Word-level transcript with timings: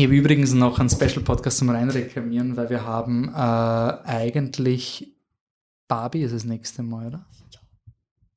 Ich 0.00 0.06
habe 0.06 0.16
übrigens 0.16 0.54
noch 0.54 0.78
einen 0.78 0.88
Special-Podcast 0.88 1.58
zum 1.58 1.68
Reinreklamieren, 1.68 2.56
weil 2.56 2.70
wir 2.70 2.86
haben 2.86 3.28
äh, 3.28 4.08
eigentlich 4.08 5.14
Barbie 5.88 6.22
ist 6.22 6.32
das 6.34 6.44
nächste 6.44 6.82
Mal, 6.82 7.08
oder? 7.08 7.26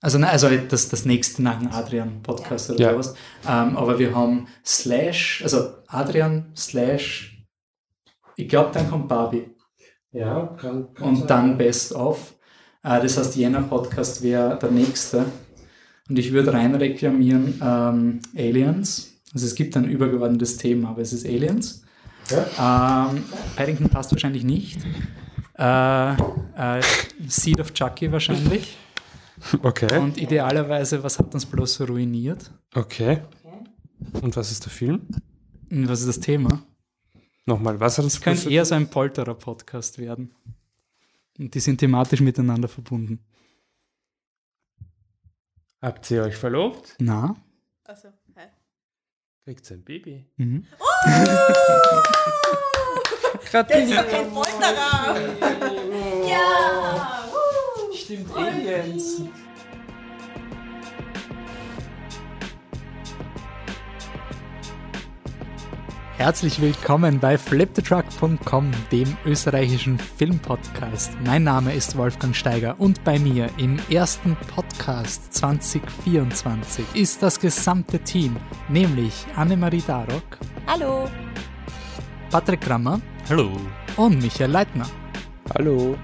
Also, 0.01 0.17
nein, 0.17 0.31
also 0.31 0.49
das, 0.49 0.89
das 0.89 1.05
nächste 1.05 1.41
nach 1.41 1.59
dem 1.59 1.69
Adrian-Podcast 1.71 2.71
oder 2.71 2.79
Ja. 2.81 2.91
sowas. 2.91 3.15
Ähm, 3.47 3.77
aber 3.77 3.97
wir 3.97 4.13
haben 4.13 4.47
Slash, 4.65 5.39
also 5.41 5.69
Adrian 5.87 6.51
Slash, 6.53 7.45
ich 8.35 8.49
glaube, 8.49 8.71
dann 8.73 8.89
kommt 8.89 9.07
Barbie 9.07 9.49
Ja, 10.11 10.47
kann, 10.59 10.87
und 10.99 11.29
dann 11.29 11.57
Best 11.57 11.93
of. 11.93 12.33
Äh, 12.83 13.01
das 13.01 13.17
heißt, 13.17 13.37
jener 13.37 13.61
Podcast 13.61 14.21
wäre 14.21 14.59
der 14.59 14.69
nächste. 14.69 15.23
Und 16.09 16.19
ich 16.19 16.33
würde 16.33 16.51
rein 16.51 16.75
reklamieren 16.75 17.61
ähm, 17.63 18.19
Aliens. 18.35 19.12
Also 19.33 19.45
es 19.47 19.55
gibt 19.55 19.75
ein 19.75 19.85
übergeordnetes 19.85 20.57
Thema, 20.57 20.89
aber 20.89 21.01
es 21.01 21.11
ist 21.13 21.25
Aliens. 21.25 21.83
Ähm, 22.31 23.23
Paddington 23.55 23.89
passt 23.89 24.11
wahrscheinlich 24.11 24.43
nicht. 24.43 24.79
Äh, 25.57 26.13
äh, 26.13 26.81
Seed 27.27 27.59
of 27.59 27.73
Chucky 27.73 28.11
wahrscheinlich. 28.11 28.77
Okay, 29.61 29.99
Und 29.99 30.17
idealerweise, 30.17 31.03
was 31.03 31.19
hat 31.19 31.33
uns 31.33 31.45
bloß 31.45 31.73
so 31.73 31.85
ruiniert? 31.85 32.51
okay. 32.75 33.21
Und 34.21 34.35
was 34.35 34.51
ist 34.51 34.65
der 34.65 34.71
Film? 34.71 35.01
Und 35.71 35.87
was 35.89 36.01
ist 36.01 36.07
das 36.07 36.19
Thema? 36.19 36.61
Nochmal, 37.45 37.79
was 37.79 37.97
hat 37.97 38.03
uns 38.05 38.15
Es 38.15 38.21
könnte 38.21 38.49
eher 38.49 38.65
so 38.65 38.75
ein 38.75 38.89
Polterer-Podcast 38.89 39.97
werden. 39.97 40.33
Und 41.39 41.53
die 41.55 41.59
sind 41.59 41.77
thematisch 41.79 42.19
miteinander 42.21 42.67
verbunden. 42.67 43.19
Habt 45.81 46.09
ihr 46.11 46.23
euch 46.23 46.35
verlobt? 46.35 46.95
Na? 46.99 47.35
Also? 47.85 48.09
Kriegt 49.45 49.69
ein 49.71 49.83
Baby. 49.83 50.25
Mhm. 50.37 50.65
Der 53.51 53.83
ist 53.83 53.93
doch 53.93 54.07
kein 54.09 54.31
Folterer! 54.31 55.15
ja! 56.27 57.27
Uh. 57.29 57.93
Stimmt, 57.93 58.33
Aliens. 58.35 59.21
Herzlich 66.23 66.61
willkommen 66.61 67.19
bei 67.19 67.37
fliptetruck.com, 67.37 68.71
dem 68.93 69.17
österreichischen 69.25 69.99
Filmpodcast. 69.99 71.17
Mein 71.25 71.43
Name 71.43 71.73
ist 71.73 71.97
Wolfgang 71.97 72.33
Steiger 72.33 72.79
und 72.79 73.03
bei 73.03 73.19
mir 73.19 73.49
im 73.57 73.77
ersten 73.89 74.37
Podcast 74.55 75.33
2024 75.33 76.85
ist 76.93 77.21
das 77.21 77.41
gesamte 77.41 77.99
Team, 77.99 78.37
nämlich 78.69 79.25
Annemarie 79.35 79.83
Darock, 79.85 80.39
Hallo! 80.65 81.09
Patrick 82.31 82.61
Grammer 82.61 83.01
Hallo. 83.27 83.57
und 83.97 84.21
Michael 84.21 84.51
Leitner. 84.51 84.87
Hallo. 85.53 85.97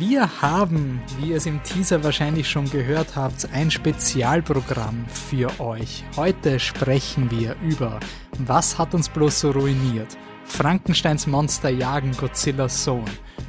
Wir 0.00 0.40
haben, 0.40 1.02
wie 1.18 1.32
ihr 1.32 1.36
es 1.36 1.44
im 1.44 1.62
Teaser 1.62 2.02
wahrscheinlich 2.02 2.48
schon 2.48 2.64
gehört 2.70 3.16
habt, 3.16 3.46
ein 3.52 3.70
Spezialprogramm 3.70 5.04
für 5.06 5.60
euch. 5.60 6.04
Heute 6.16 6.58
sprechen 6.58 7.30
wir 7.30 7.54
über 7.60 8.00
Was 8.38 8.78
hat 8.78 8.94
uns 8.94 9.10
bloß 9.10 9.40
so 9.40 9.50
ruiniert? 9.50 10.16
Frankensteins 10.46 11.26
Monster 11.26 11.68
jagen 11.68 12.12
Godzillas 12.12 12.82
Sohn, 12.82 13.04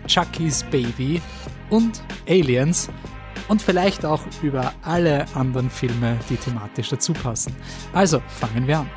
Chucky's 0.07 0.65
Baby 0.69 1.21
und 1.69 2.03
Aliens 2.27 2.89
und 3.47 3.61
vielleicht 3.61 4.03
auch 4.03 4.23
über 4.43 4.73
alle 4.81 5.27
anderen 5.33 5.69
Filme, 5.69 6.19
die 6.29 6.35
thematisch 6.35 6.89
dazu 6.89 7.13
passen. 7.13 7.55
Also 7.93 8.21
fangen 8.27 8.67
wir 8.67 8.79
an. 8.79 8.89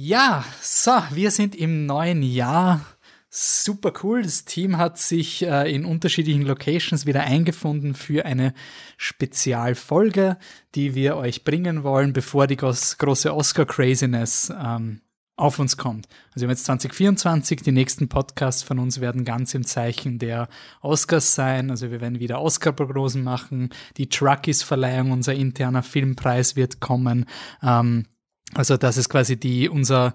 Ja, 0.00 0.44
so, 0.60 0.92
wir 1.10 1.32
sind 1.32 1.56
im 1.56 1.84
neuen 1.84 2.22
Jahr. 2.22 2.82
Super 3.30 3.92
cool. 4.04 4.22
Das 4.22 4.44
Team 4.44 4.76
hat 4.76 4.96
sich 4.96 5.44
äh, 5.44 5.74
in 5.74 5.84
unterschiedlichen 5.84 6.42
Locations 6.42 7.04
wieder 7.04 7.22
eingefunden 7.22 7.94
für 7.94 8.24
eine 8.24 8.54
Spezialfolge, 8.96 10.38
die 10.76 10.94
wir 10.94 11.16
euch 11.16 11.42
bringen 11.42 11.82
wollen, 11.82 12.12
bevor 12.12 12.46
die 12.46 12.56
große 12.56 13.34
Oscar-Craziness 13.34 14.52
ähm, 14.56 15.00
auf 15.34 15.58
uns 15.58 15.76
kommt. 15.76 16.06
Also 16.28 16.42
wir 16.42 16.46
haben 16.46 16.52
jetzt 16.52 16.66
2024, 16.66 17.62
die 17.62 17.72
nächsten 17.72 18.08
Podcasts 18.08 18.62
von 18.62 18.78
uns 18.78 19.00
werden 19.00 19.24
ganz 19.24 19.52
im 19.54 19.64
Zeichen 19.66 20.20
der 20.20 20.48
Oscars 20.80 21.34
sein. 21.34 21.72
Also 21.72 21.90
wir 21.90 22.00
werden 22.00 22.20
wieder 22.20 22.40
Oscar-Prognosen 22.40 23.24
machen. 23.24 23.70
Die 23.96 24.08
Truckies-Verleihung, 24.08 25.10
unser 25.10 25.34
interner 25.34 25.82
Filmpreis 25.82 26.54
wird 26.54 26.78
kommen. 26.78 27.26
Ähm, 27.64 28.06
also 28.54 28.76
das 28.76 28.96
ist 28.96 29.08
quasi 29.08 29.38
die, 29.38 29.68
unser, 29.68 30.14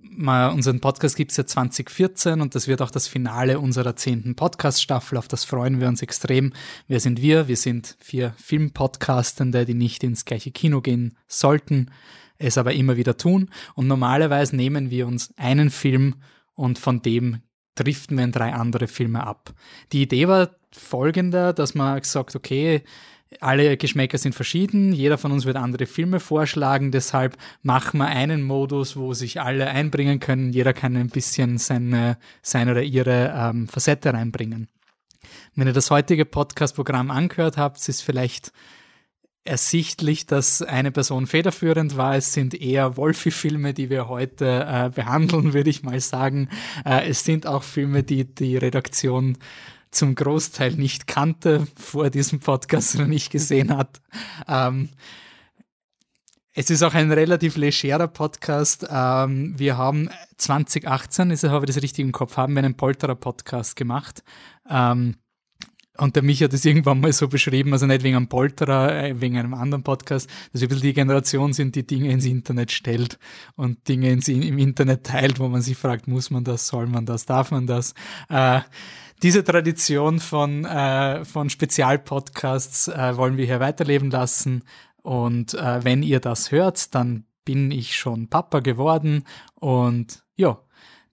mal, 0.00 0.48
unseren 0.48 0.80
Podcast 0.80 1.16
gibt's 1.16 1.36
ja 1.36 1.46
2014 1.46 2.40
und 2.40 2.54
das 2.54 2.68
wird 2.68 2.82
auch 2.82 2.90
das 2.90 3.08
Finale 3.08 3.58
unserer 3.58 3.96
zehnten 3.96 4.36
Podcast-Staffel. 4.36 5.18
Auf 5.18 5.28
das 5.28 5.44
freuen 5.44 5.80
wir 5.80 5.88
uns 5.88 6.02
extrem. 6.02 6.52
Wer 6.88 7.00
sind 7.00 7.20
wir? 7.20 7.48
Wir 7.48 7.56
sind 7.56 7.96
vier 8.00 8.34
Filmpodcastende, 8.38 9.64
die 9.64 9.74
nicht 9.74 10.04
ins 10.04 10.24
gleiche 10.24 10.50
Kino 10.50 10.80
gehen 10.80 11.16
sollten, 11.26 11.90
es 12.38 12.58
aber 12.58 12.74
immer 12.74 12.96
wieder 12.96 13.16
tun. 13.16 13.50
Und 13.74 13.86
normalerweise 13.86 14.56
nehmen 14.56 14.90
wir 14.90 15.06
uns 15.06 15.32
einen 15.36 15.70
Film 15.70 16.16
und 16.54 16.78
von 16.78 17.02
dem 17.02 17.40
driften 17.74 18.16
wir 18.16 18.24
in 18.24 18.32
drei 18.32 18.52
andere 18.52 18.86
Filme 18.86 19.26
ab. 19.26 19.52
Die 19.92 20.02
Idee 20.02 20.28
war 20.28 20.50
folgender, 20.72 21.52
dass 21.52 21.74
man 21.74 22.00
gesagt, 22.00 22.36
okay, 22.36 22.82
alle 23.40 23.76
Geschmäcker 23.76 24.18
sind 24.18 24.34
verschieden, 24.34 24.92
jeder 24.92 25.18
von 25.18 25.32
uns 25.32 25.44
wird 25.44 25.56
andere 25.56 25.86
Filme 25.86 26.20
vorschlagen, 26.20 26.90
deshalb 26.90 27.36
machen 27.62 27.98
wir 27.98 28.06
einen 28.06 28.42
Modus, 28.42 28.96
wo 28.96 29.14
sich 29.14 29.40
alle 29.40 29.68
einbringen 29.68 30.20
können, 30.20 30.52
jeder 30.52 30.72
kann 30.72 30.96
ein 30.96 31.08
bisschen 31.08 31.58
seine, 31.58 32.18
seine 32.42 32.72
oder 32.72 32.82
ihre 32.82 33.32
ähm, 33.36 33.68
Facette 33.68 34.12
reinbringen. 34.12 34.68
Wenn 35.54 35.66
ihr 35.66 35.72
das 35.72 35.90
heutige 35.90 36.24
Podcast-Programm 36.24 37.10
angehört 37.10 37.56
habt, 37.56 37.88
ist 37.88 38.02
vielleicht 38.02 38.52
ersichtlich, 39.44 40.26
dass 40.26 40.62
eine 40.62 40.90
Person 40.90 41.26
federführend 41.26 41.96
war. 41.96 42.16
Es 42.16 42.32
sind 42.32 42.54
eher 42.54 42.96
Wolfi-Filme, 42.96 43.74
die 43.74 43.90
wir 43.90 44.08
heute 44.08 44.66
äh, 44.66 44.90
behandeln, 44.90 45.52
würde 45.54 45.70
ich 45.70 45.82
mal 45.82 46.00
sagen. 46.00 46.48
Äh, 46.84 47.08
es 47.08 47.24
sind 47.24 47.46
auch 47.46 47.62
Filme, 47.62 48.02
die 48.02 48.24
die 48.24 48.56
Redaktion 48.56 49.36
zum 49.94 50.14
Großteil 50.14 50.72
nicht 50.72 51.06
kannte, 51.06 51.66
vor 51.76 52.10
diesem 52.10 52.40
Podcast 52.40 52.98
noch 52.98 53.06
nicht 53.06 53.30
gesehen 53.30 53.76
hat. 53.76 54.00
Ähm, 54.48 54.90
es 56.56 56.70
ist 56.70 56.82
auch 56.82 56.94
ein 56.94 57.10
relativ 57.10 57.56
legerer 57.56 58.06
Podcast. 58.06 58.86
Ähm, 58.88 59.58
wir 59.58 59.76
haben 59.76 60.08
2018, 60.36 61.30
ist, 61.32 61.44
habe 61.44 61.64
ich 61.66 61.74
das 61.74 61.82
richtig 61.82 62.04
im 62.04 62.12
Kopf, 62.12 62.36
haben 62.36 62.54
wir 62.54 62.62
einen 62.62 62.76
Polterer-Podcast 62.76 63.74
gemacht. 63.74 64.22
Ähm, 64.70 65.16
und 65.96 66.16
der 66.16 66.24
Micha 66.24 66.44
hat 66.44 66.52
es 66.52 66.64
irgendwann 66.64 67.00
mal 67.00 67.12
so 67.12 67.28
beschrieben, 67.28 67.72
also 67.72 67.86
nicht 67.86 68.02
wegen 68.02 68.16
einem 68.16 68.28
Polterer, 68.28 68.94
äh, 68.94 69.20
wegen 69.20 69.38
einem 69.38 69.54
anderen 69.54 69.84
Podcast, 69.84 70.28
dass 70.52 70.60
wir 70.60 70.68
die 70.68 70.92
Generation 70.92 71.52
sind, 71.52 71.76
die 71.76 71.86
Dinge 71.86 72.10
ins 72.10 72.24
Internet 72.24 72.72
stellt 72.72 73.18
und 73.56 73.88
Dinge 73.88 74.10
ins, 74.10 74.28
im 74.28 74.58
Internet 74.58 75.04
teilt, 75.04 75.38
wo 75.38 75.48
man 75.48 75.62
sich 75.62 75.76
fragt, 75.76 76.08
muss 76.08 76.30
man 76.30 76.42
das, 76.42 76.66
soll 76.66 76.86
man 76.86 77.06
das, 77.06 77.26
darf 77.26 77.52
man 77.52 77.66
das? 77.66 77.94
Äh, 78.28 78.60
diese 79.24 79.42
Tradition 79.42 80.20
von, 80.20 80.66
äh, 80.66 81.24
von 81.24 81.48
Spezialpodcasts 81.48 82.88
äh, 82.88 83.16
wollen 83.16 83.38
wir 83.38 83.46
hier 83.46 83.58
weiterleben 83.58 84.10
lassen. 84.10 84.64
Und 85.02 85.54
äh, 85.54 85.82
wenn 85.82 86.02
ihr 86.02 86.20
das 86.20 86.52
hört, 86.52 86.94
dann 86.94 87.24
bin 87.46 87.70
ich 87.70 87.96
schon 87.96 88.28
Papa 88.28 88.60
geworden. 88.60 89.24
Und 89.54 90.22
ja, 90.36 90.60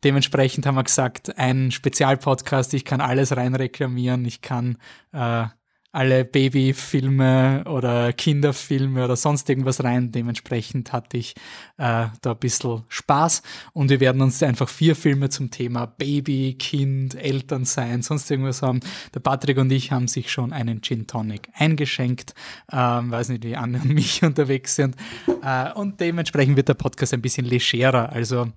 dementsprechend 0.03 0.65
haben 0.65 0.75
wir 0.75 0.83
gesagt, 0.83 1.37
ein 1.37 1.71
Spezialpodcast, 1.71 2.73
ich 2.73 2.83
kann 2.83 2.99
alles 2.99 3.37
rein 3.37 3.55
reklamieren, 3.55 4.25
ich 4.25 4.41
kann 4.41 4.77
äh, 5.13 5.45
alle 5.91 6.23
Babyfilme 6.23 7.65
oder 7.67 8.13
Kinderfilme 8.13 9.03
oder 9.03 9.15
sonst 9.15 9.49
irgendwas 9.49 9.83
rein. 9.83 10.11
Dementsprechend 10.11 10.93
hatte 10.93 11.17
ich 11.17 11.35
äh, 11.77 12.07
da 12.21 12.31
ein 12.31 12.37
bisschen 12.39 12.83
Spaß 12.87 13.41
und 13.73 13.89
wir 13.89 13.99
werden 13.99 14.21
uns 14.21 14.41
einfach 14.41 14.69
vier 14.69 14.95
Filme 14.95 15.29
zum 15.29 15.51
Thema 15.51 15.85
Baby, 15.85 16.55
Kind, 16.57 17.15
Eltern 17.15 17.65
sein, 17.65 18.01
sonst 18.01 18.31
irgendwas 18.31 18.61
haben. 18.61 18.79
Der 19.13 19.19
Patrick 19.19 19.57
und 19.57 19.71
ich 19.71 19.91
haben 19.91 20.07
sich 20.07 20.31
schon 20.31 20.53
einen 20.53 20.81
Gin 20.81 21.07
Tonic 21.07 21.49
eingeschenkt. 21.53 22.33
Ähm, 22.71 23.11
weiß 23.11 23.29
nicht, 23.29 23.43
wie 23.43 23.57
Anne 23.57 23.81
und 23.81 23.93
mich 23.93 24.23
unterwegs 24.23 24.75
sind. 24.75 24.95
Äh, 25.43 25.73
und 25.73 25.99
dementsprechend 25.99 26.55
wird 26.55 26.69
der 26.69 26.75
Podcast 26.75 27.13
ein 27.13 27.21
bisschen 27.21 27.45
legerer. 27.45 28.09
Also 28.13 28.47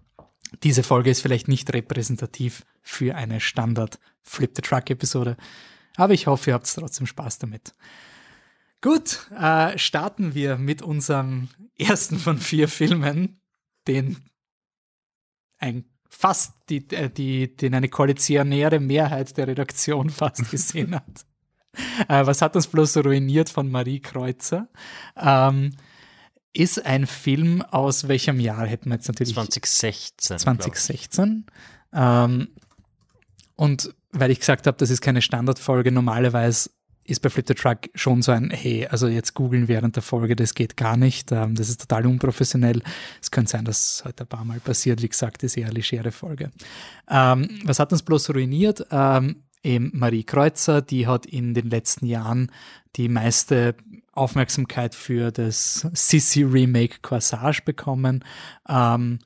diese 0.62 0.84
Folge 0.84 1.10
ist 1.10 1.20
vielleicht 1.20 1.48
nicht 1.48 1.72
repräsentativ 1.72 2.64
für 2.80 3.16
eine 3.16 3.40
Standard 3.40 3.98
Flip 4.22 4.50
the 4.54 4.62
Truck 4.62 4.90
Episode. 4.90 5.36
Aber 5.96 6.12
ich 6.12 6.26
hoffe, 6.26 6.50
ihr 6.50 6.54
habt 6.54 6.72
trotzdem 6.72 7.06
Spaß 7.06 7.38
damit. 7.38 7.74
Gut, 8.80 9.30
äh, 9.38 9.78
starten 9.78 10.34
wir 10.34 10.58
mit 10.58 10.82
unserem 10.82 11.48
ersten 11.78 12.18
von 12.18 12.38
vier 12.38 12.68
Filmen, 12.68 13.40
den 13.86 14.18
ein 15.58 15.84
fast 16.10 16.54
die, 16.68 16.88
äh, 16.90 17.10
die, 17.10 17.56
den 17.56 17.74
eine 17.74 17.88
koalitionäre 17.88 18.80
Mehrheit 18.80 19.36
der 19.36 19.48
Redaktion 19.48 20.10
fast 20.10 20.50
gesehen 20.50 20.94
hat. 20.94 21.26
äh, 22.08 22.26
Was 22.26 22.42
hat 22.42 22.56
uns 22.56 22.66
bloß 22.66 22.98
ruiniert 22.98 23.48
von 23.48 23.70
Marie 23.70 24.00
Kreuzer? 24.00 24.68
Ähm, 25.16 25.74
ist 26.52 26.84
ein 26.84 27.06
Film 27.06 27.62
aus 27.62 28.06
welchem 28.06 28.38
Jahr 28.38 28.66
hätten 28.66 28.90
wir 28.90 28.94
jetzt 28.94 29.08
natürlich 29.08 29.34
2016. 29.34 30.38
2016. 30.38 31.46
Ähm, 31.92 32.48
und 33.56 33.94
weil 34.14 34.30
ich 34.30 34.40
gesagt 34.40 34.66
habe, 34.66 34.76
das 34.78 34.90
ist 34.90 35.00
keine 35.00 35.22
Standardfolge, 35.22 35.92
normalerweise 35.92 36.70
ist 37.04 37.20
bei 37.20 37.28
Flip 37.28 37.46
the 37.46 37.54
Truck 37.54 37.90
schon 37.94 38.22
so 38.22 38.32
ein, 38.32 38.50
hey, 38.50 38.86
also 38.86 39.08
jetzt 39.08 39.34
googeln 39.34 39.68
während 39.68 39.96
der 39.96 40.02
Folge, 40.02 40.36
das 40.36 40.54
geht 40.54 40.76
gar 40.76 40.96
nicht, 40.96 41.32
ähm, 41.32 41.54
das 41.54 41.68
ist 41.68 41.82
total 41.82 42.06
unprofessionell. 42.06 42.82
Es 43.20 43.30
könnte 43.30 43.50
sein, 43.50 43.64
dass 43.64 43.96
es 43.96 44.04
heute 44.04 44.24
ein 44.24 44.26
paar 44.26 44.44
Mal 44.44 44.60
passiert, 44.60 45.02
wie 45.02 45.08
gesagt, 45.08 45.42
ist 45.42 45.56
eher 45.56 45.66
eine 45.66 45.74
legere 45.74 46.12
Folge. 46.12 46.50
Ähm, 47.10 47.60
was 47.64 47.78
hat 47.78 47.92
uns 47.92 48.02
bloß 48.02 48.30
ruiniert? 48.30 48.86
Ähm, 48.90 49.42
eben 49.62 49.90
Marie 49.92 50.24
Kreuzer, 50.24 50.80
die 50.80 51.06
hat 51.06 51.26
in 51.26 51.52
den 51.52 51.68
letzten 51.68 52.06
Jahren 52.06 52.50
die 52.96 53.08
meiste 53.08 53.74
Aufmerksamkeit 54.12 54.94
für 54.94 55.30
das 55.30 55.86
Sissy-Remake 55.92 57.00
Corsage 57.02 57.62
bekommen. 57.64 58.24
Ähm, 58.68 59.18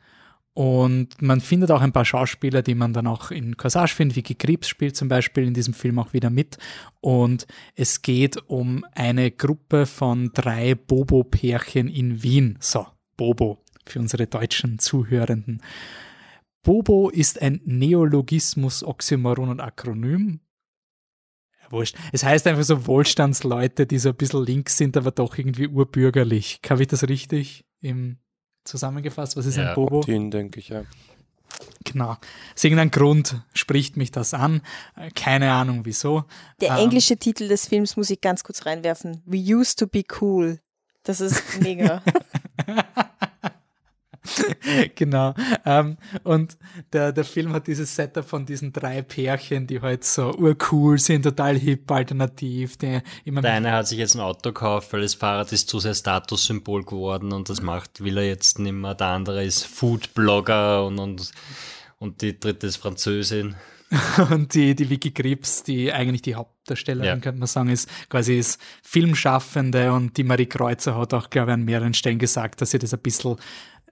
und 0.59 1.23
man 1.23 1.41
findet 1.41 1.71
auch 1.71 1.83
ein 1.83 1.93
paar 1.93 2.05
Schauspieler, 2.05 2.63
die 2.63 2.75
man 2.75 2.93
dann 2.93 3.07
auch 3.07 3.31
in 3.31 3.57
Corsage 3.57 3.95
findet. 3.95 4.17
Vicky 4.17 4.35
Krebs 4.35 4.67
spielt 4.67 4.97
zum 4.97 5.07
Beispiel 5.07 5.45
in 5.45 5.55
diesem 5.55 5.73
Film 5.73 6.01
auch 6.01 6.13
wieder 6.15 6.31
mit. 6.31 6.59
Und 7.01 7.47
es 7.77 8.03
geht 8.03 8.39
um 8.49 8.85
eine 8.93 9.31
Gruppe 9.31 9.87
von 9.87 10.33
drei 10.35 10.75
Bobo-Pärchen 10.75 11.87
in 11.87 12.25
Wien. 12.25 12.59
So, 12.59 12.89
Bobo 13.17 13.63
für 13.87 14.01
unsere 14.01 14.27
deutschen 14.27 14.81
Zuhörenden. 14.81 15.63
Bobo 16.65 17.09
ist 17.09 17.41
ein 17.41 17.61
Neologismus, 17.65 18.83
Oxymoron 18.83 19.51
und 19.51 19.61
Akronym. 19.61 20.41
Wurscht. 21.71 21.97
Es 22.11 22.25
heißt 22.25 22.49
einfach 22.49 22.65
so 22.65 22.85
Wohlstandsleute, 22.89 23.87
die 23.87 24.01
so 24.01 24.09
ein 24.09 24.17
bisschen 24.17 24.45
links 24.45 24.77
sind, 24.77 24.97
aber 24.97 25.13
doch 25.13 25.39
irgendwie 25.39 25.69
urbürgerlich. 25.69 26.61
Habe 26.69 26.83
ich 26.83 26.89
das 26.89 27.09
richtig 27.09 27.65
im 27.81 28.19
zusammengefasst? 28.69 29.37
Was 29.37 29.47
ist 29.47 29.57
Ja. 29.57 29.71
ein 29.71 29.75
Bobo? 29.75 30.03
Den 30.03 30.31
denke 30.31 30.61
ich, 30.61 30.69
ja. 30.69 30.83
Genau. 31.85 32.11
Aus 32.55 32.63
irgendeinem 32.65 32.91
Grund 32.91 33.41
spricht 33.55 33.97
mich 33.97 34.11
das 34.13 34.35
an. 34.35 34.61
Äh, 34.97 35.11
Keine 35.11 35.51
Ahnung 35.53 35.81
wieso. 35.85 36.25
Der 36.61 36.71
Ähm, 36.73 36.85
englische 36.85 37.17
Titel 37.17 37.49
des 37.49 37.67
Films 37.67 37.97
muss 37.97 38.11
ich 38.11 38.21
ganz 38.21 38.45
kurz 38.45 38.67
reinwerfen. 38.67 39.23
We 39.25 39.39
used 39.39 39.79
to 39.79 39.87
be 39.87 40.05
cool. 40.21 40.61
Das 41.05 41.21
ist 41.23 41.43
mega. 41.63 42.03
genau. 44.95 45.35
Ähm, 45.65 45.97
und 46.25 46.57
der, 46.93 47.13
der 47.13 47.25
Film 47.25 47.53
hat 47.53 47.67
dieses 47.67 47.95
Setup 47.95 48.25
von 48.25 48.47
diesen 48.47 48.73
drei 48.73 49.03
Pärchen, 49.03 49.67
die 49.67 49.81
halt 49.81 50.05
so 50.05 50.35
urcool 50.35 50.99
sind, 50.99 51.23
total 51.23 51.59
hip, 51.59 51.91
alternativ, 51.91 52.77
die 52.77 53.01
immer 53.25 53.41
Der 53.43 53.53
eine 53.53 53.73
hat 53.73 53.89
sich 53.89 53.99
jetzt 53.99 54.15
ein 54.15 54.21
Auto 54.21 54.51
gekauft, 54.51 54.93
weil 54.93 55.03
das 55.03 55.15
Fahrrad 55.15 55.53
ist 55.53 55.69
zu 55.69 55.79
sehr 55.81 55.95
Statussymbol 55.95 56.85
geworden 56.85 57.33
und 57.33 57.49
das 57.49 57.63
macht, 57.63 58.03
will 58.03 58.19
er 58.19 58.27
jetzt 58.27 58.59
nicht 58.59 58.73
mehr. 58.73 58.95
Der 58.95 59.09
andere 59.09 59.45
ist 59.45 59.65
Foodblogger 59.67 60.85
und, 60.87 60.99
und, 60.99 61.31
und 61.99 62.23
die 62.23 62.39
dritte 62.39 62.67
ist 62.67 62.77
Französin. 62.77 63.55
Und 64.31 64.53
die, 64.53 64.75
die 64.75 64.91
Vicky 64.91 65.13
Krebs, 65.13 65.63
die 65.63 65.91
eigentlich 65.91 66.21
die 66.21 66.35
Hauptdarstellerin, 66.35 67.07
Ja. 67.09 67.17
könnte 67.17 67.39
man 67.39 67.47
sagen, 67.47 67.71
ist 67.71 67.89
quasi 68.11 68.39
ist 68.39 68.61
Filmschaffende 68.83 69.95
und 69.95 70.15
die 70.19 70.25
Marie 70.25 70.45
Kreuzer 70.45 70.95
hat 70.95 71.15
auch, 71.15 71.31
glaube 71.31 71.53
ich, 71.53 71.55
an 71.55 71.65
mehreren 71.65 71.95
Stellen 71.95 72.19
gesagt, 72.19 72.61
dass 72.61 72.73
sie 72.73 72.79
das 72.79 72.93
ein 72.93 73.01
bisschen 73.01 73.37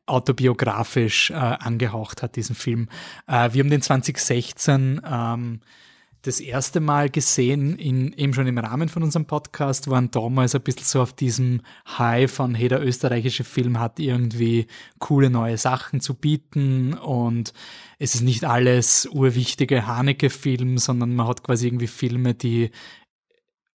autobiografisch 0.06 1.30
äh, 1.30 1.34
angehaucht 1.34 2.22
hat, 2.22 2.36
diesen 2.36 2.54
Film. 2.54 2.88
Äh, 3.26 3.52
wir 3.52 3.62
haben 3.62 3.70
den 3.70 3.82
2016 3.82 5.02
ähm, 5.04 5.60
das 6.26 6.40
erste 6.40 6.80
Mal 6.80 7.08
gesehen, 7.08 7.78
in, 7.78 8.12
eben 8.14 8.34
schon 8.34 8.46
im 8.46 8.58
Rahmen 8.58 8.88
von 8.88 9.02
unserem 9.02 9.26
Podcast, 9.26 9.88
waren 9.88 10.10
damals 10.10 10.54
ein 10.54 10.62
bisschen 10.62 10.84
so 10.84 11.00
auf 11.00 11.12
diesem 11.12 11.60
High 11.98 12.30
von, 12.30 12.54
hey, 12.54 12.68
der 12.68 12.84
österreichische 12.84 13.44
Film 13.44 13.78
hat 13.78 14.00
irgendwie 14.00 14.66
coole 14.98 15.30
neue 15.30 15.56
Sachen 15.56 16.00
zu 16.00 16.14
bieten 16.14 16.94
und 16.94 17.52
es 17.98 18.14
ist 18.14 18.22
nicht 18.22 18.44
alles 18.44 19.06
urwichtige 19.06 19.86
Haneke-Film, 19.86 20.78
sondern 20.78 21.14
man 21.14 21.28
hat 21.28 21.44
quasi 21.44 21.68
irgendwie 21.68 21.86
Filme, 21.86 22.34
die 22.34 22.70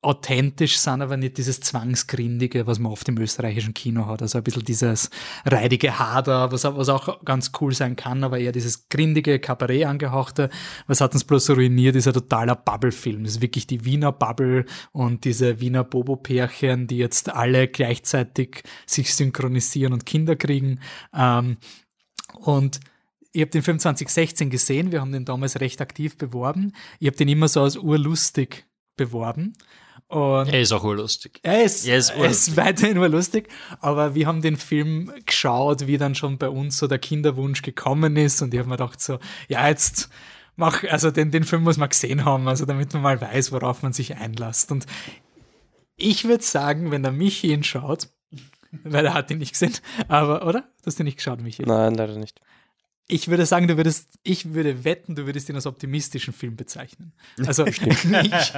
authentisch 0.03 0.79
sind, 0.79 1.01
aber 1.03 1.15
nicht 1.15 1.37
dieses 1.37 1.59
Zwangsgrindige, 1.59 2.65
was 2.65 2.79
man 2.79 2.91
oft 2.91 3.07
im 3.07 3.19
österreichischen 3.19 3.75
Kino 3.75 4.07
hat. 4.07 4.23
Also 4.23 4.39
ein 4.39 4.43
bisschen 4.43 4.65
dieses 4.65 5.11
reidige 5.45 5.99
Hader, 5.99 6.51
was, 6.51 6.65
auch- 6.65 6.75
was 6.75 6.89
auch 6.89 7.23
ganz 7.23 7.51
cool 7.61 7.71
sein 7.73 7.95
kann, 7.95 8.23
aber 8.23 8.39
eher 8.39 8.51
dieses 8.51 8.89
grindige, 8.89 9.39
Kabarett 9.39 9.85
angehauchte. 9.85 10.49
Was 10.87 11.01
hat 11.01 11.13
uns 11.13 11.23
bloß 11.23 11.51
ruiniert, 11.51 11.95
ist 11.95 12.07
ein 12.07 12.13
totaler 12.13 12.55
Bubble-Film. 12.55 13.23
Das 13.23 13.33
ist 13.33 13.41
wirklich 13.41 13.67
die 13.67 13.85
Wiener 13.85 14.11
Bubble 14.11 14.65
und 14.91 15.23
diese 15.23 15.59
Wiener 15.61 15.83
Bobo-Pärchen, 15.83 16.87
die 16.87 16.97
jetzt 16.97 17.29
alle 17.29 17.67
gleichzeitig 17.67 18.63
sich 18.87 19.13
synchronisieren 19.13 19.93
und 19.93 20.07
Kinder 20.07 20.35
kriegen. 20.35 20.79
Ähm, 21.15 21.57
und 22.33 22.79
ich 23.33 23.41
habe 23.41 23.51
den 23.51 23.61
Film 23.61 23.77
2016 23.79 24.49
gesehen, 24.49 24.91
wir 24.91 24.99
haben 25.01 25.11
den 25.11 25.25
damals 25.25 25.59
recht 25.59 25.79
aktiv 25.79 26.17
beworben. 26.17 26.73
Ich 26.99 27.07
habe 27.07 27.17
den 27.17 27.27
immer 27.27 27.47
so 27.47 27.61
als 27.61 27.77
urlustig 27.77 28.65
beworben. 28.97 29.53
Und 30.11 30.49
Er 30.49 30.59
ist 30.61 30.73
auch 30.73 30.83
urlustig. 30.83 31.39
er 31.41 31.63
ist, 31.63 31.87
Er 31.87 31.97
ist 31.97 32.09
er 32.09 32.25
ist 32.29 32.57
weiterhin 32.57 32.97
nur 32.97 33.07
lustig, 33.07 33.47
aber 33.79 34.13
wir 34.13 34.27
haben 34.27 34.41
den 34.41 34.57
Film 34.57 35.11
geschaut, 35.25 35.87
wie 35.87 35.97
dann 35.97 36.15
schon 36.15 36.37
bei 36.37 36.49
uns 36.49 36.77
so 36.77 36.87
der 36.87 36.99
Kinderwunsch 36.99 37.61
gekommen 37.61 38.17
ist 38.17 38.41
und 38.41 38.53
ich 38.53 38.59
habe 38.59 38.67
mir 38.69 38.75
gedacht 38.75 38.99
so, 39.01 39.19
ja 39.47 39.67
jetzt 39.69 40.09
mach, 40.57 40.83
also 40.83 41.11
den, 41.11 41.31
den 41.31 41.45
Film 41.45 41.63
muss 41.63 41.77
man 41.77 41.87
gesehen 41.87 42.25
haben, 42.25 42.47
also 42.49 42.65
damit 42.65 42.93
man 42.93 43.01
mal 43.01 43.21
weiß, 43.21 43.53
worauf 43.53 43.83
man 43.83 43.93
sich 43.93 44.17
einlässt 44.17 44.71
und 44.71 44.85
ich 45.95 46.25
würde 46.25 46.43
sagen, 46.43 46.91
wenn 46.91 47.03
der 47.03 47.13
Michi 47.13 47.53
ihn 47.53 47.63
schaut, 47.63 48.09
weil 48.83 49.05
er 49.05 49.13
hat 49.13 49.31
ihn 49.31 49.37
nicht 49.37 49.53
gesehen, 49.53 49.73
aber, 50.09 50.45
oder? 50.45 50.61
Du 50.81 50.87
hast 50.87 50.99
ihn 50.99 51.05
nicht 51.05 51.17
geschaut, 51.17 51.39
Michi? 51.41 51.63
Nein, 51.65 51.95
leider 51.95 52.17
nicht. 52.17 52.41
Ich 53.11 53.27
würde 53.27 53.45
sagen, 53.45 53.67
du 53.67 53.75
würdest, 53.77 54.17
ich 54.23 54.53
würde 54.53 54.85
wetten, 54.85 55.15
du 55.15 55.25
würdest 55.25 55.49
ihn 55.49 55.55
als 55.55 55.65
optimistischen 55.67 56.33
Film 56.33 56.55
bezeichnen. 56.55 57.11
Also 57.45 57.65
ich, 57.67 58.53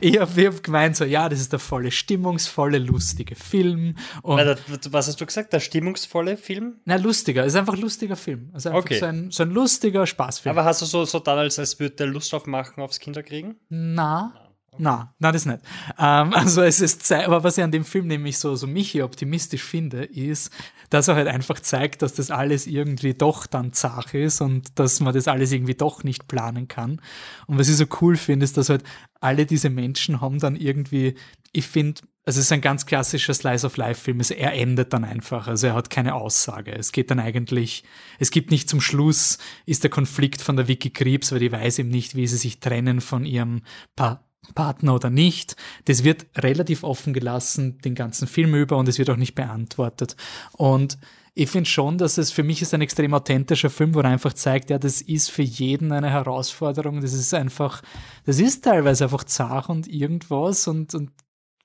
ich 0.00 0.18
habe 0.20 0.46
hab 0.46 0.62
gemeint 0.62 0.96
so, 0.96 1.04
ja, 1.04 1.28
das 1.28 1.40
ist 1.40 1.52
der 1.52 1.58
volle, 1.58 1.90
stimmungsvolle, 1.90 2.78
lustige 2.78 3.34
Film. 3.34 3.96
Und, 4.22 4.38
Alter, 4.38 4.60
Was 4.90 5.08
hast 5.08 5.20
du 5.20 5.26
gesagt? 5.26 5.52
Der 5.52 5.60
stimmungsvolle 5.60 6.36
Film? 6.36 6.80
na, 6.84 6.96
lustiger, 6.96 7.42
es 7.44 7.54
ist 7.54 7.58
einfach 7.58 7.74
ein 7.74 7.80
lustiger 7.80 8.16
Film. 8.16 8.50
Also 8.52 8.68
einfach 8.68 8.82
Okay. 8.82 8.98
so, 8.98 9.06
ein, 9.06 9.30
so 9.30 9.42
ein 9.44 9.50
lustiger 9.50 10.06
Spaßfilm. 10.06 10.56
Aber 10.56 10.66
hast 10.66 10.82
du 10.82 10.86
so, 10.86 11.04
so 11.06 11.18
dann, 11.18 11.38
als, 11.38 11.58
als 11.58 11.80
würde 11.80 11.96
der 11.96 12.06
Lust 12.08 12.34
aufmachen 12.34 12.82
aufs 12.82 12.98
Kinderkriegen? 13.00 13.56
Na, 13.70 14.34
na, 14.78 15.14
na, 15.18 15.32
das 15.32 15.46
nicht. 15.46 15.60
Ähm, 15.98 16.32
also 16.34 16.62
es 16.62 16.80
ist, 16.80 17.10
aber 17.12 17.44
was 17.44 17.58
ich 17.58 17.64
an 17.64 17.70
dem 17.70 17.84
Film 17.84 18.06
nämlich 18.06 18.38
so, 18.38 18.54
so 18.56 18.66
Michi 18.66 19.02
optimistisch 19.02 19.62
finde, 19.62 20.04
ist, 20.04 20.50
dass 20.90 21.08
er 21.08 21.16
halt 21.16 21.28
einfach 21.28 21.60
zeigt, 21.60 22.02
dass 22.02 22.14
das 22.14 22.30
alles 22.30 22.66
irgendwie 22.66 23.14
doch 23.14 23.46
dann 23.46 23.72
zach 23.72 24.14
ist 24.14 24.40
und 24.40 24.78
dass 24.78 25.00
man 25.00 25.14
das 25.14 25.28
alles 25.28 25.52
irgendwie 25.52 25.74
doch 25.74 26.04
nicht 26.04 26.28
planen 26.28 26.68
kann. 26.68 27.00
Und 27.46 27.58
was 27.58 27.68
ich 27.68 27.76
so 27.76 27.86
cool 28.00 28.16
finde, 28.16 28.44
ist, 28.44 28.56
dass 28.56 28.68
halt 28.68 28.84
alle 29.20 29.46
diese 29.46 29.70
Menschen 29.70 30.20
haben 30.20 30.38
dann 30.38 30.56
irgendwie, 30.56 31.14
ich 31.52 31.66
finde, 31.66 32.02
also 32.26 32.40
es 32.40 32.46
ist 32.46 32.52
ein 32.52 32.62
ganz 32.62 32.86
klassischer 32.86 33.34
Slice 33.34 33.66
of 33.66 33.76
Life 33.76 34.00
Film. 34.00 34.20
Er 34.20 34.54
endet 34.54 34.92
dann 34.92 35.04
einfach. 35.04 35.46
Also 35.46 35.66
er 35.66 35.74
hat 35.74 35.90
keine 35.90 36.14
Aussage. 36.14 36.72
Es 36.72 36.92
geht 36.92 37.10
dann 37.10 37.20
eigentlich, 37.20 37.84
es 38.18 38.30
gibt 38.30 38.50
nicht 38.50 38.68
zum 38.68 38.80
Schluss, 38.80 39.38
ist 39.66 39.82
der 39.82 39.90
Konflikt 39.90 40.40
von 40.40 40.56
der 40.56 40.66
Vicky 40.66 40.90
Krebs, 40.90 41.32
weil 41.32 41.40
die 41.40 41.52
weiß 41.52 41.80
eben 41.80 41.90
nicht, 41.90 42.16
wie 42.16 42.26
sie 42.26 42.38
sich 42.38 42.60
trennen 42.60 43.00
von 43.00 43.26
ihrem 43.26 43.62
pa 43.94 44.24
Partner 44.54 44.94
oder 44.94 45.10
nicht. 45.10 45.56
Das 45.86 46.04
wird 46.04 46.26
relativ 46.36 46.84
offen 46.84 47.12
gelassen, 47.12 47.78
den 47.78 47.94
ganzen 47.94 48.28
Film 48.28 48.54
über 48.54 48.76
und 48.76 48.88
es 48.88 48.98
wird 48.98 49.10
auch 49.10 49.16
nicht 49.16 49.34
beantwortet. 49.34 50.16
Und 50.52 50.98
ich 51.34 51.50
finde 51.50 51.68
schon, 51.68 51.98
dass 51.98 52.16
es 52.16 52.30
für 52.30 52.44
mich 52.44 52.62
ist 52.62 52.74
ein 52.74 52.80
extrem 52.80 53.12
authentischer 53.12 53.70
Film, 53.70 53.94
wo 53.94 54.00
er 54.00 54.10
einfach 54.10 54.34
zeigt, 54.34 54.70
ja, 54.70 54.78
das 54.78 55.00
ist 55.00 55.30
für 55.30 55.42
jeden 55.42 55.90
eine 55.90 56.10
Herausforderung. 56.10 57.00
Das 57.00 57.12
ist 57.12 57.34
einfach, 57.34 57.82
das 58.24 58.38
ist 58.38 58.64
teilweise 58.64 59.04
einfach 59.04 59.24
zart 59.24 59.68
und 59.68 59.88
irgendwas 59.88 60.68
und, 60.68 60.94
und 60.94 61.10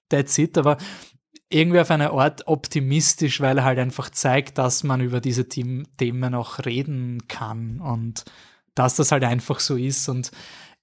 that's 0.10 0.38
it, 0.40 0.58
aber 0.58 0.78
irgendwie 1.50 1.80
auf 1.80 1.92
eine 1.92 2.12
Art 2.12 2.48
optimistisch, 2.48 3.42
weil 3.42 3.60
er 3.60 3.64
halt 3.64 3.80
einfach 3.80 4.10
zeigt, 4.10 4.58
dass 4.58 4.84
man 4.84 5.02
über 5.02 5.22
diese 5.22 5.48
Themen 5.48 5.88
Themen 5.98 6.34
auch 6.36 6.60
reden 6.66 7.28
kann 7.28 7.80
und 7.80 8.26
dass 8.76 8.96
das 8.96 9.12
halt 9.12 9.24
einfach 9.24 9.60
so 9.60 9.76
ist. 9.76 10.10
Und 10.10 10.32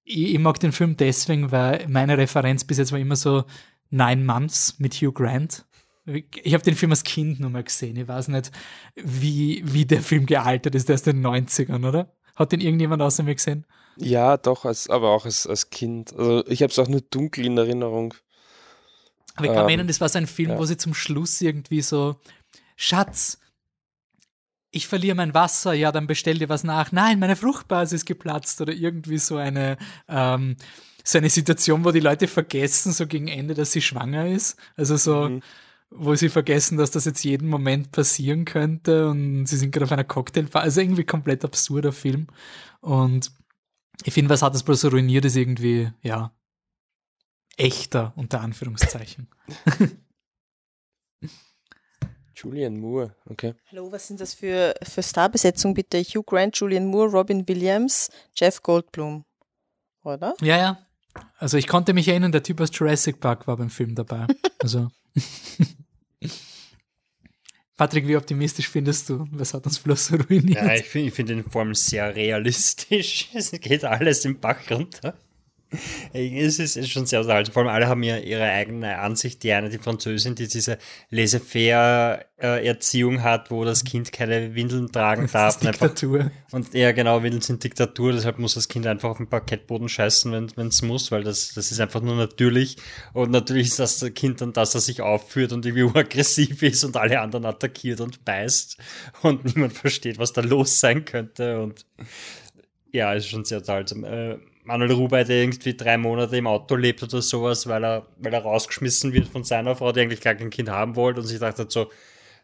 ich, 0.07 0.35
ich 0.35 0.39
mag 0.39 0.59
den 0.61 0.73
Film 0.73 0.97
deswegen, 0.97 1.51
weil 1.51 1.87
meine 1.89 2.17
Referenz 2.17 2.65
bis 2.65 2.79
jetzt 2.79 2.93
war 2.93 2.99
immer 2.99 3.17
so 3.17 3.45
Nine 3.91 4.25
Months 4.25 4.79
mit 4.79 4.95
Hugh 4.95 5.13
Grant. 5.13 5.67
Ich 6.07 6.55
habe 6.55 6.63
den 6.63 6.77
Film 6.77 6.93
als 6.93 7.03
Kind 7.03 7.41
nur 7.41 7.51
mal 7.51 7.65
gesehen. 7.65 7.97
Ich 7.97 8.07
weiß 8.07 8.29
nicht, 8.29 8.53
wie, 8.95 9.63
wie 9.65 9.85
der 9.85 10.03
Film 10.03 10.25
gealtert 10.27 10.77
ist. 10.77 10.89
Der 10.89 10.95
ist 10.95 11.09
in 11.09 11.23
den 11.23 11.27
90ern, 11.27 11.87
oder? 11.87 12.13
Hat 12.37 12.53
den 12.53 12.61
irgendjemand 12.61 13.03
außer 13.03 13.25
mir 13.25 13.35
gesehen? 13.35 13.67
Ja, 13.97 14.37
doch, 14.37 14.65
als, 14.65 14.89
aber 14.89 15.11
auch 15.11 15.25
als, 15.25 15.47
als 15.47 15.71
Kind. 15.71 16.13
Also 16.17 16.47
ich 16.47 16.63
habe 16.63 16.71
es 16.71 16.79
auch 16.79 16.87
nur 16.89 17.01
dunkel 17.01 17.47
in 17.47 17.59
Erinnerung. 17.59 18.15
Aber 19.35 19.47
ich 19.47 19.53
kann 19.53 19.65
Ähm, 19.65 19.69
erinnern, 19.69 19.89
das 19.89 20.01
war 20.01 20.09
so 20.09 20.19
ein 20.19 20.27
Film, 20.29 20.51
ja. 20.51 20.59
wo 20.59 20.65
sie 20.65 20.77
zum 20.77 20.95
Schluss 20.95 21.41
irgendwie 21.41 21.83
so, 21.83 22.17
Schatz, 22.77 23.41
ich 24.71 24.87
verliere 24.89 25.17
mein 25.17 25.35
Wasser, 25.35 25.73
ja, 25.73 25.93
dann 25.93 26.07
bestell 26.07 26.39
dir 26.39 26.49
was 26.49 26.65
nach. 26.65 26.93
Nein, 26.93 27.19
meine 27.19 27.37
Fruchtblase 27.37 27.97
ist 27.97 28.05
geplatzt 28.05 28.61
oder 28.61 28.73
irgendwie 28.73 29.19
so 29.19 29.37
eine 29.37 29.79
ähm, 30.09 30.57
so 31.07 31.19
eine 31.19 31.31
Situation, 31.31 31.85
wo 31.85 31.93
die 31.93 32.01
Leute 32.01 32.27
vergessen, 32.27 32.93
so 32.93 33.07
gegen 33.07 33.29
Ende, 33.29 33.55
dass 33.55 33.71
sie 33.71 33.81
schwanger 33.81 34.27
ist. 34.27 34.59
Also 34.77 34.97
so, 34.97 35.29
mhm. 35.29 35.43
wo 35.91 36.17
sie 36.17 36.29
vergessen, 36.29 36.79
dass 36.79 36.91
das 36.91 37.05
jetzt 37.05 37.23
jeden 37.23 37.49
Moment 37.49 37.93
passieren 37.93 38.45
könnte 38.45 39.09
und 39.09 39.47
sie 39.47 39.57
sind 39.57 39.71
gerade 39.71 39.85
auf 39.85 39.93
einer 39.93 40.05
Cocktailbar. 40.05 40.63
Also 40.63 40.81
irgendwie 40.81 41.05
komplett 41.05 41.45
absurder 41.45 41.93
Film. 41.93 42.27
Und 42.81 43.31
ich 44.03 44.15
finde, 44.15 44.31
was 44.31 44.43
hat 44.43 44.55
das 44.55 44.65
bloß 44.65 44.81
so 44.81 44.89
ruiniert, 44.89 45.25
ist 45.25 45.37
irgendwie, 45.37 45.93
ja, 46.03 46.33
echter, 47.57 48.13
unter 48.17 48.41
Anführungszeichen. 48.41 49.29
Julian 52.37 52.79
Moore, 52.79 53.15
okay. 53.31 53.55
Hallo, 53.71 53.91
was 53.91 54.09
sind 54.09 54.21
das 54.21 54.35
für, 54.35 54.75
für 54.83 55.03
Starbesetzung 55.03 55.73
bitte? 55.73 56.03
Hugh 56.03 56.23
Grant, 56.23 56.57
Julian 56.59 56.87
Moore, 56.87 57.09
Robin 57.11 57.49
Williams, 57.49 58.11
Jeff 58.35 58.63
Goldblum, 58.63 59.25
oder? 60.05 60.35
Ja, 60.43 60.59
ja. 60.59 60.79
Also 61.39 61.57
ich 61.57 61.67
konnte 61.67 61.95
mich 61.95 62.09
erinnern, 62.09 62.33
der 62.33 62.43
Typ 62.43 62.61
aus 62.61 62.69
Jurassic 62.73 63.21
Park 63.21 63.47
war 63.47 63.57
beim 63.57 63.71
Film 63.71 63.95
dabei. 63.95 64.27
Also. 64.59 64.89
Patrick, 67.77 68.09
wie 68.09 68.17
optimistisch 68.17 68.71
findest 68.71 69.11
du? 69.11 69.27
Was 69.33 69.53
hat 69.53 69.67
uns 69.67 69.79
bloß 69.79 70.13
ruiniert? 70.31 70.65
Ja, 70.65 70.75
ich 70.75 70.87
finde 70.87 71.11
find 71.11 71.29
den 71.29 71.45
Form 71.45 71.75
sehr 71.75 72.17
realistisch. 72.17 73.29
Es 73.35 73.51
geht 73.51 73.85
alles 73.85 74.25
im 74.25 74.41
Bach 74.41 74.59
runter. 74.71 75.15
Es 76.13 76.59
ist, 76.59 76.91
schon 76.91 77.07
sehr 77.07 77.21
unterhaltsam. 77.21 77.53
Vor 77.53 77.63
allem 77.63 77.73
alle 77.73 77.87
haben 77.89 78.03
ja 78.03 78.19
ihre 78.19 78.45
eigene 78.45 78.99
Ansicht. 78.99 79.43
Die 79.43 79.53
eine, 79.53 79.71
die 79.71 79.79
Französin, 79.79 80.35
die 80.35 80.49
diese 80.49 80.79
Laissez-faire-Erziehung 81.11 83.23
hat, 83.23 83.51
wo 83.51 83.65
das 83.65 83.85
Kind 83.85 84.13
keine 84.13 84.55
Windeln 84.55 84.93
tragen 84.93 85.29
darf. 85.33 85.59
Das 85.59 85.63
ist 85.63 85.81
Diktatur. 85.81 86.21
Einfach, 86.21 86.53
und 86.53 86.75
ja, 86.75 86.93
genau, 86.93 87.23
Windeln 87.23 87.43
sind 87.43 87.65
Diktatur, 87.65 88.13
deshalb 88.13 88.39
muss 88.39 88.55
das 88.55 88.69
Kind 88.69 88.87
einfach 88.87 89.11
auf 89.11 89.19
den 89.19 89.29
Parkettboden 89.29 89.89
scheißen, 89.89 90.53
wenn 90.57 90.69
es 90.69 90.83
muss, 90.83 91.11
weil 91.11 91.25
das, 91.25 91.55
das 91.55 91.71
ist 91.71 91.81
einfach 91.81 92.01
nur 92.01 92.17
natürlich. 92.17 92.77
Und 93.13 93.31
natürlich 93.31 93.69
ist 93.69 93.79
das 93.79 94.05
Kind 94.15 94.41
dann, 94.41 94.53
dass 94.53 94.75
er 94.75 94.81
sich 94.81 95.01
aufführt 95.01 95.53
und 95.53 95.67
irgendwie 95.67 95.87
aggressiv 95.99 96.63
ist 96.63 96.85
und 96.85 96.97
alle 96.97 97.21
anderen 97.21 97.47
attackiert 97.47 98.01
und 98.01 98.25
beißt 98.25 98.79
und 99.23 99.45
niemand 99.45 99.73
versteht, 99.73 100.19
was 100.19 100.33
da 100.33 100.41
los 100.41 100.81
sein 100.81 101.05
könnte. 101.05 101.61
Und 101.61 101.87
ja, 102.93 103.13
ist 103.13 103.29
schon 103.29 103.45
sehr 103.45 103.59
unterhaltsam. 103.59 104.05
Äh, 104.05 104.39
Manuel 104.67 104.93
Ruber, 104.93 105.23
der 105.23 105.43
irgendwie 105.43 105.77
drei 105.77 105.97
Monate 105.97 106.37
im 106.37 106.49
Auto 106.49 106.75
lebt 106.75 107.03
oder 107.03 107.23
sowas, 107.23 107.69
weil 107.69 107.85
er, 107.85 108.07
weil 108.19 108.35
er 108.35 108.43
rausgeschmissen 108.43 109.13
wird 109.13 109.29
von 109.29 109.45
seiner 109.45 109.77
Frau, 109.77 109.93
die 109.93 110.01
eigentlich 110.01 110.21
gar 110.21 110.35
kein 110.35 110.51
Kind 110.51 110.69
haben 110.69 110.97
wollte 110.97 111.21
und 111.21 111.27
sich 111.27 111.39
dachte 111.39 111.67
so, 111.69 111.91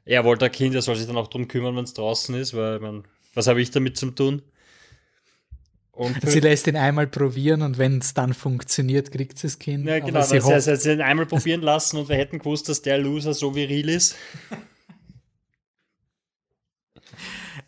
er 0.05 0.25
wollte 0.25 0.45
ein 0.45 0.53
Kind, 0.53 0.75
er 0.75 0.83
soll 0.83 0.95
sich 0.97 1.07
dann 1.07 1.17
auch 1.17 1.27
drum 1.27 1.49
kümmern, 1.49 1.77
wenn 1.77 1.85
es 1.85 1.95
draußen 1.95 2.35
ist, 2.37 2.55
weil 2.55 2.79
man, 2.79 3.05
was 3.35 3.49
habe 3.49 3.61
ich 3.61 3.73
damit 3.73 3.97
zu 3.97 4.13
tun? 4.13 4.43
Und 5.91 6.17
sie 6.27 6.41
lässt 6.41 6.67
ihn 6.69 6.77
einmal 6.77 7.09
probieren 7.09 7.61
und 7.63 7.77
wenn 7.77 7.99
es 7.99 8.15
dann 8.15 8.35
funktioniert, 8.35 9.11
kriegt 9.11 9.39
sie 9.39 9.49
das 9.49 9.59
Kind. 9.59 9.85
Ja, 9.85 9.99
genau, 9.99 10.23
sie, 10.23 10.41
sie, 10.41 10.61
sie, 10.61 10.77
sie 10.77 10.93
ihn 10.93 11.03
einmal 11.03 11.27
probieren 11.27 11.61
lassen 11.61 11.99
und 11.99 12.09
wir 12.09 12.17
hätten 12.17 12.39
gewusst, 12.39 12.69
dass 12.69 12.83
der 12.83 12.99
Loser 12.99 13.35
so 13.35 13.55
viril 13.55 13.89
ist. 13.89 14.17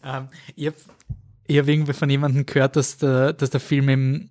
ähm, 0.05 0.29
ich 0.55 0.67
habe 0.69 0.77
hab 0.79 1.69
irgendwie 1.69 1.93
von 1.93 2.09
jemandem 2.09 2.47
gehört, 2.47 2.77
dass 2.77 2.97
der, 2.97 3.33
dass 3.35 3.51
der 3.51 3.61
Film 3.61 3.89
im 3.89 4.31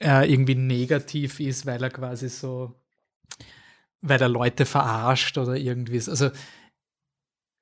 äh, 0.00 0.30
irgendwie 0.30 0.54
negativ 0.54 1.40
ist, 1.40 1.66
weil 1.66 1.82
er 1.82 1.90
quasi 1.90 2.28
so, 2.28 2.74
weil 4.00 4.20
er 4.20 4.28
Leute 4.28 4.66
verarscht 4.66 5.38
oder 5.38 5.56
irgendwie. 5.56 5.96
Also, 5.96 6.30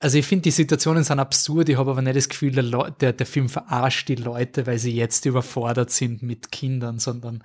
also 0.01 0.19
ich 0.19 0.27
finde, 0.27 0.43
die 0.43 0.51
Situationen 0.51 1.05
sind 1.05 1.19
absurd, 1.19 1.69
ich 1.69 1.79
habe 1.79 1.93
aber 1.93 2.03
nicht 2.03 2.17
das 2.17 2.29
Gefühl, 2.29 2.53
der, 2.53 2.91
der, 2.91 3.13
der 3.13 3.27
Film 3.27 3.49
verarscht 3.49 4.09
die 4.09 4.17
Leute, 4.17 4.67
weil 4.67 4.79
sie 4.79 4.95
jetzt 4.95 5.25
überfordert 5.27 5.91
sind 5.91 6.23
mit 6.23 6.53
Kindern, 6.53 6.99
sondern 6.99 7.43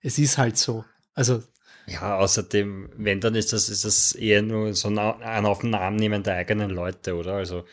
es 0.00 0.18
ist 0.18 0.38
halt 0.38 0.56
so. 0.56 0.84
Also 1.14 1.42
ja, 1.86 2.18
außerdem, 2.18 2.90
wenn 2.96 3.20
dann 3.20 3.36
ist 3.36 3.52
das, 3.52 3.68
ist 3.68 3.84
das 3.84 4.12
eher 4.12 4.42
nur 4.42 4.74
so 4.74 4.88
ein, 4.88 4.98
ein 4.98 5.46
auf 5.46 5.60
den 5.60 5.70
Namen 5.70 5.96
nehmen 5.96 6.22
der 6.24 6.34
eigenen 6.34 6.70
Leute, 6.70 7.14
oder? 7.14 7.34
Also 7.34 7.64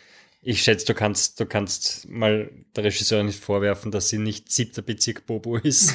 ich 0.43 0.62
schätze, 0.62 0.85
du 0.85 0.93
kannst, 0.93 1.39
du 1.39 1.45
kannst 1.45 2.07
mal 2.09 2.51
der 2.75 2.83
Regisseurin 2.83 3.27
nicht 3.27 3.39
vorwerfen, 3.39 3.91
dass 3.91 4.09
sie 4.09 4.17
nicht 4.17 4.51
siebter 4.51 4.81
Bezirk 4.81 5.25
Bobo 5.25 5.57
ist. 5.63 5.93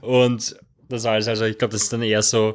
und 0.00 0.56
das 0.88 1.06
alles, 1.06 1.28
also 1.28 1.44
ich 1.44 1.58
glaube, 1.58 1.72
das 1.72 1.82
ist 1.82 1.92
dann 1.92 2.02
eher 2.02 2.22
so, 2.22 2.54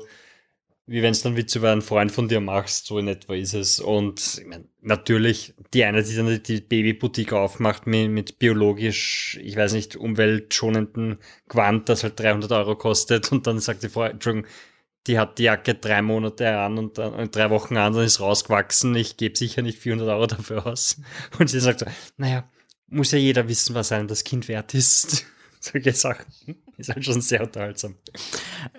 wie 0.88 1.02
wenn 1.02 1.12
es 1.12 1.22
dann 1.24 1.36
Witz 1.36 1.56
über 1.56 1.72
einen 1.72 1.82
Freund 1.82 2.12
von 2.12 2.28
dir 2.28 2.42
machst, 2.42 2.88
so 2.88 3.00
in 3.00 3.08
etwa 3.08 3.34
ist 3.34 3.54
es. 3.54 3.80
Und 3.80 4.38
ich 4.40 4.46
mein, 4.46 4.68
natürlich, 4.82 5.54
die 5.74 5.84
eine, 5.84 6.04
die 6.04 6.16
dann 6.16 6.44
die 6.44 6.62
Babyboutique 6.62 7.34
aufmacht 7.34 7.88
mit, 7.88 8.12
mit 8.12 8.40
biologisch, 8.40 9.40
ich 9.42 9.56
weiß 9.56 9.74
nicht, 9.74 9.96
umweltschonenden 9.96 11.18
Quant, 11.48 11.90
das 11.90 12.04
halt 12.04 12.20
300 12.20 12.52
Euro 12.52 12.76
kostet 12.76 13.32
und 13.32 13.48
dann 13.48 13.60
sagt 13.60 13.84
die 13.84 13.90
Frau, 13.90 14.04
Entschuldigung, 14.04 14.50
die 15.08 15.20
hat 15.20 15.38
die 15.38 15.44
Jacke 15.44 15.76
drei 15.76 16.02
Monate 16.02 16.58
an 16.58 16.78
und 16.78 16.98
dann 16.98 17.30
drei 17.32 17.50
Wochen 17.50 17.78
an, 17.78 17.94
dann 17.94 18.04
ist 18.04 18.20
rausgewachsen. 18.20 18.96
Ich 18.96 19.18
gebe 19.18 19.38
sicher 19.38 19.62
nicht 19.62 19.80
400 19.80 20.10
Euro 20.10 20.28
dafür 20.28 20.66
aus. 20.66 21.00
Und 21.40 21.50
sie 21.50 21.60
sagt 21.60 21.82
so, 21.82 21.86
naja, 22.18 22.50
muss 22.88 23.12
ja 23.12 23.18
jeder 23.18 23.48
wissen, 23.48 23.76
was 23.76 23.92
einem 23.92 24.08
das 24.08 24.24
Kind 24.24 24.48
wert 24.48 24.74
ist. 24.74 25.26
Solche 25.60 25.94
Sachen. 25.94 26.26
Ist 26.78 26.90
halt 26.90 27.06
schon 27.06 27.22
sehr 27.22 27.42
unterhaltsam. 27.42 27.96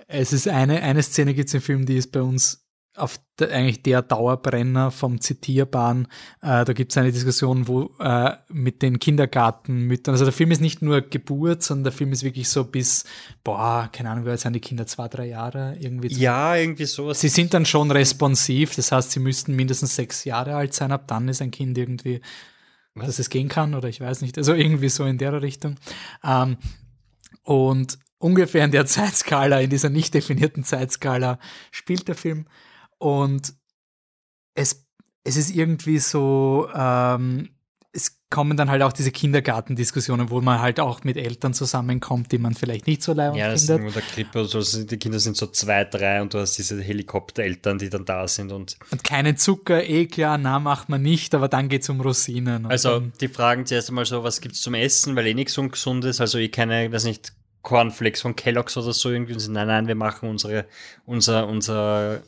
Es 0.07 0.33
ist 0.33 0.49
eine, 0.49 0.83
eine 0.83 1.03
Szene 1.03 1.35
gibt 1.35 1.49
es 1.49 1.55
im 1.55 1.63
Film, 1.63 1.87
die 1.87 1.97
ist 1.97 2.13
bei 2.13 2.23
uns 2.23 2.66
auf 2.97 3.21
der, 3.39 3.51
eigentlich 3.53 3.83
der 3.83 4.03
Dauerbrenner 4.03 4.91
vom 4.91 5.21
Zitierbaren. 5.21 6.09
Äh, 6.41 6.65
da 6.65 6.73
gibt 6.73 6.93
es 6.93 6.99
eine 6.99 7.13
Diskussion, 7.13 7.69
wo 7.69 7.95
äh, 7.99 8.33
mit 8.49 8.83
den 8.83 8.99
Kindergartenmüttern, 8.99 10.15
also 10.15 10.25
der 10.25 10.33
Film 10.33 10.51
ist 10.51 10.61
nicht 10.61 10.83
nur 10.83 11.03
Geburt, 11.03 11.63
sondern 11.63 11.85
der 11.85 11.93
Film 11.93 12.13
ist 12.13 12.23
wirklich 12.23 12.49
so 12.49 12.65
bis, 12.65 13.05
boah, 13.45 13.89
keine 13.93 14.11
Ahnung, 14.11 14.25
wie 14.25 14.31
alt 14.31 14.41
sind 14.41 14.55
die 14.55 14.61
Kinder, 14.61 14.87
zwei, 14.87 15.09
drei 15.09 15.27
Jahre 15.27 15.77
irgendwie. 15.79 16.09
Ja, 16.15 16.57
irgendwie 16.57 16.87
sowas. 16.87 17.21
Sie 17.21 17.29
sind 17.29 17.53
dann 17.55 17.67
schon 17.67 17.91
responsiv, 17.91 18.75
das 18.75 18.93
heißt, 18.93 19.13
sie 19.13 19.21
müssten 19.21 19.55
mindestens 19.55 19.95
sechs 19.95 20.25
Jahre 20.25 20.55
alt 20.55 20.73
sein, 20.73 20.93
ab 20.93 21.07
dann 21.07 21.29
ist 21.29 21.43
ein 21.43 21.51
Kind 21.51 21.77
irgendwie, 21.77 22.21
Was? 22.95 23.07
dass 23.07 23.19
es 23.19 23.31
gehen 23.31 23.49
kann 23.49 23.75
oder 23.75 23.89
ich 23.89 24.01
weiß 24.01 24.23
nicht, 24.23 24.39
also 24.39 24.55
irgendwie 24.55 24.89
so 24.89 25.05
in 25.05 25.19
der 25.19 25.43
Richtung. 25.43 25.77
Ähm, 26.25 26.57
und 27.43 27.99
ungefähr 28.19 28.65
in 28.65 28.73
der 28.73 28.87
Zeitskala, 28.87 29.61
in 29.61 29.71
dieser 29.71 29.91
nicht 29.91 30.15
definierten 30.15 30.65
Zeitskala 30.65 31.39
spielt 31.71 32.09
der 32.09 32.15
Film. 32.15 32.47
Und 32.99 33.55
es, 34.55 34.87
es 35.25 35.37
ist 35.37 35.55
irgendwie 35.55 35.99
so, 35.99 36.69
ähm, 36.75 37.51
es 37.97 38.21
kommen 38.29 38.57
dann 38.57 38.71
halt 38.71 38.83
auch 38.83 38.93
diese 38.93 39.11
Kindergartendiskussionen, 39.11 40.31
wo 40.31 40.41
man 40.41 40.61
halt 40.61 40.81
auch 40.81 41.03
mit 41.05 41.17
Eltern 41.17 41.55
zusammenkommt, 41.55 42.31
die 42.31 42.39
man 42.39 42.55
vielleicht 42.55 42.87
nicht 42.87 43.03
so 43.03 43.13
leibend 43.15 43.39
ja, 43.39 43.51
das 43.51 43.65
findet. 43.65 43.87
Ja, 43.87 43.91
der 43.93 44.03
Krippe 44.03 44.41
oder 44.41 44.63
so, 44.63 44.85
die 44.85 44.97
Kinder 44.99 45.19
sind 45.19 45.37
so 45.37 45.47
zwei, 45.47 45.85
drei 45.85 46.21
und 46.21 46.35
du 46.35 46.39
hast 46.39 46.59
diese 46.59 46.81
Helikoptereltern, 46.81 47.79
die 47.79 47.89
dann 47.89 48.05
da 48.05 48.29
sind 48.29 48.53
und. 48.53 48.77
Und 48.91 49.03
keinen 49.03 49.37
Zucker, 49.37 49.83
eh 49.83 50.07
klar, 50.07 50.39
na, 50.39 50.59
macht 50.59 50.89
man 50.89 51.03
nicht, 51.03 51.35
aber 51.35 51.49
dann 51.49 51.69
geht 51.69 51.83
es 51.83 51.89
um 51.89 52.01
Rosinen. 52.01 52.67
Also, 52.67 53.01
die 53.21 53.29
fragen 53.29 53.65
zuerst 53.65 53.89
einmal 53.89 54.05
so, 54.05 54.23
was 54.23 54.41
gibt's 54.41 54.61
zum 54.61 54.75
Essen, 54.75 55.17
weil 55.17 55.27
eh 55.27 55.35
nichts 55.35 55.57
ungesund 55.57 56.05
ist, 56.05 56.21
also 56.21 56.39
eh 56.39 56.49
keine, 56.49 56.93
weiß 56.93 57.05
nicht, 57.05 57.33
Cornflakes 57.63 58.21
von 58.21 58.37
Kellogg's 58.37 58.77
oder 58.77 58.93
so 58.93 59.11
irgendwie. 59.11 59.35
Nein, 59.49 59.67
nein, 59.67 59.89
wir 59.89 59.97
machen 59.97 60.29
unsere, 60.29 60.67
unser, 61.05 61.49
unser 61.49 62.23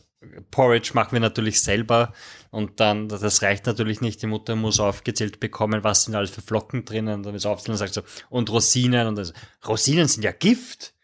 Porridge 0.50 0.90
machen 0.94 1.12
wir 1.12 1.20
natürlich 1.20 1.60
selber 1.60 2.12
und 2.50 2.80
dann, 2.80 3.08
das 3.08 3.42
reicht 3.42 3.66
natürlich 3.66 4.00
nicht, 4.00 4.20
die 4.20 4.26
Mutter 4.26 4.56
muss 4.56 4.80
aufgezählt 4.80 5.38
bekommen, 5.38 5.84
was 5.84 6.04
sind 6.04 6.14
alles 6.14 6.30
für 6.30 6.42
Flocken 6.42 6.84
drinnen 6.84 7.14
und 7.14 7.22
dann 7.24 7.34
ist 7.34 7.46
aufzählen 7.46 7.74
und 7.74 7.78
sagt 7.78 7.94
so, 7.94 8.02
und 8.28 8.50
Rosinen 8.50 9.06
und 9.06 9.16
dann 9.16 9.24
so, 9.26 9.32
Rosinen 9.66 10.08
sind 10.08 10.24
ja 10.24 10.32
Gift. 10.32 10.94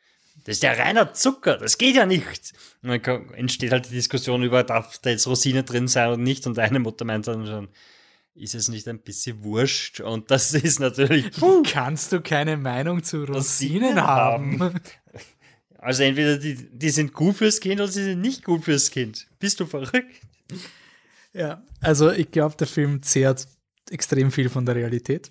Das 0.45 0.57
ist 0.57 0.63
ja 0.63 0.73
reiner 0.73 1.15
Zucker, 1.15 1.57
das 1.57 1.79
geht 1.79 1.97
ja 1.97 2.05
nicht. 2.05 2.53
Und 2.83 3.07
dann 3.07 3.31
entsteht 3.35 3.73
halt 3.73 3.87
die 3.87 3.95
Diskussion 3.95 4.43
über, 4.43 4.63
darf 4.63 4.99
da 4.99 5.11
jetzt 5.11 5.27
Rosine 5.27 5.63
drin 5.63 5.89
sein 5.89 6.09
oder 6.09 6.17
nicht 6.19 6.47
und 6.47 6.59
eine 6.59 6.81
Mutter 6.81 7.07
meint 7.07 7.27
dann 7.29 7.47
schon, 7.47 7.69
ist 8.35 8.55
es 8.55 8.69
nicht 8.69 8.87
ein 8.89 8.99
bisschen 8.99 9.43
wurscht? 9.45 10.01
Und 10.01 10.31
das 10.31 10.53
ist 10.55 10.81
natürlich. 10.81 11.31
Puh, 11.31 11.63
Kannst 11.63 12.13
du 12.13 12.21
keine 12.21 12.57
Meinung 12.57 13.03
zu 13.03 13.25
Rosinen, 13.25 13.35
Rosinen 13.85 14.03
haben? 14.03 14.61
haben? 14.61 14.81
Also 15.85 16.03
entweder 16.03 16.39
die, 16.39 16.55
die 16.55 16.89
sind 16.89 17.13
gut 17.13 17.37
fürs 17.37 17.61
Kind 17.61 17.79
oder 17.79 17.93
sie 17.93 18.05
sind 18.05 18.23
nicht 18.23 18.43
gut 18.43 18.65
fürs 18.65 18.91
Kind. 18.91 19.27
Bist 19.39 19.61
du 19.61 19.67
verrückt? 19.67 20.23
Ja, 21.35 21.63
also 21.81 22.11
ich 22.11 22.31
glaube, 22.31 22.57
der 22.57 22.67
Film 22.67 23.03
zehrt 23.03 23.47
extrem 23.91 24.33
viel 24.33 24.49
von 24.49 24.65
der 24.65 24.77
Realität. 24.77 25.31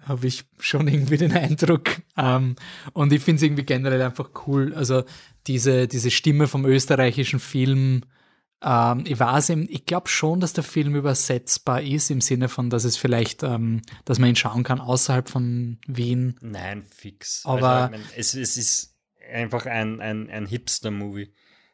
Habe 0.00 0.26
ich 0.26 0.44
schon 0.58 0.88
irgendwie 0.92 1.18
den 1.18 1.30
Eindruck. 1.32 2.02
Ähm, 2.16 2.56
und 2.94 3.12
ich 3.12 3.22
finde 3.22 3.36
es 3.36 3.42
irgendwie 3.44 3.62
generell 3.62 4.02
einfach 4.02 4.30
cool. 4.48 4.74
Also 4.74 5.04
diese, 5.46 5.86
diese 5.86 6.10
Stimme 6.10 6.48
vom 6.48 6.64
österreichischen 6.64 7.38
Film, 7.38 8.02
ähm, 8.62 9.04
ich 9.06 9.20
weiß, 9.20 9.50
ich 9.50 9.86
glaube 9.86 10.08
schon, 10.08 10.40
dass 10.40 10.52
der 10.52 10.64
Film 10.64 10.96
übersetzbar 10.96 11.82
ist, 11.82 12.10
im 12.10 12.20
Sinne 12.20 12.48
von, 12.48 12.70
dass 12.70 12.82
es 12.82 12.96
vielleicht, 12.96 13.44
ähm, 13.44 13.82
dass 14.04 14.18
man 14.18 14.30
ihn 14.30 14.36
schauen 14.36 14.64
kann 14.64 14.80
außerhalb 14.80 15.28
von 15.28 15.78
Wien. 15.86 16.34
Nein, 16.40 16.82
fix. 16.90 17.42
Aber 17.44 17.68
also, 17.68 17.90
meine, 17.92 18.04
es, 18.16 18.34
es 18.34 18.56
ist 18.56 18.95
einfach 19.32 19.66
ein, 19.66 20.00
ein, 20.00 20.30
ein 20.30 20.46
Hipster-Movie. 20.46 21.32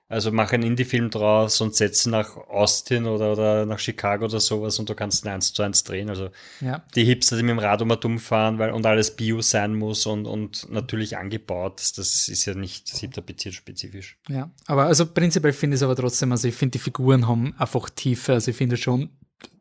Also 0.09 0.31
mach 0.31 0.53
einen 0.53 0.65
Indie-Film 0.65 1.09
draus 1.09 1.63
und 1.63 1.75
setze 1.75 2.11
nach 2.11 2.37
Austin 2.37 3.07
oder, 3.07 3.33
oder 3.33 3.65
nach 3.65 3.79
Chicago 3.79 4.27
oder 4.27 4.41
sowas 4.41 4.79
und 4.79 4.91
du 4.91 4.95
kannst 4.95 5.25
ihn 5.25 5.31
eins 5.31 5.55
zu 5.55 5.63
eins 5.63 5.85
drehen. 5.85 6.11
Also 6.11 6.29
Ja. 6.61 6.85
die 6.95 7.05
Hipster, 7.05 7.37
die 7.37 7.43
mit 7.43 7.53
dem 7.53 7.59
Rad 7.59 7.81
um 7.81 7.89
dumm 7.99 8.19
fahren, 8.19 8.59
weil 8.59 8.73
und 8.73 8.85
alles 8.85 9.17
Bio 9.17 9.41
sein 9.41 9.75
muss 9.75 10.05
und, 10.05 10.27
und 10.27 10.71
natürlich 10.71 11.17
angebaut, 11.17 11.81
das, 11.81 11.95
das 11.95 12.29
ist 12.29 12.45
ja 12.45 12.53
nicht 12.53 12.89
siebter 12.89 13.23
Bezirk 13.23 13.55
spezifisch. 13.55 14.19
Ja, 14.29 14.51
aber 14.67 14.85
also 14.85 15.07
prinzipiell 15.07 15.55
finde 15.55 15.77
ich 15.77 15.79
es 15.79 15.83
aber 15.83 15.97
trotzdem, 15.97 16.31
also 16.31 16.47
ich 16.47 16.55
finde 16.55 16.73
die 16.73 16.79
Figuren 16.79 17.27
haben 17.27 17.55
einfach 17.57 17.89
Tiefe, 17.89 18.35
also 18.35 18.51
ich 18.51 18.57
finde 18.59 18.77
schon, 18.77 19.09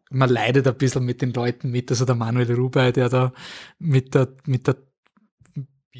man 0.10 0.29
leidet 0.29 0.67
ein 0.67 0.75
bisschen 0.75 1.05
mit 1.05 1.21
den 1.21 1.31
Leuten 1.31 1.71
mit, 1.71 1.89
also 1.91 2.03
der 2.03 2.15
Manuel 2.15 2.51
Rubey, 2.51 2.91
der 2.91 3.07
da 3.07 3.31
mit 3.79 4.13
der, 4.15 4.27
mit 4.45 4.67
der 4.67 4.75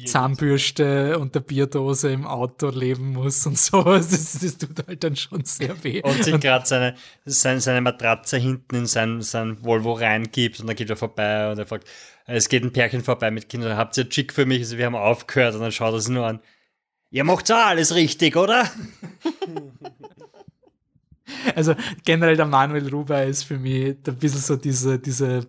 Zahnbürste 0.06 1.18
und 1.18 1.34
der 1.34 1.40
Bierdose 1.40 2.12
im 2.12 2.26
Auto 2.26 2.70
leben 2.70 3.12
muss 3.12 3.46
und 3.46 3.58
sowas, 3.58 4.08
das, 4.10 4.38
das 4.40 4.56
tut 4.56 4.86
halt 4.86 5.04
dann 5.04 5.16
schon 5.16 5.44
sehr 5.44 5.82
weh. 5.84 6.00
Und 6.02 6.24
sich 6.24 6.40
gerade 6.40 6.66
seine, 6.66 6.94
seine, 7.26 7.60
seine 7.60 7.80
Matratze 7.82 8.38
hinten 8.38 8.76
in 8.76 8.86
sein, 8.86 9.20
sein 9.20 9.62
Volvo 9.62 9.92
reingibt 9.92 10.60
und 10.60 10.66
dann 10.66 10.76
geht 10.76 10.88
er 10.88 10.96
vorbei 10.96 11.50
und 11.50 11.58
er 11.58 11.66
fragt, 11.66 11.88
es 12.26 12.48
geht 12.48 12.62
ein 12.64 12.72
Pärchen 12.72 13.02
vorbei 13.02 13.30
mit 13.30 13.48
Kindern, 13.48 13.76
habt 13.76 13.96
ihr 13.98 14.08
Chick 14.08 14.32
für 14.32 14.46
mich? 14.46 14.60
Also 14.60 14.78
wir 14.78 14.86
haben 14.86 14.94
aufgehört 14.94 15.54
und 15.54 15.60
dann 15.60 15.72
schaut 15.72 15.92
er 15.92 16.00
sie 16.00 16.12
nur 16.12 16.26
an. 16.26 16.40
Ihr 17.10 17.24
macht's 17.24 17.50
auch 17.50 17.56
alles 17.56 17.94
richtig, 17.94 18.36
oder? 18.36 18.68
Also 21.56 21.74
generell 22.04 22.36
der 22.36 22.44
Manuel 22.46 22.88
Rubey 22.88 23.28
ist 23.28 23.44
für 23.44 23.58
mich 23.58 23.96
ein 24.06 24.16
bisschen 24.16 24.40
so 24.40 24.56
diese, 24.56 24.98
diese, 24.98 25.46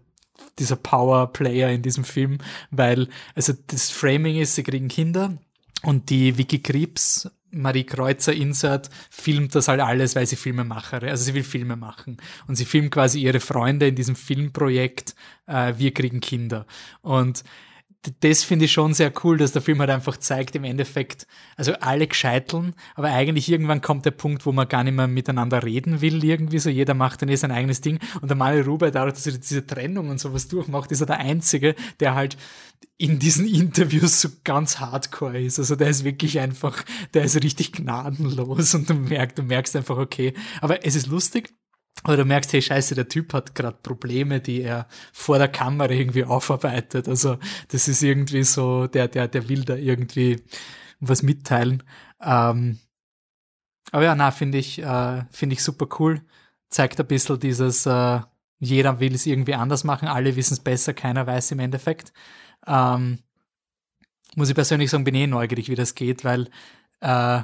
dieser 0.60 0.76
Power-Player 0.76 1.70
in 1.70 1.82
diesem 1.82 2.04
Film, 2.04 2.38
weil, 2.72 3.08
also 3.36 3.54
das 3.68 3.90
Framing 3.90 4.40
ist, 4.40 4.56
sie 4.56 4.64
kriegen 4.64 4.88
Kinder 4.88 5.38
und 5.84 6.10
die 6.10 6.38
Vicky 6.38 6.60
Krebs, 6.60 7.30
Marie 7.52 7.84
Kreuzer 7.84 8.34
Insert, 8.34 8.90
filmt 9.10 9.54
das 9.56 9.68
halt 9.68 9.80
alles, 9.80 10.16
weil 10.16 10.26
sie 10.26 10.36
Filmemacherin, 10.36 11.10
also 11.10 11.24
sie 11.24 11.34
will 11.34 11.44
Filme 11.44 11.76
machen. 11.76 12.18
Und 12.48 12.56
sie 12.56 12.66
filmt 12.66 12.92
quasi 12.92 13.22
ihre 13.22 13.40
Freunde 13.40 13.88
in 13.88 13.96
diesem 13.96 14.16
Filmprojekt, 14.16 15.16
äh, 15.46 15.74
Wir 15.78 15.94
kriegen 15.94 16.20
Kinder. 16.20 16.66
Und 17.02 17.44
das 18.20 18.44
finde 18.44 18.66
ich 18.66 18.72
schon 18.72 18.94
sehr 18.94 19.14
cool, 19.24 19.38
dass 19.38 19.54
der 19.54 19.62
Film 19.62 19.80
halt 19.80 19.90
einfach 19.90 20.18
zeigt, 20.18 20.56
im 20.56 20.64
Endeffekt, 20.64 21.26
also 21.56 21.74
alle 21.74 22.08
gescheiteln, 22.08 22.76
aber 22.96 23.10
eigentlich 23.10 23.50
irgendwann 23.50 23.82
kommt 23.82 24.06
der 24.06 24.12
Punkt, 24.12 24.46
wo 24.46 24.52
man 24.52 24.68
gar 24.68 24.84
nicht 24.84 24.96
mehr 24.96 25.08
miteinander 25.08 25.64
reden 25.64 26.02
will, 26.02 26.24
irgendwie 26.24 26.60
so, 26.60 26.70
jeder 26.70 26.94
macht 26.94 27.22
dann 27.22 27.30
eh 27.30 27.36
sein 27.36 27.52
eigenes 27.52 27.82
Ding. 27.82 28.00
Und 28.22 28.30
der 28.30 28.36
Manuel 28.36 28.64
Rubey, 28.64 28.92
dadurch, 28.92 29.16
dass 29.16 29.28
er 29.28 29.34
diese 29.34 29.66
Trennung 29.66 30.10
und 30.10 30.20
sowas 30.20 30.48
durchmacht, 30.48 30.92
ist 30.92 31.02
er 31.02 31.08
der 31.08 31.20
Einzige, 31.20 31.76
der 32.00 32.16
halt 32.16 32.38
in 32.98 33.20
diesen 33.20 33.48
Interviews 33.48 34.22
so 34.22 34.30
ganz 34.44 34.80
hardcore 34.80 35.42
ist. 35.42 35.60
Also 35.60 35.76
der 35.76 35.90
ist 35.90 36.04
wirklich 36.04 36.40
einfach, 36.40 36.84
der 37.14 37.24
ist 37.24 37.42
richtig 37.42 37.72
gnadenlos 37.72 38.76
und 38.76 38.90
du 38.90 38.94
merkst, 38.94 39.38
du 39.38 39.44
merkst 39.44 39.76
einfach, 39.76 39.98
okay, 39.98 40.34
aber 40.62 40.86
es 40.86 40.96
ist 40.96 41.08
lustig, 41.08 41.54
aber 42.02 42.18
du 42.18 42.26
merkst, 42.26 42.52
hey, 42.54 42.62
scheiße, 42.62 42.96
der 42.96 43.08
Typ 43.08 43.34
hat 43.34 43.56
gerade 43.56 43.78
Probleme, 43.82 44.42
die 44.42 44.62
er 44.62 44.88
vor 45.14 45.38
der 45.38 45.48
Kamera 45.48 45.92
irgendwie 45.92 46.26
aufarbeitet. 46.26 47.08
Also 47.08 47.38
das 47.70 47.88
ist 47.88 48.02
irgendwie 48.02 48.44
so, 48.44 48.88
der, 48.88 49.08
der, 49.08 49.28
der 49.28 49.48
will 49.48 49.64
da 49.64 49.76
irgendwie 49.76 50.44
was 51.00 51.24
mitteilen. 51.24 51.84
Ähm, 52.22 52.80
aber 53.92 54.04
ja, 54.04 54.16
na, 54.16 54.32
finde 54.32 54.58
ich, 54.58 54.82
äh, 54.82 55.24
finde 55.32 55.54
ich 55.54 55.64
super 55.64 55.88
cool. 56.00 56.22
Zeigt 56.70 57.00
ein 57.00 57.08
bisschen 57.08 57.40
dieses, 57.40 57.86
äh, 57.86 58.22
jeder 58.60 59.00
will 59.00 59.14
es 59.14 59.26
irgendwie 59.26 59.54
anders 59.54 59.84
machen, 59.84 60.08
alle 60.08 60.36
wissen 60.36 60.54
es 60.54 60.60
besser, 60.60 60.94
keiner 60.94 61.28
weiß 61.28 61.52
im 61.52 61.60
Endeffekt. 61.60 62.12
Ähm, 62.66 63.20
muss 64.36 64.50
ich 64.50 64.56
persönlich 64.56 64.90
sagen, 64.90 65.04
bin 65.04 65.16
eh 65.16 65.28
neugierig, 65.28 65.70
wie 65.70 65.76
das 65.76 65.96
geht, 65.96 66.24
weil 66.26 66.50
äh, 67.02 67.42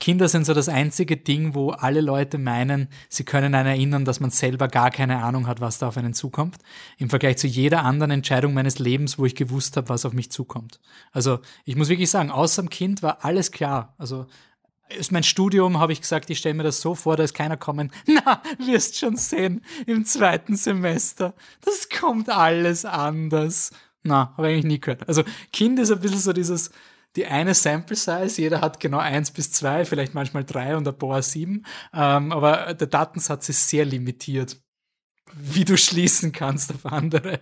Kinder 0.00 0.28
sind 0.28 0.46
so 0.46 0.54
das 0.54 0.68
einzige 0.68 1.18
Ding, 1.18 1.54
wo 1.54 1.70
alle 1.70 2.00
Leute 2.00 2.38
meinen, 2.38 2.88
sie 3.10 3.24
können 3.24 3.54
einen 3.54 3.68
erinnern, 3.68 4.04
dass 4.06 4.18
man 4.18 4.30
selber 4.30 4.66
gar 4.66 4.90
keine 4.90 5.22
Ahnung 5.22 5.46
hat, 5.46 5.60
was 5.60 5.78
da 5.78 5.88
auf 5.88 5.96
einen 5.98 6.14
zukommt. 6.14 6.56
Im 6.96 7.10
Vergleich 7.10 7.36
zu 7.36 7.46
jeder 7.46 7.84
anderen 7.84 8.10
Entscheidung 8.10 8.54
meines 8.54 8.78
Lebens, 8.78 9.18
wo 9.18 9.26
ich 9.26 9.34
gewusst 9.34 9.76
habe, 9.76 9.90
was 9.90 10.06
auf 10.06 10.14
mich 10.14 10.32
zukommt. 10.32 10.80
Also 11.12 11.40
ich 11.66 11.76
muss 11.76 11.90
wirklich 11.90 12.10
sagen, 12.10 12.30
außer 12.30 12.62
dem 12.62 12.70
Kind 12.70 13.02
war 13.02 13.24
alles 13.24 13.52
klar. 13.52 13.94
Also 13.98 14.26
ist 14.88 15.12
mein 15.12 15.22
Studium, 15.22 15.78
habe 15.78 15.92
ich 15.92 16.00
gesagt, 16.00 16.30
ich 16.30 16.38
stelle 16.38 16.54
mir 16.54 16.62
das 16.62 16.80
so 16.80 16.94
vor, 16.94 17.16
da 17.16 17.22
ist 17.22 17.34
keiner 17.34 17.58
kommen. 17.58 17.92
Na, 18.06 18.42
wirst 18.58 18.98
schon 18.98 19.16
sehen, 19.16 19.62
im 19.86 20.06
zweiten 20.06 20.56
Semester. 20.56 21.34
Das 21.60 21.88
kommt 21.90 22.30
alles 22.30 22.86
anders. 22.86 23.70
Na, 24.02 24.32
habe 24.36 24.48
ich 24.48 24.54
eigentlich 24.54 24.64
nie 24.64 24.80
gehört. 24.80 25.06
Also 25.06 25.24
Kind 25.52 25.78
ist 25.78 25.92
ein 25.92 26.00
bisschen 26.00 26.18
so 26.18 26.32
dieses, 26.32 26.70
die 27.16 27.26
eine 27.26 27.54
Sample 27.54 27.96
Size, 27.96 28.40
jeder 28.40 28.60
hat 28.60 28.80
genau 28.80 28.98
eins 28.98 29.30
bis 29.30 29.50
zwei, 29.52 29.84
vielleicht 29.84 30.14
manchmal 30.14 30.44
drei 30.44 30.76
und 30.76 30.86
ein 30.86 30.96
paar 30.96 31.22
sieben. 31.22 31.64
Ähm, 31.92 32.32
aber 32.32 32.74
der 32.74 32.86
Datensatz 32.86 33.48
ist 33.48 33.68
sehr 33.68 33.84
limitiert, 33.84 34.56
wie 35.34 35.64
du 35.64 35.76
schließen 35.76 36.32
kannst 36.32 36.72
auf 36.72 36.86
andere. 36.86 37.40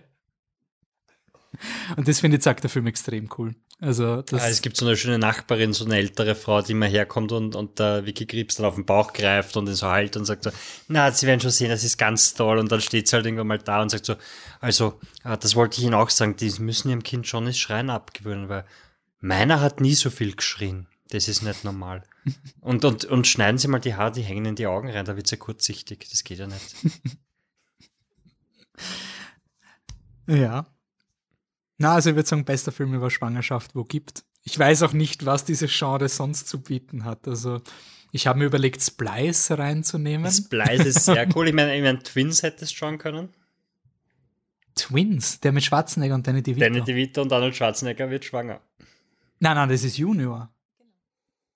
Und 1.97 2.07
das 2.07 2.19
finde 2.19 2.37
ich, 2.37 2.43
sagt 2.43 2.63
der 2.63 2.69
Film 2.69 2.87
extrem 2.87 3.29
cool. 3.37 3.55
Also 3.81 4.21
das, 4.21 4.41
Ah, 4.41 4.49
es 4.49 4.61
gibt 4.61 4.75
so 4.75 4.85
eine 4.85 4.97
schöne 4.97 5.17
Nachbarin, 5.19 5.71
so 5.71 5.85
eine 5.85 5.95
ältere 5.95 6.35
Frau, 6.35 6.61
die 6.61 6.73
immer 6.73 6.85
herkommt 6.85 7.31
und, 7.31 7.55
und 7.55 7.79
der 7.79 8.05
Vicky 8.05 8.25
Krebs 8.25 8.55
dann 8.55 8.65
auf 8.65 8.75
den 8.75 8.85
Bauch 8.85 9.13
greift 9.13 9.55
und 9.55 9.67
ihn 9.67 9.75
so 9.75 9.91
hält 9.91 10.17
und 10.17 10.25
sagt 10.25 10.43
so, 10.43 10.51
na, 10.89 11.11
Sie 11.11 11.25
werden 11.27 11.39
schon 11.39 11.51
sehen, 11.51 11.69
das 11.69 11.83
ist 11.85 11.97
ganz 11.97 12.33
toll. 12.33 12.57
Und 12.59 12.71
dann 12.71 12.81
steht 12.81 13.07
sie 13.07 13.15
halt 13.15 13.25
irgendwann 13.25 13.47
mal 13.47 13.57
da 13.57 13.81
und 13.81 13.89
sagt 13.89 14.05
so, 14.05 14.15
also, 14.59 14.99
ah, 15.23 15.37
das 15.37 15.55
wollte 15.55 15.79
ich 15.79 15.85
Ihnen 15.85 15.93
auch 15.93 16.09
sagen, 16.09 16.35
die 16.35 16.51
müssen 16.59 16.89
ihrem 16.89 17.03
Kind 17.03 17.27
schon 17.27 17.45
das 17.45 17.57
Schreien 17.57 17.89
abgewöhnen, 17.89 18.49
weil 18.49 18.65
meiner 19.19 19.61
hat 19.61 19.81
nie 19.81 19.95
so 19.95 20.09
viel 20.09 20.35
geschrien. 20.35 20.87
Das 21.09 21.27
ist 21.27 21.41
nicht 21.41 21.63
normal. 21.63 22.03
Und, 22.61 22.85
und, 22.85 23.05
und 23.05 23.25
schneiden 23.25 23.57
Sie 23.57 23.67
mal 23.67 23.79
die 23.79 23.95
Haare, 23.95 24.11
die 24.11 24.21
hängen 24.21 24.45
in 24.45 24.55
die 24.55 24.67
Augen 24.67 24.89
rein, 24.89 25.05
da 25.05 25.15
wird 25.15 25.25
sie 25.25 25.37
kurzsichtig. 25.37 26.07
Das 26.11 26.23
geht 26.23 26.37
ja 26.37 26.45
nicht. 26.45 26.75
Ja. 30.29 30.67
Na, 31.77 31.95
also 31.95 32.11
ich 32.11 32.15
würde 32.15 32.27
sagen, 32.27 32.45
bester 32.45 32.71
Film 32.71 32.93
über 32.93 33.09
Schwangerschaft, 33.09 33.75
wo 33.75 33.83
gibt. 33.83 34.23
Ich 34.43 34.57
weiß 34.57 34.83
auch 34.83 34.93
nicht, 34.93 35.25
was 35.25 35.45
dieses 35.45 35.75
Genre 35.75 36.07
sonst 36.07 36.47
zu 36.47 36.61
bieten 36.61 37.03
hat. 37.03 37.27
Also 37.27 37.61
ich 38.11 38.27
habe 38.27 38.39
mir 38.39 38.45
überlegt, 38.45 38.81
Splice 38.81 39.57
reinzunehmen. 39.57 40.31
Splice 40.31 40.85
ist 40.85 41.05
sehr 41.05 41.27
cool. 41.35 41.47
Ich 41.47 41.53
meine, 41.53 41.75
ich 41.75 41.81
meine 41.81 41.99
Twins 41.99 42.43
hättest 42.43 42.75
schauen 42.75 42.97
können. 42.97 43.29
Twins, 44.75 45.39
der 45.39 45.51
mit 45.51 45.63
Schwarzenegger 45.63 46.15
und 46.15 46.25
Danny 46.27 46.41
DeVito. 46.41 46.65
Danny 46.65 46.81
DeVito 46.81 47.21
und 47.21 47.33
Arnold 47.33 47.55
Schwarzenegger 47.55 48.09
wird 48.09 48.23
schwanger. 48.23 48.61
Nein, 49.39 49.55
nein, 49.55 49.69
das 49.69 49.83
ist 49.83 49.97
Junior. 49.97 50.53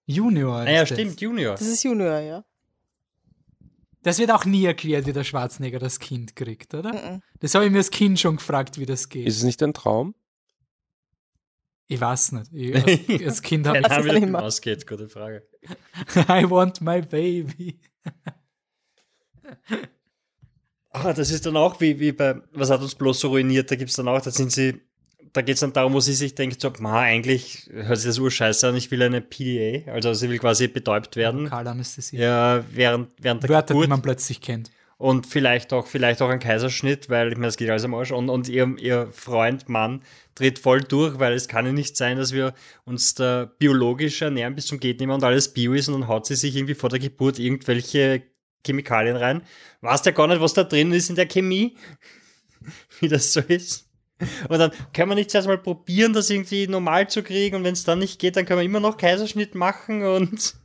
Junior. 0.06 0.60
ist 0.62 0.66
Naja, 0.66 0.80
das. 0.82 0.90
stimmt, 0.90 1.22
Junior. 1.22 1.54
Das 1.56 1.68
ist 1.68 1.84
Junior, 1.84 2.20
ja. 2.20 2.46
Das 4.02 4.20
wird 4.20 4.32
auch 4.32 4.44
nie 4.46 4.66
erklärt, 4.66 5.06
wie 5.06 5.14
der 5.14 5.24
Schwarzenegger 5.24 5.80
das 5.80 6.00
Kind 6.00 6.36
kriegt, 6.36 6.74
oder? 6.74 6.94
Mhm. 6.94 7.22
Das 7.40 7.56
habe 7.56 7.66
ich 7.66 7.72
mir 7.72 7.78
als 7.78 7.90
Kind 7.90 8.20
schon 8.20 8.36
gefragt, 8.36 8.78
wie 8.78 8.86
das 8.86 9.08
geht. 9.10 9.28
Ist 9.28 9.38
es 9.38 9.44
nicht 9.44 9.62
ein 9.64 9.74
Traum? 9.74 10.14
ich 11.88 12.02
weiß 12.02 12.32
nicht. 12.32 12.52
Ich, 12.54 12.76
als, 12.76 13.26
als 13.28 13.42
Kind 13.44 13.68
habe 13.68 13.78
es 13.84 13.84
wie 14.06 14.12
nicht 14.12 14.24
das 14.24 14.30
mehr. 14.32 14.42
ausgeht, 14.44 14.88
gute 14.88 15.08
Frage. 15.10 15.48
ich 15.62 15.70
I 16.30 16.50
want 16.50 16.82
my 16.82 17.02
baby. 17.02 17.80
Ah, 20.90 21.14
das 21.14 21.30
ist 21.32 21.46
dann 21.46 21.58
auch 21.58 21.80
wie, 21.82 22.00
wie 22.00 22.12
bei 22.12 22.42
Was 22.52 22.70
hat 22.70 22.82
uns 22.82 22.96
bloß 22.96 23.20
so 23.20 23.30
ruiniert, 23.30 23.70
da 23.72 23.76
gibt's 23.76 23.96
dann 23.96 24.08
auch, 24.08 24.22
da 24.22 24.32
sind 24.32 24.52
sie, 24.52 24.82
da 25.34 25.42
geht's 25.42 25.62
dann 25.62 25.74
darum, 25.74 25.94
wo 25.94 26.00
sie 26.00 26.14
sich 26.14 26.36
denkt, 26.36 26.62
so, 26.62 26.72
ma, 26.80 27.02
eigentlich 27.02 27.70
hört 27.72 27.98
sich 27.98 28.08
das 28.08 28.20
urscheiße 28.20 28.68
an, 28.68 28.76
ich 28.76 28.92
will 28.92 29.02
eine 29.02 29.20
PDA, 29.20 29.92
also 29.92 30.14
sie 30.14 30.30
will 30.30 30.38
quasi 30.38 30.68
betäubt 30.68 31.16
werden, 31.16 31.46
Lokalanästhesie. 31.46 32.18
ja, 32.18 32.64
während, 32.72 33.10
während 33.20 33.44
der 33.44 33.50
Wörter, 33.50 33.74
die 33.74 33.74
Geburt 33.74 33.90
man 33.90 34.02
plötzlich 34.04 34.42
kennt. 34.42 34.70
und 34.98 35.26
vielleicht 35.26 35.74
auch, 35.74 35.88
vielleicht 35.88 36.22
auch 36.22 36.30
ein 36.30 36.40
Kaiserschnitt, 36.40 37.10
weil, 37.10 37.30
ich 37.32 37.38
meine, 37.38 37.48
das 37.48 37.58
geht 37.58 37.70
alles 37.70 37.84
am 37.84 37.96
Arsch 37.96 38.12
und, 38.12 38.30
und 38.30 38.48
ihr, 38.48 38.76
ihr 38.78 39.10
Freund, 39.12 39.70
Mann, 39.70 40.04
dreht 40.36 40.60
voll 40.60 40.82
durch, 40.82 41.18
weil 41.18 41.34
es 41.34 41.48
kann 41.48 41.66
ja 41.66 41.72
nicht 41.72 41.98
sein, 41.98 42.18
dass 42.18 42.32
wir 42.32 42.54
uns 42.86 43.16
da 43.16 43.52
biologisch 43.58 44.22
ernähren 44.22 44.54
bis 44.54 44.68
zum 44.68 44.80
geht 44.80 45.00
nicht 45.00 45.08
mehr 45.08 45.16
und 45.16 45.24
alles 45.24 45.52
Bio 45.52 45.74
ist 45.74 45.88
und 45.88 46.00
dann 46.00 46.08
haut 46.08 46.28
sie 46.28 46.36
sich 46.36 46.56
irgendwie 46.56 46.76
vor 46.76 46.90
der 46.90 47.00
Geburt 47.00 47.40
irgendwelche 47.40 48.22
Chemikalien 48.66 49.16
rein. 49.16 49.42
Weiß 49.82 50.04
der 50.04 50.14
gar 50.14 50.28
nicht, 50.28 50.42
was 50.42 50.54
da 50.54 50.64
drin 50.64 50.94
ist 50.94 51.10
in 51.10 51.16
der 51.16 51.26
Chemie, 51.26 51.76
wie 53.00 53.08
das 53.08 53.34
so 53.34 53.40
ist. 53.42 53.90
Und 54.50 54.60
dann 54.60 54.72
können 54.94 55.12
wir 55.12 55.16
nicht 55.16 55.32
zuerst 55.32 55.48
mal 55.48 55.58
probieren, 55.58 56.14
das 56.14 56.30
irgendwie 56.30 56.68
normal 56.68 57.10
zu 57.10 57.24
kriegen 57.24 57.56
und 57.56 57.64
wenn 57.64 57.74
es 57.74 57.84
dann 57.84 58.00
nicht 58.00 58.20
geht, 58.20 58.36
dann 58.36 58.46
können 58.46 58.60
wir 58.60 58.66
immer 58.66 58.80
noch 58.80 58.98
Kaiserschnitt 58.98 59.56
machen 59.56 60.04
und 60.04 60.56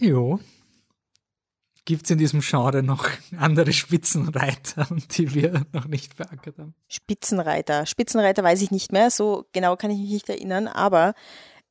Jo. 0.00 0.40
Gibt 1.84 2.04
es 2.04 2.10
in 2.10 2.18
diesem 2.18 2.40
Genre 2.40 2.82
noch 2.82 3.08
andere 3.36 3.72
Spitzenreiter, 3.72 4.86
die 5.16 5.34
wir 5.34 5.66
noch 5.72 5.86
nicht 5.86 6.14
verankert 6.14 6.58
haben? 6.58 6.74
Spitzenreiter. 6.88 7.84
Spitzenreiter 7.84 8.42
weiß 8.42 8.62
ich 8.62 8.70
nicht 8.70 8.92
mehr, 8.92 9.10
so 9.10 9.46
genau 9.52 9.76
kann 9.76 9.90
ich 9.90 9.98
mich 9.98 10.10
nicht 10.10 10.28
erinnern, 10.28 10.68
aber 10.68 11.14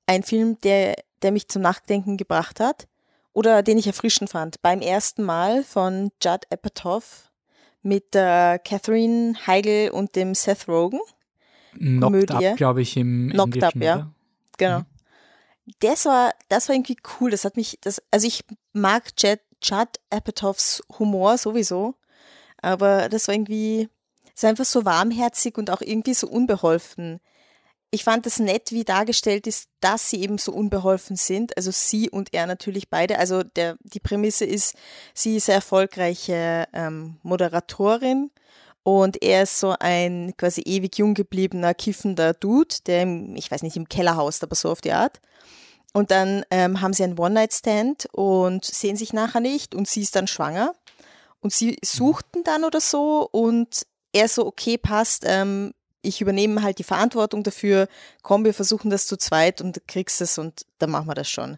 ein 0.05 0.23
Film, 0.23 0.59
der, 0.61 0.95
der 1.21 1.31
mich 1.31 1.47
zum 1.47 1.61
Nachdenken 1.61 2.17
gebracht 2.17 2.59
hat 2.59 2.87
oder 3.33 3.63
den 3.63 3.77
ich 3.77 3.87
erfrischend 3.87 4.29
fand. 4.29 4.61
Beim 4.61 4.81
ersten 4.81 5.23
Mal 5.23 5.63
von 5.63 6.11
Judd 6.21 6.45
Apatow 6.51 7.28
mit 7.81 8.13
der 8.13 8.59
Catherine 8.59 9.35
Heigl 9.47 9.91
und 9.91 10.15
dem 10.15 10.35
Seth 10.35 10.67
Rogen. 10.67 10.99
Knocked 11.73 12.01
Komödie. 12.01 12.47
Up, 12.47 12.57
glaube 12.57 12.81
ich, 12.81 12.97
im 12.97 13.29
Knocked 13.31 13.55
Englischen, 13.55 13.81
Up, 13.81 13.83
ja. 13.83 13.95
oder? 13.95 14.13
Genau. 14.57 14.81
das 15.79 16.05
war, 16.05 16.33
das 16.49 16.67
war 16.67 16.75
irgendwie 16.75 16.97
cool. 17.19 17.31
Das 17.31 17.45
hat 17.45 17.55
mich, 17.55 17.77
das, 17.81 18.01
also 18.11 18.27
ich 18.27 18.43
mag 18.73 19.11
Judd, 19.17 19.39
Judd 19.61 19.99
Apatows 20.09 20.83
Humor 20.97 21.37
sowieso, 21.37 21.95
aber 22.61 23.09
das 23.09 23.27
war 23.27 23.35
irgendwie, 23.35 23.89
es 24.35 24.43
war 24.43 24.49
einfach 24.49 24.65
so 24.65 24.85
warmherzig 24.85 25.57
und 25.57 25.69
auch 25.69 25.81
irgendwie 25.81 26.13
so 26.13 26.27
unbeholfen. 26.27 27.19
Ich 27.91 28.03
fand 28.03 28.27
es 28.27 28.37
nett, 28.39 28.71
wie 28.71 28.83
dargestellt 28.83 29.47
ist, 29.47 29.67
dass 29.79 30.09
sie 30.09 30.21
eben 30.21 30.37
so 30.37 30.51
unbeholfen 30.51 31.15
sind. 31.15 31.57
Also 31.57 31.71
sie 31.71 32.09
und 32.09 32.33
er 32.33 32.45
natürlich 32.45 32.89
beide. 32.89 33.17
Also 33.17 33.41
der, 33.43 33.77
die 33.81 33.99
Prämisse 33.99 34.45
ist, 34.45 34.75
sie 35.13 35.37
ist 35.37 35.49
eine 35.49 35.55
erfolgreiche 35.55 36.67
ähm, 36.71 37.17
Moderatorin 37.23 38.29
und 38.83 39.21
er 39.21 39.43
ist 39.43 39.59
so 39.59 39.75
ein 39.79 40.33
quasi 40.37 40.61
ewig 40.61 40.97
jung 40.97 41.13
gebliebener, 41.13 41.73
kiffender 41.73 42.33
Dude, 42.33 42.75
der, 42.85 43.03
im, 43.03 43.35
ich 43.35 43.51
weiß 43.51 43.63
nicht, 43.63 43.75
im 43.75 43.89
Keller 43.89 44.15
haust, 44.15 44.43
aber 44.43 44.55
so 44.55 44.69
auf 44.69 44.81
die 44.81 44.93
Art. 44.93 45.19
Und 45.93 46.11
dann 46.11 46.43
ähm, 46.51 46.81
haben 46.81 46.93
sie 46.93 47.03
einen 47.03 47.17
One-Night-Stand 47.17 48.07
und 48.11 48.63
sehen 48.65 48.95
sich 48.95 49.13
nachher 49.13 49.41
nicht 49.41 49.73
und 49.73 49.87
sie 49.87 50.01
ist 50.01 50.15
dann 50.15 50.27
schwanger. 50.27 50.73
Und 51.41 51.53
sie 51.53 51.77
suchten 51.83 52.43
dann 52.43 52.63
oder 52.63 52.81
so 52.81 53.27
und 53.31 53.85
er 54.11 54.27
so, 54.27 54.45
okay, 54.45 54.77
passt, 54.77 55.23
ähm, 55.25 55.73
ich 56.01 56.21
übernehme 56.21 56.63
halt 56.63 56.79
die 56.79 56.83
Verantwortung 56.83 57.43
dafür, 57.43 57.87
komm, 58.21 58.45
wir 58.45 58.53
versuchen 58.53 58.89
das 58.89 59.07
zu 59.07 59.17
zweit 59.17 59.61
und 59.61 59.87
kriegst 59.87 60.21
es 60.21 60.37
und 60.37 60.65
dann 60.77 60.91
machen 60.91 61.07
wir 61.07 61.15
das 61.15 61.29
schon. 61.29 61.57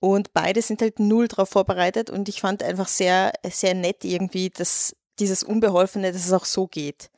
Und 0.00 0.32
beide 0.34 0.60
sind 0.60 0.82
halt 0.82 0.98
null 0.98 1.28
darauf 1.28 1.48
vorbereitet 1.48 2.10
und 2.10 2.28
ich 2.28 2.40
fand 2.40 2.62
einfach 2.62 2.88
sehr, 2.88 3.32
sehr 3.48 3.74
nett 3.74 4.04
irgendwie, 4.04 4.50
dass 4.50 4.94
dieses 5.18 5.42
Unbeholfene, 5.42 6.12
dass 6.12 6.26
es 6.26 6.32
auch 6.32 6.44
so 6.44 6.66
geht. 6.66 7.10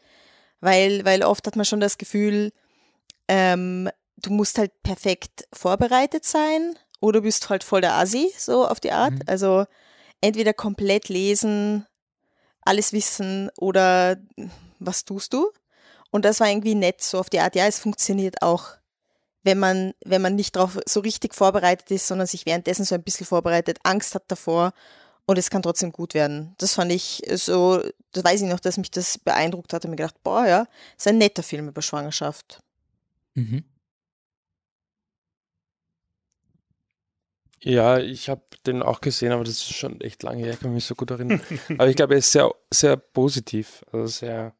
Weil, 0.60 1.04
weil 1.04 1.22
oft 1.22 1.46
hat 1.46 1.56
man 1.56 1.64
schon 1.64 1.80
das 1.80 1.98
Gefühl, 1.98 2.52
ähm, 3.28 3.90
du 4.16 4.30
musst 4.30 4.58
halt 4.58 4.72
perfekt 4.82 5.48
vorbereitet 5.52 6.24
sein 6.24 6.76
oder 7.00 7.20
bist 7.20 7.48
halt 7.48 7.64
voll 7.64 7.80
der 7.80 7.94
Asi, 7.94 8.32
so 8.36 8.66
auf 8.66 8.80
die 8.80 8.92
Art. 8.92 9.14
Mhm. 9.14 9.22
Also 9.26 9.66
entweder 10.20 10.52
komplett 10.52 11.08
lesen, 11.08 11.86
alles 12.62 12.92
wissen 12.92 13.50
oder 13.56 14.16
was 14.78 15.04
tust 15.04 15.32
du? 15.32 15.50
Und 16.10 16.24
das 16.24 16.40
war 16.40 16.48
irgendwie 16.48 16.74
nett, 16.74 17.02
so 17.02 17.18
auf 17.18 17.30
die 17.30 17.40
Art, 17.40 17.54
ja, 17.54 17.66
es 17.66 17.78
funktioniert 17.78 18.42
auch, 18.42 18.78
wenn 19.42 19.58
man, 19.58 19.94
wenn 20.04 20.22
man 20.22 20.34
nicht 20.34 20.56
darauf 20.56 20.78
so 20.86 21.00
richtig 21.00 21.34
vorbereitet 21.34 21.90
ist, 21.90 22.06
sondern 22.06 22.26
sich 22.26 22.46
währenddessen 22.46 22.84
so 22.84 22.94
ein 22.94 23.02
bisschen 23.02 23.26
vorbereitet, 23.26 23.78
Angst 23.82 24.14
hat 24.14 24.24
davor 24.28 24.72
und 25.26 25.38
es 25.38 25.50
kann 25.50 25.62
trotzdem 25.62 25.92
gut 25.92 26.14
werden. 26.14 26.54
Das 26.58 26.74
fand 26.74 26.90
ich 26.90 27.22
so, 27.34 27.82
das 28.12 28.24
weiß 28.24 28.42
ich 28.42 28.48
noch, 28.48 28.60
dass 28.60 28.78
mich 28.78 28.90
das 28.90 29.18
beeindruckt 29.18 29.72
hat 29.72 29.84
und 29.84 29.90
mir 29.90 29.96
gedacht, 29.96 30.22
boah, 30.22 30.46
ja, 30.46 30.66
ist 30.96 31.06
ein 31.06 31.18
netter 31.18 31.42
Film 31.42 31.68
über 31.68 31.82
Schwangerschaft. 31.82 32.62
Mhm. 33.34 33.64
Ja, 37.60 37.98
ich 37.98 38.28
habe 38.28 38.42
den 38.66 38.82
auch 38.82 39.00
gesehen, 39.00 39.32
aber 39.32 39.44
das 39.44 39.54
ist 39.54 39.74
schon 39.74 40.00
echt 40.00 40.22
lange 40.22 40.44
her, 40.44 40.54
ich 40.54 40.60
kann 40.60 40.72
mich 40.72 40.84
so 40.84 40.94
gut 40.94 41.10
erinnern. 41.10 41.40
aber 41.70 41.88
ich 41.88 41.96
glaube, 41.96 42.14
er 42.14 42.18
ist 42.18 42.32
sehr, 42.32 42.50
sehr 42.70 42.96
positiv, 42.96 43.84
also 43.92 44.06
sehr 44.06 44.54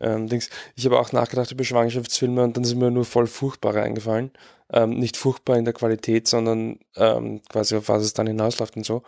ähm, 0.00 0.28
Dings. 0.28 0.50
Ich 0.76 0.84
habe 0.86 0.98
auch 0.98 1.12
nachgedacht 1.12 1.50
über 1.50 1.64
Schwangerschaftsfilme 1.64 2.42
und 2.42 2.56
dann 2.56 2.64
sind 2.64 2.78
mir 2.78 2.90
nur 2.90 3.04
voll 3.04 3.26
furchtbare 3.26 3.82
eingefallen. 3.82 4.30
Ähm, 4.72 4.90
nicht 4.90 5.16
furchtbar 5.16 5.56
in 5.56 5.64
der 5.64 5.74
Qualität, 5.74 6.28
sondern 6.28 6.78
ähm, 6.96 7.42
quasi 7.48 7.76
auf 7.76 7.88
was 7.88 8.04
es 8.04 8.12
dann 8.12 8.26
hinausläuft 8.26 8.76
und 8.76 8.86
so. 8.86 9.02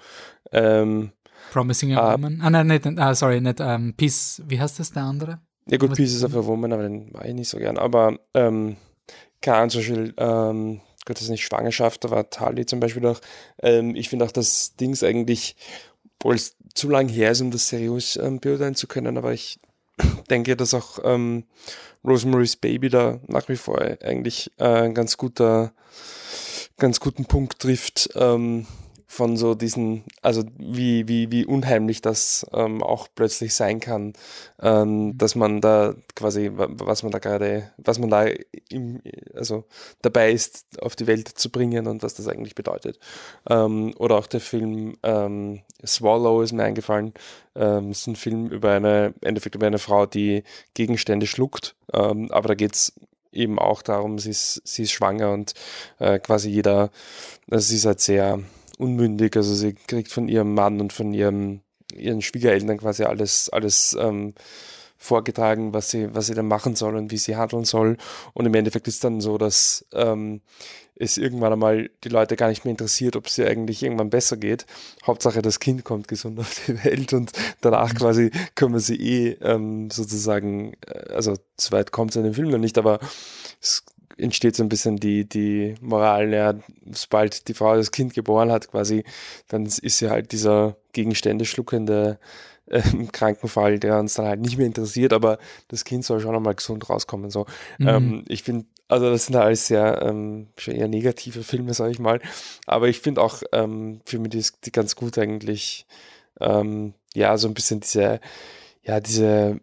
Ähm, 0.51 1.13
Promising 1.53 1.95
a 1.95 2.09
uh, 2.09 2.13
Woman? 2.15 2.41
Ah, 2.43 2.51
nein, 2.51 2.67
nicht, 2.67 2.87
ah, 2.99 3.15
sorry, 3.15 3.41
nicht 3.41 3.61
um, 3.61 3.95
Peace, 3.95 4.43
wie 4.47 4.59
heißt 4.59 4.81
das, 4.81 4.91
der 4.91 5.05
andere? 5.05 5.39
Ja 5.69 5.77
gut, 5.77 5.91
Was 5.91 5.97
Pieces 5.99 6.25
of 6.25 6.35
a 6.35 6.45
Woman, 6.45 6.73
aber 6.73 6.83
den 6.85 7.13
war 7.13 7.25
ich 7.25 7.35
nicht 7.35 7.49
so 7.49 7.59
gern. 7.59 7.79
Aber 7.79 8.19
ähm, 8.35 8.77
keine 9.41 9.59
Ahnung, 9.59 9.71
zum 9.71 9.81
Beispiel, 9.81 10.15
ähm, 10.17 10.81
Gott, 11.05 11.17
das 11.17 11.23
ist 11.23 11.31
nicht 11.31 11.45
Schwangerschaft, 11.45 12.05
da 12.05 12.11
war 12.11 12.31
Tali 12.31 12.67
zum 12.67 12.81
Beispiel 12.81 13.07
auch. 13.07 13.21
Ähm, 13.63 13.95
ich 13.95 14.09
finde 14.09 14.25
auch, 14.25 14.33
dass 14.33 14.77
Dings 14.77 15.03
eigentlich, 15.03 15.57
obwohl 16.19 16.37
es 16.37 16.57
zu 16.75 16.89
lang 16.89 17.09
her 17.09 17.31
ist, 17.33 17.41
um 17.41 17.51
das 17.51 17.69
seriös 17.69 18.17
ähm, 18.17 18.41
beurteilen 18.41 18.75
zu 18.75 18.87
können, 18.87 19.17
aber 19.19 19.33
ich 19.33 19.61
denke, 20.31 20.57
dass 20.57 20.75
auch 20.75 20.99
ähm, 21.05 21.45
Rosemary's 22.05 22.57
Baby 22.57 22.89
da 22.89 23.21
nach 23.27 23.49
wie 23.49 23.57
vor 23.57 23.81
eigentlich 23.81 24.51
äh, 24.59 24.65
ein 24.65 24.95
ganz 24.95 25.17
guter, 25.17 25.73
ganz 26.79 27.01
guten 27.01 27.27
Punkt 27.27 27.61
trifft. 27.61 28.11
Ähm, 28.15 28.67
von 29.13 29.37
so 29.37 29.55
diesen, 29.55 30.05
also 30.23 30.43
wie, 30.57 31.07
wie, 31.07 31.31
wie 31.31 31.45
unheimlich 31.45 32.01
das 32.01 32.47
ähm, 32.55 32.83
auch 32.83 33.09
plötzlich 33.15 33.53
sein 33.53 33.79
kann, 33.79 34.15
ähm, 34.59 35.09
mhm. 35.09 35.19
dass 35.19 35.35
man 35.35 35.61
da 35.61 35.95
quasi, 36.15 36.51
was 36.55 37.03
man 37.03 37.13
da 37.13 37.19
gerade, 37.19 37.71
was 37.77 37.99
man 37.99 38.09
da 38.09 38.25
im, 38.71 39.03
also 39.35 39.65
dabei 40.01 40.33
ist, 40.33 40.65
auf 40.81 40.97
die 40.97 41.07
Welt 41.07 41.29
zu 41.29 41.51
bringen 41.51 41.89
und 41.89 42.03
was 42.03 42.15
das 42.15 42.27
eigentlich 42.27 42.55
bedeutet. 42.55 42.99
Ähm, 43.51 43.93
oder 43.99 44.17
auch 44.17 44.27
der 44.27 44.41
Film 44.41 44.97
ähm, 45.03 45.61
Swallow 45.85 46.41
ist 46.41 46.53
mir 46.53 46.65
eingefallen. 46.65 47.13
Ähm, 47.55 47.91
ist 47.91 48.07
ein 48.07 48.17
Film 48.17 48.47
über 48.47 48.71
eine, 48.71 49.09
im 49.21 49.29
Endeffekt 49.29 49.57
über 49.57 49.67
eine 49.67 49.79
Frau, 49.79 50.07
die 50.07 50.43
Gegenstände 50.73 51.27
schluckt, 51.27 51.77
ähm, 51.93 52.31
aber 52.33 52.49
da 52.49 52.55
geht's 52.55 52.95
eben 53.31 53.59
auch 53.59 53.83
darum, 53.83 54.19
sie 54.19 54.31
ist, 54.31 54.63
sie 54.65 54.85
ist 54.85 54.93
schwanger 54.93 55.33
und 55.33 55.53
äh, 55.99 56.19
quasi 56.19 56.49
jeder, 56.49 56.91
also 57.51 57.67
sie 57.67 57.77
ist 57.77 57.85
halt 57.85 58.01
sehr, 58.01 58.39
unmündig. 58.83 59.37
Also 59.37 59.55
sie 59.55 59.75
kriegt 59.75 60.11
von 60.11 60.29
ihrem 60.29 60.55
Mann 60.55 60.81
und 60.81 60.93
von 60.93 61.15
ihrem, 61.15 61.61
ihren 61.95 62.23
Schwiegereltern 62.23 62.79
quasi 62.79 63.05
alles, 63.05 63.49
alles 63.49 63.97
ähm, 63.99 64.35
vorgetragen, 64.99 65.75
was 65.75 65.91
sie, 65.91 66.15
was 66.15 66.27
sie 66.29 66.35
dann 66.35 66.47
machen 66.47 66.77
soll 66.77 66.97
und 66.97 67.11
wie 67.11 67.17
sie 67.17 67.37
handeln 67.37 67.65
soll. 67.65 67.97
Und 68.35 68.47
im 68.47 68.55
Endeffekt 68.55 68.87
ist 68.89 69.03
dann 69.03 69.21
so, 69.21 69.37
dass 69.37 69.85
ähm, 69.93 70.41
es 70.95 71.19
irgendwann 71.19 71.53
einmal 71.53 71.91
die 72.05 72.09
Leute 72.09 72.37
gar 72.37 72.49
nicht 72.49 72.65
mehr 72.65 72.71
interessiert, 72.71 73.17
ob 73.17 73.27
es 73.27 73.37
ihr 73.37 73.49
eigentlich 73.49 73.83
irgendwann 73.83 74.11
besser 74.11 74.37
geht. 74.37 74.67
Hauptsache, 75.05 75.43
das 75.43 75.59
Kind 75.59 75.85
kommt 75.85 76.07
gesund 76.07 76.39
auf 76.39 76.55
die 76.67 76.85
Welt 76.85 77.13
und 77.13 77.33
danach 77.61 77.95
quasi 77.95 78.31
können 78.55 78.75
wir 78.75 78.81
sie 78.81 78.97
eh 78.97 79.37
ähm, 79.41 79.91
sozusagen, 79.91 80.75
äh, 80.87 81.13
also 81.13 81.35
so 81.59 81.73
weit 81.73 81.91
kommt 81.91 82.11
es 82.13 82.17
in 82.17 82.25
dem 82.25 82.35
Film 82.35 82.51
noch 82.51 82.59
nicht, 82.59 82.79
aber 82.79 83.01
es 83.61 83.85
entsteht 84.17 84.57
so 84.57 84.63
ein 84.63 84.69
bisschen 84.69 84.97
die, 84.97 85.29
die 85.29 85.75
Moral, 85.81 86.33
ja, 86.33 86.55
sobald 86.91 87.49
die 87.49 87.55
Frau 87.55 87.77
das 87.77 87.91
Kind 87.91 88.15
geboren 88.15 88.51
hat, 88.51 88.71
quasi, 88.71 89.05
dann 89.49 89.67
ist 89.67 89.99
sie 89.99 90.11
halt 90.11 90.33
dieser 90.33 90.77
Gegenstände 90.93 91.45
schluckende 91.45 92.19
äh, 92.67 92.83
Krankenfall, 93.13 93.79
der 93.79 93.99
uns 93.99 94.15
dann 94.15 94.27
halt 94.27 94.41
nicht 94.41 94.57
mehr 94.57 94.67
interessiert, 94.67 95.13
aber 95.13 95.39
das 95.69 95.85
Kind 95.85 96.05
soll 96.05 96.21
schon 96.21 96.35
einmal 96.35 96.55
gesund 96.55 96.89
rauskommen. 96.89 97.31
So. 97.31 97.47
Mhm. 97.79 97.89
Ähm, 97.89 98.25
ich 98.29 98.43
finde, 98.43 98.67
also 98.89 99.11
das 99.11 99.27
sind 99.27 99.37
alles 99.37 99.67
sehr 99.67 100.03
ähm, 100.03 100.49
schon 100.57 100.75
eher 100.75 100.89
negative 100.89 101.43
Filme, 101.43 101.75
sage 101.75 101.93
ich 101.93 101.99
mal. 101.99 102.21
Aber 102.67 102.89
ich 102.89 103.01
finde 103.01 103.23
auch 103.23 103.43
ähm, 103.53 104.01
Filme, 104.05 104.29
die, 104.29 104.45
die 104.65 104.73
ganz 104.73 104.97
gut 104.97 105.19
eigentlich, 105.19 105.87
ähm, 106.41 106.95
ja, 107.15 107.37
so 107.37 107.49
ein 107.49 107.55
bisschen 107.55 107.81
diese, 107.81 108.21
ja, 108.83 109.01
diese 109.01 109.61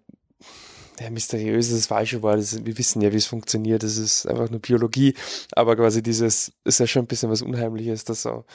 ja, 0.99 1.09
mysteriös 1.09 1.67
ist 1.67 1.77
das 1.77 1.87
falsche 1.87 2.21
Wort. 2.21 2.39
Das, 2.39 2.65
wir 2.65 2.77
wissen 2.77 3.01
ja, 3.01 3.11
wie 3.11 3.17
es 3.17 3.25
funktioniert. 3.25 3.83
Das 3.83 3.97
ist 3.97 4.25
einfach 4.25 4.49
nur 4.49 4.59
Biologie. 4.59 5.15
Aber 5.53 5.75
quasi 5.75 6.03
dieses 6.03 6.51
ist 6.63 6.79
ja 6.79 6.87
schon 6.87 7.03
ein 7.03 7.07
bisschen 7.07 7.29
was 7.29 7.41
Unheimliches, 7.41 8.03
dass 8.03 8.23
so 8.23 8.45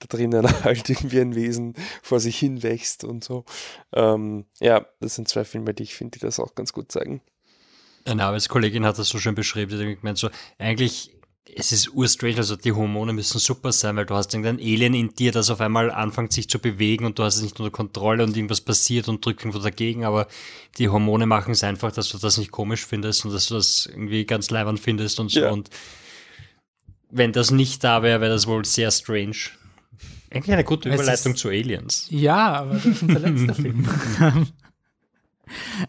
da 0.00 0.06
drinnen 0.08 0.46
halt 0.64 0.88
irgendwie 0.88 1.20
ein 1.20 1.34
Wesen 1.34 1.74
vor 2.02 2.20
sich 2.20 2.38
hin 2.38 2.62
wächst 2.62 3.04
und 3.04 3.24
so. 3.24 3.44
Ähm, 3.92 4.46
ja, 4.60 4.86
das 5.00 5.14
sind 5.14 5.28
zwei 5.28 5.44
Filme, 5.44 5.74
die 5.74 5.84
ich 5.84 5.94
finde, 5.94 6.18
die 6.18 6.24
das 6.24 6.40
auch 6.40 6.54
ganz 6.54 6.72
gut 6.72 6.90
zeigen. 6.90 7.20
Eine 8.04 8.24
Arbeitskollegin 8.24 8.84
hat 8.84 8.98
das 8.98 9.08
so 9.08 9.18
schön 9.18 9.34
beschrieben, 9.34 9.78
die 9.78 9.92
hat 9.92 10.00
gemeint, 10.00 10.18
so, 10.18 10.28
eigentlich 10.58 11.16
es 11.56 11.72
ist 11.72 11.92
urstrange, 11.92 12.38
also 12.38 12.56
die 12.56 12.72
Hormone 12.72 13.12
müssen 13.12 13.38
super 13.38 13.70
sein, 13.72 13.96
weil 13.96 14.06
du 14.06 14.14
hast 14.14 14.32
irgendein 14.32 14.58
Alien 14.58 14.94
in 14.94 15.14
dir, 15.14 15.30
das 15.30 15.50
auf 15.50 15.60
einmal 15.60 15.90
anfängt 15.90 16.32
sich 16.32 16.48
zu 16.48 16.58
bewegen 16.58 17.04
und 17.04 17.18
du 17.18 17.22
hast 17.22 17.36
es 17.36 17.42
nicht 17.42 17.58
unter 17.60 17.70
Kontrolle 17.70 18.24
und 18.24 18.36
irgendwas 18.36 18.60
passiert 18.60 19.08
und 19.08 19.24
drückt 19.24 19.42
irgendwo 19.42 19.58
dagegen, 19.58 20.04
aber 20.04 20.26
die 20.78 20.88
Hormone 20.88 21.26
machen 21.26 21.52
es 21.52 21.62
einfach, 21.62 21.92
dass 21.92 22.08
du 22.08 22.18
das 22.18 22.38
nicht 22.38 22.50
komisch 22.50 22.86
findest 22.86 23.24
und 23.24 23.32
dass 23.32 23.48
du 23.48 23.54
das 23.54 23.86
irgendwie 23.86 24.24
ganz 24.24 24.50
leibend 24.50 24.80
findest 24.80 25.20
und 25.20 25.30
so 25.30 25.40
ja. 25.40 25.50
und 25.50 25.70
wenn 27.10 27.32
das 27.32 27.50
nicht 27.50 27.84
da 27.84 28.02
wäre, 28.02 28.20
wäre 28.20 28.32
das 28.32 28.46
wohl 28.46 28.64
sehr 28.64 28.90
strange. 28.90 29.36
Eigentlich 30.30 30.52
eine 30.52 30.64
gute 30.64 30.92
Überleitung 30.92 31.36
zu 31.36 31.48
Aliens. 31.48 32.08
Ja, 32.10 32.54
aber 32.54 32.74
das 32.74 32.86
ist 32.86 33.02
unser 33.02 33.20
letzter 33.20 33.54
Film. 33.54 33.86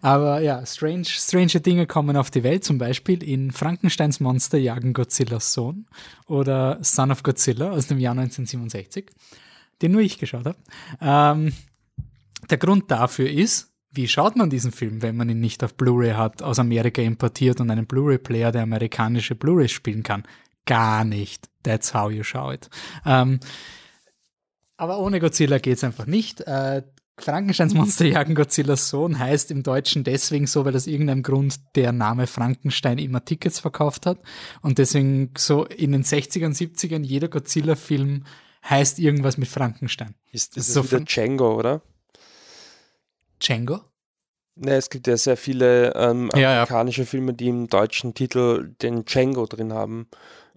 Aber 0.01 0.39
ja, 0.41 0.65
strange, 0.65 1.05
strange 1.05 1.59
Dinge 1.61 1.87
kommen 1.87 2.17
auf 2.17 2.31
die 2.31 2.43
Welt, 2.43 2.63
zum 2.63 2.77
Beispiel 2.77 3.23
in 3.23 3.51
Frankensteins 3.51 4.19
Monster 4.19 4.57
jagen 4.57 4.93
Godzillas 4.93 5.53
Sohn 5.53 5.85
oder 6.27 6.79
Son 6.81 7.11
of 7.11 7.23
Godzilla 7.23 7.71
aus 7.71 7.87
dem 7.87 7.99
Jahr 7.99 8.11
1967, 8.11 9.11
den 9.81 9.91
nur 9.91 10.01
ich 10.01 10.17
geschaut 10.17 10.45
habe. 10.45 10.57
Ähm, 11.01 11.53
der 12.49 12.57
Grund 12.57 12.91
dafür 12.91 13.29
ist, 13.29 13.71
wie 13.91 14.07
schaut 14.07 14.35
man 14.35 14.49
diesen 14.49 14.71
Film, 14.71 15.01
wenn 15.01 15.15
man 15.15 15.29
ihn 15.29 15.39
nicht 15.39 15.63
auf 15.63 15.75
Blu-ray 15.75 16.11
hat, 16.11 16.41
aus 16.41 16.59
Amerika 16.59 17.01
importiert 17.01 17.61
und 17.61 17.71
einen 17.71 17.85
Blu-ray-Player, 17.85 18.51
der 18.51 18.63
amerikanische 18.63 19.35
Blu-ray 19.35 19.69
spielen 19.69 20.03
kann? 20.03 20.23
Gar 20.65 21.05
nicht. 21.05 21.47
That's 21.63 21.93
how 21.93 22.11
you 22.11 22.23
show 22.23 22.51
it. 22.51 22.69
Ähm, 23.05 23.39
aber 24.77 24.99
ohne 24.99 25.19
Godzilla 25.19 25.59
geht's 25.59 25.83
einfach 25.83 26.05
nicht. 26.05 26.41
Äh, 26.41 26.83
Frankensteins 27.17 27.73
Monsterjagen 27.73 28.35
Godzillas 28.35 28.89
Sohn 28.89 29.17
heißt 29.17 29.49
im 29.51 29.63
Deutschen 29.63 30.03
deswegen 30.03 30.47
so, 30.47 30.65
weil 30.65 30.75
aus 30.75 30.85
irgendeinem 30.85 31.23
Grund 31.23 31.59
der 31.75 31.91
Name 31.93 32.27
Frankenstein 32.27 32.97
immer 32.97 33.23
Tickets 33.23 33.59
verkauft 33.59 34.05
hat. 34.05 34.19
Und 34.61 34.77
deswegen 34.79 35.31
so 35.37 35.65
in 35.65 35.93
den 35.93 36.03
60ern, 36.03 36.53
70ern 36.55 37.03
jeder 37.03 37.29
Godzilla-Film 37.29 38.25
heißt 38.69 38.99
irgendwas 38.99 39.37
mit 39.37 39.47
Frankenstein. 39.47 40.15
Ist, 40.31 40.57
ist 40.57 40.73
So 40.73 40.81
so 40.81 40.91
wieder 40.91 41.05
Django, 41.05 41.55
oder? 41.57 41.81
Django? 43.39 43.79
Ne, 44.55 44.75
es 44.75 44.89
gibt 44.89 45.07
ja 45.07 45.17
sehr 45.17 45.37
viele 45.37 45.93
ähm, 45.95 46.29
Ja, 46.33 46.39
ja. 46.39 46.51
amerikanische 46.53 47.05
Filme, 47.05 47.33
die 47.33 47.47
im 47.49 47.67
deutschen 47.67 48.13
Titel 48.13 48.73
den 48.81 49.05
Django 49.05 49.45
drin 49.45 49.73
haben, 49.73 50.07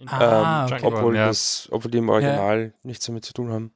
Ah, 0.06 0.66
ähm, 0.68 0.74
okay. 0.74 0.86
obwohl, 0.86 1.16
ja. 1.16 1.26
das, 1.26 1.68
obwohl 1.72 1.90
die 1.90 1.98
im 1.98 2.08
Original 2.08 2.72
nichts 2.84 3.06
damit 3.06 3.24
zu 3.24 3.32
tun 3.32 3.50
haben. 3.50 3.72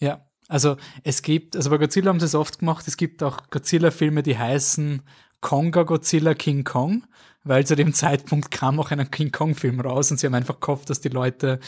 Ja, 0.00 0.26
also 0.50 0.76
es 1.04 1.22
gibt, 1.22 1.54
also 1.54 1.70
bei 1.70 1.78
Godzilla 1.78 2.08
haben 2.08 2.18
sie 2.18 2.26
es 2.26 2.34
oft 2.34 2.58
gemacht, 2.58 2.88
es 2.88 2.96
gibt 2.96 3.22
auch 3.22 3.50
Godzilla-Filme, 3.50 4.24
die 4.24 4.36
heißen 4.36 5.02
Konga 5.40 5.84
Godzilla 5.84 6.34
King 6.34 6.64
Kong, 6.64 7.06
weil 7.44 7.64
zu 7.64 7.76
dem 7.76 7.94
Zeitpunkt 7.94 8.50
kam 8.50 8.80
auch 8.80 8.90
ein 8.90 9.10
King 9.12 9.30
Kong-Film 9.30 9.80
raus 9.80 10.10
und 10.10 10.18
sie 10.18 10.26
haben 10.26 10.34
einfach 10.34 10.58
gehofft, 10.58 10.90
dass 10.90 11.00
die 11.00 11.08
Leute 11.08 11.60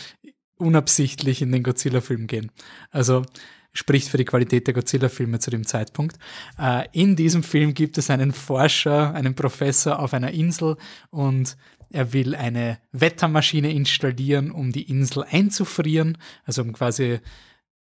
unabsichtlich 0.57 1.43
in 1.43 1.53
den 1.53 1.63
Godzilla-Film 1.63 2.27
gehen. 2.27 2.51
Also 2.91 3.25
spricht 3.73 4.09
für 4.09 4.19
die 4.19 4.25
Qualität 4.25 4.67
der 4.67 4.75
Godzilla-Filme 4.75 5.39
zu 5.39 5.51
dem 5.51 5.65
Zeitpunkt. 5.65 6.19
Äh, 6.59 6.89
in 6.93 7.15
diesem 7.15 7.45
Film 7.45 7.75
gibt 7.75 7.99
es 7.99 8.11
einen 8.11 8.33
Forscher, 8.33 9.15
einen 9.15 9.37
Professor 9.37 10.01
auf 10.01 10.13
einer 10.13 10.33
Insel 10.33 10.77
und 11.11 11.57
er 11.91 12.13
will 12.13 12.35
eine 12.35 12.79
Wettermaschine 12.91 13.71
installieren, 13.71 14.51
um 14.51 14.73
die 14.73 14.91
Insel 14.91 15.25
einzufrieren, 15.31 16.19
also 16.45 16.63
um 16.63 16.73
quasi 16.73 17.21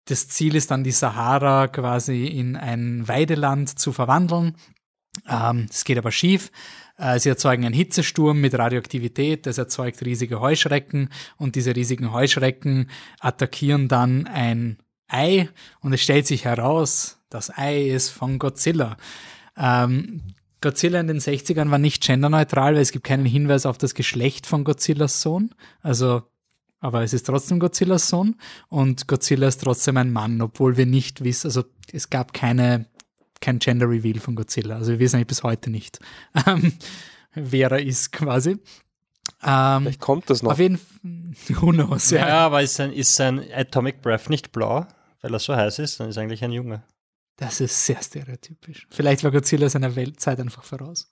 das 0.06 0.28
Ziel 0.28 0.54
ist 0.54 0.70
dann, 0.70 0.84
die 0.84 0.92
Sahara 0.92 1.68
quasi 1.68 2.26
in 2.26 2.56
ein 2.56 3.06
Weideland 3.06 3.78
zu 3.78 3.92
verwandeln. 3.92 4.56
Ähm, 5.28 5.66
Es 5.70 5.84
geht 5.84 5.98
aber 5.98 6.12
schief. 6.12 6.50
Äh, 6.96 7.18
Sie 7.18 7.28
erzeugen 7.28 7.64
einen 7.64 7.74
Hitzesturm 7.74 8.40
mit 8.40 8.54
Radioaktivität, 8.54 9.46
das 9.46 9.58
erzeugt 9.58 10.02
riesige 10.04 10.40
Heuschrecken 10.40 11.10
und 11.36 11.56
diese 11.56 11.74
riesigen 11.74 12.12
Heuschrecken 12.12 12.90
attackieren 13.20 13.88
dann 13.88 14.26
ein 14.26 14.78
Ei 15.08 15.48
und 15.80 15.92
es 15.92 16.02
stellt 16.02 16.26
sich 16.26 16.44
heraus, 16.44 17.18
das 17.30 17.56
Ei 17.56 17.88
ist 17.88 18.10
von 18.10 18.38
Godzilla. 18.38 18.96
Ähm, 19.56 20.22
Godzilla 20.60 21.00
in 21.00 21.06
den 21.06 21.20
60ern 21.20 21.70
war 21.70 21.78
nicht 21.78 22.02
genderneutral, 22.02 22.74
weil 22.74 22.82
es 22.82 22.92
gibt 22.92 23.06
keinen 23.06 23.24
Hinweis 23.24 23.66
auf 23.66 23.78
das 23.78 23.94
Geschlecht 23.94 24.46
von 24.46 24.62
Godzillas 24.64 25.22
Sohn. 25.22 25.54
Also 25.80 26.22
aber 26.80 27.02
es 27.02 27.12
ist 27.12 27.26
trotzdem 27.26 27.60
Godzillas 27.60 28.08
Sohn 28.08 28.36
und 28.68 29.06
Godzilla 29.06 29.46
ist 29.48 29.62
trotzdem 29.62 29.96
ein 29.96 30.12
Mann, 30.12 30.40
obwohl 30.40 30.76
wir 30.76 30.86
nicht 30.86 31.22
wissen, 31.22 31.46
also 31.48 31.64
es 31.92 32.10
gab 32.10 32.32
keine, 32.32 32.86
kein 33.40 33.58
Gender 33.58 33.88
Reveal 33.88 34.18
von 34.20 34.34
Godzilla. 34.34 34.76
Also 34.76 34.92
wir 34.92 34.98
wissen 34.98 35.16
eigentlich 35.16 35.28
bis 35.28 35.42
heute 35.42 35.70
nicht, 35.70 35.98
ähm, 36.46 36.72
wer 37.34 37.70
er 37.72 37.82
ist 37.82 38.12
quasi. 38.12 38.58
Ähm, 39.42 39.82
Vielleicht 39.82 40.00
kommt 40.00 40.28
das 40.28 40.42
noch. 40.42 40.52
auf 40.52 40.58
jeden 40.58 40.78
Fall, 40.78 41.62
who 41.62 41.70
knows, 41.72 42.10
Ja, 42.10 42.28
ja. 42.28 42.46
aber 42.46 42.62
ist 42.62 42.74
sein, 42.74 42.92
ist 42.92 43.14
sein 43.14 43.44
Atomic 43.54 44.02
Breath 44.02 44.28
nicht 44.28 44.52
blau, 44.52 44.86
weil 45.22 45.32
er 45.32 45.38
so 45.38 45.54
heiß 45.54 45.78
ist? 45.78 46.00
Dann 46.00 46.08
ist 46.10 46.16
er 46.16 46.24
eigentlich 46.24 46.42
ein 46.44 46.52
Junge. 46.52 46.82
Das 47.36 47.60
ist 47.60 47.86
sehr 47.86 48.02
stereotypisch. 48.02 48.86
Vielleicht 48.90 49.24
war 49.24 49.30
Godzilla 49.30 49.68
seiner 49.70 49.96
Weltzeit 49.96 50.38
einfach 50.40 50.62
voraus. 50.62 51.09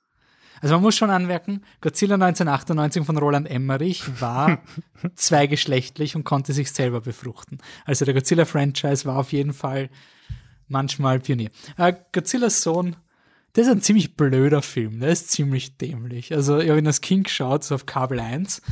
Also 0.61 0.75
man 0.75 0.83
muss 0.83 0.97
schon 0.97 1.11
anmerken, 1.11 1.63
Godzilla 1.81 2.15
1998 2.15 3.05
von 3.05 3.19
Roland 3.19 3.49
Emmerich 3.49 4.05
war 4.21 4.63
zweigeschlechtlich 5.15 6.17
und 6.17 6.25
konnte 6.25 6.53
sich 6.53 6.73
selber 6.73 7.01
befruchten. 7.01 7.59
Also 7.85 8.05
der 8.05 8.15
Godzilla-Franchise 8.15 9.05
war 9.05 9.17
auf 9.17 9.33
jeden 9.33 9.53
Fall 9.53 9.91
manchmal 10.69 11.21
Pionier. 11.21 11.51
Äh, 11.77 11.95
Godzillas 12.13 12.63
Sohn, 12.63 12.97
das 13.55 13.67
ist 13.67 13.73
ein 13.73 13.83
ziemlich 13.83 14.17
blöder 14.17 14.63
Film, 14.63 15.01
der 15.01 15.11
ist 15.11 15.31
ziemlich 15.31 15.79
dämlich. 15.79 16.33
Also 16.33 16.59
ich 16.59 16.69
habe 16.69 16.79
ihn 16.79 16.87
als 16.87 17.01
Kind 17.01 17.25
geschaut, 17.25 17.65
so 17.65 17.75
auf 17.75 17.87
Kabel 17.87 18.21
1 18.21 18.63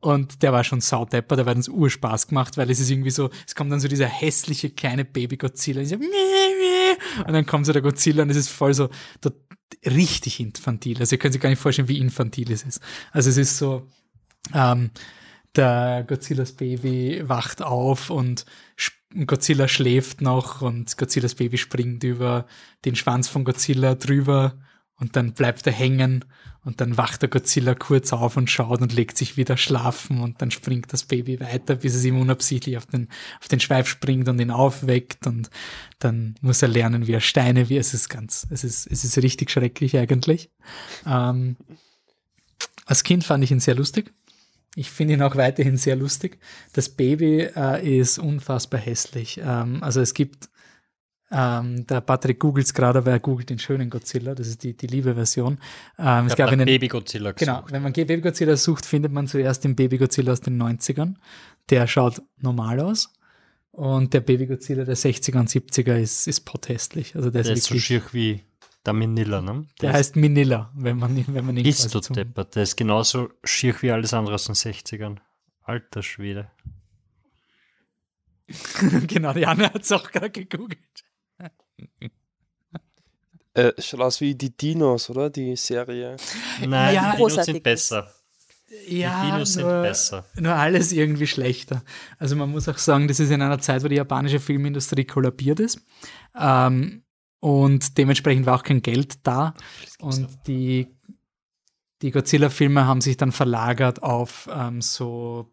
und 0.00 0.42
der 0.42 0.52
war 0.52 0.64
schon 0.64 0.80
saudepper, 0.80 1.36
der 1.36 1.44
hat 1.46 1.56
uns 1.56 1.68
Urspaß 1.68 2.28
gemacht, 2.28 2.56
weil 2.56 2.70
es 2.70 2.80
ist 2.80 2.90
irgendwie 2.90 3.10
so, 3.10 3.30
es 3.46 3.54
kommt 3.54 3.70
dann 3.70 3.80
so 3.80 3.88
dieser 3.88 4.06
hässliche 4.06 4.70
kleine 4.70 5.04
Baby 5.04 5.36
Godzilla 5.36 5.80
und, 5.80 5.86
so, 5.88 5.96
und 7.26 7.32
dann 7.32 7.46
kommt 7.46 7.66
so 7.66 7.72
der 7.72 7.82
Godzilla 7.82 8.22
und 8.22 8.30
es 8.30 8.36
ist 8.36 8.50
voll 8.50 8.74
so 8.74 8.88
richtig 9.86 10.40
infantil. 10.40 10.98
Also 10.98 11.14
ihr 11.14 11.18
könnt 11.18 11.32
sich 11.32 11.42
gar 11.42 11.50
nicht 11.50 11.60
vorstellen, 11.60 11.88
wie 11.88 11.98
infantil 11.98 12.50
es 12.52 12.64
ist. 12.64 12.80
Also 13.12 13.30
es 13.30 13.36
ist 13.36 13.58
so, 13.58 13.86
ähm, 14.52 14.90
der 15.56 16.04
Godzillas 16.06 16.52
Baby 16.52 17.22
wacht 17.24 17.62
auf 17.62 18.10
und 18.10 18.44
Godzilla 19.26 19.66
schläft 19.66 20.20
noch 20.20 20.62
und 20.62 20.96
Godzillas 20.96 21.34
Baby 21.34 21.58
springt 21.58 22.04
über 22.04 22.46
den 22.84 22.94
Schwanz 22.94 23.28
von 23.28 23.44
Godzilla 23.44 23.96
drüber 23.96 24.56
und 25.00 25.16
dann 25.16 25.32
bleibt 25.32 25.66
er 25.66 25.72
hängen 25.72 26.24
und 26.62 26.80
dann 26.80 26.96
wacht 26.96 27.22
der 27.22 27.30
Godzilla 27.30 27.74
kurz 27.74 28.12
auf 28.12 28.36
und 28.36 28.50
schaut 28.50 28.82
und 28.82 28.92
legt 28.92 29.16
sich 29.16 29.36
wieder 29.36 29.56
schlafen 29.56 30.20
und 30.20 30.42
dann 30.42 30.50
springt 30.50 30.92
das 30.92 31.04
Baby 31.04 31.40
weiter, 31.40 31.76
bis 31.76 31.94
es 31.94 32.04
ihm 32.04 32.20
unabsichtlich 32.20 32.76
auf 32.76 32.86
den, 32.86 33.08
auf 33.40 33.48
den 33.48 33.60
Schweif 33.60 33.88
springt 33.88 34.28
und 34.28 34.38
ihn 34.38 34.50
aufweckt 34.50 35.26
und 35.26 35.50
dann 35.98 36.34
muss 36.42 36.62
er 36.62 36.68
lernen, 36.68 37.06
wie 37.06 37.12
er 37.12 37.20
Steine, 37.20 37.68
wie 37.70 37.78
es 37.78 37.94
ist 37.94 38.10
ganz, 38.10 38.46
es 38.50 38.62
ist, 38.62 38.86
es 38.86 39.04
ist 39.04 39.18
richtig 39.18 39.50
schrecklich 39.50 39.96
eigentlich. 39.96 40.50
Ähm, 41.06 41.56
als 42.84 43.04
Kind 43.04 43.24
fand 43.24 43.42
ich 43.42 43.50
ihn 43.50 43.60
sehr 43.60 43.74
lustig. 43.74 44.12
Ich 44.76 44.90
finde 44.90 45.14
ihn 45.14 45.22
auch 45.22 45.36
weiterhin 45.36 45.76
sehr 45.76 45.96
lustig. 45.96 46.38
Das 46.72 46.90
Baby 46.90 47.48
äh, 47.56 47.98
ist 47.98 48.18
unfassbar 48.18 48.80
hässlich. 48.80 49.40
Ähm, 49.42 49.82
also 49.82 50.00
es 50.00 50.14
gibt, 50.14 50.49
ähm, 51.32 51.86
der 51.86 52.00
Patrick 52.00 52.40
googelt 52.40 52.72
gerade, 52.74 52.98
aber 53.00 53.12
er 53.12 53.20
googelt 53.20 53.50
den 53.50 53.58
schönen 53.58 53.88
Godzilla. 53.90 54.34
Das 54.34 54.48
ist 54.48 54.62
die, 54.64 54.76
die 54.76 54.86
liebe 54.88 55.14
Version. 55.14 55.58
Ähm, 55.98 56.26
es 56.26 56.32
Ich 56.32 56.36
gab 56.36 56.46
habe 56.46 56.52
einen, 56.52 56.66
Baby 56.66 56.88
Godzilla 56.88 57.32
Genau, 57.32 57.56
gesucht. 57.58 57.72
wenn 57.72 57.82
man 57.82 57.92
Baby 57.92 58.20
Godzilla 58.20 58.56
sucht, 58.56 58.84
findet 58.86 59.12
man 59.12 59.26
zuerst 59.28 59.62
den 59.64 59.76
Baby 59.76 59.98
Godzilla 59.98 60.32
aus 60.32 60.40
den 60.40 60.60
90ern. 60.60 61.14
Der 61.70 61.86
schaut 61.86 62.20
normal 62.38 62.80
aus. 62.80 63.12
Und 63.72 64.12
der 64.12 64.20
Baby 64.20 64.46
Godzilla 64.46 64.84
der 64.84 64.96
60er 64.96 65.38
und 65.38 65.48
70er 65.48 65.96
ist, 65.96 66.26
ist 66.26 66.40
pothässlich. 66.40 67.14
Also 67.14 67.30
der, 67.30 67.42
Der 67.44 67.52
ist 67.52 67.58
ist 67.60 67.66
so 67.66 67.78
schier 67.78 68.02
wie 68.12 68.42
der 68.84 68.92
Manila, 68.94 69.40
ne? 69.40 69.66
der 69.80 69.90
ist, 69.90 69.96
heißt 69.96 70.16
Manila, 70.16 70.72
wenn 70.74 70.96
man, 70.98 71.16
ihn- 71.16 71.26
wenn 71.28 71.46
man 71.46 71.56
ihn 71.56 71.64
Ist 71.66 71.94
du 71.94 72.00
deppert. 72.00 72.56
Der 72.56 72.64
ist 72.64 72.76
genauso 72.76 73.28
schier 73.44 73.74
wie 73.82 73.92
alles 73.92 74.12
andere 74.14 74.34
aus 74.34 74.46
den 74.46 74.54
60ern. 74.56 75.18
Alter 75.62 76.02
Schwede. 76.02 76.50
genau, 79.06 79.32
die 79.32 79.46
Anne 79.46 79.64
hat 79.72 79.82
es 79.82 79.92
auch 79.92 80.10
gerade 80.10 80.30
gegoogelt. 80.30 81.04
Äh, 83.54 83.72
schaut 83.78 84.00
aus 84.00 84.20
wie 84.20 84.34
die 84.34 84.56
Dinos, 84.56 85.10
oder? 85.10 85.28
Die 85.28 85.56
Serie. 85.56 86.16
Nein, 86.60 86.94
Ja, 86.94 87.10
die 87.12 87.16
Dinos 87.16 87.34
sind 87.44 87.62
besser. 87.62 88.12
Ja, 88.86 89.24
die 89.24 89.30
Dinos 89.32 89.52
sind 89.54 89.64
nur, 89.64 89.82
besser. 89.82 90.24
nur 90.36 90.54
alles 90.54 90.92
irgendwie 90.92 91.26
schlechter. 91.26 91.82
Also 92.18 92.36
man 92.36 92.50
muss 92.50 92.68
auch 92.68 92.78
sagen, 92.78 93.08
das 93.08 93.18
ist 93.18 93.30
in 93.30 93.42
einer 93.42 93.58
Zeit, 93.58 93.82
wo 93.82 93.88
die 93.88 93.96
japanische 93.96 94.38
Filmindustrie 94.38 95.04
kollabiert 95.04 95.58
ist. 95.58 95.80
Ähm, 96.38 97.02
und 97.40 97.98
dementsprechend 97.98 98.46
war 98.46 98.56
auch 98.56 98.62
kein 98.62 98.82
Geld 98.82 99.26
da. 99.26 99.54
Und 99.98 100.28
die, 100.46 100.86
die 102.02 102.12
Godzilla-Filme 102.12 102.86
haben 102.86 103.00
sich 103.00 103.16
dann 103.16 103.32
verlagert 103.32 104.02
auf 104.02 104.48
ähm, 104.52 104.80
so 104.80 105.50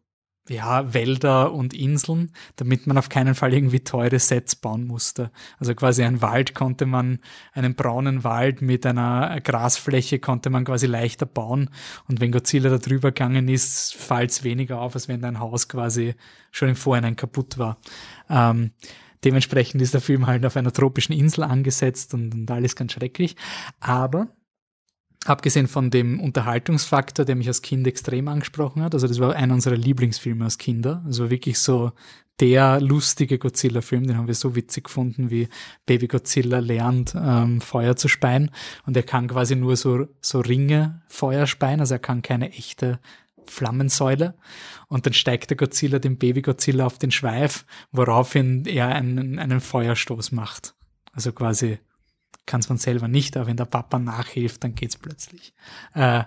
ja, 0.50 0.94
Wälder 0.94 1.54
und 1.54 1.74
Inseln, 1.74 2.32
damit 2.56 2.88
man 2.88 2.98
auf 2.98 3.10
keinen 3.10 3.36
Fall 3.36 3.54
irgendwie 3.54 3.82
teure 3.82 4.20
Sets 4.20 4.56
bauen 4.56 4.86
musste. 4.86 5.32
Also 5.60 5.76
quasi 5.76 6.04
ein 6.04 6.22
Wald 6.22 6.56
konnte 6.56 6.86
man, 6.86 7.20
einen 7.54 7.76
braunen 7.76 8.24
Wald 8.24 8.62
mit 8.62 8.86
einer 8.86 9.40
Grasfläche 9.42 10.20
konnte 10.20 10.50
man 10.50 10.66
quasi 10.66 10.88
leichter 10.88 11.26
bauen. 11.26 11.70
Und 12.08 12.20
wenn 12.22 12.32
Godzilla 12.32 12.70
da 12.70 12.78
drüber 12.78 13.12
gegangen 13.12 13.48
ist, 13.48 13.96
fällt 13.96 14.32
es 14.32 14.44
weniger 14.44 14.82
auf, 14.82 14.96
als 14.96 15.08
wenn 15.08 15.22
dein 15.22 15.40
Haus 15.40 15.68
quasi 15.68 16.16
schon 16.52 16.70
im 16.70 16.76
Vorhinein 16.76 17.16
kaputt 17.16 17.58
war. 17.58 17.78
Ähm, 18.30 18.72
dementsprechend 19.24 19.82
ist 19.82 19.94
der 19.94 20.02
Film 20.02 20.28
halt 20.28 20.46
auf 20.46 20.56
einer 20.58 20.72
tropischen 20.72 21.16
Insel 21.16 21.44
angesetzt 21.44 22.14
und, 22.14 22.34
und 22.34 22.52
alles 22.52 22.76
ganz 22.76 22.94
schrecklich. 22.94 23.36
Aber 23.80 24.28
abgesehen 25.30 25.68
von 25.68 25.90
dem 25.90 26.20
Unterhaltungsfaktor, 26.20 27.26
der 27.26 27.36
mich 27.36 27.48
als 27.48 27.62
Kind 27.62 27.86
extrem 27.88 28.28
angesprochen 28.28 28.82
hat, 28.82 28.94
also 28.94 29.08
das 29.08 29.20
war 29.20 29.36
einer 29.36 29.54
unserer 29.54 29.76
Lieblingsfilme 29.76 30.44
als 30.44 30.58
Kinder, 30.58 31.04
also 31.06 31.30
wirklich 31.30 31.60
so 31.60 31.92
der 32.40 32.80
lustige 32.80 33.40
Godzilla-Film, 33.40 34.06
den 34.06 34.18
haben 34.18 34.28
wir 34.28 34.36
so 34.36 34.56
witzig 34.56 34.86
gefunden, 34.86 35.32
wie 35.32 35.48
Baby 35.86 36.08
Godzilla 36.08 36.60
lernt, 36.60 37.16
ähm, 37.16 37.62
Feuer 37.62 37.96
zu 37.96 38.08
speien. 38.08 38.52
Und 38.86 38.96
er 38.96 39.04
kann 39.04 39.28
quasi 39.28 39.56
nur 39.56 39.76
so, 39.76 40.08
so 40.22 40.42
Ringe 40.42 41.02
Feuer 41.08 41.48
speien, 41.48 41.80
also 41.80 41.96
er 41.96 42.00
kann 42.00 42.22
keine 42.22 42.52
echte 42.52 43.00
Flammensäule. 43.48 44.36
Und 44.88 45.06
dann 45.06 45.14
steigt 45.14 45.50
der 45.50 45.58
Godzilla 45.58 46.00
dem 46.00 46.18
Baby 46.18 46.44
Godzilla 46.44 46.86
auf 46.86 47.00
den 47.00 47.12
Schweif, 47.12 47.66
woraufhin 47.92 48.66
er 48.66 48.90
einen, 48.90 49.40
einen 49.40 49.60
Feuerstoß 49.60 50.32
macht. 50.32 50.76
Also 51.14 51.32
quasi 51.32 51.80
kann 52.46 52.62
es 52.62 52.70
man 52.70 52.78
selber 52.78 53.08
nicht, 53.08 53.36
aber 53.38 53.48
wenn 53.48 53.58
der 53.58 53.66
Papa 53.66 54.00
nachhilft, 54.00 54.64
dann 54.64 54.76
geht's 54.76 54.98
plötzlich. 54.98 55.54
Äh, 55.94 56.24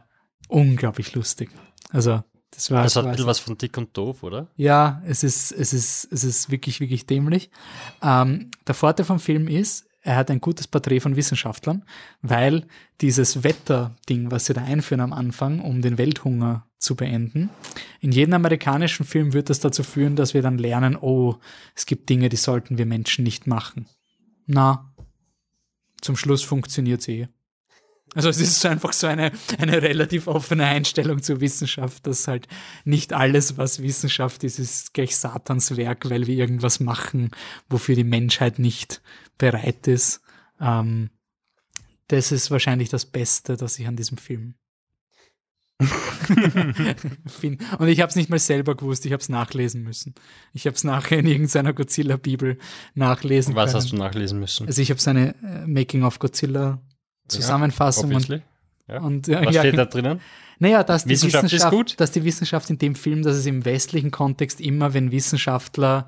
unglaublich 0.48 1.14
lustig. 1.14 1.50
Also 1.90 2.22
das 2.50 2.70
war 2.70 2.82
Das 2.82 2.96
hat 2.96 3.04
ein 3.04 3.12
bisschen 3.12 3.26
was 3.26 3.38
von 3.38 3.56
Dick 3.56 3.76
und 3.78 3.96
Doof, 3.96 4.22
oder? 4.22 4.48
ja, 4.56 5.02
es 5.06 5.22
ist, 5.22 5.52
es 5.52 5.72
ist, 5.72 6.08
es 6.12 6.24
ist 6.24 6.50
wirklich, 6.50 6.80
wirklich 6.80 7.06
dämlich. 7.06 7.50
Ähm, 8.02 8.50
der 8.66 8.74
Vorteil 8.74 9.06
vom 9.06 9.20
Film 9.20 9.48
ist, 9.48 9.86
er 10.02 10.16
hat 10.16 10.30
ein 10.30 10.40
gutes 10.40 10.66
Porträt 10.66 11.00
von 11.00 11.16
Wissenschaftlern, 11.16 11.84
weil 12.22 12.66
dieses 13.00 13.44
Wetterding, 13.44 14.30
was 14.30 14.46
sie 14.46 14.54
da 14.54 14.62
einführen 14.62 15.00
am 15.00 15.12
Anfang, 15.12 15.60
um 15.60 15.82
den 15.82 15.98
Welthunger 15.98 16.66
zu 16.78 16.96
beenden, 16.96 17.50
in 18.00 18.10
jedem 18.10 18.34
amerikanischen 18.34 19.04
Film 19.04 19.34
wird 19.34 19.50
das 19.50 19.60
dazu 19.60 19.82
führen, 19.82 20.16
dass 20.16 20.32
wir 20.32 20.40
dann 20.40 20.56
lernen, 20.56 20.96
oh, 20.96 21.36
es 21.74 21.84
gibt 21.84 22.08
Dinge, 22.08 22.30
die 22.30 22.36
sollten 22.36 22.78
wir 22.78 22.86
Menschen 22.86 23.24
nicht 23.24 23.46
machen. 23.46 23.86
Na, 24.46 24.89
zum 26.00 26.16
Schluss 26.16 26.42
funktioniert 26.42 27.08
eh. 27.08 27.28
Also 28.14 28.28
es 28.28 28.40
ist 28.40 28.66
einfach 28.66 28.92
so 28.92 29.06
eine, 29.06 29.30
eine 29.58 29.82
relativ 29.82 30.26
offene 30.26 30.64
Einstellung 30.66 31.22
zur 31.22 31.40
Wissenschaft, 31.40 32.06
dass 32.06 32.26
halt 32.26 32.48
nicht 32.84 33.12
alles, 33.12 33.56
was 33.56 33.82
Wissenschaft 33.82 34.42
ist, 34.42 34.58
ist 34.58 34.94
gleich 34.94 35.16
Satans 35.16 35.76
Werk, 35.76 36.10
weil 36.10 36.26
wir 36.26 36.36
irgendwas 36.36 36.80
machen, 36.80 37.30
wofür 37.68 37.94
die 37.94 38.04
Menschheit 38.04 38.58
nicht 38.58 39.00
bereit 39.38 39.86
ist. 39.86 40.22
Ähm, 40.60 41.10
das 42.08 42.32
ist 42.32 42.50
wahrscheinlich 42.50 42.88
das 42.88 43.06
Beste, 43.06 43.56
das 43.56 43.78
ich 43.78 43.86
an 43.86 43.94
diesem 43.94 44.18
Film. 44.18 44.54
Und 47.78 47.88
ich 47.88 48.00
habe 48.00 48.10
es 48.10 48.16
nicht 48.16 48.30
mal 48.30 48.38
selber 48.38 48.74
gewusst, 48.76 49.06
ich 49.06 49.12
habe 49.12 49.20
es 49.20 49.28
nachlesen 49.28 49.82
müssen. 49.82 50.14
Ich 50.52 50.66
habe 50.66 50.76
es 50.76 50.84
nachher 50.84 51.18
in 51.18 51.26
irgendeiner 51.26 51.72
Godzilla-Bibel 51.72 52.58
nachlesen 52.94 53.54
Was 53.54 53.72
können. 53.72 53.82
hast 53.82 53.92
du 53.92 53.96
nachlesen 53.96 54.38
müssen? 54.40 54.66
Also 54.66 54.82
ich 54.82 54.90
habe 54.90 55.00
seine 55.00 55.34
äh, 55.42 55.66
Making 55.66 56.04
of 56.04 56.18
Godzilla 56.18 56.80
Zusammenfassung 57.28 58.10
und, 58.10 58.16
Obviously. 58.16 58.42
Ja. 58.88 59.00
und 59.00 59.28
äh, 59.28 59.46
Was 59.46 59.54
ja, 59.54 59.62
steht 59.62 59.78
da 59.78 59.84
drinnen? 59.86 60.20
naja, 60.58 60.84
dass 60.84 61.04
die 61.04 61.10
Wissenschaft 61.10 61.44
ist 61.44 61.52
Wissenschaft, 61.52 61.74
gut? 61.74 61.94
dass 61.98 62.10
die 62.10 62.24
Wissenschaft 62.24 62.68
in 62.70 62.78
dem 62.78 62.94
Film, 62.94 63.22
dass 63.22 63.36
es 63.36 63.46
im 63.46 63.64
westlichen 63.64 64.10
Kontext 64.10 64.60
immer, 64.60 64.92
wenn 64.92 65.12
Wissenschaftler 65.12 66.06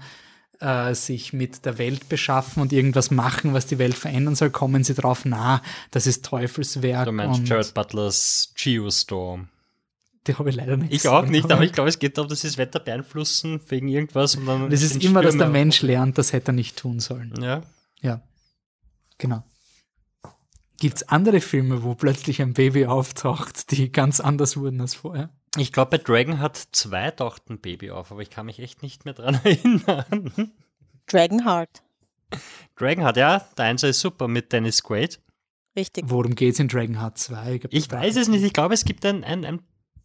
äh, 0.60 0.94
sich 0.94 1.32
mit 1.32 1.64
der 1.64 1.78
Welt 1.78 2.08
beschaffen 2.08 2.62
und 2.62 2.72
irgendwas 2.72 3.10
machen, 3.10 3.54
was 3.54 3.66
die 3.66 3.78
Welt 3.78 3.94
verändern 3.94 4.34
soll, 4.34 4.50
kommen 4.50 4.84
sie 4.84 4.94
drauf 4.94 5.24
nah, 5.24 5.62
das 5.90 6.06
ist 6.06 6.24
Teufelswerk. 6.24 7.06
Du 7.06 7.12
meinst 7.12 7.46
Jared 7.48 7.74
Butlers 7.74 8.52
Geostorm. 8.56 9.48
Die 10.26 10.34
habe 10.36 10.50
ich 10.50 10.56
leider 10.56 10.76
nicht 10.76 10.92
Ich 10.92 11.08
auch 11.08 11.26
nicht, 11.26 11.50
aber 11.50 11.64
ich 11.64 11.72
glaube, 11.72 11.88
es 11.88 11.98
geht 11.98 12.16
darum, 12.16 12.28
dass 12.28 12.42
sie 12.42 12.48
das 12.48 12.58
Wetter 12.58 12.78
beeinflussen 12.78 13.60
wegen 13.68 13.88
irgendwas. 13.88 14.36
Und 14.36 14.46
dann 14.46 14.70
Es 14.70 14.82
ist 14.82 15.02
immer, 15.02 15.22
dass 15.22 15.36
der. 15.36 15.48
Mensch 15.48 15.82
lernt, 15.82 16.18
das 16.18 16.32
hätte 16.32 16.50
er 16.50 16.54
nicht 16.54 16.76
tun 16.78 17.00
sollen. 17.00 17.34
Ja. 17.42 17.62
Ja, 18.00 18.22
genau. 19.18 19.44
Gibt 20.78 20.96
es 20.96 21.08
andere 21.08 21.40
Filme, 21.40 21.84
wo 21.84 21.94
plötzlich 21.94 22.42
ein 22.42 22.54
Baby 22.54 22.86
auftaucht, 22.86 23.70
die 23.70 23.92
ganz 23.92 24.18
anders 24.20 24.56
wurden 24.56 24.80
als 24.80 24.94
vorher? 24.94 25.30
Ich 25.56 25.72
glaube, 25.72 25.96
bei 25.96 25.98
Dragon 25.98 26.40
hat 26.40 26.56
zwei 26.72 27.10
taucht 27.10 27.50
ein 27.50 27.60
Baby 27.60 27.90
auf, 27.90 28.10
aber 28.10 28.22
ich 28.22 28.30
kann 28.30 28.46
mich 28.46 28.58
echt 28.58 28.82
nicht 28.82 29.04
mehr 29.04 29.14
dran 29.14 29.40
erinnern. 29.44 30.52
Dragonheart. 31.06 31.82
Dragon 32.76 33.04
hat 33.04 33.16
ja, 33.16 33.46
der 33.56 33.64
Einser 33.66 33.88
ist 33.90 34.00
super 34.00 34.28
mit 34.28 34.52
Dennis 34.52 34.82
Quaid. 34.82 35.20
Richtig. 35.76 36.04
Worum 36.08 36.34
geht's 36.34 36.58
in 36.58 36.68
Dragonheart 36.68 37.18
2? 37.18 37.60
Ich 37.70 37.90
weiß 37.90 38.16
es 38.16 38.28
nicht, 38.28 38.42
ich 38.42 38.52
glaube, 38.52 38.74
es 38.74 38.84
gibt 38.84 39.04
ein, 39.06 39.24
ein, 39.24 39.44
ein 39.44 39.60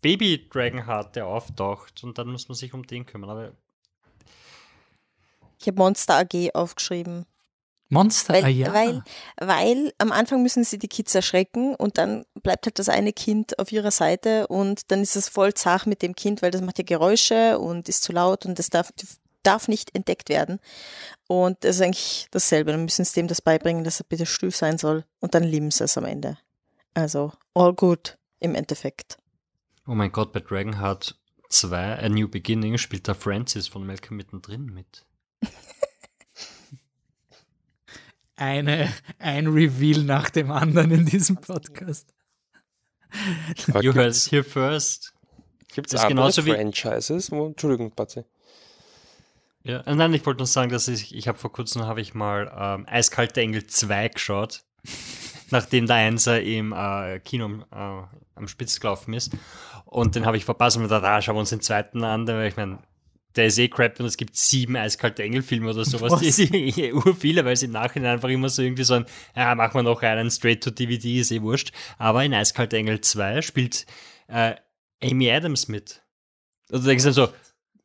Baby 0.08 0.48
Dragonheart, 0.50 1.18
der 1.18 1.28
auftaucht 1.28 2.02
und 2.02 2.18
dann 2.18 2.30
muss 2.30 2.48
man 2.48 2.56
sich 2.56 2.74
um 2.74 2.88
den 2.88 3.06
kümmern. 3.06 3.30
Aber 3.30 3.52
Ich 5.60 5.68
habe 5.68 5.80
Monster 5.80 6.20
AG 6.20 6.52
aufgeschrieben. 6.54 7.26
Monster, 7.90 8.34
Weil, 8.34 8.46
ah 8.46 8.48
ja. 8.48 8.74
weil, 8.74 9.04
weil 9.38 9.94
am 9.98 10.14
Anfang 10.14 10.44
müssen 10.44 10.64
sie 10.64 10.80
die 10.80 10.88
Kids 10.88 11.14
erschrecken 11.14 11.76
und 11.76 11.98
dann 11.98 12.24
bleibt 12.42 12.66
halt 12.66 12.80
das 12.80 12.88
eine 12.88 13.12
Kind 13.12 13.60
auf 13.60 13.70
ihrer 13.74 13.92
Seite 13.92 14.48
und 14.48 14.92
dann 14.92 15.02
ist 15.02 15.18
es 15.18 15.28
voll 15.28 15.54
zart 15.54 15.88
mit 15.88 16.02
dem 16.02 16.16
Kind, 16.16 16.42
weil 16.42 16.52
das 16.52 16.62
macht 16.62 16.78
ja 16.78 16.86
Geräusche 16.86 17.60
und 17.60 17.90
ist 17.90 18.04
zu 18.04 18.14
laut 18.14 18.46
und 18.46 18.60
das 18.60 18.70
darf, 18.70 18.94
darf 19.44 19.68
nicht 19.68 19.94
entdeckt 19.94 20.30
werden. 20.30 20.62
Und 21.28 21.66
das 21.66 21.76
ist 21.76 21.82
eigentlich 21.82 22.28
dasselbe. 22.32 22.72
Dann 22.72 22.86
müssen 22.86 23.04
sie 23.04 23.16
dem 23.16 23.28
das 23.28 23.42
beibringen, 23.42 23.84
dass 23.84 24.00
er 24.00 24.06
bitte 24.08 24.26
still 24.26 24.52
sein 24.52 24.78
soll 24.78 25.04
und 25.20 25.36
dann 25.36 25.44
lieben 25.44 25.70
sie 25.70 25.84
es 25.84 25.98
am 25.98 26.06
Ende. 26.06 26.38
Also, 26.94 27.34
all 27.54 27.74
good 27.74 28.18
im 28.40 28.56
Endeffekt. 28.56 29.18
Oh 29.88 29.96
mein 29.96 30.12
Gott, 30.12 30.34
bei 30.34 30.40
Dragonheart 30.42 31.18
2, 31.50 32.00
A 32.00 32.10
New 32.10 32.28
Beginning, 32.28 32.78
spielt 32.78 33.08
da 33.08 33.14
Francis 33.14 33.68
von 33.68 33.86
Malcolm 33.86 34.18
mittendrin 34.18 34.66
mit. 34.66 35.06
eine, 38.36 38.94
ein 39.20 39.48
Reveal 39.48 40.04
nach 40.04 40.30
dem 40.30 40.52
anderen 40.52 40.92
in 40.92 41.06
diesem 41.06 41.38
Podcast. 41.38 42.14
Aber 43.70 43.82
You 43.84 43.94
heard 43.94 44.16
it 44.16 44.32
here 44.32 44.44
first. 44.44 45.14
das 45.76 45.86
ist 45.86 45.94
andere 45.96 46.08
genauso 46.10 46.46
wie- 46.46 46.52
Franchises? 46.54 47.32
Wo, 47.32 47.48
Entschuldigung, 47.48 47.92
Patzi. 47.92 48.24
Ja, 49.64 49.84
nein, 49.94 50.14
ich 50.14 50.26
wollte 50.26 50.38
nur 50.40 50.48
sagen, 50.48 50.72
dass 50.72 50.88
ich, 50.88 51.14
ich 51.14 51.28
habe 51.28 51.38
vor 51.38 51.52
kurzem 51.52 51.84
habe 51.84 52.00
ich 52.00 52.14
mal 52.14 52.50
ähm, 52.58 52.86
Eiskalte 52.88 53.42
Engel 53.42 53.68
2 53.68 54.10
geschaut, 54.10 54.64
nachdem 55.52 55.88
der 55.88 55.98
Einser 55.98 56.42
im 56.42 56.74
äh, 56.74 57.20
Kino 57.20 57.64
äh, 57.72 58.04
am 58.36 58.48
Spitz 58.48 58.80
gelaufen 58.80 59.14
ist. 59.14 59.36
Und 59.86 60.16
den 60.16 60.26
habe 60.26 60.38
ich 60.38 60.46
verpasst 60.46 60.78
und 60.78 60.84
mir 60.84 60.90
gedacht, 60.90 61.06
ah, 61.06 61.22
schauen 61.22 61.36
wir 61.36 61.40
uns 61.42 61.50
den 61.50 61.62
zweiten 61.62 62.04
an, 62.04 62.28
weil 62.28 62.48
ich 62.48 62.58
meine, 62.58 62.80
der 63.36 63.48
ist 63.48 63.58
eh 63.60 63.70
crap 63.70 64.00
und 64.00 64.06
es 64.06 64.18
gibt 64.18 64.36
sieben 64.36 64.76
Eiskalte 64.76 65.24
Engel-Filme 65.24 65.70
oder 65.70 65.86
sowas. 65.86 66.12
Was? 66.14 66.22
Die 66.22 66.32
sind 66.32 66.54
eh 66.54 66.92
ur 66.92 67.16
viele, 67.16 67.46
weil 67.46 67.54
es 67.54 67.64
im 67.64 67.72
Nachhinein 67.72 68.14
einfach 68.14 68.30
immer 68.30 68.50
so 68.50 68.62
irgendwie 68.62 68.84
so 68.84 68.96
ein, 68.96 69.06
ja, 69.36 69.54
machen 69.56 69.76
wir 69.76 69.84
noch 69.84 70.02
einen 70.02 70.32
straight 70.32 70.64
to 70.64 70.72
DVD, 70.72 71.20
ist 71.20 71.32
eh 71.32 71.42
wurscht. 71.42 71.72
Aber 71.98 72.24
in 72.24 72.34
Eiskalte 72.34 72.78
Engel 72.78 73.02
2 73.02 73.42
spielt 73.42 73.86
äh, 74.28 74.56
Amy 75.02 75.32
Adams 75.32 75.68
mit. 75.68 76.02
Und 76.70 76.84
du 76.84 76.88
denkst 76.88 77.06
dann 77.06 77.14
so, 77.14 77.30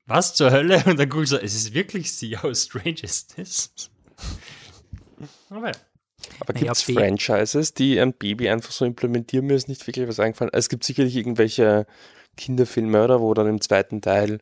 was 0.07 0.35
zur 0.35 0.51
Hölle? 0.51 0.83
Und 0.87 0.98
dann 0.98 1.09
guckst 1.09 1.33
du, 1.33 1.37
so, 1.37 1.42
es 1.42 1.55
ist 1.55 1.75
wirklich 1.75 2.12
sie, 2.12 2.37
how 2.37 2.57
strange 2.57 3.03
is 3.03 3.27
this? 3.29 3.90
Aber 5.51 5.68
ja. 5.68 5.75
Aber 6.41 6.53
Naja, 6.53 6.67
gibt 6.67 6.77
es 6.77 6.83
Franchises, 6.83 7.75
die 7.75 8.01
ein 8.01 8.13
Baby 8.13 8.49
einfach 8.49 8.73
so 8.73 8.85
implementieren? 8.85 9.47
Mir 9.47 9.55
ist 9.55 9.69
nicht 9.69 9.87
wirklich 9.87 10.09
was 10.09 10.21
eingefallen. 10.21 10.51
Es 10.53 10.69
gibt 10.69 10.85
sicherlich 10.85 11.17
irgendwelche 11.17 11.87
Kinderfilme, 12.37 13.05
oder? 13.05 13.21
Wo 13.21 13.35
dann 13.35 13.47
im 13.49 13.61
zweiten 13.61 14.01
Teil 14.01 14.39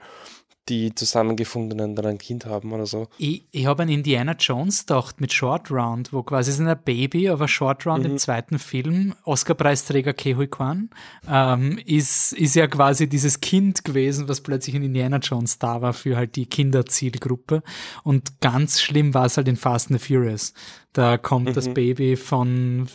die 0.69 0.95
Zusammengefundenen 0.95 1.97
dann 1.97 2.07
ein 2.07 2.19
Kind 2.19 2.47
haben 2.47 2.73
oder 2.73 2.87
so. 2.87 3.09
Ich, 3.19 3.45
ich 3.51 3.67
habe 3.67 3.83
an 3.83 3.89
Indiana 3.89 4.37
Jones 4.39 4.87
gedacht 4.87 5.21
mit 5.21 5.33
Short 5.33 5.71
Round, 5.71 6.13
wo 6.13 6.23
quasi 6.23 6.51
ist 6.53 6.61
ein 6.61 6.79
Baby, 6.85 7.29
aber 7.29 7.49
Short 7.49 7.87
Round 7.87 8.05
Mhm. 8.05 8.11
im 8.13 8.19
zweiten 8.19 8.59
Film, 8.61 9.15
Oscar-Preisträger 9.25 10.13
Kehui 10.13 10.47
Kwan, 10.47 10.91
ähm, 11.29 11.79
ist, 11.87 12.33
ist 12.35 12.55
ja 12.55 12.69
quasi 12.69 13.09
dieses 13.09 13.41
Kind 13.41 13.85
gewesen, 13.85 14.29
was 14.29 14.43
plötzlich 14.43 14.77
in 14.77 14.83
Indiana 14.85 15.17
Jones 15.17 15.59
da 15.59 15.83
war 15.83 15.93
für 15.93 16.17
halt 16.17 16.37
die 16.37 16.47
Kinderzielgruppe. 16.47 17.63
Und 18.05 18.41
ganz 18.41 18.81
schlimm 18.81 19.13
war 19.15 19.27
es 19.27 19.37
halt 19.37 19.49
in 19.49 19.57
Fast 19.57 19.91
and 19.91 20.01
the 20.01 20.07
Furious. 20.07 20.53
Da 20.93 21.19
kommt 21.19 21.57
das 21.57 21.69
Mhm. 21.69 21.75
Baby 21.75 22.17
von 22.17 22.87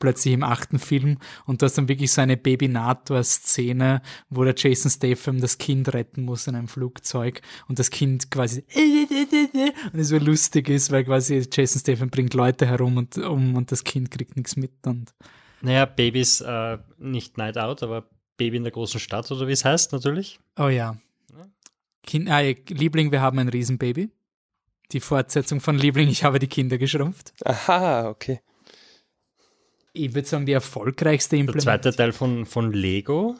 plötzlich 0.00 0.34
im 0.34 0.42
achten 0.42 0.80
Film 0.80 1.18
und 1.46 1.62
du 1.62 1.66
hast 1.66 1.78
dann 1.78 1.88
wirklich 1.88 2.10
so 2.10 2.20
eine 2.20 2.36
Babynator-Szene, 2.36 4.02
wo 4.28 4.42
der 4.42 4.54
Jason 4.56 4.90
Statham 4.90 5.40
das 5.40 5.58
Kind 5.58 5.94
retten 5.94 6.24
muss 6.24 6.48
in 6.48 6.56
einem 6.56 6.66
Flugzeug 6.66 7.40
und 7.68 7.78
das 7.78 7.90
Kind 7.90 8.30
quasi 8.30 8.64
und 9.92 10.00
es 10.00 10.08
so 10.08 10.18
lustig 10.18 10.68
ist, 10.68 10.90
weil 10.90 11.04
quasi 11.04 11.46
Jason 11.52 11.80
Statham 11.80 12.10
bringt 12.10 12.34
Leute 12.34 12.66
herum 12.66 12.96
und 12.96 13.16
um 13.18 13.54
und 13.54 13.70
das 13.70 13.84
Kind 13.84 14.10
kriegt 14.10 14.36
nichts 14.36 14.56
mit 14.56 14.72
und 14.86 15.14
Naja, 15.60 15.84
Babys, 15.84 16.40
äh, 16.40 16.78
nicht 16.98 17.38
Night 17.38 17.56
Out, 17.56 17.84
aber 17.84 18.08
Baby 18.36 18.56
in 18.56 18.64
der 18.64 18.72
großen 18.72 18.98
Stadt 18.98 19.30
oder 19.30 19.46
wie 19.46 19.52
es 19.52 19.64
heißt, 19.64 19.92
natürlich. 19.92 20.40
oh 20.58 20.68
ja. 20.68 20.96
Kind, 22.02 22.30
ah, 22.30 22.40
Liebling, 22.40 23.12
wir 23.12 23.20
haben 23.20 23.38
ein 23.38 23.48
Riesenbaby. 23.48 24.10
Die 24.92 25.00
Fortsetzung 25.00 25.60
von 25.60 25.78
Liebling, 25.78 26.08
ich 26.08 26.24
habe 26.24 26.38
die 26.38 26.48
Kinder 26.48 26.78
geschrumpft. 26.78 27.32
Aha, 27.44 28.08
okay. 28.08 28.40
Ich 29.92 30.14
würde 30.14 30.28
sagen, 30.28 30.46
die 30.46 30.52
erfolgreichste 30.52 31.30
Der 31.36 31.40
Implementierung. 31.40 31.82
zweite 31.82 31.96
Teil 31.96 32.12
von, 32.12 32.46
von 32.46 32.72
Lego, 32.72 33.36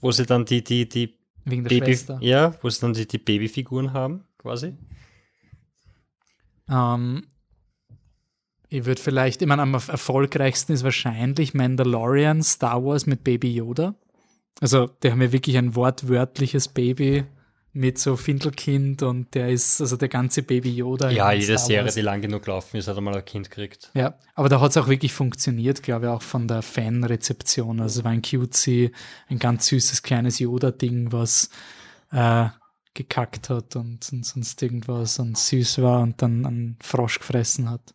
wo 0.00 0.12
sie 0.12 0.26
dann 0.26 0.44
die, 0.44 0.62
die, 0.62 0.88
die 0.88 1.18
Wegen 1.44 1.64
der 1.64 1.70
Baby, 1.70 1.86
Schwester. 1.86 2.18
ja, 2.20 2.54
wo 2.62 2.70
sie 2.70 2.80
dann 2.80 2.92
die, 2.94 3.06
die 3.06 3.18
Babyfiguren 3.18 3.92
haben, 3.92 4.24
quasi. 4.38 4.74
Ähm, 6.68 7.26
ich 8.68 8.84
würde 8.84 9.00
vielleicht, 9.00 9.42
ich 9.42 9.48
meine, 9.48 9.62
am 9.62 9.74
erfolgreichsten 9.74 10.72
ist 10.72 10.84
wahrscheinlich 10.84 11.54
Mandalorian, 11.54 12.42
Star 12.42 12.84
Wars 12.84 13.06
mit 13.06 13.24
Baby 13.24 13.54
Yoda. 13.54 13.94
Also, 14.60 14.86
die 15.02 15.10
haben 15.10 15.20
ja 15.20 15.32
wirklich 15.32 15.58
ein 15.58 15.74
wortwörtliches 15.74 16.68
Baby 16.68 17.24
mit 17.74 17.98
so 17.98 18.16
Findelkind 18.16 19.02
und 19.02 19.34
der 19.34 19.48
ist, 19.48 19.80
also 19.80 19.96
der 19.96 20.08
ganze 20.08 20.44
Baby 20.44 20.76
Yoda. 20.76 21.10
Ja, 21.10 21.32
jede 21.32 21.58
Star 21.58 21.66
Serie, 21.66 21.84
Wars. 21.84 21.94
die 21.94 22.02
lang 22.02 22.22
genug 22.22 22.46
laufen 22.46 22.76
ist, 22.76 22.86
hat 22.86 22.96
einmal 22.96 23.16
ein 23.16 23.24
Kind 23.24 23.50
gekriegt. 23.50 23.90
Ja, 23.94 24.14
aber 24.34 24.48
da 24.48 24.60
hat 24.60 24.70
es 24.70 24.76
auch 24.76 24.86
wirklich 24.86 25.12
funktioniert, 25.12 25.82
glaube 25.82 26.06
ich, 26.06 26.12
auch 26.12 26.22
von 26.22 26.46
der 26.46 26.62
Fanrezeption. 26.62 27.80
Also 27.80 27.98
es 27.98 28.04
war 28.04 28.12
ein 28.12 28.22
cutesy, 28.22 28.92
ein 29.28 29.40
ganz 29.40 29.66
süßes 29.66 30.04
kleines 30.04 30.38
Yoda-Ding, 30.38 31.10
was 31.10 31.50
äh, 32.12 32.46
gekackt 32.94 33.50
hat 33.50 33.74
und, 33.74 34.08
und 34.12 34.24
sonst 34.24 34.62
irgendwas 34.62 35.18
und 35.18 35.36
süß 35.36 35.82
war 35.82 36.00
und 36.00 36.22
dann 36.22 36.46
einen 36.46 36.78
Frosch 36.80 37.18
gefressen 37.18 37.68
hat. 37.68 37.92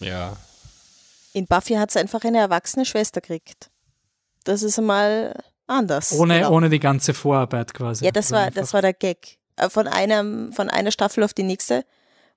Ja. 0.00 0.34
In 1.34 1.46
Buffy 1.46 1.74
hat 1.74 1.90
sie 1.90 1.98
einfach 1.98 2.24
eine 2.24 2.38
erwachsene 2.38 2.86
Schwester 2.86 3.20
gekriegt. 3.20 3.70
Das 4.44 4.62
ist 4.62 4.78
einmal 4.78 5.38
anders. 5.68 6.12
Ohne, 6.12 6.38
Genau. 6.38 6.52
ohne 6.52 6.68
die 6.70 6.80
ganze 6.80 7.14
Vorarbeit 7.14 7.72
quasi. 7.74 8.04
Ja, 8.04 8.10
das 8.10 8.30
war, 8.32 8.50
das 8.50 8.72
war 8.74 8.82
der 8.82 8.92
Gag. 8.94 9.38
Äh, 9.56 9.68
Von, 9.70 9.86
einem, 9.86 10.52
von 10.52 10.68
einer 10.70 10.90
Staffel 10.90 11.22
auf 11.24 11.34
die 11.34 11.42
nächste 11.44 11.84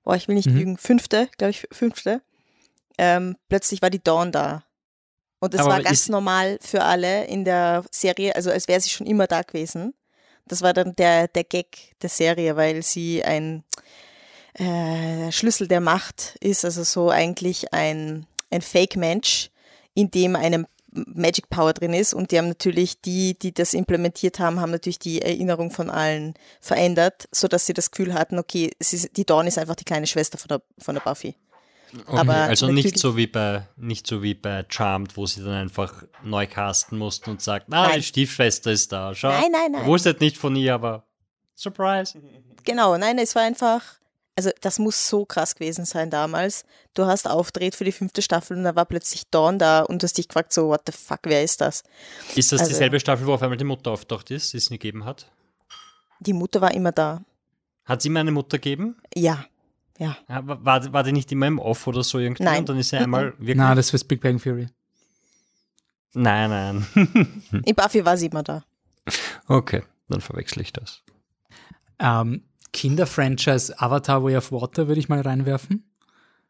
boah, 0.04 0.16
ich 0.16 0.26
will 0.26 0.34
nicht 0.34 0.48
Mhm. 0.48 0.56
lügen, 0.58 0.76
fünfte, 0.78 1.28
glaube 1.38 1.52
ich, 1.52 1.68
fünfte, 1.70 2.22
ähm, 2.98 3.36
plötzlich 3.48 3.82
war 3.82 3.90
die 3.90 4.02
Dawn 4.02 4.32
da. 4.32 4.64
Und 5.38 5.54
das 5.54 5.60
Aber 5.60 5.70
war 5.74 5.82
ganz 5.82 6.08
normal 6.08 6.58
für 6.60 6.82
alle 6.82 7.24
in 7.26 7.44
der 7.44 7.84
Serie, 7.92 8.34
also 8.34 8.50
als 8.50 8.66
wäre 8.66 8.80
sie 8.80 8.90
schon 8.90 9.06
immer 9.06 9.28
da 9.28 9.42
gewesen. 9.42 9.94
Das 10.48 10.60
war 10.60 10.72
dann 10.72 10.96
der, 10.96 11.28
der 11.28 11.44
Gag 11.44 11.94
der 12.02 12.10
Serie, 12.10 12.56
weil 12.56 12.82
sie 12.82 13.22
ein 13.24 13.62
äh, 14.54 15.30
Schlüssel 15.32 15.68
der 15.68 15.80
Macht 15.80 16.36
ist, 16.40 16.64
also 16.64 16.82
so 16.82 17.10
eigentlich 17.10 17.72
ein, 17.72 18.26
ein 18.50 18.60
Fake-Mensch, 18.62 19.50
in 19.94 20.10
dem 20.10 20.36
eine 20.36 20.66
Magic 20.92 21.48
Power 21.48 21.72
drin 21.72 21.94
ist 21.94 22.12
und 22.12 22.30
die 22.30 22.38
haben 22.38 22.48
natürlich, 22.48 23.00
die, 23.00 23.38
die 23.38 23.52
das 23.52 23.74
implementiert 23.74 24.38
haben, 24.38 24.60
haben 24.60 24.70
natürlich 24.70 24.98
die 24.98 25.22
Erinnerung 25.22 25.70
von 25.70 25.88
allen 25.90 26.34
verändert, 26.60 27.28
so 27.32 27.48
dass 27.48 27.66
sie 27.66 27.72
das 27.72 27.90
Gefühl 27.90 28.14
hatten, 28.14 28.38
okay, 28.38 28.70
ist, 28.78 29.16
die 29.16 29.24
Dawn 29.24 29.46
ist 29.46 29.58
einfach 29.58 29.74
die 29.74 29.84
kleine 29.84 30.06
Schwester 30.06 30.38
von 30.38 30.48
der, 30.48 30.62
von 30.78 30.94
der 30.94 31.02
Buffy. 31.02 31.34
Okay, 31.94 32.18
Aber 32.18 32.34
also 32.34 32.68
nicht 32.68 32.98
so 32.98 33.16
wie 33.16 33.26
bei 33.26 33.66
nicht 33.76 34.06
so 34.06 34.22
wie 34.22 34.34
bei 34.34 34.64
Charmed, 34.68 35.16
wo 35.16 35.26
sie 35.26 35.42
dann 35.42 35.52
einfach 35.52 36.04
neu 36.22 36.46
casten 36.46 36.96
mussten 36.96 37.30
und 37.30 37.42
sagt, 37.42 37.66
ah, 37.70 37.88
Nein. 37.88 37.96
die 37.96 38.02
Stiefschwester 38.02 38.72
ist 38.72 38.92
da. 38.92 39.14
Schau. 39.14 39.28
Nein, 39.28 39.50
nein, 39.52 39.72
nein. 39.72 39.86
Wusstet 39.86 40.20
nicht 40.20 40.38
von 40.38 40.56
ihr, 40.56 40.72
aber 40.72 41.04
Surprise. 41.54 42.18
Genau, 42.64 42.96
nein, 42.96 43.18
es 43.18 43.34
war 43.34 43.42
einfach, 43.42 43.82
also 44.36 44.50
das 44.60 44.78
muss 44.78 45.08
so 45.08 45.24
krass 45.24 45.54
gewesen 45.54 45.84
sein 45.84 46.10
damals. 46.10 46.64
Du 46.94 47.04
hast 47.06 47.28
aufgedreht 47.28 47.74
für 47.74 47.84
die 47.84 47.92
fünfte 47.92 48.22
Staffel 48.22 48.56
und 48.56 48.64
da 48.64 48.74
war 48.74 48.84
plötzlich 48.86 49.24
Dawn 49.30 49.58
da 49.58 49.82
und 49.82 50.02
du 50.02 50.04
hast 50.04 50.16
dich 50.18 50.28
gefragt, 50.28 50.52
so, 50.52 50.68
what 50.68 50.82
the 50.86 50.92
fuck, 50.92 51.20
wer 51.24 51.42
ist 51.42 51.60
das? 51.60 51.82
Ist 52.34 52.52
das 52.52 52.60
Also- 52.60 52.70
dieselbe 52.72 52.98
Staffel, 53.00 53.26
wo 53.26 53.34
auf 53.34 53.42
einmal 53.42 53.58
die 53.58 53.64
Mutter 53.64 53.90
auftaucht 53.90 54.30
ist, 54.30 54.52
die 54.52 54.56
es 54.58 54.70
nie 54.70 54.78
gegeben 54.78 55.04
hat? 55.04 55.30
Die 56.20 56.32
Mutter 56.32 56.60
war 56.60 56.72
immer 56.72 56.92
da. 56.92 57.22
Hat 57.84 58.00
sie 58.02 58.08
immer 58.08 58.20
eine 58.20 58.30
Mutter 58.30 58.58
gegeben? 58.58 58.96
Ja, 59.14 59.44
ja. 59.98 60.16
Ja, 60.28 60.40
War, 60.46 60.92
war, 60.92 61.02
die 61.02 61.12
nicht 61.12 61.30
immer 61.32 61.46
im 61.48 61.58
Off 61.58 61.86
oder 61.86 62.02
so 62.02 62.18
irgendwie? 62.18 62.44
Nein. 62.44 62.60
Und 62.60 62.68
dann 62.68 62.78
ist 62.78 62.90
sie 62.90 62.96
einmal 62.96 63.32
wirklich. 63.38 63.56
Na, 63.56 63.74
das 63.74 63.92
ist 63.92 64.04
Big 64.04 64.20
Bang 64.20 64.40
Theory. 64.40 64.68
nein, 66.14 66.50
nein. 66.94 67.62
In 67.64 67.74
Buffy 67.74 68.04
war 68.04 68.16
sie 68.16 68.26
immer 68.26 68.42
da. 68.42 68.64
okay, 69.48 69.82
dann 70.08 70.20
verwechsel 70.20 70.62
ich 70.62 70.72
das. 70.72 71.02
Ähm, 71.98 72.44
Kinderfranchise 72.72 73.78
Avatar 73.78 74.24
Way 74.24 74.36
of 74.36 74.52
Water 74.52 74.88
würde 74.88 75.00
ich 75.00 75.08
mal 75.08 75.20
reinwerfen, 75.20 75.90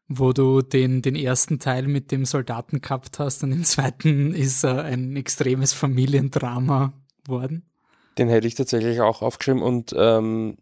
wo 0.07 0.33
du 0.33 0.61
den, 0.61 1.01
den 1.01 1.15
ersten 1.15 1.59
Teil 1.59 1.87
mit 1.87 2.11
dem 2.11 2.25
Soldaten 2.25 2.81
gehabt 2.81 3.19
hast 3.19 3.43
und 3.43 3.51
im 3.51 3.63
zweiten 3.63 4.33
ist 4.33 4.63
er 4.63 4.83
ein 4.83 5.15
extremes 5.15 5.73
Familiendrama 5.73 6.93
worden. 7.27 7.69
Den 8.17 8.29
hätte 8.29 8.47
ich 8.47 8.55
tatsächlich 8.55 9.01
auch 9.01 9.21
aufgeschrieben 9.21 9.63
und 9.63 9.93
ähm, 9.97 10.57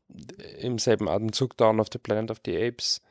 im 0.59 0.79
selben 0.79 1.09
Atemzug 1.09 1.57
Dawn 1.57 1.79
of 1.79 1.87
the 1.91 1.99
Planet 1.99 2.31
of 2.31 2.41
the 2.45 2.55
Apes. 2.55 3.01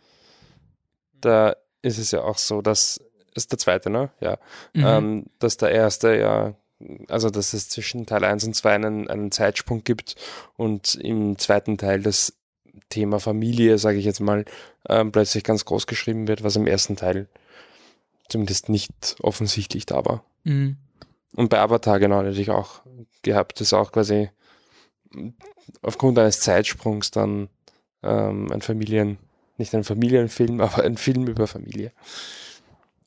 Da 1.20 1.54
ist 1.82 1.98
es 1.98 2.10
ja 2.10 2.22
auch 2.22 2.38
so, 2.38 2.62
dass 2.62 3.00
ist 3.34 3.52
der 3.52 3.58
zweite, 3.58 3.90
ne? 3.90 4.10
Ja. 4.20 4.38
Mhm. 4.72 4.84
Ähm, 4.84 5.26
dass 5.38 5.56
der 5.56 5.70
erste 5.70 6.16
ja, 6.16 6.54
also 7.08 7.30
dass 7.30 7.52
es 7.52 7.68
zwischen 7.68 8.06
Teil 8.06 8.24
1 8.24 8.44
und 8.44 8.54
2 8.54 8.74
einen, 8.74 9.08
einen 9.08 9.30
Zeitsprung 9.30 9.84
gibt 9.84 10.16
und 10.56 10.94
im 10.96 11.38
zweiten 11.38 11.78
Teil 11.78 12.02
das 12.02 12.39
Thema 12.88 13.20
Familie, 13.20 13.78
sage 13.78 13.98
ich 13.98 14.04
jetzt 14.04 14.20
mal, 14.20 14.44
ähm, 14.88 15.12
plötzlich 15.12 15.44
ganz 15.44 15.64
groß 15.64 15.86
geschrieben 15.86 16.28
wird, 16.28 16.42
was 16.42 16.56
im 16.56 16.66
ersten 16.66 16.96
Teil 16.96 17.28
zumindest 18.28 18.68
nicht 18.68 19.16
offensichtlich 19.20 19.86
da 19.86 20.04
war. 20.04 20.24
Mhm. 20.44 20.76
Und 21.34 21.48
bei 21.48 21.60
Avatar 21.60 22.00
genau 22.00 22.22
natürlich 22.22 22.50
auch 22.50 22.82
gehabt, 23.22 23.60
das 23.60 23.72
auch 23.72 23.92
quasi 23.92 24.30
aufgrund 25.82 26.18
eines 26.18 26.40
Zeitsprungs 26.40 27.10
dann 27.10 27.48
ähm, 28.02 28.50
ein 28.50 28.62
Familien, 28.62 29.18
nicht 29.58 29.74
ein 29.74 29.84
Familienfilm, 29.84 30.60
aber 30.60 30.82
ein 30.84 30.96
Film 30.96 31.26
über 31.26 31.46
Familie. 31.46 31.92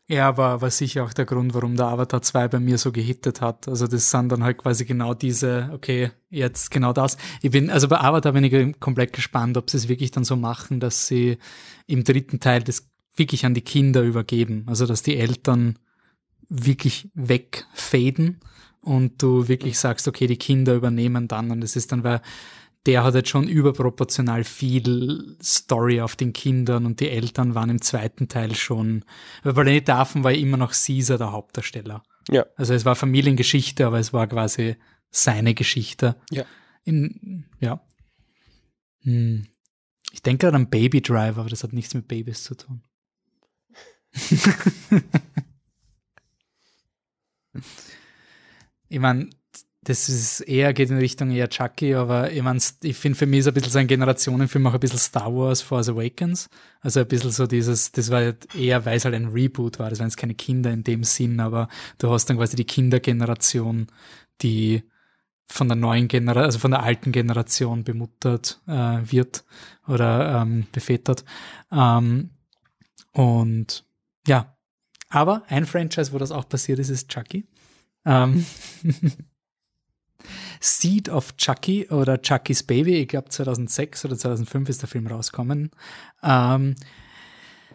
Ja, 0.10 0.36
war, 0.36 0.62
war 0.62 0.70
sicher 0.70 1.06
auch 1.06 1.14
der 1.14 1.26
Grund, 1.26 1.54
warum 1.54 1.78
der 1.78 1.88
Avatar 1.88 2.22
2 2.22 2.50
bei 2.50 2.60
mir 2.60 2.78
so 2.78 2.92
gehittet 2.92 3.40
hat. 3.40 3.70
Also 3.70 3.88
das 3.88 4.12
sind 4.12 4.30
dann 4.30 4.44
halt 4.44 4.58
quasi 4.58 4.84
genau 4.84 5.14
diese, 5.14 5.70
okay, 5.74 6.12
jetzt 6.30 6.72
genau 6.72 6.92
das. 6.92 7.18
Ich 7.42 7.52
bin, 7.52 7.70
also 7.70 7.88
bei 7.88 8.00
Avatar 8.02 8.34
bin 8.34 8.44
ich 8.44 8.80
komplett 8.82 9.14
gespannt, 9.14 9.56
ob 9.56 9.70
sie 9.70 9.78
es 9.78 9.88
wirklich 9.88 10.12
dann 10.12 10.26
so 10.26 10.36
machen, 10.36 10.82
dass 10.82 11.08
sie 11.08 11.38
im 11.88 12.04
dritten 12.04 12.42
Teil 12.42 12.64
das 12.64 12.90
wirklich 13.16 13.46
an 13.46 13.54
die 13.54 13.62
Kinder 13.62 14.02
übergeben. 14.02 14.66
Also 14.68 14.86
dass 14.86 15.04
die 15.04 15.16
Eltern 15.16 15.80
wirklich 16.50 17.10
wegfaden 17.14 18.42
und 18.82 19.24
du 19.24 19.48
wirklich 19.48 19.80
sagst, 19.80 20.10
okay, 20.10 20.28
die 20.28 20.38
Kinder 20.38 20.76
übernehmen 20.76 21.30
dann 21.30 21.50
und 21.50 21.64
es 21.64 21.78
ist 21.78 21.94
dann, 21.94 22.04
weil 22.04 22.22
der 22.86 23.04
hat 23.04 23.16
jetzt 23.16 23.30
schon 23.30 23.48
überproportional 23.48 24.44
viel 24.44 25.38
Story 25.42 26.02
auf 26.02 26.16
den 26.16 26.34
Kindern 26.34 26.86
und 26.86 27.00
die 27.00 27.10
Eltern 27.10 27.56
waren 27.56 27.70
im 27.70 27.82
zweiten 27.82 28.28
Teil 28.28 28.56
schon, 28.56 29.06
weil 29.44 29.54
Planet 29.54 29.88
der 29.88 30.00
Affen 30.00 30.24
war 30.24 30.32
ja 30.32 30.40
immer 30.40 30.58
noch 30.58 30.74
Caesar 30.74 31.18
der 31.18 31.32
Hauptdarsteller. 31.32 32.04
Ja. 32.30 32.46
Also 32.56 32.74
es 32.74 32.84
war 32.86 32.96
Familiengeschichte, 32.96 33.86
aber 33.86 34.00
es 34.00 34.12
war 34.12 34.28
quasi 34.28 34.76
seine 35.10 35.54
Geschichte. 35.54 36.18
Ja. 36.30 36.46
In, 36.84 37.46
ja. 37.60 37.82
Hm. 39.02 39.48
Ich 40.12 40.22
denke 40.22 40.46
gerade 40.46 40.58
an 40.58 40.70
Baby 40.70 41.02
Driver, 41.02 41.42
aber 41.42 41.50
das 41.50 41.64
hat 41.64 41.74
nichts 41.74 41.94
mit 41.94 42.08
Babys 42.08 42.44
zu 42.44 42.56
tun. 42.56 42.84
ich 48.90 49.00
meine, 49.00 49.30
das 49.84 50.10
ist 50.10 50.42
eher, 50.42 50.74
geht 50.74 50.90
in 50.90 50.98
Richtung 50.98 51.32
eher 51.32 51.50
Chucky, 51.50 51.96
aber 51.96 52.32
ich 52.32 52.42
meine, 52.42 52.60
ich 52.84 52.96
finde 52.98 53.18
für 53.18 53.26
mich 53.26 53.40
ist 53.40 53.48
ein 53.48 53.54
bisschen 53.54 53.72
so 53.72 53.86
Generationenfilm 53.86 54.68
auch 54.68 54.74
ein 54.74 54.80
bisschen 54.80 55.00
Star 55.00 55.34
Wars 55.34 55.62
Force 55.62 55.90
Awakens. 55.90 56.50
Also 56.82 57.02
ein 57.02 57.08
bisschen 57.08 57.32
so 57.32 57.48
dieses, 57.48 57.92
das 57.92 58.10
war 58.10 58.20
halt 58.20 58.54
eher, 58.56 58.86
weil 58.86 58.98
es 58.98 59.06
halt 59.06 59.16
ein 59.16 59.28
Reboot 59.28 59.80
war, 59.80 59.90
das 59.90 60.00
waren 60.00 60.08
jetzt 60.08 60.18
keine 60.18 60.36
Kinder 60.36 60.72
in 60.72 60.84
dem 60.84 61.04
Sinn, 61.04 61.40
aber 61.40 61.68
du 61.98 62.10
hast 62.10 62.30
dann 62.30 62.38
quasi 62.38 62.56
die 62.56 62.66
Kindergeneration, 62.66 63.88
die 64.42 64.84
von 65.48 65.68
der 65.68 65.76
neuen 65.76 66.08
Generation, 66.08 66.46
also 66.46 66.60
von 66.60 66.72
der 66.72 66.84
alten 66.84 67.12
Generation 67.12 67.84
bemuttert 67.84 68.62
äh, 68.68 69.00
wird 69.04 69.44
oder 69.88 70.42
ähm, 70.42 70.68
befettert. 70.72 71.26
Ähm, 71.72 72.32
und 73.12 73.86
ja, 74.28 74.58
aber 75.10 75.44
ein 75.48 75.66
Franchise, 75.66 76.12
wo 76.12 76.18
das 76.18 76.32
auch 76.32 76.48
passiert 76.48 76.80
ist, 76.80 76.90
ist 76.90 77.10
Chucky. 77.10 77.46
Ähm, 78.06 78.46
Seed 80.60 81.10
of 81.10 81.36
Chucky 81.38 81.88
oder 81.90 82.22
Chucky's 82.22 82.64
Baby, 82.64 83.02
ich 83.02 83.08
glaube 83.08 83.30
2006 83.30 84.06
oder 84.06 84.18
2005 84.18 84.70
ist 84.70 84.82
der 84.82 84.90
Film 84.90 85.08
rausgekommen. 85.08 85.72
Ähm, 86.24 86.76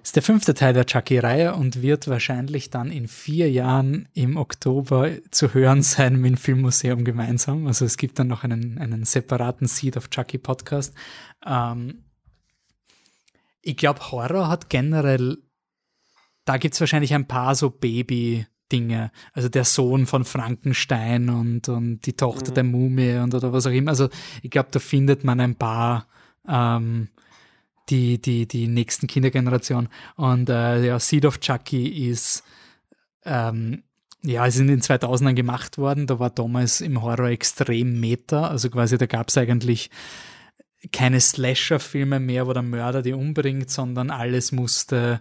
ist 0.03 0.16
der 0.16 0.22
fünfte 0.22 0.55
Teil 0.55 0.72
der 0.72 0.86
Chucky-Reihe 0.86 1.55
und 1.55 1.82
wird 1.82 2.09
wahrscheinlich 2.09 2.70
dann 2.70 2.90
in 2.90 3.09
vier 3.09 3.51
Jahren 3.51 4.09
im 4.14 4.36
Oktober 4.36 5.11
zu 5.30 5.53
hören 5.53 5.82
sein 5.82 6.16
mit 6.16 6.30
dem 6.30 6.36
Filmmuseum 6.38 7.05
gemeinsam. 7.05 7.66
Also 7.66 7.84
es 7.84 7.96
gibt 7.99 8.18
dann 8.18 8.28
noch 8.28 8.44
einen, 8.44 8.78
einen 8.78 9.05
separaten 9.05 9.66
Seed 9.66 9.96
of 9.99 10.09
Chucky 10.09 10.38
Podcast. 10.38 10.94
Ähm, 11.44 12.05
ich 13.61 13.76
glaube, 13.76 14.11
Horror 14.11 14.49
hat 14.49 14.70
generell, 14.70 15.38
da 16.46 16.57
gibt 16.57 16.72
es 16.74 16.80
wahrscheinlich 16.80 17.12
ein 17.12 17.28
paar 17.28 17.55
so 17.55 17.68
Baby-Dinge. 18.69 19.11
Also 19.33 19.49
der 19.49 19.64
Sohn 19.64 20.07
von 20.07 20.25
Frankenstein 20.25 21.29
und, 21.29 21.69
und 21.69 22.01
die 22.07 22.14
Tochter 22.14 22.51
Mhm. 22.51 22.55
der 22.55 22.64
Mumie 22.64 23.16
und 23.16 23.35
oder 23.35 23.53
was 23.53 23.66
auch 23.66 23.73
immer. 23.73 23.91
Also 23.91 24.09
ich 24.43 24.51
glaube, 24.51 24.69
da 24.71 24.79
findet 24.79 25.25
man 25.25 25.41
ein 25.41 25.55
paar 25.55 26.07
ähm, 26.49 27.09
die, 27.91 28.21
die, 28.21 28.47
die 28.47 28.69
nächsten 28.69 29.07
Kindergeneration. 29.07 29.89
Und 30.16 30.51
äh, 30.51 30.85
ja, 30.85 30.99
Seed 30.99 31.25
of 31.25 31.41
Chucky 31.41 32.11
ist 32.11 32.45
ähm, 33.25 33.83
ja, 34.23 34.45
ist 34.47 34.59
in 34.59 34.66
den 34.66 34.81
2000ern 34.81 35.35
gemacht 35.35 35.79
worden. 35.79 36.07
Da 36.07 36.19
war 36.19 36.31
damals 36.31 36.81
im 36.81 37.03
Horror 37.03 37.29
extrem 37.29 38.01
Meta. 38.01 38.49
Also 38.49 38.69
quasi, 38.69 38.99
da 38.99 39.07
gab 39.07 39.29
es 39.29 39.39
eigentlich 39.39 39.91
keine 40.93 41.21
Slasher-Filme 41.21 42.21
mehr, 42.21 42.47
wo 42.47 42.53
der 42.53 42.62
Mörder 42.62 43.03
die 43.03 43.12
umbringt, 43.12 43.71
sondern 43.71 44.11
alles 44.11 44.53
musste 44.53 45.21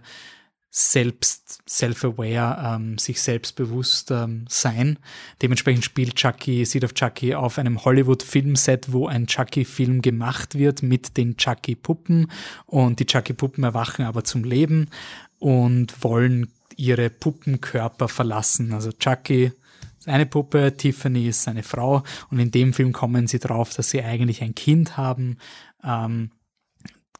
selbst, 0.70 1.62
self-aware, 1.66 2.76
ähm, 2.76 2.98
sich 2.98 3.22
selbstbewusst 3.22 4.10
ähm, 4.10 4.44
sein. 4.48 4.98
Dementsprechend 5.40 5.84
spielt 5.84 6.16
Chucky, 6.16 6.64
Seed 6.64 6.84
of 6.84 6.94
Chucky 6.94 7.34
auf 7.34 7.58
einem 7.58 7.84
Hollywood-Filmset, 7.84 8.92
wo 8.92 9.06
ein 9.06 9.26
Chucky-Film 9.26 10.02
gemacht 10.02 10.56
wird 10.56 10.82
mit 10.82 11.16
den 11.16 11.36
Chucky-Puppen 11.36 12.30
und 12.66 13.00
die 13.00 13.06
Chucky-Puppen 13.06 13.64
erwachen 13.64 14.04
aber 14.04 14.24
zum 14.24 14.44
Leben 14.44 14.90
und 15.38 16.04
wollen 16.04 16.52
ihre 16.76 17.08
Puppenkörper 17.10 18.08
verlassen. 18.08 18.72
Also 18.72 18.92
Chucky 18.92 19.52
ist 19.98 20.08
eine 20.08 20.26
Puppe, 20.26 20.76
Tiffany 20.76 21.28
ist 21.28 21.42
seine 21.42 21.62
Frau 21.62 22.02
und 22.30 22.38
in 22.38 22.50
dem 22.50 22.74
Film 22.74 22.92
kommen 22.92 23.26
sie 23.26 23.38
drauf, 23.38 23.72
dass 23.74 23.90
sie 23.90 24.02
eigentlich 24.02 24.42
ein 24.42 24.54
Kind 24.54 24.96
haben. 24.96 25.38
Ähm, 25.82 26.30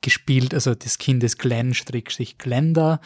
gespielt, 0.01 0.55
also 0.55 0.75
das 0.75 0.99
Kind 0.99 1.25
ist 1.25 1.39
Glenn, 1.39 1.75
Strickstrich 1.75 2.39
Glenda. 2.39 3.01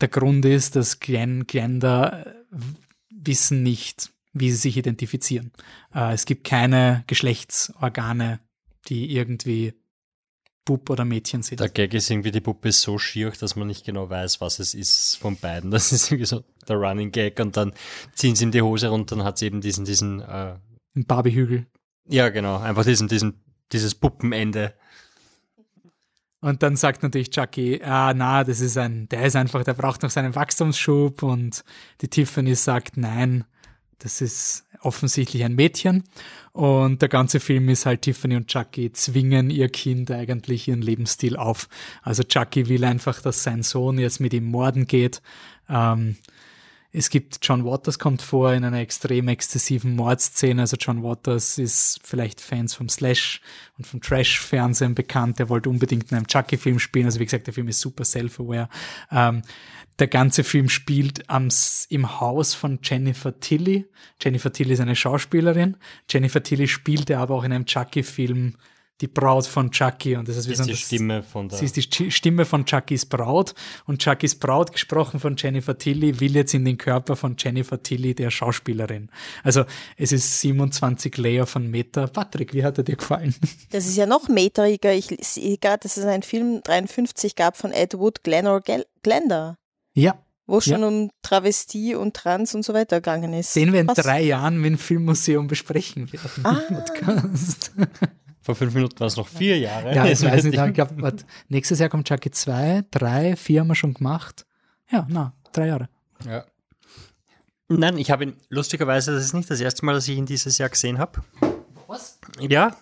Der 0.00 0.08
Grund 0.08 0.44
ist, 0.44 0.76
dass 0.76 1.00
Glenn, 1.00 1.46
Glenda 1.46 2.22
äh, 2.22 2.34
wissen 3.10 3.62
nicht, 3.62 4.12
wie 4.32 4.50
sie 4.50 4.56
sich 4.56 4.76
identifizieren. 4.76 5.52
Äh, 5.94 6.12
es 6.12 6.24
gibt 6.24 6.44
keine 6.44 7.04
Geschlechtsorgane, 7.06 8.40
die 8.88 9.12
irgendwie 9.12 9.74
Bub 10.64 10.90
oder 10.90 11.04
Mädchen 11.04 11.42
sind. 11.42 11.60
Der 11.60 11.70
Gag 11.70 11.94
ist 11.94 12.10
irgendwie, 12.10 12.30
die 12.30 12.42
Puppe 12.42 12.68
ist 12.68 12.82
so 12.82 12.98
schier, 12.98 13.30
dass 13.30 13.56
man 13.56 13.68
nicht 13.68 13.86
genau 13.86 14.08
weiß, 14.10 14.40
was 14.40 14.58
es 14.58 14.74
ist 14.74 15.16
von 15.16 15.36
beiden. 15.36 15.70
Das 15.70 15.92
ist 15.92 16.10
irgendwie 16.10 16.26
so 16.26 16.44
der 16.68 16.76
Running 16.76 17.10
Gag 17.10 17.40
und 17.40 17.56
dann 17.56 17.72
ziehen 18.14 18.36
sie 18.36 18.44
ihm 18.44 18.50
die 18.50 18.62
Hose 18.62 18.88
runter 18.88 19.14
und 19.14 19.20
dann 19.20 19.26
hat 19.26 19.38
sie 19.38 19.46
eben 19.46 19.60
diesen, 19.62 19.84
diesen, 19.86 20.20
äh, 20.20 20.56
Ein 20.94 21.06
Barbiehügel. 21.06 21.66
ja 22.06 22.28
genau, 22.28 22.58
einfach 22.58 22.84
diesen, 22.84 23.08
diesen, 23.08 23.40
dieses 23.72 23.94
Puppenende. 23.94 24.74
Und 26.40 26.62
dann 26.62 26.76
sagt 26.76 27.02
natürlich 27.02 27.30
Chucky, 27.30 27.80
ah, 27.82 28.14
na, 28.14 28.44
das 28.44 28.60
ist 28.60 28.78
ein, 28.78 29.08
der 29.08 29.24
ist 29.24 29.34
einfach, 29.34 29.64
der 29.64 29.74
braucht 29.74 30.02
noch 30.02 30.10
seinen 30.10 30.34
Wachstumsschub 30.34 31.22
und 31.24 31.64
die 32.00 32.08
Tiffany 32.08 32.54
sagt, 32.54 32.96
nein, 32.96 33.44
das 33.98 34.20
ist 34.20 34.64
offensichtlich 34.80 35.42
ein 35.42 35.56
Mädchen. 35.56 36.04
Und 36.52 37.02
der 37.02 37.08
ganze 37.08 37.40
Film 37.40 37.68
ist 37.68 37.86
halt 37.86 38.02
Tiffany 38.02 38.36
und 38.36 38.46
Chucky 38.46 38.92
zwingen 38.92 39.50
ihr 39.50 39.68
Kind 39.68 40.10
eigentlich 40.12 40.68
ihren 40.68 40.82
Lebensstil 40.82 41.36
auf. 41.36 41.68
Also 42.02 42.22
Chucky 42.22 42.68
will 42.68 42.84
einfach, 42.84 43.20
dass 43.20 43.42
sein 43.42 43.64
Sohn 43.64 43.98
jetzt 43.98 44.20
mit 44.20 44.32
ihm 44.32 44.44
morden 44.44 44.86
geht. 44.86 45.20
Ähm, 45.68 46.16
es 46.90 47.10
gibt 47.10 47.38
John 47.42 47.64
Waters 47.66 47.98
kommt 47.98 48.22
vor 48.22 48.52
in 48.54 48.64
einer 48.64 48.78
extrem 48.78 49.28
exzessiven 49.28 49.94
Mordszene. 49.94 50.62
Also 50.62 50.76
John 50.78 51.02
Waters 51.02 51.58
ist 51.58 52.00
vielleicht 52.02 52.40
Fans 52.40 52.74
vom 52.74 52.88
Slash 52.88 53.42
und 53.76 53.86
vom 53.86 54.00
Trash-Fernsehen 54.00 54.94
bekannt. 54.94 55.38
Er 55.38 55.50
wollte 55.50 55.68
unbedingt 55.68 56.10
in 56.10 56.16
einem 56.16 56.26
Chucky-Film 56.26 56.78
spielen. 56.78 57.04
Also 57.04 57.20
wie 57.20 57.26
gesagt, 57.26 57.46
der 57.46 57.54
Film 57.54 57.68
ist 57.68 57.80
super 57.80 58.04
self-aware. 58.04 58.70
Ähm, 59.12 59.42
der 59.98 60.06
ganze 60.06 60.44
Film 60.44 60.70
spielt 60.70 61.28
am, 61.28 61.48
im 61.90 62.20
Haus 62.20 62.54
von 62.54 62.78
Jennifer 62.82 63.38
Tilly. 63.38 63.86
Jennifer 64.22 64.52
Tilly 64.52 64.72
ist 64.72 64.80
eine 64.80 64.96
Schauspielerin. 64.96 65.76
Jennifer 66.08 66.42
Tilly 66.42 66.68
spielte 66.68 67.18
aber 67.18 67.34
auch 67.34 67.44
in 67.44 67.52
einem 67.52 67.66
Chucky-Film 67.66 68.54
die 69.00 69.06
Braut 69.06 69.46
von 69.46 69.70
Chucky. 69.70 70.16
Und 70.16 70.28
das 70.28 70.36
ist, 70.36 70.48
wie 70.48 70.54
so 70.54 70.64
die 70.64 70.70
das- 70.70 70.80
Stimme 70.80 71.22
von 71.22 71.48
der. 71.48 71.58
Sie 71.58 71.64
ist 71.66 71.76
die 71.76 71.82
Sti- 71.82 72.10
Stimme 72.10 72.44
von 72.44 72.64
Chuckys 72.64 73.06
Braut 73.06 73.54
und 73.86 74.00
Chuckys 74.00 74.34
Braut, 74.34 74.72
gesprochen 74.72 75.20
von 75.20 75.36
Jennifer 75.36 75.78
Tilly, 75.78 76.18
will 76.20 76.34
jetzt 76.34 76.52
in 76.54 76.64
den 76.64 76.78
Körper 76.78 77.14
von 77.16 77.36
Jennifer 77.38 77.82
Tilly, 77.82 78.14
der 78.14 78.30
Schauspielerin. 78.30 79.10
Also 79.44 79.64
es 79.96 80.10
ist 80.12 80.40
27 80.40 81.16
Layer 81.16 81.46
von 81.46 81.70
Meta. 81.70 82.06
Patrick, 82.08 82.54
wie 82.54 82.64
hat 82.64 82.78
er 82.78 82.84
dir 82.84 82.96
gefallen? 82.96 83.34
Das 83.70 83.86
ist 83.86 83.96
ja 83.96 84.06
noch 84.06 84.28
meteriger. 84.28 84.92
Ich 84.92 85.06
sehe 85.20 85.58
gerade, 85.58 85.80
dass 85.82 85.96
es 85.96 86.04
einen 86.04 86.22
Film 86.22 86.60
53 86.64 87.36
gab 87.36 87.56
von 87.56 87.70
Ed 87.72 87.94
Wood, 87.98 88.24
Glenor 88.24 88.60
Gel- 88.62 88.86
Glenda, 89.02 89.56
Ja, 89.94 90.18
wo 90.46 90.58
es 90.58 90.66
Ja. 90.66 90.76
schon 90.78 90.84
um 90.84 91.10
Travestie 91.22 91.94
und 91.94 92.14
Trans 92.14 92.54
und 92.54 92.64
so 92.64 92.72
weiter 92.74 92.96
gegangen 92.96 93.32
ist. 93.34 93.54
den 93.54 93.72
wir 93.72 93.80
in 93.80 93.88
Was? 93.88 93.96
drei 93.98 94.22
Jahren 94.22 94.56
mit 94.60 94.70
dem 94.72 94.78
Filmmuseum 94.78 95.46
besprechen 95.46 96.10
werden. 96.12 96.44
Ah. 96.44 96.54
Podcast. 96.68 97.72
Vor 98.48 98.54
fünf 98.54 98.72
Minuten 98.72 98.98
waren 98.98 99.08
es 99.08 99.16
noch 99.18 99.28
vier 99.28 99.58
Jahre. 99.58 99.94
Ja, 99.94 100.06
ich 100.06 100.22
weiß 100.22 100.44
nicht, 100.44 100.58
ich 100.58 100.72
glaub, 100.72 100.88
nächstes 101.50 101.80
Jahr 101.80 101.90
kommt 101.90 102.08
Chucky 102.08 102.30
2, 102.30 102.84
3, 102.90 103.36
4 103.36 103.60
haben 103.60 103.66
wir 103.66 103.74
schon 103.74 103.92
gemacht. 103.92 104.46
Ja, 104.90 105.06
na, 105.06 105.34
drei 105.52 105.66
Jahre. 105.66 105.90
Ja. 106.24 106.46
Nein, 107.68 107.98
ich 107.98 108.10
habe 108.10 108.24
ihn 108.24 108.38
lustigerweise, 108.48 109.12
das 109.12 109.22
ist 109.22 109.34
nicht 109.34 109.50
das 109.50 109.60
erste 109.60 109.84
Mal, 109.84 109.92
dass 109.92 110.08
ich 110.08 110.16
ihn 110.16 110.24
dieses 110.24 110.56
Jahr 110.56 110.70
gesehen 110.70 110.96
habe. 110.96 111.22
Was? 111.88 112.18
Ja. 112.40 112.74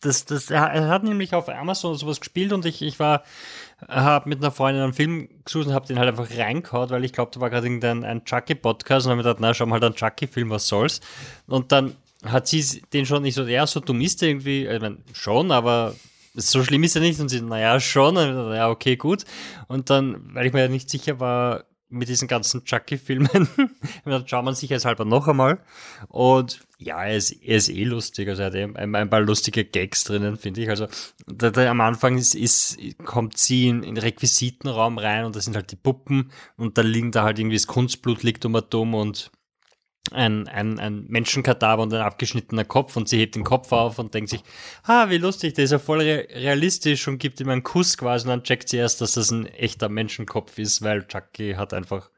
Das, 0.00 0.24
das, 0.24 0.48
er, 0.48 0.88
hat 0.88 1.04
nämlich 1.04 1.34
auf 1.34 1.50
Amazon 1.50 1.94
sowas 1.94 2.20
gespielt 2.20 2.54
und 2.54 2.64
ich, 2.64 2.80
ich 2.80 2.98
war, 2.98 3.22
habe 3.86 4.30
mit 4.30 4.38
einer 4.38 4.50
Freundin 4.50 4.82
einen 4.82 4.94
Film 4.94 5.28
gesucht 5.44 5.66
und 5.66 5.74
habe 5.74 5.86
den 5.86 5.98
halt 5.98 6.08
einfach 6.08 6.34
reingehauen, 6.34 6.88
weil 6.88 7.04
ich 7.04 7.12
glaube, 7.12 7.32
da 7.34 7.40
war 7.40 7.50
gerade 7.50 7.66
irgendein 7.66 8.02
ein 8.02 8.24
Chucky-Podcast 8.24 9.04
und 9.04 9.10
habe 9.10 9.18
mir 9.18 9.24
gedacht, 9.24 9.40
na, 9.40 9.52
schau 9.52 9.66
mal 9.66 9.74
halt 9.74 9.84
einen 9.84 9.94
Chucky-Film, 9.94 10.48
was 10.48 10.68
soll's. 10.68 11.02
Und 11.46 11.70
dann 11.70 11.96
hat 12.24 12.48
sie 12.48 12.82
den 12.92 13.06
schon 13.06 13.22
nicht 13.22 13.34
so, 13.34 13.44
ja, 13.44 13.66
so 13.66 13.80
dumm 13.80 14.00
ist 14.00 14.20
der 14.22 14.28
irgendwie, 14.28 14.66
ich 14.66 14.80
mein, 14.80 15.02
schon, 15.12 15.50
aber 15.52 15.94
so 16.34 16.62
schlimm 16.62 16.84
ist 16.84 16.96
er 16.96 17.02
nicht. 17.02 17.20
Und 17.20 17.28
sie, 17.28 17.40
naja, 17.40 17.80
schon, 17.80 18.16
und 18.16 18.54
ja, 18.54 18.68
okay, 18.68 18.96
gut. 18.96 19.24
Und 19.68 19.90
dann, 19.90 20.34
weil 20.34 20.46
ich 20.46 20.52
mir 20.52 20.60
ja 20.60 20.68
nicht 20.68 20.90
sicher 20.90 21.20
war, 21.20 21.64
mit 21.92 22.08
diesen 22.08 22.28
ganzen 22.28 22.64
Chucky-Filmen, 22.64 23.48
dann 24.04 24.28
schaut 24.28 24.44
man 24.44 24.54
sich 24.54 24.70
jetzt 24.70 24.84
halber 24.84 25.04
noch 25.04 25.26
einmal. 25.26 25.58
Und 26.08 26.60
ja, 26.78 27.02
er 27.02 27.16
ist, 27.16 27.32
er 27.32 27.56
ist 27.56 27.68
eh 27.68 27.82
lustig. 27.82 28.28
Also 28.28 28.42
er 28.42 28.46
hat 28.46 28.54
ein, 28.54 28.94
ein 28.94 29.10
paar 29.10 29.20
lustige 29.20 29.64
Gags 29.64 30.04
drinnen, 30.04 30.36
finde 30.36 30.62
ich. 30.62 30.70
Also 30.70 30.86
da, 31.26 31.50
da, 31.50 31.68
am 31.68 31.80
Anfang 31.80 32.16
ist, 32.16 32.36
ist, 32.36 32.78
kommt 33.04 33.38
sie 33.38 33.68
in, 33.68 33.82
den 33.82 33.96
Requisitenraum 33.96 34.98
rein 34.98 35.24
und 35.24 35.34
da 35.34 35.40
sind 35.40 35.56
halt 35.56 35.72
die 35.72 35.76
Puppen 35.76 36.30
und 36.56 36.78
da 36.78 36.82
liegen 36.82 37.10
da 37.10 37.24
halt 37.24 37.40
irgendwie 37.40 37.56
das 37.56 37.66
Kunstblut 37.66 38.22
liegt 38.22 38.44
um 38.44 38.56
dumm 38.70 38.94
und 38.94 39.32
ein, 40.12 40.48
ein, 40.48 40.78
ein 40.78 41.06
Menschenkadaver 41.08 41.82
und 41.82 41.94
ein 41.94 42.00
abgeschnittener 42.00 42.64
Kopf 42.64 42.96
und 42.96 43.08
sie 43.08 43.18
hebt 43.18 43.36
den 43.36 43.44
Kopf 43.44 43.70
auf 43.72 43.98
und 43.98 44.14
denkt 44.14 44.30
sich, 44.30 44.42
ah, 44.82 45.08
wie 45.10 45.18
lustig, 45.18 45.54
der 45.54 45.64
ist 45.64 45.70
ja 45.70 45.78
voll 45.78 46.00
re 46.00 46.26
realistisch 46.32 47.06
und 47.06 47.18
gibt 47.18 47.40
ihm 47.40 47.48
einen 47.48 47.62
Kuss 47.62 47.96
quasi 47.96 48.24
und 48.24 48.30
dann 48.30 48.42
checkt 48.42 48.68
sie 48.68 48.78
erst, 48.78 49.00
dass 49.00 49.12
das 49.12 49.30
ein 49.30 49.46
echter 49.46 49.88
Menschenkopf 49.88 50.58
ist, 50.58 50.82
weil 50.82 51.06
Chucky 51.06 51.54
hat 51.54 51.74
einfach 51.74 52.10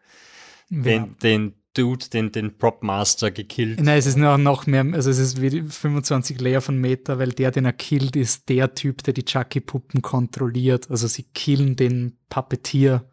den, 0.71 1.17
den 1.23 1.55
Dude, 1.75 2.09
den, 2.11 2.33
den 2.33 2.57
Propmaster 2.57 3.31
gekillt. 3.31 3.81
Nein, 3.81 3.99
es 3.99 4.07
ist 4.07 4.17
noch, 4.17 4.39
noch 4.39 4.67
mehr, 4.67 4.87
also 4.93 5.11
es 5.11 5.19
ist 5.19 5.41
wie 5.41 5.51
die 5.51 5.63
25 5.63 6.41
Layer 6.41 6.61
von 6.61 6.79
Meta, 6.79 7.19
weil 7.19 7.33
der, 7.33 7.51
den 7.51 7.65
er 7.65 7.73
killt, 7.73 8.15
ist 8.17 8.49
der 8.49 8.75
Typ, 8.75 9.03
der 9.03 9.15
die 9.15 9.25
Chucky-Puppen 9.25 10.03
kontrolliert. 10.03 10.91
Also 10.91 11.07
sie 11.09 11.25
killen 11.35 11.77
den 11.77 12.19
Puppetier. 12.29 13.11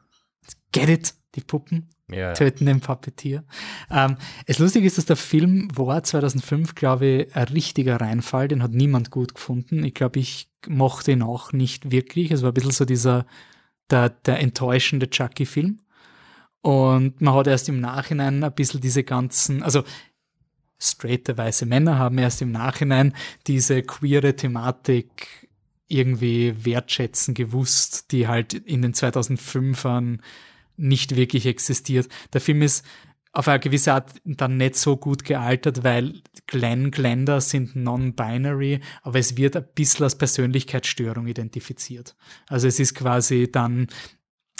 Get 0.71 0.89
it? 0.89 1.13
Die 1.35 1.41
Puppen 1.41 1.89
Ja, 2.11 2.33
töten 2.33 2.65
den 2.65 2.79
Puppetier. 2.79 3.43
Ähm, 3.91 4.17
es 4.45 4.59
lustig 4.59 4.83
ist, 4.85 4.97
dass 4.97 5.05
der 5.05 5.15
Film 5.15 5.67
war 5.75 6.03
2005, 6.03 6.75
glaube 6.75 7.05
ich, 7.05 7.35
ein 7.35 7.47
richtiger 7.49 8.01
Reinfall. 8.01 8.47
Den 8.47 8.63
hat 8.63 8.71
niemand 8.71 9.11
gut 9.11 9.35
gefunden. 9.35 9.83
Ich 9.83 9.93
glaube, 9.93 10.19
ich 10.19 10.49
mochte 10.67 11.11
ihn 11.11 11.21
auch 11.21 11.53
nicht 11.53 11.91
wirklich. 11.91 12.31
Es 12.31 12.41
war 12.41 12.51
ein 12.51 12.53
bisschen 12.53 12.71
so 12.71 12.85
dieser, 12.85 13.25
der, 13.89 14.09
der 14.09 14.39
enttäuschende 14.39 15.09
Chucky-Film. 15.09 15.79
Und 16.61 17.21
man 17.21 17.33
hat 17.35 17.47
erst 17.47 17.69
im 17.69 17.79
Nachhinein 17.79 18.43
ein 18.43 18.53
bisschen 18.53 18.81
diese 18.81 19.03
ganzen, 19.03 19.63
also 19.63 19.83
straighte 20.79 21.37
weiße 21.37 21.65
Männer 21.65 21.97
haben 21.99 22.17
erst 22.17 22.41
im 22.41 22.51
Nachhinein 22.51 23.13
diese 23.47 23.83
queere 23.83 24.35
Thematik 24.35 25.47
irgendwie 25.87 26.53
wertschätzen 26.65 27.33
gewusst, 27.33 28.11
die 28.11 28.27
halt 28.27 28.53
in 28.53 28.81
den 28.81 28.93
2005ern 28.93 30.19
nicht 30.79 31.15
wirklich 31.15 31.45
existiert. 31.45 32.07
Der 32.33 32.41
Film 32.41 32.61
ist 32.61 32.85
auf 33.31 33.47
eine 33.47 33.59
gewisse 33.59 33.93
Art 33.93 34.11
dann 34.25 34.57
nicht 34.57 34.75
so 34.75 34.97
gut 34.97 35.23
gealtert, 35.23 35.83
weil 35.83 36.21
Glenn, 36.47 36.89
Glenda 36.89 37.41
sind 37.41 37.75
non-binary, 37.75 38.79
aber 39.03 39.19
es 39.19 39.37
wird 39.37 39.55
ein 39.55 39.65
bisschen 39.75 40.03
als 40.05 40.17
Persönlichkeitsstörung 40.17 41.27
identifiziert. 41.27 42.15
Also 42.47 42.67
es 42.67 42.79
ist 42.79 42.95
quasi 42.95 43.51
dann 43.51 43.87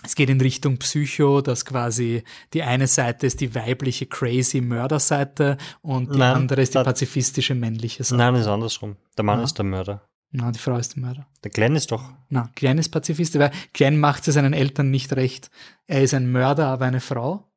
es 0.01 0.15
geht 0.15 0.29
in 0.29 0.39
Richtung 0.39 0.77
Psycho, 0.77 1.41
dass 1.41 1.65
quasi 1.65 2.23
die 2.53 2.63
eine 2.63 2.87
Seite 2.87 3.27
ist 3.27 3.41
die 3.41 3.53
weibliche 3.53 4.05
crazy 4.05 4.61
Mörderseite 4.61 5.57
und 5.81 6.13
die 6.15 6.19
Nein, 6.19 6.35
andere 6.37 6.61
ist 6.61 6.73
die 6.73 6.81
pazifistische 6.81 7.53
männliche 7.53 8.05
Seite. 8.05 8.15
Nein, 8.17 8.35
ist 8.35 8.47
andersrum. 8.47 8.95
Der 9.17 9.25
Mann 9.25 9.39
Ja. 9.39 9.43
ist 9.43 9.57
der 9.57 9.65
Mörder. 9.65 10.08
Na, 10.31 10.51
die 10.51 10.59
Frau 10.59 10.77
ist 10.77 10.95
der 10.95 11.01
Mörder. 11.01 11.27
Der 11.43 11.51
Glenn 11.51 11.75
ist 11.75 11.91
doch. 11.91 12.13
Na, 12.29 12.51
Glenn 12.55 12.77
ist 12.77 12.89
Pazifist, 12.89 13.37
weil 13.39 13.51
Glenn 13.73 13.99
macht 13.99 14.27
es 14.27 14.35
seinen 14.35 14.53
Eltern 14.53 14.91
nicht 14.91 15.13
recht. 15.13 15.49
Er 15.87 16.03
ist 16.03 16.13
ein 16.13 16.31
Mörder, 16.31 16.67
aber 16.67 16.85
eine 16.85 17.01
Frau, 17.01 17.51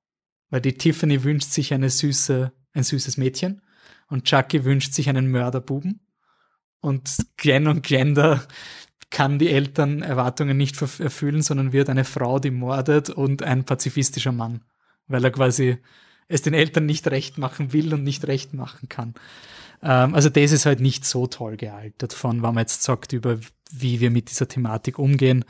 weil 0.48 0.62
die 0.62 0.78
Tiffany 0.78 1.22
wünscht 1.22 1.50
sich 1.50 1.74
eine 1.74 1.90
süße, 1.90 2.52
ein 2.72 2.82
süßes 2.82 3.18
Mädchen 3.18 3.60
und 4.08 4.24
Chucky 4.24 4.64
wünscht 4.64 4.94
sich 4.94 5.08
einen 5.08 5.30
Mörderbuben 5.30 6.00
und 6.80 7.16
Glenn 7.36 7.66
und 7.66 7.82
Glenda 7.82 8.42
kann 9.10 9.38
die 9.38 9.50
Eltern 9.50 10.02
Erwartungen 10.02 10.56
nicht 10.56 10.80
erfüllen, 10.80 11.42
sondern 11.42 11.72
wird 11.72 11.90
eine 11.90 12.04
Frau, 12.04 12.38
die 12.38 12.50
mordet 12.50 13.10
und 13.10 13.42
ein 13.42 13.64
pazifistischer 13.64 14.32
Mann, 14.32 14.64
weil 15.06 15.22
er 15.22 15.30
quasi 15.30 15.78
es 16.28 16.40
den 16.40 16.54
Eltern 16.54 16.86
nicht 16.86 17.06
recht 17.08 17.36
machen 17.36 17.74
will 17.74 17.92
und 17.92 18.04
nicht 18.04 18.26
recht 18.26 18.54
machen 18.54 18.88
kann. 18.88 19.14
Ähm, 19.82 20.14
also 20.14 20.28
das 20.28 20.52
ist 20.52 20.66
halt 20.66 20.80
nicht 20.80 21.04
so 21.04 21.26
toll 21.26 21.56
gealtert 21.56 22.12
von, 22.12 22.42
wenn 22.42 22.54
man 22.54 22.62
jetzt 22.62 22.82
sagt, 22.82 23.12
über 23.12 23.38
wie 23.70 24.00
wir 24.00 24.10
mit 24.10 24.30
dieser 24.30 24.48
Thematik 24.48 24.98
umgehen, 24.98 25.44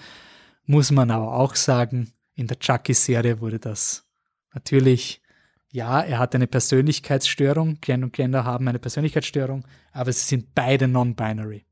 muss 0.65 0.91
man 0.91 1.11
aber 1.11 1.35
auch 1.35 1.55
sagen, 1.55 2.13
in 2.35 2.47
der 2.47 2.59
Chucky-Serie 2.59 3.41
wurde 3.41 3.59
das 3.59 4.07
natürlich, 4.55 5.21
ja, 5.71 6.01
er 6.01 6.19
hat 6.19 6.35
eine 6.35 6.47
Persönlichkeitsstörung, 6.47 7.79
Glenn 7.81 8.05
und 8.05 8.13
Glenda 8.13 8.45
haben 8.45 8.69
eine 8.69 8.79
Persönlichkeitsstörung, 8.79 9.67
aber 9.93 10.13
sie 10.13 10.25
sind 10.25 10.55
beide 10.55 10.87
non-binary. 10.87 11.65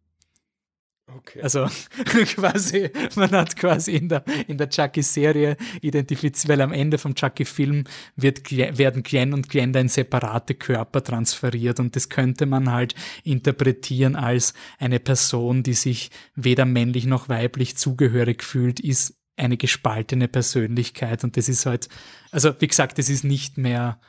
Okay. 1.16 1.42
Also 1.42 1.66
quasi, 2.34 2.90
man 3.16 3.30
hat 3.32 3.56
quasi 3.56 3.92
in 3.92 4.08
der, 4.08 4.24
in 4.46 4.58
der 4.58 4.68
Chucky-Serie 4.68 5.56
identifiziert, 5.80 6.48
weil 6.48 6.60
am 6.60 6.72
Ende 6.72 6.98
vom 6.98 7.14
Chucky-Film 7.14 7.84
werden 8.16 9.02
Glenn 9.02 9.32
und 9.32 9.48
Glenda 9.48 9.80
in 9.80 9.88
separate 9.88 10.54
Körper 10.54 11.02
transferiert 11.02 11.80
und 11.80 11.96
das 11.96 12.08
könnte 12.08 12.46
man 12.46 12.70
halt 12.70 12.94
interpretieren 13.24 14.16
als 14.16 14.54
eine 14.78 15.00
Person, 15.00 15.62
die 15.62 15.74
sich 15.74 16.10
weder 16.34 16.64
männlich 16.64 17.06
noch 17.06 17.28
weiblich 17.28 17.76
zugehörig 17.76 18.42
fühlt, 18.42 18.80
ist 18.80 19.16
eine 19.36 19.56
gespaltene 19.56 20.28
Persönlichkeit 20.28 21.24
und 21.24 21.36
das 21.36 21.48
ist 21.48 21.66
halt, 21.66 21.88
also 22.30 22.52
wie 22.60 22.68
gesagt, 22.68 22.98
das 22.98 23.08
ist 23.08 23.24
nicht 23.24 23.58
mehr 23.58 24.00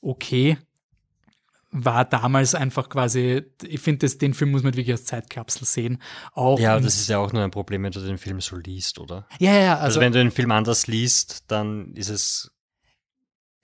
okay, 0.00 0.58
war 1.72 2.04
damals 2.04 2.54
einfach 2.54 2.90
quasi, 2.90 3.42
ich 3.62 3.80
finde, 3.80 4.06
den 4.06 4.34
Film 4.34 4.50
muss 4.50 4.62
man 4.62 4.74
wirklich 4.74 4.92
als 4.92 5.06
Zeitkapsel 5.06 5.66
sehen. 5.66 6.02
Auch 6.34 6.60
Ja, 6.60 6.78
das 6.78 6.96
ist 6.96 7.08
ja 7.08 7.18
auch 7.18 7.32
nur 7.32 7.42
ein 7.42 7.50
Problem, 7.50 7.82
wenn 7.82 7.92
du 7.92 8.00
den 8.00 8.18
Film 8.18 8.40
so 8.42 8.56
liest, 8.56 8.98
oder? 8.98 9.26
ja, 9.40 9.54
ja, 9.58 9.72
Also, 9.74 9.84
also, 9.84 10.00
wenn 10.00 10.12
du 10.12 10.18
den 10.18 10.30
Film 10.30 10.50
anders 10.52 10.86
liest, 10.86 11.50
dann 11.50 11.94
ist 11.94 12.10
es 12.10 12.52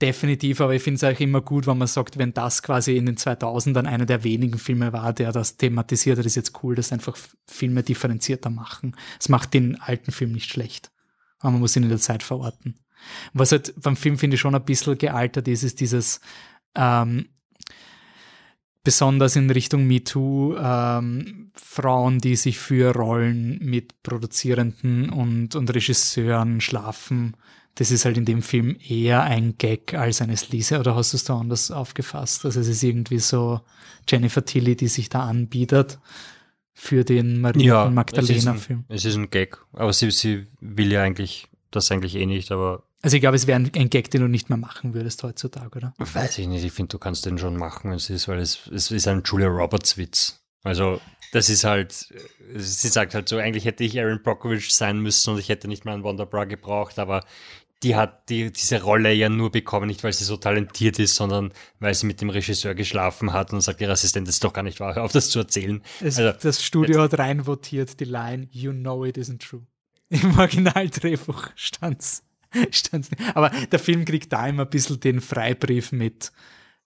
definitiv, 0.01 0.59
aber 0.61 0.73
ich 0.73 0.81
finde 0.81 0.95
es 0.95 1.03
auch 1.03 1.19
immer 1.19 1.41
gut, 1.41 1.67
wenn 1.67 1.77
man 1.77 1.87
sagt, 1.87 2.17
wenn 2.17 2.33
das 2.33 2.63
quasi 2.63 2.97
in 2.97 3.05
den 3.05 3.17
2000ern 3.17 3.85
einer 3.85 4.05
der 4.05 4.23
wenigen 4.23 4.57
Filme 4.57 4.91
war, 4.91 5.13
der 5.13 5.31
das 5.31 5.57
thematisiert 5.57 6.17
hat, 6.17 6.25
ist 6.25 6.35
jetzt 6.35 6.63
cool, 6.63 6.73
dass 6.73 6.91
einfach 6.91 7.15
Filme 7.45 7.83
differenzierter 7.83 8.49
machen. 8.49 8.95
Es 9.19 9.29
macht 9.29 9.53
den 9.53 9.79
alten 9.79 10.11
Film 10.11 10.31
nicht 10.31 10.49
schlecht, 10.49 10.91
aber 11.39 11.51
man 11.51 11.61
muss 11.61 11.75
ihn 11.75 11.83
in 11.83 11.89
der 11.89 11.99
Zeit 11.99 12.23
verorten. 12.23 12.79
Was 13.33 13.51
halt 13.51 13.73
beim 13.77 13.95
Film, 13.95 14.17
finde 14.17 14.35
ich, 14.35 14.41
schon 14.41 14.55
ein 14.55 14.65
bisschen 14.65 14.97
gealtert 14.97 15.47
ist, 15.47 15.63
ist 15.63 15.79
dieses 15.79 16.21
ähm, 16.75 17.29
besonders 18.83 19.35
in 19.35 19.49
Richtung 19.49 19.87
MeToo 19.87 20.55
ähm, 20.57 21.51
Frauen, 21.55 22.19
die 22.19 22.35
sich 22.35 22.59
für 22.59 22.93
Rollen 22.93 23.59
mit 23.61 24.01
Produzierenden 24.03 25.09
und, 25.09 25.55
und 25.55 25.73
Regisseuren 25.73 26.61
schlafen. 26.61 27.35
Das 27.75 27.91
ist 27.91 28.05
halt 28.05 28.17
in 28.17 28.25
dem 28.25 28.41
Film 28.41 28.77
eher 28.85 29.23
ein 29.23 29.57
Gag 29.57 29.93
als 29.93 30.21
eine 30.21 30.35
Sleaze. 30.37 30.79
Oder 30.79 30.95
hast 30.95 31.13
du 31.13 31.17
es 31.17 31.23
da 31.23 31.39
anders 31.39 31.71
aufgefasst? 31.71 32.45
Also 32.45 32.59
es 32.59 32.67
ist 32.67 32.83
irgendwie 32.83 33.19
so 33.19 33.61
Jennifer 34.07 34.43
Tilly, 34.43 34.75
die 34.75 34.87
sich 34.87 35.09
da 35.09 35.21
anbietet 35.21 35.99
für 36.73 37.03
den 37.03 37.41
Maria 37.41 37.85
von 37.85 37.93
Magdalena-Film. 37.93 38.85
Es 38.87 39.05
ist 39.05 39.15
ein 39.15 39.29
Gag, 39.29 39.57
aber 39.73 39.91
sie, 39.91 40.11
sie 40.11 40.47
will 40.61 40.91
ja 40.91 41.03
eigentlich 41.03 41.47
das 41.71 41.91
eigentlich 41.91 42.15
eh 42.15 42.25
nicht, 42.25 42.51
aber 42.51 42.83
Also 43.01 43.15
ich 43.15 43.21
glaube, 43.21 43.37
es 43.37 43.47
wäre 43.47 43.57
ein, 43.57 43.89
Gag, 43.89 44.11
den 44.11 44.21
du 44.21 44.27
nicht 44.27 44.49
mehr 44.49 44.57
machen 44.57 44.93
würdest 44.93 45.23
heutzutage, 45.23 45.77
oder? 45.77 45.93
weiß 45.97 46.37
ich 46.39 46.47
nicht. 46.47 46.65
Ich 46.65 46.73
finde, 46.73 46.89
du 46.89 46.99
kannst 46.99 47.25
den 47.25 47.37
schon 47.37 47.55
machen, 47.55 47.91
wenn 47.91 47.97
es 47.97 48.09
ist, 48.09 48.27
weil 48.27 48.39
es, 48.39 48.67
es 48.67 48.91
ist 48.91 49.07
ein 49.07 49.23
Julia 49.25 49.47
Roberts 49.47 49.97
Witz. 49.97 50.41
Also 50.63 50.99
das 51.31 51.49
ist 51.49 51.63
halt, 51.63 51.93
sie 52.55 52.87
sagt 52.87 53.13
halt 53.13 53.29
so, 53.29 53.37
eigentlich 53.37 53.65
hätte 53.65 53.83
ich 53.83 53.99
Aaron 53.99 54.21
Brockovich 54.21 54.73
sein 54.73 54.99
müssen 54.99 55.33
und 55.33 55.39
ich 55.39 55.47
hätte 55.49 55.67
nicht 55.67 55.85
mal 55.85 55.93
einen 55.93 56.03
Wonder 56.03 56.25
Bra 56.25 56.43
gebraucht, 56.43 56.99
aber 56.99 57.23
die 57.83 57.95
hat 57.95 58.29
die, 58.29 58.51
diese 58.51 58.81
Rolle 58.81 59.13
ja 59.13 59.29
nur 59.29 59.51
bekommen, 59.51 59.87
nicht 59.87 60.03
weil 60.03 60.11
sie 60.11 60.25
so 60.25 60.35
talentiert 60.35 60.99
ist, 60.99 61.15
sondern 61.15 61.53
weil 61.79 61.93
sie 61.93 62.07
mit 62.07 62.19
dem 62.19 62.29
Regisseur 62.29 62.75
geschlafen 62.75 63.31
hat 63.31 63.53
und 63.53 63.61
sagt, 63.61 63.79
ihr 63.79 63.89
Assistent 63.89 64.27
ist 64.27 64.43
doch 64.43 64.51
gar 64.51 64.63
nicht 64.63 64.81
wahr, 64.81 64.97
auf 65.03 65.13
das 65.13 65.29
zu 65.29 65.39
erzählen. 65.39 65.81
Es, 66.01 66.19
Also, 66.19 66.37
das 66.37 66.63
Studio 66.63 67.03
hat 67.03 67.17
reinvotiert 67.17 67.99
die 67.99 68.05
Line, 68.05 68.49
you 68.51 68.73
know 68.73 69.05
it 69.05 69.17
isn't 69.17 69.39
true. 69.39 69.65
Im 70.09 70.37
Originaldrehbuch 70.37 71.49
stand's. 71.55 72.23
Aber 73.33 73.49
der 73.49 73.79
Film 73.79 74.05
kriegt 74.05 74.31
da 74.33 74.47
immer 74.47 74.63
ein 74.63 74.69
bisschen 74.69 74.99
den 74.99 75.21
Freibrief 75.21 75.91
mit, 75.91 76.31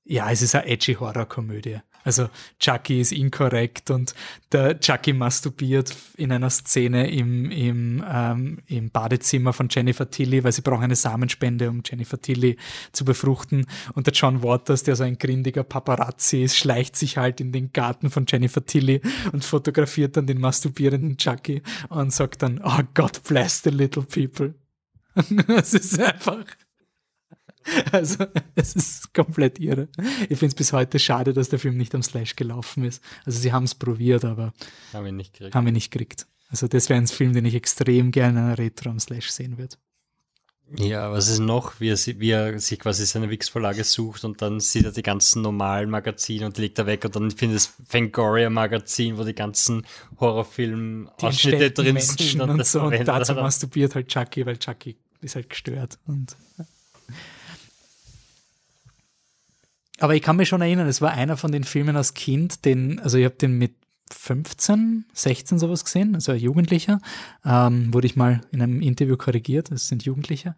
ja, 0.03 0.30
es 0.32 0.41
ist 0.41 0.55
eine 0.55 0.68
edgy 0.68 0.95
Horrorkomödie. 0.95 1.80
Also 2.03 2.30
Chucky 2.59 2.99
ist 2.99 3.11
inkorrekt 3.11 3.89
und 3.89 4.14
der 4.51 4.80
Chucky 4.80 5.14
masturbiert 5.14 5.95
in 6.18 6.32
einer 6.32 6.49
Szene 6.49 7.09
im, 7.09 7.49
im, 7.49 8.03
ähm, 8.07 8.59
im 8.68 8.89
Badezimmer 8.89 9.53
von 9.53 9.70
Jennifer 9.70 10.09
Tilly, 10.09 10.43
weil 10.43 10.51
sie 10.51 10.61
braucht 10.61 10.84
eine 10.84 10.95
Samenspende, 10.95 11.70
um 11.70 11.82
Jennifer 11.86 12.20
Tilly 12.20 12.57
zu 12.91 13.05
befruchten. 13.05 13.66
Und 13.93 14.07
der 14.07 14.14
John 14.14 14.43
Waters, 14.43 14.84
der 14.84 14.95
so 14.95 15.03
ein 15.03 15.18
grindiger 15.18 15.64
Paparazzi 15.64 16.43
ist, 16.43 16.57
schleicht 16.57 16.95
sich 16.95 17.18
halt 17.18 17.39
in 17.39 17.51
den 17.51 17.72
Garten 17.72 18.09
von 18.09 18.26
Jennifer 18.28 18.66
Tilly 18.66 19.01
und 19.32 19.45
fotografiert 19.45 20.18
dann 20.18 20.28
den 20.28 20.39
masturbierenden 20.41 21.18
Chucky 21.18 21.61
und 21.89 22.11
sagt 22.11 22.41
dann, 22.41 22.61
oh 22.64 22.82
God 22.93 23.24
bless 23.24 23.64
the 23.64 23.70
little 23.70 24.03
people. 24.03 24.53
Es 25.47 25.74
ist 25.74 25.99
einfach. 25.99 26.45
Also, 27.91 28.26
es 28.55 28.76
ist 28.76 29.14
komplett 29.14 29.57
irre. 29.59 29.88
Ich 30.24 30.39
finde 30.39 30.47
es 30.47 30.55
bis 30.55 30.74
heute 30.74 30.99
schade, 30.99 31.32
dass 31.34 31.47
der 31.47 31.59
Film 31.59 31.78
nicht 31.78 31.95
am 31.95 32.03
Slash 32.03 32.36
gelaufen 32.36 32.84
ist. 32.84 33.01
Also, 33.26 33.39
sie 33.39 33.53
haben 33.53 33.64
es 33.64 33.76
probiert, 33.76 34.26
aber 34.26 34.53
haben 34.91 35.05
wir 35.05 35.11
nicht 35.14 35.34
gekriegt. 35.34 35.55
haben 35.55 35.66
wir 35.66 35.72
nicht 35.72 35.91
gekriegt. 35.91 36.28
Also, 36.49 36.68
das 36.68 36.89
wäre 36.89 36.99
ein 36.99 37.07
Film, 37.07 37.34
den 37.34 37.45
ich 37.45 37.55
extrem 37.55 38.11
gerne 38.11 38.39
in 38.39 38.45
einer 38.45 38.57
Retro 38.57 38.89
am 38.89 38.99
Slash 38.99 39.30
sehen 39.30 39.57
würde. 39.57 39.78
Ja, 40.70 41.11
was 41.11 41.28
ist 41.28 41.39
noch, 41.39 41.80
wie 41.80 41.89
er, 41.89 41.97
wie 41.97 42.32
er 42.32 42.59
sich 42.59 42.80
quasi 42.80 43.05
seine 43.05 43.30
Wix-Vorlage 43.30 43.84
sucht 43.84 44.24
und 44.24 44.41
dann 44.41 44.59
sieht 44.59 44.86
er 44.86 44.91
die 44.91 45.03
ganzen 45.03 45.41
normalen 45.41 45.89
Magazine 45.89 46.45
und 46.45 46.57
legt 46.57 46.80
er 46.80 46.88
weg 46.88 47.05
und 47.05 47.16
dann 47.16 47.30
findet 47.32 47.57
das 47.57 47.74
Fangoria-Magazin, 47.88 49.18
wo 49.18 49.24
die 49.24 49.36
ganzen 49.36 49.86
Horrorfilm-Ausschnitte 50.20 51.72
drin 51.72 51.99
sind. 51.99 52.41
und, 52.41 52.57
das 52.57 52.72
so. 52.72 52.82
Und 52.82 52.93
dazu 52.93 53.32
er 53.32 53.36
dann. 53.36 53.43
masturbiert 53.43 53.93
halt 53.93 54.07
Chucky, 54.07 54.45
weil 54.45 54.57
Chucky 54.57 54.97
ist 55.22 55.36
halt 55.36 55.49
gestört. 55.49 55.99
Und 56.07 56.36
aber 59.99 60.16
ich 60.16 60.22
kann 60.22 60.36
mich 60.36 60.49
schon 60.49 60.61
erinnern, 60.61 60.88
es 60.88 61.01
war 61.01 61.11
einer 61.11 61.38
von 61.38 61.51
den 61.51 61.64
Filmen 61.64 61.95
als 61.95 62.14
Kind, 62.14 62.66
den, 62.66 62.99
also 62.99 63.18
ich 63.18 63.26
habe 63.26 63.36
den 63.36 63.57
mit 63.57 63.76
15, 64.14 65.05
16 65.14 65.59
sowas 65.59 65.84
gesehen, 65.84 66.16
also 66.16 66.34
Jugendlicher, 66.34 66.99
ähm, 67.45 67.93
wurde 67.93 68.07
ich 68.07 68.16
mal 68.16 68.41
in 68.51 68.61
einem 68.61 68.82
Interview 68.82 69.18
korrigiert, 69.18 69.72
das 69.72 69.88
sind 69.88 70.03
Jugendliche. 70.03 70.55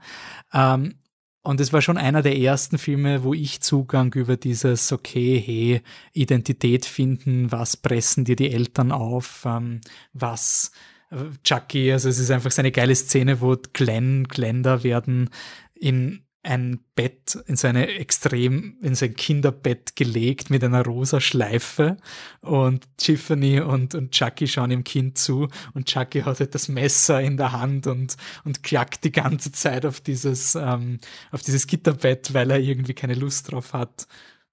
Ähm, 0.54 0.96
und 1.42 1.62
es 1.62 1.72
war 1.72 1.82
schon 1.82 1.98
einer 1.98 2.24
der 2.24 2.38
ersten 2.38 2.80
Filme, 2.80 3.24
wo 3.24 3.36
ich 3.36 3.62
Zugang 3.62 4.12
über 4.16 4.36
dieses, 4.36 4.92
okay, 4.92 5.40
hey, 5.40 5.82
Identität 6.14 6.86
finden, 6.86 7.52
was 7.52 7.78
pressen 7.78 8.26
dir 8.26 8.36
die 8.36 8.52
Eltern 8.52 8.92
auf, 8.92 9.44
ähm, 9.46 9.82
was 10.14 10.72
äh, 11.12 11.18
Chucky, 11.44 11.92
also 11.92 12.10
es 12.10 12.18
ist 12.18 12.32
einfach 12.32 12.50
so 12.52 12.62
eine 12.62 12.72
geile 12.72 12.96
Szene, 12.96 13.42
wo 13.42 13.56
Glenn, 13.74 14.24
Glenda 14.28 14.84
werden 14.84 15.30
in 15.76 16.25
ein 16.46 16.80
Bett, 16.96 17.38
in 17.48 17.56
so 17.56 17.68
eine 17.68 17.88
extrem, 17.88 18.78
in 18.82 18.96
so 18.96 19.06
ein 19.06 19.16
Kinderbett 19.16 19.96
gelegt 19.96 20.50
mit 20.50 20.64
einer 20.64 20.86
rosa 20.86 21.20
Schleife. 21.20 21.98
Und 22.42 22.86
Tiffany 22.98 23.60
und, 23.60 23.96
und 23.96 24.12
Chucky 24.12 24.48
schauen 24.48 24.70
dem 24.70 24.84
Kind 24.84 25.18
zu. 25.18 25.48
Und 25.74 25.88
Chucky 25.88 26.22
hat 26.22 26.40
halt 26.40 26.56
das 26.56 26.68
Messer 26.68 27.22
in 27.22 27.38
der 27.38 27.52
Hand 27.52 27.88
und, 27.88 28.16
und 28.44 28.64
klackt 28.64 29.04
die 29.04 29.12
ganze 29.12 29.52
Zeit 29.52 29.86
auf 29.86 30.00
dieses, 30.00 30.56
ähm, 30.56 31.00
auf 31.32 31.42
dieses 31.42 31.68
Gitterbett, 31.68 32.34
weil 32.34 32.52
er 32.52 32.60
irgendwie 32.60 32.94
keine 32.94 33.16
Lust 33.16 33.52
drauf 33.52 33.74
hat, 33.74 34.08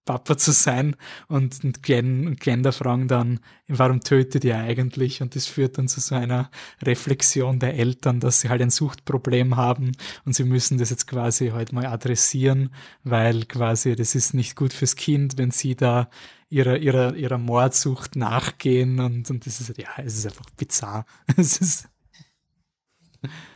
Papa 0.05 0.37
zu 0.37 0.53
sein 0.53 0.97
und, 1.29 1.63
und 1.65 1.83
Glenn 1.83 2.37
Glenda 2.37 2.73
fragen 2.73 3.09
dann, 3.09 3.41
warum 3.69 4.01
tötet 4.01 4.45
ihr 4.45 4.57
eigentlich? 4.57 5.23
Und 5.23 5.37
das 5.37 5.47
führt 5.47 5.79
dann 5.79 5.89
zu 5.89 6.01
so 6.01 6.15
einer 6.15 6.51
Reflexion 6.83 7.59
der 7.59 7.75
Eltern, 7.75 8.21
dass 8.21 8.41
sie 8.41 8.49
halt 8.49 8.63
ein 8.63 8.71
Suchtproblem 8.71 9.57
haben 9.57 9.93
und 10.25 10.35
sie 10.35 10.45
müssen 10.45 10.79
das 10.79 10.91
jetzt 10.91 11.07
quasi 11.07 11.49
halt 11.51 11.73
mal 11.73 11.87
adressieren, 11.87 12.75
weil 13.05 13.45
quasi 13.45 13.95
das 13.95 14.15
ist 14.15 14.35
nicht 14.35 14.57
gut 14.57 14.73
fürs 14.73 14.97
Kind, 14.97 15.39
wenn 15.39 15.51
sie 15.51 15.77
da 15.77 16.09
ihrer, 16.49 16.79
ihrer, 16.79 17.15
ihrer 17.15 17.39
Mordsucht 17.39 18.17
nachgehen 18.17 19.01
und, 19.01 19.31
und 19.31 19.47
das 19.47 19.61
ist, 19.61 19.79
ja, 19.79 19.89
es 19.99 20.19
ist 20.19 20.27
einfach 20.27 20.51
bizarr. 20.57 21.07
Es 21.37 21.57
ist, 21.59 21.89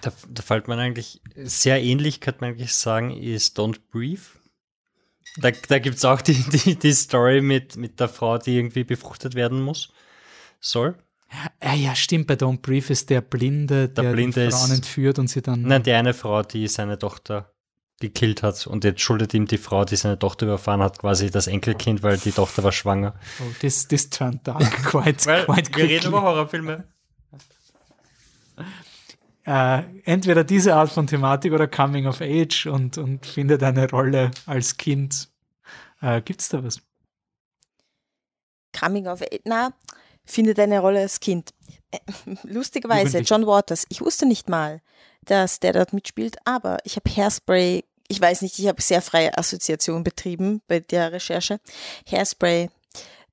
Da, 0.01 0.13
da 0.29 0.43
fällt 0.43 0.69
man 0.69 0.79
eigentlich, 0.79 1.21
sehr 1.35 1.83
ähnlich 1.83 2.21
könnte 2.21 2.41
man 2.41 2.51
eigentlich 2.51 2.75
sagen, 2.75 3.11
ist 3.11 3.59
Don't 3.59 3.81
Breathe. 3.91 4.23
Da, 5.39 5.51
da 5.51 5.79
gibt 5.79 5.97
es 5.97 6.05
auch 6.05 6.21
die, 6.23 6.35
die, 6.35 6.77
die 6.77 6.93
Story 6.93 7.41
mit, 7.41 7.77
mit 7.77 8.01
der 8.01 8.09
Frau, 8.09 8.39
die 8.39 8.57
irgendwie 8.57 8.85
befruchtet 8.85 9.35
werden 9.35 9.61
muss. 9.63 9.93
Soll. 10.61 10.95
ah 11.61 11.75
ja, 11.75 11.95
stimmt, 11.95 12.27
bei 12.27 12.35
Don't 12.35 12.61
Brief 12.63 12.89
ist 12.91 13.11
der 13.11 13.21
Blinde, 13.21 13.89
der, 13.89 14.13
Blinde 14.13 14.47
die 14.47 14.51
Frauen 14.51 14.71
ist- 14.71 14.77
entführt 14.79 15.19
und 15.19 15.29
sie 15.29 15.43
dann, 15.43 15.63
Nein, 15.63 15.83
die 15.83 15.93
eine 15.93 16.15
Frau, 16.15 16.43
die 16.43 16.67
seine 16.69 16.99
Tochter 16.99 17.53
gekillt 18.01 18.43
hat 18.43 18.67
und 18.67 18.85
jetzt 18.85 19.01
schuldet 19.01 19.33
ihm 19.35 19.47
die 19.47 19.57
Frau, 19.59 19.85
die 19.85 19.97
seine 19.97 20.19
Tochter 20.19 20.47
überfahren 20.47 20.83
hat, 20.83 20.99
quasi 20.99 21.31
das 21.31 21.47
Enkelkind, 21.47 22.03
weil 22.03 22.19
die 22.19 22.33
Tochter 22.33 22.63
war 22.63 22.73
schwanger. 22.73 23.15
oh, 23.41 23.45
this, 23.61 23.89
this 23.89 24.09
turned 24.11 24.47
dark 24.47 24.61
quite, 24.85 25.25
Weil 25.27 25.45
quite 25.47 25.71
wir 25.75 25.85
reden 25.85 25.89
quickly. 26.01 26.09
über 26.09 26.23
Horrorfilme. 26.23 26.85
Äh, 29.47 29.83
entweder 30.05 30.43
diese 30.43 30.75
Art 30.75 30.91
von 30.91 31.07
Thematik 31.07 31.53
oder 31.53 31.69
Coming 31.69 32.07
of 32.07 32.21
Age 32.21 32.67
und, 32.67 32.99
und 32.99 33.25
findet 33.25 33.63
eine 33.63 33.89
Rolle 33.89 34.33
als 34.45 34.77
Kind. 34.77 35.29
Äh, 36.03 36.21
gibt's 36.21 36.49
da 36.49 36.63
was? 36.65 36.81
Coming 38.79 39.07
of 39.07 39.23
Age, 39.23 39.41
na, 39.45 39.73
findet 40.25 40.59
eine 40.59 40.81
Rolle 40.81 41.01
als 41.01 41.21
Kind. 41.21 41.55
Äh, 41.93 41.99
Lustigerweise. 42.43 43.21
John 43.21 43.47
Waters, 43.47 43.87
ich 43.89 44.01
wusste 44.01 44.27
nicht 44.27 44.49
mal, 44.49 44.83
dass 45.25 45.61
der 45.61 45.73
dort 45.73 45.93
mitspielt, 45.93 46.37
aber 46.45 46.79
ich 46.85 46.97
habe 46.97 47.09
Hairspray, 47.09 47.85
ich 48.09 48.21
weiß 48.21 48.43
nicht, 48.43 48.59
ich 48.59 48.67
habe 48.67 48.83
sehr 48.83 49.01
freie 49.01 49.39
Assoziation 49.39 50.03
betrieben 50.03 50.61
bei 50.67 50.81
der 50.81 51.13
Recherche. 51.13 51.61
Hairspray, 52.11 52.69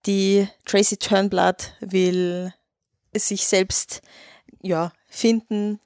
die 0.05 0.47
Tracy 0.65 0.97
Turnblood 0.97 1.73
will 1.79 2.53
sich 3.15 3.47
selbst 3.47 4.01
ja, 4.61 4.91
finden, 5.07 5.79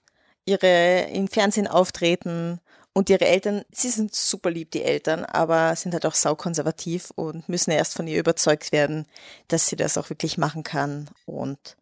ihre 0.48 1.10
im 1.12 1.28
Fernsehen 1.28 1.68
auftreten 1.68 2.60
und 2.94 3.12
ihre 3.12 3.26
Eltern, 3.26 3.64
sie 3.72 3.90
sind 3.90 4.16
super 4.16 4.50
lieb, 4.50 4.72
die 4.72 4.82
Eltern, 4.82 5.24
aber 5.24 5.76
sind 5.76 5.94
halt 5.94 6.06
auch 6.06 6.16
saukonservativ 6.16 7.12
und 7.16 7.48
müssen 7.48 7.70
erst 7.70 7.94
von 7.94 8.08
ihr 8.08 8.20
überzeugt 8.20 8.72
werden, 8.72 9.06
dass 9.50 9.68
sie 9.68 9.76
das 9.76 10.00
auch 10.00 10.10
wirklich 10.10 10.40
machen 10.40 10.64
kann. 10.64 11.08
Und 11.26 11.78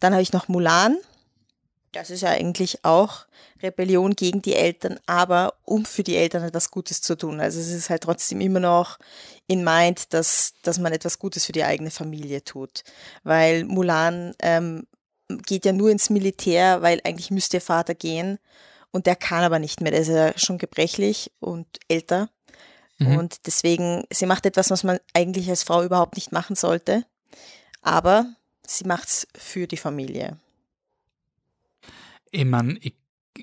dann 0.00 0.12
habe 0.12 0.22
ich 0.22 0.34
noch 0.34 0.48
Mulan. 0.48 0.98
Das 1.92 2.10
ist 2.10 2.20
ja 2.20 2.28
eigentlich 2.28 2.84
auch 2.84 3.24
Rebellion 3.62 4.14
gegen 4.14 4.42
die 4.42 4.54
Eltern, 4.54 5.00
aber 5.06 5.54
um 5.64 5.86
für 5.86 6.02
die 6.02 6.16
Eltern 6.16 6.42
etwas 6.42 6.70
Gutes 6.70 7.00
zu 7.00 7.16
tun. 7.16 7.40
Also 7.40 7.58
es 7.60 7.70
ist 7.70 7.88
halt 7.88 8.02
trotzdem 8.02 8.42
immer 8.42 8.60
noch 8.60 8.98
in 9.46 9.64
Mind, 9.64 10.12
dass, 10.12 10.52
dass 10.62 10.78
man 10.78 10.92
etwas 10.92 11.18
Gutes 11.18 11.46
für 11.46 11.52
die 11.52 11.64
eigene 11.64 11.90
Familie 11.90 12.44
tut. 12.44 12.84
Weil 13.24 13.64
Mulan 13.64 14.34
ähm, 14.40 14.86
geht 15.28 15.64
ja 15.64 15.72
nur 15.72 15.90
ins 15.90 16.10
Militär, 16.10 16.82
weil 16.82 17.00
eigentlich 17.04 17.30
müsste 17.30 17.58
ihr 17.58 17.62
Vater 17.62 17.94
gehen 17.94 18.38
und 18.90 19.06
der 19.06 19.16
kann 19.16 19.44
aber 19.44 19.58
nicht 19.58 19.80
mehr. 19.80 19.92
Der 19.92 20.00
ist 20.00 20.08
ja 20.08 20.36
schon 20.38 20.58
gebrechlich 20.58 21.30
und 21.40 21.66
älter. 21.88 22.30
Mhm. 22.98 23.16
Und 23.16 23.46
deswegen, 23.46 24.04
sie 24.10 24.26
macht 24.26 24.46
etwas, 24.46 24.70
was 24.70 24.84
man 24.84 24.98
eigentlich 25.14 25.48
als 25.50 25.62
Frau 25.62 25.84
überhaupt 25.84 26.16
nicht 26.16 26.32
machen 26.32 26.56
sollte. 26.56 27.04
Aber 27.82 28.26
sie 28.66 28.84
macht 28.84 29.08
es 29.08 29.28
für 29.36 29.66
die 29.66 29.76
Familie. 29.76 30.38
Ich 32.30 32.44
meine, 32.44 32.78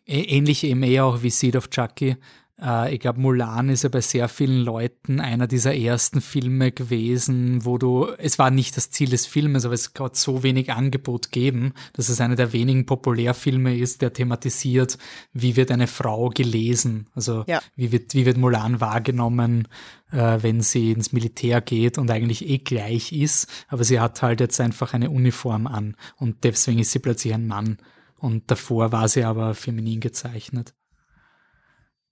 ähnlich 0.05 0.63
eben 0.63 0.83
eher 0.83 1.05
auch 1.05 1.23
wie 1.23 1.29
Seed 1.29 1.55
of 1.55 1.69
Chucky, 1.69 2.17
ich 2.57 3.01
glaube, 3.01 3.19
Mulan 3.19 3.67
ist 3.67 3.83
ja 3.83 3.89
bei 3.89 3.99
sehr 3.99 4.29
vielen 4.29 4.63
Leuten 4.63 5.19
einer 5.19 5.45
dieser 5.45 5.75
ersten 5.75 6.21
Filme 6.21 6.71
gewesen, 6.71 7.65
wo 7.65 7.77
du, 7.77 8.07
es 8.17 8.39
war 8.39 8.49
nicht 8.49 8.77
das 8.77 8.91
Ziel 8.91 9.09
des 9.09 9.25
Filmes, 9.25 9.65
aber 9.65 9.73
es 9.73 9.91
hat 9.99 10.15
so 10.15 10.41
wenig 10.41 10.71
Angebot 10.71 11.31
geben, 11.31 11.73
dass 11.91 12.07
es 12.07 12.21
einer 12.21 12.37
der 12.37 12.53
wenigen 12.53 12.85
Populärfilme 12.85 13.77
ist, 13.77 14.01
der 14.01 14.13
thematisiert, 14.13 14.97
wie 15.33 15.57
wird 15.57 15.69
eine 15.69 15.87
Frau 15.87 16.29
gelesen, 16.29 17.07
also 17.13 17.43
ja. 17.45 17.61
wie, 17.75 17.91
wird, 17.91 18.13
wie 18.13 18.25
wird 18.25 18.37
Mulan 18.37 18.79
wahrgenommen, 18.79 19.67
äh, 20.11 20.37
wenn 20.41 20.61
sie 20.61 20.93
ins 20.93 21.11
Militär 21.11 21.59
geht 21.59 21.97
und 21.97 22.09
eigentlich 22.09 22.47
eh 22.47 22.59
gleich 22.59 23.11
ist, 23.11 23.49
aber 23.67 23.83
sie 23.83 23.99
hat 23.99 24.21
halt 24.21 24.39
jetzt 24.39 24.61
einfach 24.61 24.93
eine 24.93 25.09
Uniform 25.09 25.67
an 25.67 25.97
und 26.15 26.45
deswegen 26.45 26.79
ist 26.79 26.91
sie 26.91 26.99
plötzlich 26.99 27.33
ein 27.33 27.47
Mann. 27.47 27.79
Und 28.17 28.49
davor 28.49 28.93
war 28.93 29.09
sie 29.09 29.25
aber 29.25 29.53
feminin 29.53 29.99
gezeichnet. 29.99 30.73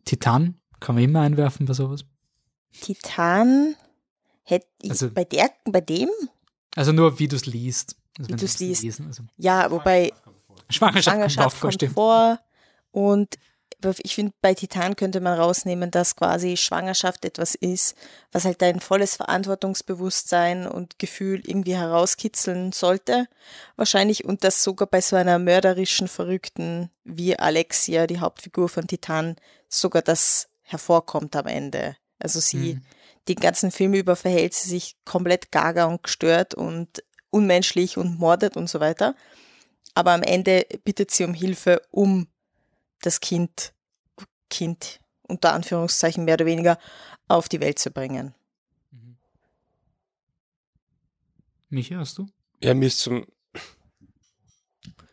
Titan 0.05 0.59
kann 0.79 0.95
man 0.95 1.03
immer 1.03 1.21
einwerfen 1.21 1.65
bei 1.65 1.73
sowas. 1.73 2.05
Titan 2.81 3.75
hätte 4.43 4.67
ich 4.81 4.91
also, 4.91 5.11
bei 5.11 5.23
der, 5.23 5.51
bei 5.65 5.81
dem? 5.81 6.09
Also 6.75 6.91
nur 6.91 7.19
wie 7.19 7.27
du 7.27 7.35
es 7.35 7.45
liest. 7.45 7.95
Also 8.17 8.29
wie 8.29 8.35
du 8.35 8.45
es 8.45 8.59
liest. 8.59 8.83
Lesen, 8.83 9.07
also. 9.07 9.23
Ja, 9.37 9.69
wobei 9.71 10.11
Schwangerschaft, 10.69 11.05
Schwangerschaft 11.05 11.61
kommt, 11.61 11.79
kommt 11.79 11.93
vor 11.93 12.39
und 12.91 13.35
ich 14.03 14.15
finde, 14.15 14.33
bei 14.41 14.53
Titan 14.53 14.95
könnte 14.95 15.21
man 15.21 15.39
rausnehmen, 15.39 15.91
dass 15.91 16.15
quasi 16.15 16.57
Schwangerschaft 16.57 17.25
etwas 17.25 17.55
ist, 17.55 17.95
was 18.31 18.45
halt 18.45 18.61
dein 18.61 18.79
volles 18.79 19.15
Verantwortungsbewusstsein 19.15 20.67
und 20.67 20.99
Gefühl 20.99 21.41
irgendwie 21.45 21.75
herauskitzeln 21.75 22.71
sollte. 22.71 23.27
Wahrscheinlich 23.75 24.25
und 24.25 24.43
das 24.43 24.63
sogar 24.63 24.87
bei 24.87 25.01
so 25.01 25.15
einer 25.15 25.39
mörderischen, 25.39 26.07
verrückten 26.07 26.89
wie 27.03 27.37
Alexia, 27.37 28.07
die 28.07 28.19
Hauptfigur 28.19 28.69
von 28.69 28.87
Titan, 28.87 29.35
sogar 29.69 30.01
das 30.01 30.49
hervorkommt 30.61 31.35
am 31.35 31.47
Ende. 31.47 31.95
Also 32.19 32.39
sie, 32.39 32.75
mhm. 32.75 32.81
den 33.27 33.35
ganzen 33.35 33.71
Film 33.71 33.93
über 33.93 34.15
verhält 34.15 34.53
sie 34.53 34.69
sich 34.69 34.95
komplett 35.05 35.51
gaga 35.51 35.85
und 35.85 36.03
gestört 36.03 36.53
und 36.53 37.03
unmenschlich 37.29 37.97
und 37.97 38.19
mordet 38.19 38.55
und 38.55 38.69
so 38.69 38.79
weiter. 38.79 39.15
Aber 39.95 40.11
am 40.11 40.23
Ende 40.23 40.65
bittet 40.83 41.11
sie 41.11 41.23
um 41.23 41.33
Hilfe, 41.33 41.81
um 41.91 42.27
das 43.05 43.19
Kind, 43.19 43.73
Kind 44.49 44.99
unter 45.23 45.53
Anführungszeichen 45.53 46.25
mehr 46.25 46.35
oder 46.35 46.45
weniger 46.45 46.77
auf 47.27 47.49
die 47.49 47.59
Welt 47.59 47.79
zu 47.79 47.91
bringen. 47.91 48.33
Mhm. 48.91 49.17
Michi, 51.69 51.95
hast 51.95 52.17
du? 52.17 52.27
Ja, 52.61 52.73
mir 52.73 52.87
ist 52.87 52.99
zum, 52.99 53.25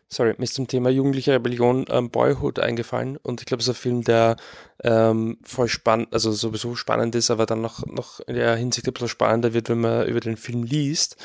sorry, 0.07 0.35
mir 0.37 0.43
ist 0.43 0.53
zum 0.53 0.67
Thema 0.67 0.89
jugendliche 0.89 1.33
Rebellion 1.33 1.85
ähm, 1.89 2.09
Boyhood 2.11 2.59
eingefallen 2.59 3.17
und 3.17 3.41
ich 3.41 3.45
glaube, 3.45 3.61
es 3.61 3.67
ist 3.67 3.75
ein 3.75 3.81
Film, 3.81 4.03
der 4.03 4.35
ähm, 4.83 5.39
voll 5.43 5.69
spannend, 5.69 6.13
also 6.13 6.31
sowieso 6.31 6.75
spannend 6.75 7.15
ist, 7.15 7.31
aber 7.31 7.45
dann 7.45 7.61
noch, 7.61 7.85
noch 7.85 8.19
in 8.21 8.35
der 8.35 8.55
Hinsicht 8.55 8.87
ein 8.87 8.93
bisschen 8.93 9.07
spannender 9.07 9.53
wird, 9.53 9.69
wenn 9.69 9.81
man 9.81 10.07
über 10.07 10.19
den 10.19 10.37
Film 10.37 10.63
liest, 10.63 11.17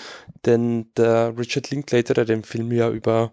denn 0.45 0.93
der 0.97 1.37
Richard 1.37 1.71
Linklater, 1.71 2.14
der 2.14 2.25
den 2.25 2.45
Film 2.45 2.73
ja 2.73 2.89
über 2.91 3.33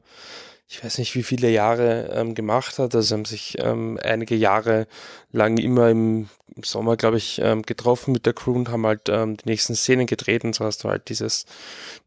ich 0.73 0.83
weiß 0.83 0.97
nicht, 0.97 1.13
wie 1.13 1.21
viele 1.21 1.51
Jahre 1.51 2.09
ähm, 2.15 2.33
gemacht 2.33 2.79
hat. 2.79 2.95
Also 2.95 3.13
haben 3.13 3.25
sich 3.25 3.57
ähm, 3.59 3.99
einige 4.01 4.33
Jahre 4.33 4.87
lang 5.31 5.57
immer 5.57 5.91
im, 5.91 6.29
Sommer, 6.63 6.97
glaube 6.97 7.17
ich, 7.17 7.39
ähm, 7.43 7.61
getroffen 7.63 8.11
mit 8.11 8.25
der 8.27 8.33
Crew 8.33 8.53
und 8.53 8.69
haben 8.69 8.85
halt 8.85 9.09
ähm, 9.09 9.37
die 9.37 9.49
nächsten 9.49 9.75
Szenen 9.75 10.05
gedreht 10.05 10.43
und 10.43 10.53
so 10.53 10.65
hast 10.65 10.83
du 10.83 10.89
halt 10.89 11.09
dieses, 11.09 11.45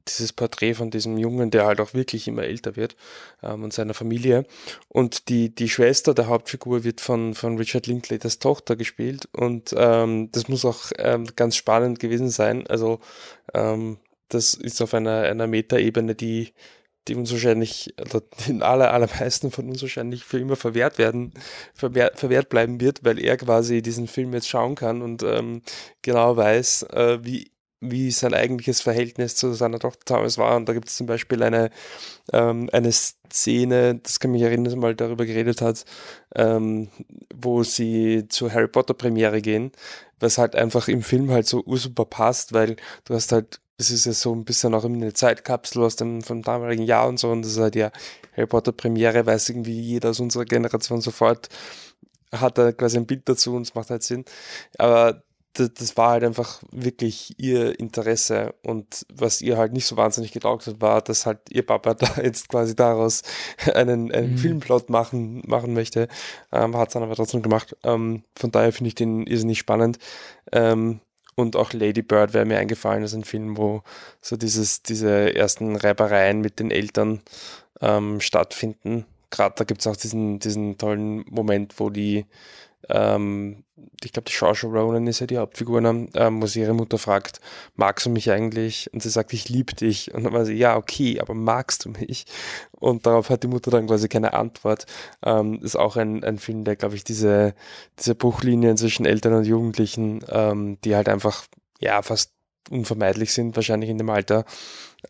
dieses 0.06 0.32
Porträt 0.32 0.74
von 0.74 0.90
diesem 0.90 1.18
Jungen, 1.18 1.50
der 1.50 1.66
halt 1.66 1.80
auch 1.80 1.94
wirklich 1.94 2.28
immer 2.28 2.44
älter 2.44 2.76
wird 2.76 2.96
ähm, 3.42 3.64
und 3.64 3.72
seiner 3.72 3.94
Familie. 3.94 4.46
Und 4.88 5.28
die, 5.28 5.52
die 5.52 5.68
Schwester 5.68 6.14
der 6.14 6.28
Hauptfigur 6.28 6.84
wird 6.84 7.00
von, 7.00 7.34
von 7.34 7.58
Richard 7.58 7.88
Linklaters 7.88 8.38
Tochter 8.38 8.76
gespielt 8.76 9.28
und 9.32 9.74
ähm, 9.76 10.30
das 10.30 10.46
muss 10.48 10.64
auch 10.64 10.92
ähm, 10.98 11.26
ganz 11.34 11.56
spannend 11.56 11.98
gewesen 11.98 12.30
sein. 12.30 12.66
Also 12.68 13.00
ähm, 13.52 13.98
das 14.28 14.54
ist 14.54 14.80
auf 14.82 14.94
einer, 14.94 15.22
einer 15.22 15.46
Metaebene, 15.46 16.14
die 16.14 16.52
die 17.08 17.14
uns 17.14 17.30
wahrscheinlich, 17.32 17.94
oder 18.00 18.22
den 18.46 18.62
aller, 18.62 18.92
allermeisten 18.92 19.50
von 19.50 19.68
uns 19.68 19.82
wahrscheinlich 19.82 20.24
für 20.24 20.38
immer 20.38 20.56
verwehrt 20.56 20.98
werden, 20.98 21.32
verwehrt, 21.74 22.18
verwehrt 22.18 22.48
bleiben 22.48 22.80
wird, 22.80 23.04
weil 23.04 23.18
er 23.18 23.36
quasi 23.36 23.82
diesen 23.82 24.08
Film 24.08 24.32
jetzt 24.34 24.48
schauen 24.48 24.74
kann 24.74 25.02
und 25.02 25.22
ähm, 25.22 25.62
genau 26.02 26.36
weiß, 26.36 26.84
äh, 26.84 27.18
wie 27.22 27.50
wie 27.90 28.10
sein 28.10 28.34
eigentliches 28.34 28.80
Verhältnis 28.80 29.36
zu 29.36 29.52
seiner 29.54 29.78
Tochter 29.78 30.14
damals 30.14 30.38
war. 30.38 30.56
Und 30.56 30.68
da 30.68 30.72
gibt 30.72 30.88
es 30.88 30.96
zum 30.96 31.06
Beispiel 31.06 31.42
eine, 31.42 31.70
ähm, 32.32 32.68
eine 32.72 32.92
Szene, 32.92 33.96
das 33.96 34.20
kann 34.20 34.32
mich 34.32 34.42
erinnern, 34.42 34.64
dass 34.64 34.74
man 34.74 34.82
mal 34.82 34.94
darüber 34.94 35.26
geredet 35.26 35.60
hat, 35.60 35.84
ähm, 36.34 36.88
wo 37.34 37.62
sie 37.62 38.26
zur 38.28 38.52
Harry 38.52 38.68
Potter 38.68 38.94
Premiere 38.94 39.40
gehen, 39.42 39.72
was 40.20 40.38
halt 40.38 40.54
einfach 40.54 40.88
im 40.88 41.02
Film 41.02 41.30
halt 41.30 41.46
so 41.46 41.62
ursuper 41.64 42.04
passt, 42.04 42.52
weil 42.52 42.76
du 43.04 43.14
hast 43.14 43.32
halt 43.32 43.60
es 43.78 43.90
ist 43.90 44.06
ja 44.06 44.12
so 44.12 44.34
ein 44.34 44.46
bisschen 44.46 44.74
auch 44.74 44.84
eine 44.84 45.12
Zeitkapsel 45.12 45.82
aus 45.82 45.96
dem 45.96 46.22
vom 46.22 46.40
damaligen 46.42 46.84
Jahr 46.84 47.06
und 47.08 47.18
so 47.18 47.30
und 47.30 47.42
das 47.42 47.52
ist 47.52 47.58
halt 47.58 47.76
ja 47.76 47.92
Harry 48.34 48.46
Potter 48.46 48.72
Premiere, 48.72 49.26
weiß 49.26 49.50
irgendwie 49.50 49.78
jeder 49.78 50.10
aus 50.10 50.20
unserer 50.20 50.46
Generation 50.46 51.02
sofort, 51.02 51.48
hat 52.32 52.58
da 52.58 52.72
quasi 52.72 52.96
ein 52.96 53.06
Bild 53.06 53.28
dazu 53.28 53.54
und 53.54 53.62
es 53.62 53.74
macht 53.74 53.90
halt 53.90 54.02
Sinn. 54.02 54.24
Aber 54.78 55.22
das, 55.58 55.74
das, 55.74 55.96
war 55.96 56.10
halt 56.10 56.24
einfach 56.24 56.62
wirklich 56.70 57.34
ihr 57.38 57.78
Interesse 57.78 58.54
und 58.62 59.06
was 59.12 59.40
ihr 59.40 59.56
halt 59.56 59.72
nicht 59.72 59.86
so 59.86 59.96
wahnsinnig 59.96 60.32
getaugt 60.32 60.66
hat, 60.66 60.80
war, 60.80 61.02
dass 61.02 61.26
halt 61.26 61.38
ihr 61.50 61.64
Papa 61.64 61.94
da 61.94 62.22
jetzt 62.22 62.48
quasi 62.48 62.76
daraus 62.76 63.22
einen, 63.74 64.12
einen 64.12 64.32
mhm. 64.32 64.38
Filmplot 64.38 64.90
machen, 64.90 65.42
machen 65.46 65.74
möchte. 65.74 66.08
Ähm, 66.52 66.76
hat 66.76 66.88
es 66.88 66.94
dann 66.94 67.02
aber 67.02 67.16
trotzdem 67.16 67.42
gemacht. 67.42 67.76
Ähm, 67.84 68.22
von 68.36 68.50
daher 68.50 68.72
finde 68.72 68.88
ich 68.88 68.94
den 68.94 69.26
irrsinnig 69.26 69.58
spannend. 69.58 69.98
Ähm, 70.52 71.00
und 71.34 71.54
auch 71.54 71.72
Lady 71.72 72.02
Bird 72.02 72.32
wäre 72.32 72.46
mir 72.46 72.58
eingefallen, 72.58 73.02
das 73.02 73.12
ist 73.12 73.18
ein 73.18 73.24
Film, 73.24 73.58
wo 73.58 73.82
so 74.22 74.36
dieses, 74.36 74.82
diese 74.82 75.34
ersten 75.34 75.76
Reibereien 75.76 76.40
mit 76.40 76.58
den 76.58 76.70
Eltern 76.70 77.20
ähm, 77.80 78.20
stattfinden. 78.20 79.04
Gerade 79.30 79.54
da 79.58 79.64
gibt 79.64 79.80
es 79.80 79.86
auch 79.86 79.96
diesen, 79.96 80.38
diesen 80.38 80.78
tollen 80.78 81.24
Moment, 81.28 81.78
wo 81.78 81.90
die 81.90 82.24
ähm, 82.88 83.64
ich 84.02 84.12
glaube, 84.12 84.28
die 84.30 84.36
Saoirse 84.36 84.66
Ronan 84.66 85.06
ist 85.06 85.20
ja 85.20 85.26
die 85.26 85.38
Hauptfigur, 85.38 85.80
ne? 85.80 86.08
ähm, 86.14 86.42
wo 86.42 86.46
sie 86.46 86.60
ihre 86.60 86.74
Mutter 86.74 86.98
fragt, 86.98 87.40
magst 87.74 88.06
du 88.06 88.10
mich 88.10 88.30
eigentlich? 88.30 88.92
Und 88.92 89.02
sie 89.02 89.08
sagt, 89.08 89.32
ich 89.32 89.48
liebe 89.48 89.74
dich. 89.74 90.12
Und 90.14 90.24
dann 90.24 90.32
war 90.32 90.44
sie, 90.44 90.54
ja, 90.54 90.76
okay, 90.76 91.20
aber 91.20 91.34
magst 91.34 91.84
du 91.84 91.90
mich? 91.90 92.26
Und 92.72 93.06
darauf 93.06 93.30
hat 93.30 93.42
die 93.42 93.48
Mutter 93.48 93.70
dann 93.70 93.86
quasi 93.86 94.08
keine 94.08 94.34
Antwort. 94.34 94.86
Ähm, 95.24 95.60
ist 95.62 95.76
auch 95.76 95.96
ein, 95.96 96.24
ein 96.24 96.38
Film, 96.38 96.64
der, 96.64 96.76
glaube 96.76 96.94
ich, 96.94 97.04
diese, 97.04 97.54
diese 97.98 98.14
Bruchlinien 98.14 98.76
zwischen 98.76 99.06
Eltern 99.06 99.34
und 99.34 99.44
Jugendlichen, 99.44 100.24
ähm, 100.28 100.78
die 100.84 100.94
halt 100.94 101.08
einfach, 101.08 101.44
ja, 101.80 102.02
fast 102.02 102.32
unvermeidlich 102.70 103.32
sind, 103.32 103.56
wahrscheinlich 103.56 103.90
in 103.90 103.98
dem 103.98 104.10
Alter, 104.10 104.44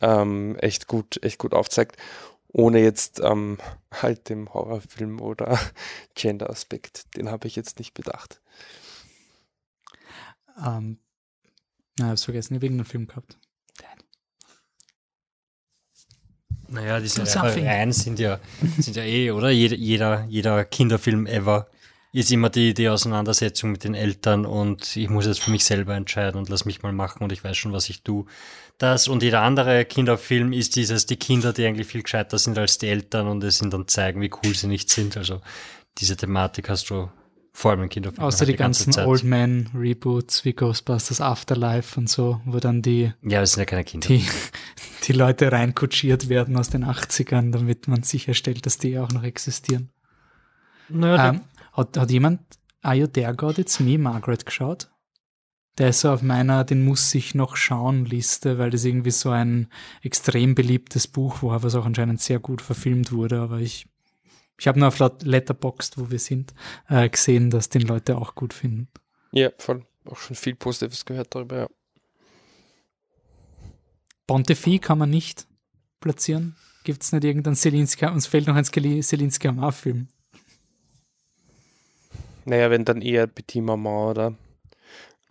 ähm, 0.00 0.56
echt 0.60 0.86
gut, 0.86 1.22
echt 1.22 1.38
gut 1.38 1.54
aufzeigt 1.54 1.96
ohne 2.56 2.80
jetzt 2.80 3.20
ähm, 3.20 3.58
halt 3.92 4.30
dem 4.30 4.52
Horrorfilm 4.52 5.20
oder 5.20 5.58
Gender-Aspekt. 6.14 7.14
Den 7.14 7.30
habe 7.30 7.46
ich 7.48 7.54
jetzt 7.54 7.78
nicht 7.78 7.92
bedacht. 7.92 8.40
Ähm, 10.64 10.98
na, 11.98 12.08
hab's 12.08 12.24
vergessen, 12.24 12.54
ich 12.54 12.58
habe 12.58 12.66
irgendeinen 12.66 12.86
Film 12.86 13.06
gehabt. 13.08 13.38
Naja, 16.68 16.98
diese 16.98 17.22
Reihen 17.42 17.92
sind 17.92 18.18
ja, 18.18 18.40
sind 18.78 18.96
ja 18.96 19.04
eh, 19.04 19.30
oder? 19.30 19.50
Jeder, 19.50 19.76
jeder, 19.76 20.24
jeder 20.24 20.64
Kinderfilm 20.64 21.26
ever 21.26 21.68
ist 22.12 22.32
immer 22.32 22.48
die, 22.48 22.72
die 22.72 22.88
Auseinandersetzung 22.88 23.70
mit 23.70 23.84
den 23.84 23.94
Eltern 23.94 24.46
und 24.46 24.96
ich 24.96 25.10
muss 25.10 25.26
jetzt 25.26 25.40
für 25.40 25.50
mich 25.50 25.64
selber 25.64 25.94
entscheiden 25.94 26.38
und 26.38 26.48
lass 26.48 26.64
mich 26.64 26.82
mal 26.82 26.92
machen 26.92 27.22
und 27.22 27.30
ich 27.32 27.44
weiß 27.44 27.56
schon, 27.56 27.72
was 27.72 27.90
ich 27.90 28.02
tue. 28.02 28.24
Das 28.78 29.08
und 29.08 29.22
jeder 29.22 29.42
andere 29.42 29.84
Kinderfilm 29.86 30.52
ist 30.52 30.76
dieses, 30.76 31.06
die 31.06 31.16
Kinder, 31.16 31.52
die 31.52 31.64
eigentlich 31.64 31.86
viel 31.86 32.02
gescheiter 32.02 32.38
sind 32.38 32.58
als 32.58 32.76
die 32.78 32.88
Eltern 32.88 33.26
und 33.26 33.42
es 33.42 33.62
ihnen 33.62 33.70
dann 33.70 33.88
zeigen, 33.88 34.20
wie 34.20 34.30
cool 34.44 34.54
sie 34.54 34.66
nicht 34.66 34.90
sind. 34.90 35.16
Also 35.16 35.40
diese 35.98 36.16
Thematik 36.16 36.68
hast 36.68 36.90
du 36.90 37.08
vor 37.54 37.70
allem 37.70 37.84
in 37.84 37.88
Kinderfilmen. 37.88 38.26
Außer 38.26 38.40
halt 38.40 38.48
die, 38.48 38.52
die 38.52 38.58
ganzen 38.58 38.92
Zeit. 38.92 39.06
Old 39.06 39.24
Man 39.24 39.70
Reboots 39.74 40.44
wie 40.44 40.52
Ghostbusters 40.52 41.22
Afterlife 41.22 41.98
und 41.98 42.10
so, 42.10 42.42
wo 42.44 42.58
dann 42.58 42.82
die. 42.82 43.14
Ja, 43.22 43.40
das 43.40 43.52
sind 43.52 43.60
ja 43.60 43.64
keine 43.64 43.84
Kinder. 43.84 44.08
Die, 44.08 44.26
die 45.04 45.12
Leute 45.12 45.50
reinkutschiert 45.50 46.28
werden 46.28 46.58
aus 46.58 46.68
den 46.68 46.84
80ern, 46.84 47.52
damit 47.52 47.88
man 47.88 48.02
sicherstellt, 48.02 48.66
dass 48.66 48.76
die 48.76 48.98
auch 48.98 49.10
noch 49.10 49.22
existieren. 49.22 49.88
Naja, 50.90 51.30
Ähm, 51.30 51.40
hat, 51.72 51.96
hat 51.96 52.10
jemand 52.10 52.40
Are 52.82 52.94
You 52.94 53.06
There 53.06 53.34
God 53.34 53.58
It's 53.58 53.80
Me, 53.80 53.96
Margaret, 53.96 54.44
geschaut? 54.44 54.90
Der 55.78 55.90
ist 55.90 56.00
so 56.00 56.10
auf 56.10 56.22
meiner 56.22 56.64
Den 56.64 56.84
muss 56.84 57.14
ich 57.14 57.34
noch 57.34 57.56
schauen 57.56 58.06
Liste, 58.06 58.58
weil 58.58 58.70
das 58.70 58.84
irgendwie 58.84 59.10
so 59.10 59.30
ein 59.30 59.68
extrem 60.02 60.54
beliebtes 60.54 61.06
Buch 61.06 61.42
war, 61.42 61.62
was 61.62 61.74
auch 61.74 61.84
anscheinend 61.84 62.20
sehr 62.20 62.38
gut 62.38 62.62
verfilmt 62.62 63.12
wurde. 63.12 63.40
Aber 63.40 63.58
ich, 63.58 63.86
ich 64.58 64.68
habe 64.68 64.78
nur 64.78 64.88
auf 64.88 64.98
Let- 64.98 65.22
Letterboxd, 65.22 65.98
wo 65.98 66.10
wir 66.10 66.18
sind, 66.18 66.54
äh, 66.88 67.08
gesehen, 67.08 67.50
dass 67.50 67.68
den 67.68 67.82
Leute 67.82 68.16
auch 68.16 68.34
gut 68.34 68.54
finden. 68.54 68.88
Ja, 69.32 69.50
voll. 69.58 69.84
Auch 70.06 70.16
schon 70.16 70.36
viel 70.36 70.54
Positives 70.54 71.04
gehört 71.04 71.34
darüber, 71.34 71.56
ja. 71.56 71.68
Bontefi 74.26 74.78
kann 74.78 74.98
man 74.98 75.10
nicht 75.10 75.46
platzieren. 76.00 76.56
Gibt 76.84 77.02
es 77.02 77.12
nicht 77.12 77.24
irgendeinen 77.24 77.56
Selinski? 77.56 78.06
Uns 78.06 78.26
fehlt 78.26 78.46
noch 78.46 78.54
ein 78.54 78.64
Selinski 78.64 79.48
Amar-Film. 79.48 80.08
Naja, 82.44 82.70
wenn 82.70 82.84
dann 82.84 83.02
eher 83.02 83.26
Petit 83.26 83.62
Maman 83.62 84.10
oder, 84.10 84.34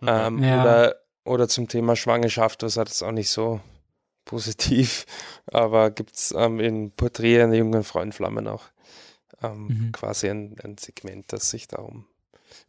ähm, 0.02 0.42
Ja. 0.42 0.60
oder, 0.60 0.96
oder 1.24 1.48
zum 1.48 1.68
Thema 1.68 1.96
Schwangerschaft, 1.96 2.62
was 2.62 2.76
hat 2.76 2.88
es 2.88 3.02
auch 3.02 3.12
nicht 3.12 3.30
so 3.30 3.60
positiv, 4.24 5.06
aber 5.46 5.90
gibt 5.90 6.16
es 6.16 6.32
ähm, 6.36 6.60
in 6.60 6.90
Porträt 6.90 7.42
einer 7.42 7.54
jungen 7.54 7.84
Frau 7.84 8.00
in 8.00 8.12
Flammen 8.12 8.48
auch 8.48 8.64
ähm, 9.42 9.68
Mhm. 9.68 9.92
quasi 9.92 10.28
ein, 10.28 10.56
ein 10.62 10.78
Segment, 10.78 11.32
das 11.32 11.50
sich 11.50 11.68
darum 11.68 12.06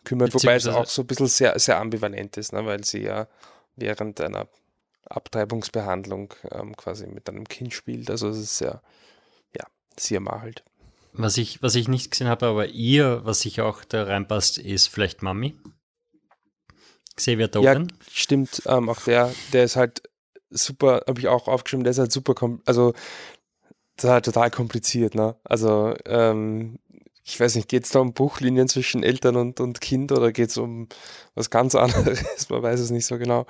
kümmert, 0.03 0.33
wobei 0.33 0.55
es 0.55 0.67
auch 0.67 0.85
so 0.85 1.01
ein 1.03 1.07
bisschen 1.07 1.27
sehr, 1.27 1.57
sehr 1.59 1.79
ambivalent 1.79 2.37
ist, 2.37 2.53
ne, 2.53 2.65
weil 2.65 2.83
sie 2.83 3.03
ja 3.03 3.27
während 3.75 4.19
einer 4.21 4.47
Abtreibungsbehandlung 5.05 6.33
ähm, 6.51 6.75
quasi 6.75 7.07
mit 7.07 7.29
einem 7.29 7.47
Kind 7.47 7.73
spielt, 7.73 8.09
also 8.09 8.29
es 8.29 8.37
ist 8.37 8.57
sehr, 8.57 8.81
ja, 9.55 9.65
sehr 9.97 10.19
mal 10.19 10.41
halt. 10.41 10.63
Was 11.13 11.37
ich, 11.37 11.61
was 11.63 11.75
ich 11.75 11.87
nicht 11.87 12.11
gesehen 12.11 12.27
habe, 12.27 12.45
aber 12.47 12.67
ihr, 12.67 13.21
was 13.23 13.39
sich 13.39 13.61
auch 13.61 13.83
da 13.83 14.03
reinpasst, 14.03 14.57
ist 14.57 14.87
vielleicht 14.87 15.23
Mami. 15.23 15.57
Xavier 17.17 17.45
Ja, 17.45 17.73
Dolan. 17.73 17.91
stimmt. 18.09 18.61
Ähm, 18.65 18.89
auch 18.89 19.01
der, 19.01 19.33
der 19.51 19.65
ist 19.65 19.75
halt 19.75 20.03
super, 20.49 21.03
habe 21.07 21.19
ich 21.19 21.27
auch 21.27 21.47
aufgeschrieben, 21.47 21.83
der 21.83 21.91
ist 21.91 21.99
halt 21.99 22.11
super, 22.11 22.33
also 22.65 22.93
das 23.97 24.05
ist 24.05 24.09
halt 24.09 24.25
total 24.25 24.51
kompliziert, 24.51 25.15
ne? 25.15 25.35
Also, 25.43 25.95
ähm, 26.05 26.79
ich 27.23 27.37
weiß 27.37 27.55
nicht, 27.55 27.67
geht 27.67 27.83
es 27.83 27.89
da 27.89 27.99
um 27.99 28.13
Bruchlinien 28.13 28.69
zwischen 28.69 29.03
Eltern 29.03 29.35
und, 29.35 29.59
und 29.59 29.81
Kind 29.81 30.13
oder 30.13 30.31
geht 30.31 30.49
es 30.49 30.57
um 30.57 30.87
was 31.35 31.49
ganz 31.49 31.75
anderes? 31.75 32.49
Man 32.49 32.61
weiß 32.63 32.79
es 32.79 32.91
nicht 32.91 33.05
so 33.05 33.17
genau. 33.17 33.45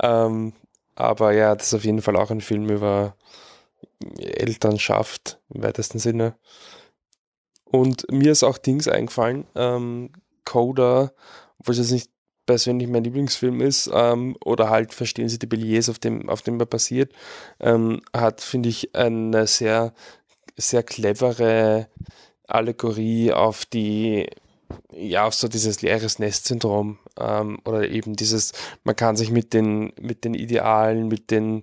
Ähm, 0.00 0.52
aber 0.96 1.32
ja, 1.32 1.54
das 1.54 1.68
ist 1.68 1.74
auf 1.74 1.84
jeden 1.84 2.02
Fall 2.02 2.16
auch 2.16 2.30
ein 2.30 2.40
Film 2.40 2.68
über 2.68 3.14
Elternschaft 4.18 5.38
im 5.54 5.62
weitesten 5.62 5.98
Sinne. 5.98 6.34
Und 7.64 8.10
mir 8.10 8.32
ist 8.32 8.42
auch 8.42 8.58
Dings 8.58 8.88
eingefallen, 8.88 9.46
ähm, 9.54 10.10
Coda, 10.44 11.12
obwohl 11.58 11.72
es 11.74 11.78
jetzt 11.78 11.92
nicht 11.92 12.10
persönlich 12.50 12.88
mein 12.88 13.04
Lieblingsfilm 13.04 13.60
ist, 13.60 13.88
ähm, 13.94 14.36
oder 14.44 14.70
halt 14.70 14.92
Verstehen 14.92 15.28
Sie 15.28 15.38
die 15.38 15.46
Beliers, 15.46 15.88
auf 15.88 16.00
dem, 16.00 16.28
auf 16.28 16.42
dem 16.42 16.58
er 16.58 16.66
basiert, 16.66 17.12
ähm, 17.60 18.02
hat, 18.12 18.40
finde 18.40 18.68
ich, 18.68 18.92
eine 18.96 19.46
sehr, 19.46 19.92
sehr 20.56 20.82
clevere 20.82 21.86
Allegorie 22.48 23.32
auf 23.32 23.64
die, 23.66 24.26
ja, 24.92 25.26
auf 25.26 25.34
so 25.34 25.46
dieses 25.46 25.80
leeres 25.80 26.18
Nest-Syndrom, 26.18 26.98
ähm, 27.20 27.60
oder 27.64 27.88
eben 27.88 28.16
dieses, 28.16 28.50
man 28.82 28.96
kann 28.96 29.14
sich 29.14 29.30
mit 29.30 29.54
den, 29.54 29.92
mit 30.00 30.24
den 30.24 30.34
Idealen, 30.34 31.06
mit 31.06 31.30
den 31.30 31.62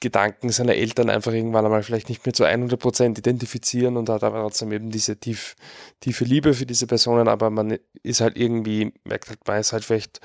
Gedanken 0.00 0.48
seiner 0.48 0.74
Eltern 0.74 1.10
einfach 1.10 1.32
irgendwann 1.32 1.64
einmal 1.64 1.82
vielleicht 1.82 2.08
nicht 2.08 2.24
mehr 2.24 2.32
zu 2.32 2.44
100% 2.44 3.18
identifizieren 3.18 3.96
und 3.96 4.08
hat 4.08 4.24
aber 4.24 4.40
trotzdem 4.40 4.72
eben 4.72 4.90
diese 4.90 5.16
tief, 5.16 5.56
tiefe 6.00 6.24
Liebe 6.24 6.54
für 6.54 6.66
diese 6.66 6.86
Personen, 6.86 7.28
aber 7.28 7.50
man 7.50 7.78
ist 8.02 8.22
halt 8.22 8.36
irgendwie, 8.36 8.92
merkt 9.04 9.28
halt, 9.28 9.46
man 9.46 9.60
ist 9.60 9.72
halt 9.72 9.84
vielleicht 9.84 10.20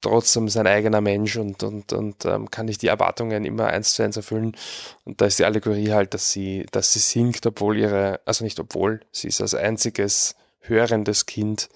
trotzdem 0.00 0.48
sein 0.48 0.66
eigener 0.66 1.00
Mensch 1.00 1.36
und, 1.36 1.62
und, 1.62 1.92
und 1.92 2.24
ähm, 2.24 2.50
kann 2.50 2.66
nicht 2.66 2.82
die 2.82 2.88
Erwartungen 2.88 3.44
immer 3.44 3.68
eins 3.68 3.94
zu 3.94 4.02
eins 4.02 4.16
erfüllen. 4.16 4.56
Und 5.04 5.20
da 5.20 5.26
ist 5.26 5.38
die 5.38 5.44
Allegorie 5.44 5.92
halt, 5.92 6.14
dass 6.14 6.30
sie, 6.30 6.66
dass 6.70 6.92
sie 6.92 7.00
singt, 7.00 7.44
obwohl 7.46 7.78
ihre, 7.78 8.20
also 8.24 8.44
nicht 8.44 8.60
obwohl, 8.60 9.00
sie 9.10 9.28
ist 9.28 9.40
als 9.40 9.54
einziges 9.54 10.36
hörendes 10.60 11.26
Kind 11.26 11.68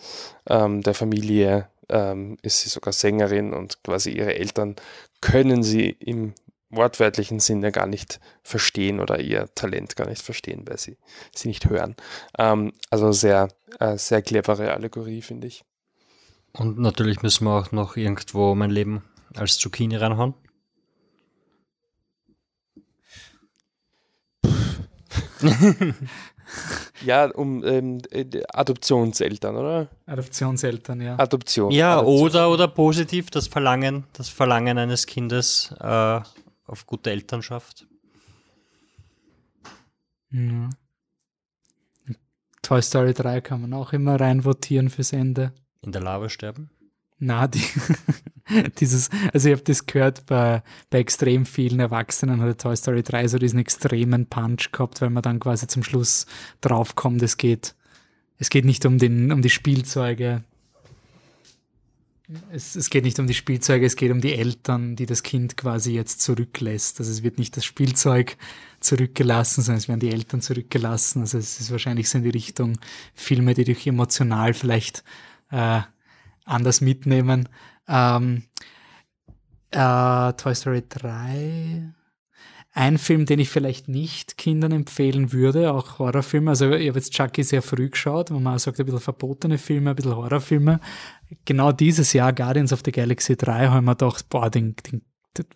ähm, 0.49 0.83
der 0.83 0.95
Familie, 0.95 1.69
ähm, 1.89 2.37
ist 2.43 2.61
sie 2.61 2.69
sogar 2.69 2.93
Sängerin 2.93 3.53
und 3.53 3.83
quasi 3.83 4.11
ihre 4.11 4.35
Eltern 4.35 4.77
können 5.21 5.63
sie 5.63 5.91
im 6.01 6.35
wortwörtlichen 6.73 7.39
Sinne 7.39 7.71
gar 7.71 7.87
nicht 7.87 8.19
verstehen 8.43 8.99
oder 8.99 9.21
ihr 9.21 9.49
Talent 9.55 9.95
gar 9.95 10.09
nicht 10.09 10.23
verstehen, 10.23 10.65
weil 10.67 10.79
sie 10.79 10.97
sie 11.35 11.49
nicht 11.49 11.69
hören. 11.69 11.95
Ähm, 12.39 12.73
also 12.91 13.13
sehr, 13.13 13.49
äh, 13.79 13.97
sehr 13.97 14.23
clevere 14.23 14.73
Allegorie, 14.73 15.23
finde 15.23 15.47
ich. 15.47 15.65
Und 16.53 16.79
natürlich 16.79 17.23
müssen 17.23 17.45
wir 17.45 17.59
auch 17.59 17.73
noch 17.73 17.97
irgendwo 17.97 18.55
mein 18.55 18.71
Leben 18.71 19.05
als 19.35 19.59
Zucchini 19.59 19.97
reinhauen. 19.97 20.35
Ja, 27.05 27.27
um 27.31 27.65
ähm, 27.65 28.01
äh, 28.11 28.27
Adoptionseltern, 28.53 29.57
oder? 29.57 29.89
Adoptionseltern, 30.07 31.01
ja. 31.01 31.19
Adoption. 31.19 31.71
Ja, 31.73 31.99
Adoption. 31.99 32.21
oder, 32.23 32.51
oder 32.51 32.69
positiv 32.69 33.31
das 33.31 33.49
Verlangen, 33.49 34.05
das 34.13 34.29
Verlangen 34.29 34.79
eines 34.79 35.07
Kindes 35.07 35.75
äh, 35.81 36.21
auf 36.67 36.87
gute 36.87 37.11
Elternschaft. 37.11 37.87
Ja. 40.31 40.71
Toy 42.63 42.81
Story 42.81 43.13
3 43.13 43.41
kann 43.41 43.61
man 43.61 43.75
auch 43.75 43.93
immer 43.93 44.21
reinvotieren 44.21 44.89
fürs 44.89 45.13
Ende. 45.13 45.53
In 45.83 45.93
der 45.93 46.01
Lava 46.01 46.29
sterben. 46.29 46.71
Na, 47.19 47.47
die, 47.47 47.65
dieses, 48.79 49.11
also 49.33 49.49
ich 49.49 49.55
habe 49.55 49.65
das 49.65 49.87
gehört 49.87 50.27
bei, 50.27 50.63
bei 50.91 50.99
extrem 50.99 51.47
vielen 51.47 51.81
Erwachsenen 51.81 52.41
hatte 52.41 52.57
Toy 52.57 52.77
Story 52.77 53.03
3 53.03 53.29
so 53.29 53.39
diesen 53.39 53.59
extremen 53.59 54.27
Punch 54.27 54.73
gehabt, 54.73 55.01
weil 55.01 55.11
man 55.11 55.23
dann 55.23 55.41
quasi 55.41 55.67
zum 55.67 55.83
Schluss 55.83 56.27
draufkommt, 56.61 57.23
es 57.23 57.37
geht, 57.37 57.75
es 58.39 58.51
geht 58.51 58.65
nicht 58.65 58.87
um 58.87 58.99
den, 58.99 59.31
um 59.33 59.43
die 59.43 59.51
Spielzeuge. 59.51 60.43
Es, 62.53 62.77
es 62.77 62.89
geht 62.89 63.05
nicht 63.05 63.19
um 63.19 63.27
die 63.27 63.35
Spielzeuge, 63.35 63.85
es 63.85 63.97
geht 63.97 64.11
um 64.11 64.21
die 64.21 64.35
Eltern, 64.35 64.97
die 64.97 65.07
das 65.07 65.23
Kind 65.23 65.57
quasi 65.57 65.93
jetzt 65.93 66.21
zurücklässt. 66.21 67.01
Also 67.01 67.11
es 67.11 67.23
wird 67.23 67.39
nicht 67.39 67.57
das 67.57 67.65
Spielzeug 67.65 68.37
zurückgelassen, 68.81 69.63
sondern 69.63 69.79
es 69.79 69.89
werden 69.89 70.01
die 70.01 70.13
Eltern 70.13 70.41
zurückgelassen. 70.41 71.21
Also 71.21 71.39
es 71.39 71.61
ist 71.61 71.71
wahrscheinlich 71.71 72.09
so 72.09 72.19
in 72.19 72.25
die 72.25 72.31
Richtung 72.31 72.79
Filme, 73.15 73.55
die 73.55 73.65
dich 73.65 73.87
emotional 73.87 74.55
vielleicht 74.55 75.05
äh, 75.51 75.81
anders 76.45 76.81
mitnehmen. 76.81 77.49
Ähm, 77.89 78.45
äh, 79.71 80.33
Toy 80.35 80.55
Story 80.55 80.83
3. 80.89 81.93
Ein 82.75 82.97
Film, 82.97 83.27
den 83.27 83.39
ich 83.39 83.51
vielleicht 83.51 83.89
nicht 83.89 84.39
Kindern 84.39 84.73
empfehlen 84.73 85.33
würde, 85.33 85.75
auch 85.75 85.99
Horrorfilme. 85.99 86.51
Also 86.51 86.71
ich 86.71 86.89
habe 86.89 86.99
jetzt 86.99 87.13
Chucky 87.13 87.43
sehr 87.43 87.61
früh 87.61 87.91
geschaut, 87.91 88.31
wo 88.31 88.39
man 88.39 88.55
auch 88.55 88.59
sagt, 88.59 88.81
ein 88.81 88.87
bisschen 88.87 89.01
verbotene 89.01 89.59
Filme, 89.59 89.91
ein 89.91 89.97
bisschen 89.97 90.17
Horrorfilme. 90.17 90.81
Genau 91.45 91.73
dieses 91.73 92.13
Jahr, 92.13 92.33
Guardians 92.33 92.73
of 92.73 92.83
the 92.85 92.93
Galaxy 92.93 93.37
3, 93.37 93.69
haben 93.69 93.85
wir 93.85 93.95
gedacht, 93.95 94.29
boah, 94.29 94.51
den, 94.51 94.77
den, 94.77 95.03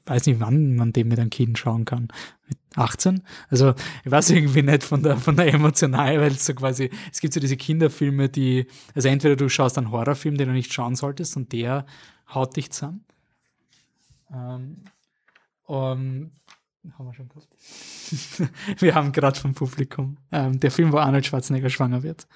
weiß 0.06 0.26
nicht, 0.26 0.40
wann 0.40 0.76
man 0.76 0.92
den 0.92 1.08
mit 1.08 1.18
einem 1.18 1.30
Kind 1.30 1.58
schauen 1.58 1.84
kann. 1.84 2.08
Mit 2.48 2.58
18? 2.76 3.22
Also 3.48 3.74
ich 4.04 4.10
weiß 4.10 4.30
irgendwie 4.30 4.62
nicht 4.62 4.82
von 4.82 5.02
der, 5.02 5.16
von 5.16 5.36
der 5.36 5.52
emotional, 5.52 6.20
weil 6.20 6.32
so 6.32 6.54
quasi, 6.54 6.90
es 7.12 7.20
gibt 7.20 7.34
so 7.34 7.40
diese 7.40 7.56
Kinderfilme, 7.56 8.28
die, 8.28 8.66
also 8.94 9.08
entweder 9.08 9.36
du 9.36 9.48
schaust 9.48 9.78
einen 9.78 9.90
Horrorfilm, 9.90 10.36
den 10.36 10.48
du 10.48 10.54
nicht 10.54 10.72
schauen 10.72 10.96
solltest 10.96 11.36
und 11.36 11.52
der 11.52 11.86
haut 12.32 12.56
dich 12.56 12.72
zusammen. 12.72 13.04
Ähm, 14.32 14.84
um, 15.64 16.30
haben 16.96 17.06
wir 17.06 17.14
schon 17.14 17.28
gehabt. 17.28 17.48
wir 18.80 18.94
haben 18.94 19.12
gerade 19.12 19.38
vom 19.38 19.54
Publikum 19.54 20.18
ähm, 20.32 20.60
der 20.60 20.70
Film, 20.70 20.92
wo 20.92 20.98
Arnold 20.98 21.26
Schwarzenegger 21.26 21.70
schwanger 21.70 22.02
wird, 22.02 22.26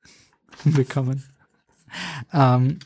bekommen. 0.64 1.24
Ähm, 2.32 2.78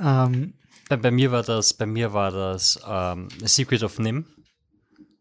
ähm, 0.00 0.54
Bei, 0.88 1.10
mir 1.10 1.32
war 1.32 1.42
das, 1.42 1.74
bei 1.74 1.86
mir 1.86 2.12
war 2.12 2.30
das 2.30 2.80
ähm, 2.86 3.28
Secret 3.44 3.82
of 3.82 3.98
Nim. 3.98 4.26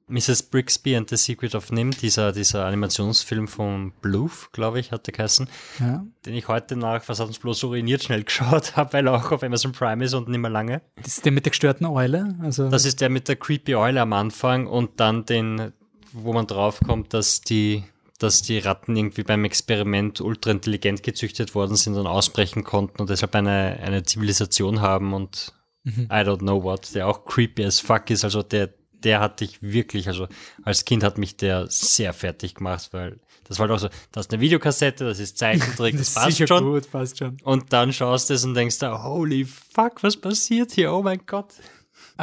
Mrs. 0.08 0.44
Brixby 0.44 0.96
and 0.96 1.10
the 1.10 1.16
Secret 1.16 1.56
of 1.56 1.72
Nim, 1.72 1.90
dieser, 1.92 2.34
dieser 2.34 2.66
Animationsfilm 2.66 3.48
von 3.48 3.94
Bluth, 4.02 4.50
glaube 4.52 4.80
ich, 4.80 4.92
hatte 4.92 5.12
geheißen, 5.12 5.50
ja. 5.80 6.06
den 6.26 6.36
ich 6.36 6.48
heute 6.50 6.76
nach, 6.76 7.08
was 7.08 7.20
hat 7.20 7.28
uns 7.28 7.40
bloß 7.40 7.64
uriniert, 7.64 8.04
schnell 8.04 8.24
geschaut 8.26 8.76
habe, 8.76 8.94
weil 8.94 9.08
er 9.08 9.14
auch 9.14 9.32
auf 9.32 9.44
Amazon 9.44 9.72
Prime 9.72 10.04
ist 10.04 10.14
und 10.14 10.28
nicht 10.28 10.40
mehr 10.40 10.52
lange. 10.52 10.82
Das 10.98 11.18
ist 11.18 11.26
der 11.26 11.32
mit 11.32 11.46
der 11.46 11.52
gestörten 11.52 11.86
Eule. 11.86 12.36
Also, 12.42 12.70
Das 12.70 12.86
ist 12.86 13.00
der 13.02 13.10
mit 13.10 13.28
der 13.28 13.38
Creepy 13.38 13.76
Eule 13.76 14.02
am 14.02 14.14
Anfang 14.14 14.68
und 14.68 15.00
dann 15.00 15.26
den, 15.26 15.72
wo 16.12 16.34
man 16.34 16.48
draufkommt, 16.48 17.14
dass 17.14 17.42
die, 17.42 17.84
dass 18.24 18.42
die 18.42 18.58
Ratten 18.60 18.96
irgendwie 18.96 19.24
beim 19.24 19.46
Experiment 19.46 20.22
ultra 20.22 20.52
intelligent 20.52 21.04
gezüchtet 21.04 21.54
worden 21.56 21.76
sind 21.76 21.96
und 21.96 22.08
ausbrechen 22.08 22.64
konnten 22.64 23.02
und 23.02 23.10
deshalb 23.10 23.36
eine, 23.36 23.80
eine 23.82 24.04
Zivilisation 24.04 24.82
haben 24.82 25.14
und 25.14 25.54
I 25.86 26.24
don't 26.24 26.40
know 26.40 26.64
what, 26.64 26.96
der 26.96 27.08
auch 27.08 27.26
creepy 27.26 27.66
as 27.66 27.80
fuck 27.80 28.10
ist. 28.10 28.24
Also 28.24 28.42
der, 28.42 28.70
der 28.94 29.20
hat 29.20 29.42
dich 29.42 29.62
wirklich, 29.62 30.08
also 30.08 30.28
als 30.64 30.86
Kind 30.86 31.04
hat 31.04 31.18
mich 31.18 31.36
der 31.36 31.68
sehr 31.68 32.14
fertig 32.14 32.56
gemacht, 32.56 32.90
weil 32.92 33.20
das 33.44 33.60
war 33.60 33.68
doch 33.68 33.80
so, 33.80 33.90
das 34.12 34.28
ist 34.28 34.34
eine 34.34 34.42
Videokassette, 34.42 35.04
das 35.04 35.20
ist 35.20 35.38
Zeichentrick, 35.38 35.94
das, 35.98 36.08
ist 36.08 36.16
passt 36.16 36.48
schon. 36.48 36.64
gut, 36.64 36.90
passt 36.90 37.20
schon. 37.20 37.38
Und 37.44 37.74
dann 37.74 37.92
schaust 37.92 38.30
du 38.30 38.34
es 38.34 38.46
und 38.46 38.54
denkst 38.54 38.80
da, 38.80 39.04
holy 39.04 39.46
fuck, 39.46 40.02
was 40.04 40.16
passiert 40.16 40.72
hier? 40.72 40.94
Oh 40.94 41.04
mein 41.04 41.26
Gott. 41.26 41.54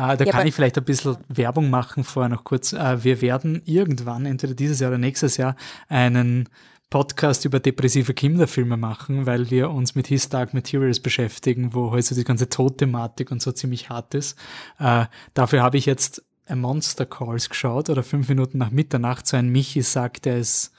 Äh, 0.00 0.16
da 0.16 0.24
Ja, 0.24 0.32
kann 0.32 0.46
ich 0.46 0.54
vielleicht 0.54 0.78
ein 0.78 0.84
bisschen 0.84 1.16
Werbung 1.28 1.68
machen 1.68 2.04
vorher 2.04 2.30
noch 2.30 2.44
kurz. 2.44 2.72
Äh, 2.72 3.04
wir 3.04 3.20
werden 3.20 3.62
irgendwann, 3.66 4.24
entweder 4.24 4.54
dieses 4.54 4.80
Jahr 4.80 4.90
oder 4.90 4.98
nächstes 4.98 5.36
Jahr, 5.36 5.56
einen 5.88 6.48
Podcast 6.88 7.44
über 7.44 7.60
depressive 7.60 8.14
Kinderfilme 8.14 8.76
machen, 8.76 9.26
weil 9.26 9.50
wir 9.50 9.70
uns 9.70 9.94
mit 9.94 10.06
His 10.08 10.28
Dark 10.28 10.54
Materials 10.54 11.00
beschäftigen, 11.00 11.74
wo 11.74 11.92
halt 11.92 12.04
so 12.04 12.14
die 12.14 12.24
ganze 12.24 12.48
Todthematik 12.48 13.30
und 13.30 13.42
so 13.42 13.52
ziemlich 13.52 13.90
hart 13.90 14.14
ist. 14.14 14.38
Äh, 14.78 15.04
dafür 15.34 15.62
habe 15.62 15.76
ich 15.76 15.86
jetzt 15.86 16.24
A 16.48 16.56
Monster 16.56 17.06
Calls 17.06 17.48
geschaut 17.48 17.90
oder 17.90 18.02
fünf 18.02 18.28
Minuten 18.28 18.58
nach 18.58 18.70
Mitternacht. 18.70 19.26
So 19.26 19.36
ein 19.36 19.50
Michi 19.50 19.82
sagt, 19.82 20.24
der 20.24 20.38
ist 20.38 20.72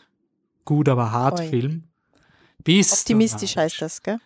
gut, 0.65 0.89
aber 0.89 1.11
hart 1.11 1.39
Oi. 1.39 1.47
Film. 1.47 1.83
Bist 2.63 2.93
Optimistisch 2.93 3.55
heißt 3.55 3.81
das, 3.81 4.03
gell? 4.03 4.19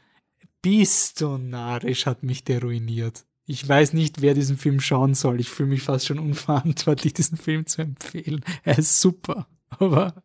Bist 0.61 1.21
du 1.21 1.37
narrisch, 1.37 2.07
hat 2.07 2.23
mich 2.23 2.43
der 2.43 2.61
ruiniert. 2.61 3.25
Ich 3.47 3.67
weiß 3.67 3.93
nicht, 3.93 4.21
wer 4.21 4.33
diesen 4.33 4.57
Film 4.57 4.79
schauen 4.79 5.13
soll. 5.13 5.39
Ich 5.39 5.49
fühle 5.49 5.69
mich 5.69 5.83
fast 5.83 6.07
schon 6.07 6.19
unverantwortlich, 6.19 7.13
diesen 7.15 7.37
Film 7.37 7.65
zu 7.67 7.81
empfehlen. 7.81 8.43
Er 8.63 8.77
ist 8.77 8.99
super, 8.99 9.47
aber 9.69 10.23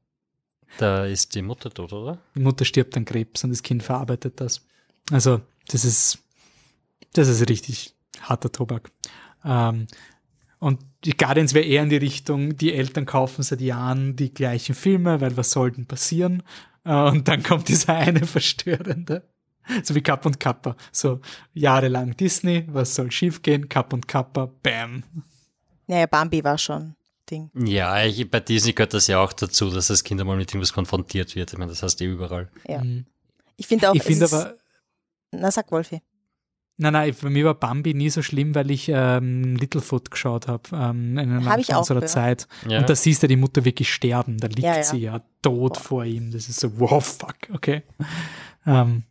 Da 0.78 1.04
ist 1.04 1.34
die 1.34 1.42
Mutter 1.42 1.70
tot, 1.70 1.92
oder? 1.92 2.18
die 2.34 2.40
Mutter 2.40 2.64
stirbt 2.64 2.96
an 2.96 3.04
Krebs 3.04 3.44
und 3.44 3.50
das 3.50 3.62
Kind 3.62 3.82
verarbeitet 3.82 4.40
das. 4.40 4.64
Also, 5.10 5.40
das 5.68 5.84
ist, 5.84 6.18
das 7.12 7.28
ist 7.28 7.48
richtig 7.48 7.94
harter 8.20 8.50
Tobak. 8.52 8.90
Ähm, 9.44 9.86
und 10.58 10.80
die 11.04 11.16
Guardians 11.16 11.54
wäre 11.54 11.64
eher 11.64 11.82
in 11.82 11.88
die 11.88 11.96
Richtung, 11.96 12.56
die 12.56 12.74
Eltern 12.74 13.06
kaufen 13.06 13.42
seit 13.42 13.60
Jahren 13.62 14.16
die 14.16 14.32
gleichen 14.32 14.74
Filme, 14.74 15.20
weil 15.20 15.36
was 15.36 15.50
soll 15.50 15.72
denn 15.72 15.86
passieren? 15.86 16.42
Äh, 16.84 16.94
und 17.08 17.28
dann 17.28 17.42
kommt 17.42 17.68
dieser 17.68 17.96
eine 17.96 18.26
verstörende. 18.26 19.22
So 19.84 19.94
wie 19.94 20.00
Kapp 20.02 20.26
und 20.26 20.38
Kappa. 20.40 20.76
So 20.92 21.20
jahrelang 21.54 22.16
Disney, 22.16 22.64
was 22.68 22.94
soll 22.94 23.10
schiefgehen? 23.10 23.68
Kapp 23.68 23.92
und 23.92 24.06
Kappa, 24.08 24.50
bam. 24.62 25.02
Naja, 25.86 26.06
Bambi 26.06 26.42
war 26.44 26.58
schon 26.58 26.94
Ding. 27.30 27.50
Ja, 27.54 28.04
ich, 28.04 28.28
bei 28.30 28.40
Disney 28.40 28.72
gehört 28.72 28.94
das 28.94 29.06
ja 29.06 29.20
auch 29.20 29.32
dazu, 29.32 29.70
dass 29.70 29.88
das 29.88 30.02
Kind 30.04 30.20
einmal 30.20 30.36
mit 30.36 30.50
irgendwas 30.50 30.72
konfrontiert 30.72 31.34
wird. 31.36 31.52
Ich 31.52 31.58
meine, 31.58 31.70
das 31.70 31.82
heißt 31.82 32.00
eh 32.00 32.06
überall. 32.06 32.48
Ja. 32.68 32.82
Mhm. 32.82 33.06
Ich 33.56 33.66
finde 33.66 33.90
auch, 33.90 33.94
Ich 33.94 34.02
finde 34.02 34.24
ist- 34.24 34.32
aber, 34.34 34.54
Na, 35.32 35.50
sag 35.50 35.70
Wolfi. 35.70 36.00
Nein, 36.82 36.94
nein, 36.94 37.12
für 37.12 37.28
mich 37.28 37.44
war 37.44 37.52
Bambi 37.54 37.92
nie 37.92 38.08
so 38.08 38.22
schlimm, 38.22 38.54
weil 38.54 38.70
ich 38.70 38.88
ähm, 38.88 39.54
Littlefoot 39.56 40.10
geschaut 40.10 40.48
habe 40.48 40.62
ähm, 40.72 41.18
in 41.18 41.30
einer 41.30 41.44
Hab 41.44 41.58
ich 41.58 41.74
auch, 41.74 41.80
unserer. 41.80 42.06
Zeit. 42.06 42.48
Ja. 42.66 42.78
Und 42.78 42.88
da 42.88 42.94
siehst 42.96 43.22
du 43.22 43.28
die 43.28 43.36
Mutter 43.36 43.66
wirklich 43.66 43.92
sterben. 43.92 44.38
Da 44.38 44.46
liegt 44.46 44.60
Ja, 44.60 44.76
ja. 44.76 44.82
sie 44.82 44.96
ja 44.98 45.18
tot 45.42 45.74
Boah. 45.74 45.80
vor 45.80 46.04
ihm. 46.06 46.30
Das 46.30 46.48
ist 46.48 46.58
so, 46.58 46.80
wow, 46.80 47.04
fuck, 47.04 47.36
okay. 47.52 47.82
Ähm, 48.66 49.02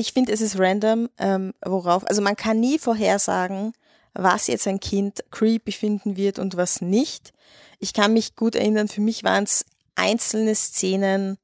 ich 0.00 0.12
finde, 0.12 0.32
es 0.32 0.40
ist 0.40 0.58
random, 0.58 1.08
ähm, 1.18 1.52
worauf, 1.64 2.06
also 2.06 2.22
man 2.22 2.36
kann 2.36 2.60
nie 2.60 2.78
vorhersagen, 2.78 3.72
was 4.14 4.46
jetzt 4.46 4.66
ein 4.66 4.80
Kind 4.80 5.24
creepy 5.30 5.72
finden 5.72 6.16
wird 6.16 6.38
und 6.38 6.56
was 6.56 6.80
nicht. 6.80 7.32
Ich 7.78 7.92
kann 7.92 8.12
mich 8.12 8.36
gut 8.36 8.54
erinnern, 8.54 8.88
für 8.88 9.00
mich 9.00 9.24
waren 9.24 9.44
es 9.44 9.66
einzelne 9.96 10.54
Szenen 10.54 11.38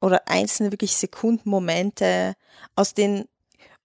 oder 0.00 0.28
einzelne 0.28 0.70
wirklich 0.70 0.94
Sekundenmomente 0.96 2.34
aus 2.76 2.94
den 2.94 3.26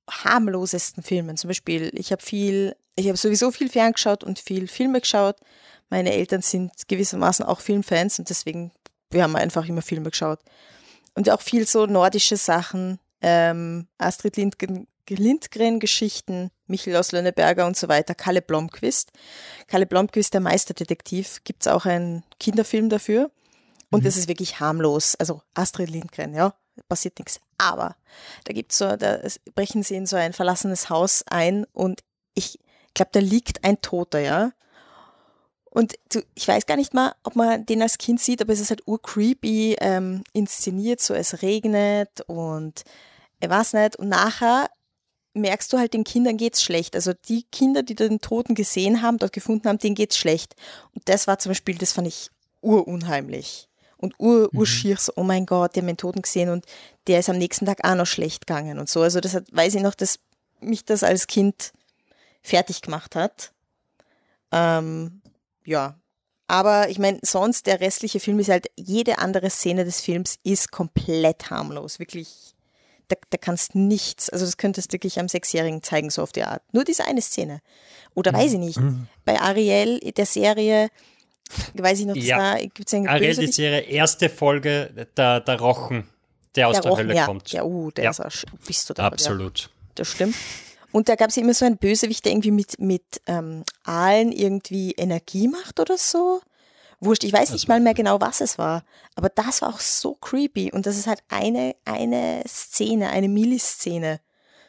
harmlosesten 0.09 1.03
Filmen. 1.03 1.37
Zum 1.37 1.47
Beispiel, 1.47 1.91
ich 1.93 2.11
habe 2.11 2.21
viel, 2.21 2.75
ich 2.95 3.07
habe 3.07 3.17
sowieso 3.17 3.51
viel 3.51 3.69
ferngeschaut 3.69 4.23
und 4.23 4.39
viel 4.39 4.67
Filme 4.67 4.99
geschaut. 4.99 5.37
Meine 5.89 6.11
Eltern 6.13 6.41
sind 6.41 6.87
gewissermaßen 6.87 7.45
auch 7.45 7.61
Filmfans 7.61 8.19
und 8.19 8.29
deswegen, 8.29 8.71
wir 9.09 9.23
haben 9.23 9.35
einfach 9.35 9.65
immer 9.67 9.81
Filme 9.81 10.09
geschaut. 10.09 10.39
Und 11.15 11.29
auch 11.29 11.41
viel 11.41 11.65
so 11.67 11.85
nordische 11.85 12.37
Sachen, 12.37 12.99
ähm, 13.21 13.87
Astrid 13.97 14.37
Lindgren, 14.37 14.87
Lindgren-Geschichten, 15.09 16.51
Michel 16.67 16.95
aus 16.95 17.11
Lönneberger 17.11 17.65
und 17.65 17.75
so 17.75 17.87
weiter, 17.87 18.13
Kalle 18.15 18.41
Blomqvist. 18.41 19.11
Kalle 19.67 19.85
Blomqvist, 19.85 20.33
der 20.33 20.41
Meisterdetektiv, 20.41 21.41
gibt's 21.43 21.67
auch 21.67 21.85
einen 21.85 22.23
Kinderfilm 22.39 22.89
dafür. 22.89 23.31
Und 23.91 24.05
das 24.05 24.17
ist 24.17 24.27
wirklich 24.27 24.59
harmlos. 24.59 25.15
Also 25.15 25.41
Astrid 25.55 25.89
Lindgren, 25.89 26.35
ja, 26.35 26.53
passiert 26.87 27.17
nichts. 27.17 27.39
Aber 27.57 27.95
da 28.43 28.53
gibt's 28.53 28.77
so, 28.77 28.95
da 28.95 29.19
brechen 29.55 29.83
sie 29.83 29.95
in 29.95 30.05
so 30.05 30.15
ein 30.15 30.33
verlassenes 30.33 30.89
Haus 30.89 31.23
ein 31.27 31.65
und 31.73 32.01
ich 32.35 32.59
glaube, 32.93 33.11
da 33.13 33.19
liegt 33.19 33.63
ein 33.63 33.81
Toter, 33.81 34.19
ja. 34.19 34.51
Und 35.71 35.99
ich 36.33 36.47
weiß 36.47 36.65
gar 36.65 36.77
nicht 36.77 36.93
mal, 36.93 37.13
ob 37.23 37.35
man 37.35 37.65
den 37.65 37.81
als 37.81 37.97
Kind 37.97 38.19
sieht, 38.19 38.41
aber 38.41 38.53
es 38.53 38.59
ist 38.59 38.71
halt 38.71 38.87
urcreepy 38.87 39.77
ähm, 39.79 40.23
inszeniert, 40.33 40.99
so 40.99 41.13
es 41.13 41.41
regnet 41.41 42.21
und 42.27 42.83
ich 43.41 43.49
weiß 43.49 43.73
nicht. 43.73 43.95
Und 43.95 44.09
nachher 44.09 44.69
merkst 45.33 45.71
du 45.71 45.77
halt, 45.77 45.93
den 45.93 46.03
Kindern 46.03 46.37
geht's 46.37 46.63
schlecht. 46.63 46.95
Also 46.95 47.13
die 47.27 47.43
Kinder, 47.51 47.83
die 47.83 47.95
den 47.95 48.19
Toten 48.19 48.55
gesehen 48.55 49.01
haben, 49.01 49.17
dort 49.17 49.33
gefunden 49.33 49.67
haben, 49.67 49.77
denen 49.77 49.95
geht's 49.95 50.17
schlecht. 50.17 50.55
Und 50.93 51.07
das 51.07 51.27
war 51.27 51.39
zum 51.39 51.51
Beispiel, 51.51 51.77
das 51.77 51.93
fand 51.93 52.07
ich 52.07 52.29
urunheimlich. 52.61 53.67
Und 53.97 54.15
ur, 54.17 54.49
urschier 54.53 54.97
so, 54.97 55.11
oh 55.15 55.23
mein 55.23 55.45
Gott, 55.45 55.75
die 55.75 55.81
haben 55.81 55.87
den 55.87 55.97
Toten 55.97 56.21
gesehen 56.21 56.49
und 56.49 56.65
der 57.07 57.19
ist 57.19 57.29
am 57.29 57.37
nächsten 57.37 57.65
Tag 57.65 57.83
auch 57.83 57.95
noch 57.95 58.05
schlecht 58.05 58.47
gegangen 58.47 58.79
und 58.79 58.87
so. 58.89 59.01
Also 59.01 59.19
das 59.19 59.33
hat, 59.33 59.45
weiß 59.51 59.75
ich 59.75 59.81
noch, 59.81 59.93
dass 59.93 60.19
mich 60.61 60.85
das 60.85 61.03
als 61.03 61.27
Kind 61.27 61.73
fertig 62.41 62.81
gemacht 62.81 63.15
hat. 63.15 63.51
Ähm, 64.51 65.21
ja. 65.65 65.99
Aber 66.47 66.89
ich 66.89 66.97
meine, 66.97 67.19
sonst 67.21 67.67
der 67.67 67.79
restliche 67.79 68.19
Film 68.19 68.39
ist 68.39 68.49
halt, 68.49 68.71
jede 68.75 69.19
andere 69.19 69.49
Szene 69.49 69.85
des 69.85 69.99
Films 70.01 70.39
ist 70.43 70.71
komplett 70.71 71.51
harmlos. 71.51 71.99
Wirklich, 71.99 72.55
da, 73.09 73.17
da 73.29 73.37
kannst 73.37 73.75
nichts, 73.75 74.29
also 74.29 74.45
das 74.45 74.57
könntest 74.57 74.91
du 74.91 74.93
wirklich 74.93 75.19
am 75.19 75.27
Sechsjährigen 75.27 75.83
zeigen, 75.83 76.09
so 76.09 76.21
auf 76.23 76.31
die 76.31 76.43
Art. 76.43 76.61
Nur 76.71 76.85
diese 76.85 77.05
eine 77.05 77.21
Szene. 77.21 77.59
Oder 78.15 78.33
weiß 78.33 78.53
ich 78.53 78.59
nicht. 78.59 78.79
Bei 79.25 79.39
Ariel, 79.39 79.99
der 79.99 80.25
Serie, 80.25 80.89
weiß 81.73 81.99
ich 81.99 82.05
noch, 82.05 82.15
das 82.15 82.25
Ja. 82.25 82.37
war, 82.37 82.57
gibt's 82.57 82.93
einen 82.93 83.07
Ariel, 83.07 83.35
die? 83.35 83.47
Serie, 83.51 83.81
erste 83.81 84.29
Folge, 84.29 85.07
der, 85.17 85.41
der 85.41 85.59
Rochen, 85.59 86.07
der 86.55 86.67
aus 86.67 86.79
der, 86.79 86.89
Rochen, 86.89 87.03
Hölle 87.03 87.15
ja, 87.15 87.25
kommt. 87.25 87.51
Ja, 87.51 87.63
uh, 87.63 87.91
der 87.91 88.05
Ja. 88.05 88.09
ist 88.11 88.19
auch, 88.21 88.31
bist 88.65 88.89
du 88.89 88.93
da. 88.93 89.07
Absolut. 89.07 89.59
Ja, 89.59 89.67
das 89.95 90.07
stimmt. 90.07 90.35
Und 90.91 91.07
da 91.07 91.15
gab 91.15 91.29
es 91.29 91.37
immer 91.37 91.53
so 91.53 91.65
einen 91.65 91.77
Bösewicht, 91.77 92.25
der 92.25 92.31
irgendwie 92.31 92.51
mit, 92.51 92.79
mit 92.79 93.03
ähm, 93.27 93.63
Aalen 93.83 94.31
irgendwie 94.31 94.93
Energie 94.93 95.47
macht 95.47 95.79
oder 95.79 95.97
so. 95.97 96.41
Wurscht, 97.01 97.23
ich 97.23 97.31
weiß 97.33 97.51
nicht 97.51 97.67
mal 97.67 97.79
mehr 97.79 97.93
genau, 97.93 98.19
was 98.19 98.41
es 98.41 98.57
war. 98.57 98.83
Aber 99.15 99.29
das 99.29 99.61
war 99.61 99.69
auch 99.69 99.79
so 99.79 100.15
creepy. 100.15 100.71
Und 100.71 100.85
das 100.85 100.97
ist 100.97 101.07
halt 101.07 101.23
eine, 101.29 101.75
eine 101.85 102.43
Szene, 102.47 103.09
eine 103.09 103.29
Milliszene. 103.29 104.19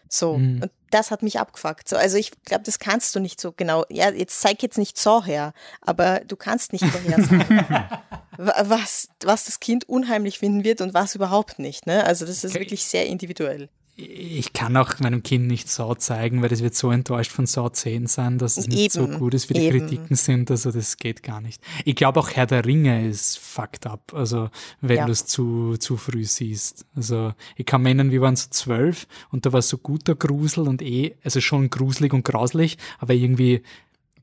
So. 0.09 0.39
Mhm. 0.39 0.63
Und 0.63 0.71
das 0.91 1.11
hat 1.11 1.23
mich 1.23 1.39
abgefuckt. 1.39 1.89
So, 1.89 1.97
also 1.97 2.17
ich 2.17 2.33
glaube, 2.45 2.65
das 2.65 2.79
kannst 2.81 3.15
du 3.15 3.21
nicht 3.21 3.41
so 3.41 3.53
genau. 3.53 3.85
Ja, 3.91 4.11
jetzt 4.11 4.41
zeig 4.41 4.63
jetzt 4.63 4.79
nicht 4.79 4.99
so 4.99 5.25
her, 5.25 5.53
aber 5.81 6.21
du 6.21 6.35
kannst 6.37 6.73
nicht 6.73 6.85
vorhersagen, 6.85 7.47
wa- 8.39 8.63
was, 8.65 9.09
was 9.23 9.45
das 9.45 9.61
Kind 9.61 9.89
unheimlich 9.89 10.39
finden 10.41 10.65
wird 10.65 10.81
und 10.81 10.95
was 10.95 11.15
überhaupt 11.15 11.59
nicht. 11.61 11.87
Ne? 11.87 12.05
Also 12.05 12.27
das 12.27 12.43
ist 12.45 12.53
Okay. 12.57 12.65
wirklich 12.65 12.85
sehr 12.85 13.07
individuell. 13.07 13.69
Ich 14.03 14.53
kann 14.53 14.77
auch 14.77 14.99
meinem 15.01 15.23
Kind 15.23 15.47
nicht 15.47 15.69
Saw 15.69 15.97
zeigen, 15.99 16.41
weil 16.43 16.49
das 16.49 16.63
wird 16.63 16.75
so 16.75 16.91
enttäuscht 16.91 17.31
von 17.33 17.47
Saw 17.47 17.71
10 17.73 18.07
sein, 18.07 18.39
dass 18.39 18.57
es 18.57 18.67
nicht 18.69 18.93
so 18.93 19.05
Eben, 19.05 19.19
gut 19.19 19.35
ist, 19.35 19.51
wie 19.51 19.55
die 19.55 19.61
eben. 19.67 19.81
Kritiken 19.81 20.17
sind. 20.17 20.51
Also 20.51 20.71
das 20.71 20.97
geht 20.97 21.23
gar 21.23 21.41
nicht. 21.41 21.63
Ich 21.85 21.97
glaube 21.97 22.19
auch 22.21 22.31
Herr 22.31 22.47
der 22.47 22.65
Ringe 22.65 23.07
ist 23.07 23.39
fucked 23.39 23.87
up. 23.87 24.15
Also 24.15 24.49
wenn 24.81 24.97
Ja. 24.99 25.07
du 25.07 25.13
es 25.13 25.27
zu, 25.27 25.77
zu 25.79 25.97
früh 25.97 26.25
siehst. 26.25 26.87
Also 26.95 27.35
ich 27.57 27.67
kann 27.67 27.83
mir 27.83 27.89
erinnern, 27.91 28.11
wir 28.11 28.21
waren 28.23 28.37
so 28.37 28.47
zwölf 28.51 29.07
und 29.31 29.45
da 29.47 29.53
war 29.53 29.63
so 29.63 29.77
guter 29.79 30.15
Grusel 30.15 30.67
und 30.67 30.81
eh, 30.83 31.15
also 31.23 31.41
schon 31.41 31.69
gruselig 31.71 32.13
und 32.13 32.25
grauslich, 32.25 32.79
aber 32.99 33.15
irgendwie 33.15 33.63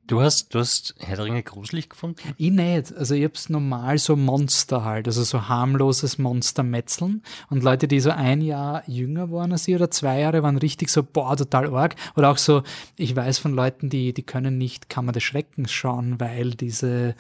Du 0.08 0.22
hast, 0.22 0.54
du 0.54 0.60
hast 0.60 0.96
Herr 1.00 1.18
der 1.18 1.26
Ringe 1.26 1.44
gruselig 1.44 1.90
gefunden? 1.90 2.18
Ich 2.38 2.50
nicht. 2.50 2.96
Also 2.96 3.14
ich 3.14 3.26
hab's 3.26 3.50
normal 3.50 3.98
so 3.98 4.16
Monster 4.16 4.86
halt, 4.86 5.06
also 5.08 5.22
so 5.24 5.50
harmloses 5.50 6.18
Monstermetzeln. 6.18 7.24
Und 7.50 7.62
Leute, 7.62 7.90
die 7.90 8.00
so 8.00 8.12
ein 8.12 8.40
Jahr 8.40 8.84
jünger 8.88 9.30
waren 9.32 9.52
als 9.52 9.68
ich 9.68 9.76
oder 9.76 9.92
zwei 9.92 10.22
Jahre, 10.22 10.44
waren 10.44 10.58
richtig 10.58 10.90
so, 10.90 11.04
boah, 11.04 11.36
total 11.36 11.74
arg. 11.76 11.96
Oder 12.16 12.32
auch 12.32 12.38
so, 12.38 12.64
ich 12.96 13.18
weiß 13.18 13.40
von 13.40 13.54
Leuten, 13.54 13.90
die, 13.90 14.14
die 14.14 14.24
können 14.24 14.58
nicht 14.58 14.90
Kammer 14.90 15.12
des 15.12 15.24
Schreckens 15.24 15.74
schauen, 15.74 16.22
weil 16.22 16.52
diese 16.52 17.14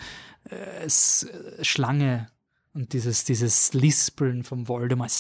äh, 0.50 0.90
Schlange 1.62 2.28
und 2.74 2.94
dieses, 2.94 3.24
dieses 3.24 3.74
Lispeln 3.74 4.44
vom 4.44 4.68
Voldemort, 4.68 5.12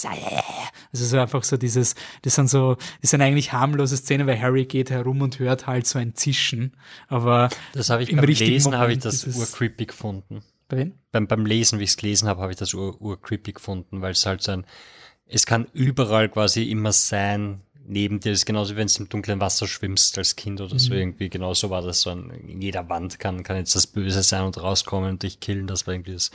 also 0.91 1.05
so 1.05 1.17
einfach 1.19 1.43
so 1.43 1.57
dieses, 1.57 1.95
das 2.21 2.35
sind 2.35 2.49
so, 2.49 2.77
das 3.01 3.11
sind 3.11 3.21
eigentlich 3.21 3.51
harmlose 3.53 3.97
Szenen, 3.97 4.27
weil 4.27 4.39
Harry 4.41 4.65
geht 4.65 4.89
herum 4.89 5.21
und 5.21 5.39
hört 5.39 5.67
halt 5.67 5.87
so 5.87 5.97
ein 5.99 6.15
Zischen, 6.15 6.75
aber 7.07 7.49
Das 7.73 7.89
habe 7.89 8.03
ich 8.03 8.09
Im 8.09 8.17
beim 8.17 8.25
Lesen 8.25 8.75
habe 8.77 8.93
ich 8.93 8.99
das 8.99 9.25
urcreepy 9.25 9.85
gefunden. 9.87 10.43
bei 10.67 10.77
wem? 10.77 10.93
Beim, 11.11 11.27
beim 11.27 11.45
Lesen, 11.45 11.79
wie 11.79 11.83
ich 11.83 11.91
es 11.91 11.97
gelesen 11.97 12.27
habe, 12.27 12.41
habe 12.41 12.51
ich 12.51 12.57
das 12.57 12.73
ur, 12.73 13.01
urcreepy 13.01 13.53
gefunden, 13.53 14.01
weil 14.01 14.11
es 14.11 14.25
halt 14.25 14.41
so 14.43 14.51
ein, 14.51 14.65
es 15.25 15.45
kann 15.45 15.67
überall 15.73 16.29
quasi 16.29 16.63
immer 16.69 16.91
sein, 16.93 17.61
neben 17.89 18.19
dir. 18.19 18.31
Das 18.31 18.39
ist 18.39 18.45
genauso, 18.45 18.73
wie 18.73 18.77
wenn 18.77 18.87
du 18.87 18.99
im 18.99 19.09
dunklen 19.09 19.39
Wasser 19.39 19.67
schwimmst 19.67 20.17
als 20.17 20.35
Kind 20.35 20.59
oder 20.61 20.77
so 20.77 20.93
Mhm. 20.93 20.99
irgendwie. 20.99 21.29
Genauso 21.29 21.69
war 21.69 21.81
das 21.81 22.01
so 22.01 22.09
ein, 22.11 22.29
in 22.31 22.61
jeder 22.61 22.87
Wand 22.89 23.17
kann, 23.19 23.43
kann 23.43 23.55
jetzt 23.57 23.75
das 23.75 23.87
Böse 23.87 24.23
sein 24.23 24.43
und 24.43 24.61
rauskommen 24.61 25.09
und 25.11 25.23
dich 25.23 25.39
killen. 25.39 25.67
Das 25.67 25.87
war 25.87 25.93
irgendwie 25.93 26.13
das 26.13 26.31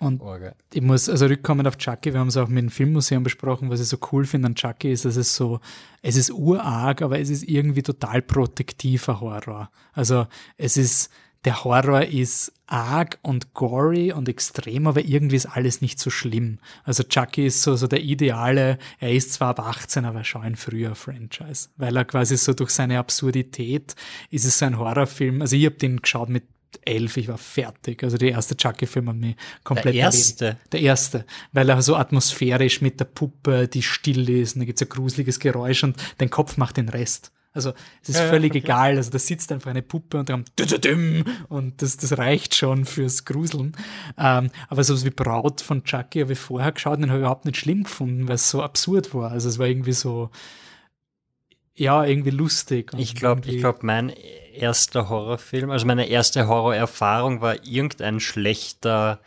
Und 0.00 0.20
Orge. 0.20 0.54
ich 0.72 0.82
muss 0.82 1.08
also 1.08 1.26
rückkommen 1.26 1.66
auf 1.66 1.76
Chucky, 1.76 2.12
wir 2.12 2.20
haben 2.20 2.28
es 2.28 2.36
auch 2.36 2.48
mit 2.48 2.62
dem 2.62 2.70
Filmmuseum 2.70 3.22
besprochen, 3.22 3.70
was 3.70 3.80
ich 3.80 3.88
so 3.88 3.98
cool 4.12 4.24
finde 4.24 4.46
an 4.46 4.54
Chucky 4.54 4.92
ist, 4.92 5.04
dass 5.04 5.16
es 5.16 5.34
so, 5.34 5.60
es 6.02 6.16
ist 6.16 6.30
urarg, 6.30 7.02
aber 7.02 7.18
es 7.18 7.30
ist 7.30 7.42
irgendwie 7.42 7.82
total 7.82 8.22
protektiver 8.22 9.20
Horror. 9.20 9.70
Also 9.92 10.26
es 10.56 10.76
ist, 10.76 11.10
der 11.44 11.64
Horror 11.64 12.02
ist 12.02 12.52
arg 12.66 13.18
und 13.22 13.54
gory 13.54 14.12
und 14.12 14.28
extrem, 14.28 14.86
aber 14.86 15.04
irgendwie 15.04 15.36
ist 15.36 15.46
alles 15.46 15.80
nicht 15.80 15.98
so 15.98 16.10
schlimm. 16.10 16.58
Also 16.84 17.02
Chucky 17.02 17.46
ist 17.46 17.62
so, 17.62 17.76
so 17.76 17.86
der 17.86 18.02
ideale, 18.02 18.78
er 19.00 19.12
ist 19.12 19.32
zwar 19.32 19.50
ab 19.50 19.60
18, 19.60 20.04
aber 20.04 20.24
schon 20.24 20.42
ein 20.42 20.56
früher 20.56 20.94
Franchise, 20.94 21.70
weil 21.76 21.96
er 21.96 22.04
quasi 22.04 22.36
so 22.36 22.52
durch 22.52 22.70
seine 22.70 22.98
Absurdität 22.98 23.94
ist 24.30 24.44
es 24.44 24.58
so 24.58 24.66
ein 24.66 24.78
Horrorfilm. 24.78 25.40
Also 25.40 25.56
ich 25.56 25.64
habe 25.64 25.76
den 25.76 26.02
geschaut 26.02 26.28
mit 26.28 26.44
elf, 26.84 27.16
ich 27.16 27.28
war 27.28 27.38
fertig. 27.38 28.02
Also 28.02 28.16
der 28.16 28.30
erste 28.30 28.56
Chucky-Film 28.56 29.08
hat 29.08 29.16
mich 29.16 29.36
komplett 29.64 29.94
Der 29.94 30.02
erste? 30.02 30.56
Der 30.72 30.80
erste, 30.80 31.24
weil 31.52 31.68
er 31.68 31.80
so 31.82 31.96
atmosphärisch 31.96 32.80
mit 32.80 33.00
der 33.00 33.06
Puppe, 33.06 33.68
die 33.68 33.82
still 33.82 34.28
ist, 34.28 34.56
und 34.56 34.60
da 34.60 34.66
gibt's 34.66 34.82
ein 34.82 34.88
gruseliges 34.88 35.38
Geräusch 35.40 35.84
und 35.84 35.96
dein 36.18 36.30
Kopf 36.30 36.56
macht 36.56 36.76
den 36.76 36.88
Rest. 36.88 37.32
Also 37.54 37.72
es 38.02 38.10
ist 38.10 38.18
Ja, 38.18 38.28
völlig 38.28 38.52
okay. 38.52 38.58
egal. 38.58 38.96
Also 38.96 39.10
da 39.10 39.18
sitzt 39.18 39.50
einfach 39.50 39.70
eine 39.70 39.82
Puppe 39.82 40.18
und 40.18 40.28
dann 40.28 40.44
und 41.48 41.82
das, 41.82 41.96
das 41.96 42.16
reicht 42.18 42.54
schon 42.54 42.84
fürs 42.84 43.24
Gruseln. 43.24 43.76
Ähm, 44.16 44.50
aber 44.68 44.84
sowas 44.84 45.04
wie 45.04 45.10
Braut 45.10 45.60
von 45.60 45.82
Chucky 45.82 46.20
habe 46.20 46.34
ich 46.34 46.38
vorher 46.38 46.72
geschaut 46.72 46.96
und 46.96 47.02
den 47.02 47.10
habe 47.10 47.18
ich 47.20 47.22
überhaupt 47.22 47.46
nicht 47.46 47.56
schlimm 47.56 47.84
gefunden, 47.84 48.28
weil 48.28 48.36
es 48.36 48.50
so 48.50 48.62
absurd 48.62 49.12
war. 49.14 49.32
Also 49.32 49.48
es 49.48 49.58
war 49.58 49.66
irgendwie 49.66 49.92
so, 49.92 50.30
ja, 51.78 52.04
irgendwie 52.04 52.30
lustig. 52.30 52.92
Ich 52.96 53.14
glaube, 53.14 53.40
irgendwie- 53.42 53.56
ich 53.56 53.60
glaube, 53.60 53.78
mein 53.82 54.10
erster 54.10 55.08
Horrorfilm, 55.08 55.70
also 55.70 55.86
meine 55.86 56.08
erste 56.08 56.48
Horrorerfahrung 56.48 57.40
war 57.40 57.64
irgendein 57.64 58.20
schlechter 58.20 59.20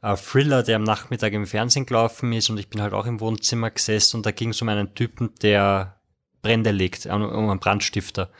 äh, 0.00 0.16
Thriller, 0.16 0.62
der 0.62 0.76
am 0.76 0.84
Nachmittag 0.84 1.32
im 1.32 1.46
Fernsehen 1.46 1.84
gelaufen 1.84 2.32
ist 2.32 2.50
und 2.50 2.58
ich 2.58 2.68
bin 2.68 2.80
halt 2.80 2.92
auch 2.94 3.04
im 3.06 3.18
Wohnzimmer 3.20 3.70
gesessen 3.70 4.18
und 4.18 4.26
da 4.26 4.30
ging 4.30 4.50
es 4.50 4.62
um 4.62 4.68
einen 4.68 4.94
Typen, 4.94 5.30
der 5.42 5.96
Brände 6.40 6.70
legt, 6.70 7.06
um 7.06 7.22
um 7.24 7.50
einen 7.50 7.58
Brandstifter. 7.60 8.30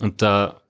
Und 0.00 0.22
da 0.22 0.60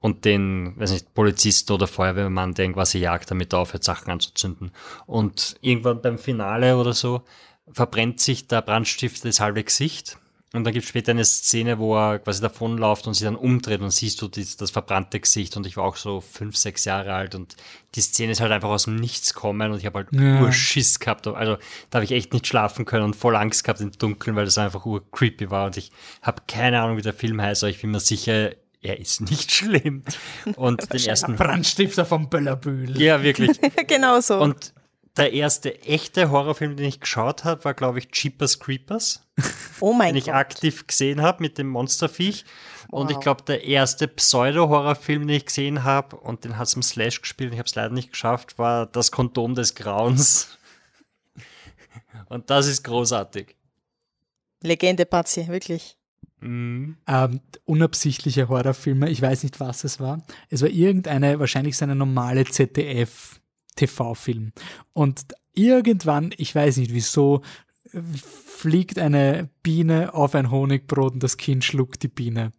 und 0.00 0.24
den, 0.24 0.74
weiß 0.78 0.90
nicht, 0.90 1.14
Polizist 1.14 1.70
oder 1.70 1.86
Feuerwehrmann, 1.86 2.54
der 2.54 2.64
irgendwas 2.64 2.92
jagt, 2.92 3.30
damit 3.30 3.52
er 3.52 3.60
aufhört, 3.60 3.84
Sachen 3.84 4.10
anzuzünden. 4.10 4.72
Und 5.06 5.54
irgendwann 5.60 6.02
beim 6.02 6.18
Finale 6.18 6.76
oder 6.76 6.92
so 6.92 7.22
verbrennt 7.70 8.18
sich 8.18 8.48
der 8.48 8.62
Brandstifter 8.62 9.28
das 9.28 9.38
halbe 9.38 9.62
Gesicht. 9.62 10.18
Und 10.54 10.64
dann 10.64 10.74
gibt 10.74 10.84
es 10.84 10.88
später 10.90 11.12
eine 11.12 11.24
Szene, 11.24 11.78
wo 11.78 11.96
er 11.96 12.18
quasi 12.18 12.42
davonläuft 12.42 13.06
und 13.06 13.14
sich 13.14 13.24
dann 13.24 13.36
umdreht 13.36 13.80
und 13.80 13.90
siehst 13.90 14.20
du 14.20 14.28
das, 14.28 14.58
das 14.58 14.70
verbrannte 14.70 15.18
Gesicht. 15.18 15.56
Und 15.56 15.66
ich 15.66 15.78
war 15.78 15.84
auch 15.84 15.96
so 15.96 16.20
fünf, 16.20 16.56
sechs 16.56 16.84
Jahre 16.84 17.14
alt 17.14 17.34
und 17.34 17.56
die 17.94 18.02
Szene 18.02 18.32
ist 18.32 18.42
halt 18.42 18.52
einfach 18.52 18.68
aus 18.68 18.84
dem 18.84 18.96
Nichts 18.96 19.32
kommen 19.32 19.72
und 19.72 19.78
ich 19.78 19.86
habe 19.86 20.00
halt 20.00 20.08
Ja. 20.12 20.42
Urschiss 20.42 20.98
gehabt. 20.98 21.26
Also 21.26 21.56
da 21.88 21.96
habe 21.96 22.04
ich 22.04 22.12
echt 22.12 22.34
nicht 22.34 22.46
schlafen 22.46 22.84
können 22.84 23.04
und 23.04 23.16
voll 23.16 23.34
Angst 23.34 23.64
gehabt 23.64 23.80
im 23.80 23.92
Dunkeln, 23.92 24.36
weil 24.36 24.44
das 24.44 24.58
einfach 24.58 24.84
urcreepy 24.84 25.50
war. 25.50 25.66
Und 25.66 25.78
ich 25.78 25.90
habe 26.20 26.42
keine 26.46 26.82
Ahnung, 26.82 26.98
wie 26.98 27.02
der 27.02 27.14
Film 27.14 27.40
heißt, 27.40 27.62
aber 27.64 27.70
ich 27.70 27.80
bin 27.80 27.90
mir 27.90 28.00
sicher, 28.00 28.50
er 28.82 28.98
ist 29.00 29.20
nicht 29.30 29.52
schlimm. 29.52 30.02
Und 30.56 30.92
den 30.92 31.02
ersten. 31.02 31.36
Brandstifter 31.36 32.04
vom 32.04 32.28
Böllerbühl. 32.28 33.00
Ja, 33.00 33.22
wirklich. 33.22 33.58
genau 33.86 34.20
so. 34.20 34.38
Und 34.38 34.74
der 35.16 35.32
erste 35.32 35.82
echte 35.82 36.30
Horrorfilm, 36.30 36.76
den 36.76 36.86
ich 36.86 37.00
geschaut 37.00 37.44
habe, 37.44 37.64
war, 37.64 37.74
glaube 37.74 37.98
ich, 37.98 38.08
Jeepers 38.12 38.58
Creepers, 38.60 39.28
oh 39.80 39.92
mein 39.92 40.14
den 40.14 40.16
ich 40.16 40.24
Gott. 40.26 40.34
aktiv 40.34 40.86
gesehen 40.86 41.20
habe 41.22 41.42
mit 41.42 41.58
dem 41.58 41.68
Monsterviech. 41.68 42.44
Und 42.88 43.10
ich 43.10 43.16
Wow. 43.16 43.22
glaube, 43.22 43.42
der 43.44 43.64
erste 43.64 44.06
Pseudo-Horrorfilm, 44.08 45.26
den 45.26 45.36
ich 45.36 45.46
gesehen 45.46 45.84
habe, 45.84 46.16
und 46.16 46.44
den 46.44 46.58
hat 46.58 46.68
es 46.68 46.74
im 46.74 46.82
Slash 46.82 47.20
gespielt, 47.22 47.50
und 47.50 47.54
ich 47.54 47.58
habe 47.58 47.68
es 47.68 47.74
leider 47.74 47.92
nicht 47.94 48.10
geschafft, 48.12 48.58
war 48.58 48.86
Das 48.86 49.10
Kondom 49.10 49.54
des 49.54 49.74
Grauens. 49.74 50.58
Und 52.28 52.50
das 52.50 52.66
ist 52.66 52.82
großartig. 52.84 53.56
Legende, 54.62 55.04
Patsy, 55.06 55.48
wirklich. 55.48 55.96
Mhm. 56.40 56.96
ähm, 57.06 57.40
unabsichtliche 57.64 58.48
Horrorfilme. 58.48 59.08
Ich 59.10 59.22
weiß 59.22 59.42
nicht, 59.44 59.60
was 59.60 59.84
es 59.84 60.00
war. 60.00 60.22
Es 60.50 60.60
war 60.62 60.68
irgendeine, 60.68 61.38
wahrscheinlich 61.38 61.76
so 61.76 61.84
eine 61.84 61.94
normale 61.94 62.44
ZDF-TV-Film. 63.76 64.52
Und 64.92 65.22
irgendwann, 65.54 66.32
ich 66.36 66.54
weiß 66.54 66.78
nicht 66.78 66.92
wieso, 66.92 67.42
fliegt 68.56 68.98
eine 68.98 69.50
Biene 69.62 70.14
auf 70.14 70.34
ein 70.34 70.50
Honigbrot 70.50 71.14
und 71.14 71.22
das 71.22 71.36
Kind 71.36 71.64
schluckt 71.64 72.02
die 72.02 72.08
Biene. 72.08 72.52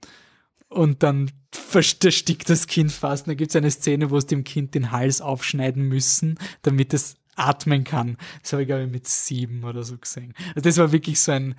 Und 0.69 1.03
dann 1.03 1.31
verstickt 1.51 2.49
das 2.49 2.67
Kind 2.67 2.91
fast. 2.91 3.25
Und 3.25 3.31
da 3.31 3.35
gibt 3.35 3.51
es 3.51 3.55
eine 3.55 3.71
Szene, 3.71 4.09
wo 4.09 4.17
es 4.17 4.25
dem 4.25 4.43
Kind 4.43 4.75
den 4.75 4.91
Hals 4.91 5.21
aufschneiden 5.21 5.83
müssen, 5.83 6.37
damit 6.63 6.93
es 6.93 7.15
atmen 7.35 7.83
kann. 7.83 8.17
Das 8.41 8.53
habe 8.53 8.63
ich, 8.63 8.67
glaube 8.67 8.83
ich, 8.83 8.91
mit 8.91 9.07
sieben 9.07 9.63
oder 9.63 9.83
so 9.83 9.97
gesehen. 9.97 10.33
Also 10.49 10.61
das 10.61 10.77
war 10.77 10.91
wirklich 10.91 11.19
so 11.19 11.31
ein, 11.31 11.55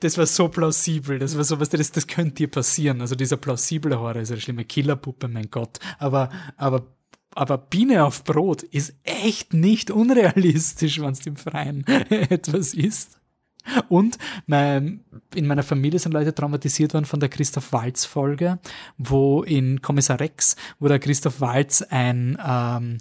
das 0.00 0.18
war 0.18 0.26
so 0.26 0.48
plausibel. 0.48 1.18
Das 1.18 1.36
war 1.36 1.44
so 1.44 1.60
was, 1.60 1.68
das, 1.68 1.92
das 1.92 2.06
könnte 2.06 2.34
dir 2.34 2.48
passieren. 2.48 3.00
Also 3.00 3.14
dieser 3.14 3.36
plausible 3.36 3.98
Horror 3.98 4.16
ist 4.16 4.32
eine 4.32 4.40
schlimme 4.40 4.64
Killerpuppe, 4.64 5.28
mein 5.28 5.50
Gott. 5.50 5.78
Aber, 5.98 6.30
aber, 6.56 6.86
aber 7.34 7.58
Biene 7.58 8.04
auf 8.04 8.24
Brot 8.24 8.62
ist 8.62 8.94
echt 9.04 9.54
nicht 9.54 9.90
unrealistisch, 9.90 11.00
wenn 11.00 11.12
es 11.12 11.26
im 11.26 11.36
Freien 11.36 11.86
etwas 12.10 12.74
ist. 12.74 13.18
Und 13.88 14.18
mein, 14.46 15.04
in 15.34 15.46
meiner 15.46 15.62
Familie 15.62 15.98
sind 15.98 16.12
Leute 16.12 16.34
traumatisiert 16.34 16.94
worden 16.94 17.04
von 17.04 17.20
der 17.20 17.28
Christoph 17.28 17.72
Waltz 17.72 18.04
Folge, 18.04 18.58
wo 18.98 19.42
in 19.44 19.80
Kommissar 19.82 20.18
Rex, 20.18 20.56
wo 20.80 20.88
der 20.88 20.98
Christoph 20.98 21.40
Waltz 21.40 21.82
ein, 21.82 22.36
ähm, 22.44 22.98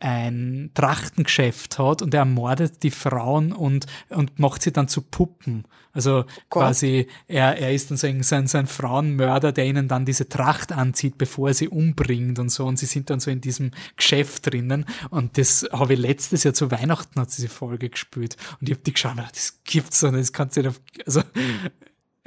ein 0.00 0.70
Trachtengeschäft 0.74 1.78
hat 1.78 2.02
und 2.02 2.14
er 2.14 2.20
ermordet 2.20 2.82
die 2.82 2.90
Frauen 2.90 3.52
und, 3.52 3.86
und 4.08 4.38
macht 4.38 4.62
sie 4.62 4.72
dann 4.72 4.88
zu 4.88 5.02
Puppen. 5.02 5.64
Also 5.92 6.24
quasi, 6.48 7.08
er, 7.26 7.58
er 7.58 7.72
ist 7.72 7.90
dann 7.90 7.98
so 7.98 8.06
ein, 8.06 8.22
so, 8.22 8.36
ein, 8.36 8.46
so 8.46 8.58
ein 8.58 8.66
Frauenmörder, 8.66 9.52
der 9.52 9.66
ihnen 9.66 9.88
dann 9.88 10.04
diese 10.04 10.28
Tracht 10.28 10.72
anzieht, 10.72 11.18
bevor 11.18 11.48
er 11.48 11.54
sie 11.54 11.68
umbringt 11.68 12.38
und 12.38 12.48
so. 12.50 12.64
Und 12.64 12.78
sie 12.78 12.86
sind 12.86 13.10
dann 13.10 13.20
so 13.20 13.30
in 13.30 13.40
diesem 13.40 13.72
Geschäft 13.96 14.46
drinnen. 14.46 14.86
Und 15.10 15.36
das 15.36 15.68
habe 15.72 15.94
ich 15.94 16.00
letztes 16.00 16.44
Jahr 16.44 16.54
zu 16.54 16.70
Weihnachten 16.70 17.20
hat 17.20 17.36
diese 17.36 17.48
Folge 17.48 17.88
gespielt. 17.90 18.36
Und 18.60 18.68
ich 18.68 18.74
habe 18.74 18.84
die 18.84 18.92
geschaut, 18.92 19.16
das 19.32 19.60
gibt's 19.64 20.00
so 20.00 20.10
nicht, 20.10 20.20
das 20.20 20.32
kannst 20.32 20.56
du 20.56 20.60
nicht 20.60 20.70
auf, 20.70 20.80
also, 21.06 21.22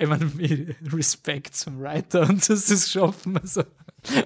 ich 0.04 0.10
meine, 0.10 0.76
Respekt 0.92 1.56
zum 1.56 1.80
Writer 1.82 2.22
und 2.30 2.48
das 2.50 2.70
ist 2.70 2.92
schaffen. 2.92 3.38
Also, 3.38 3.64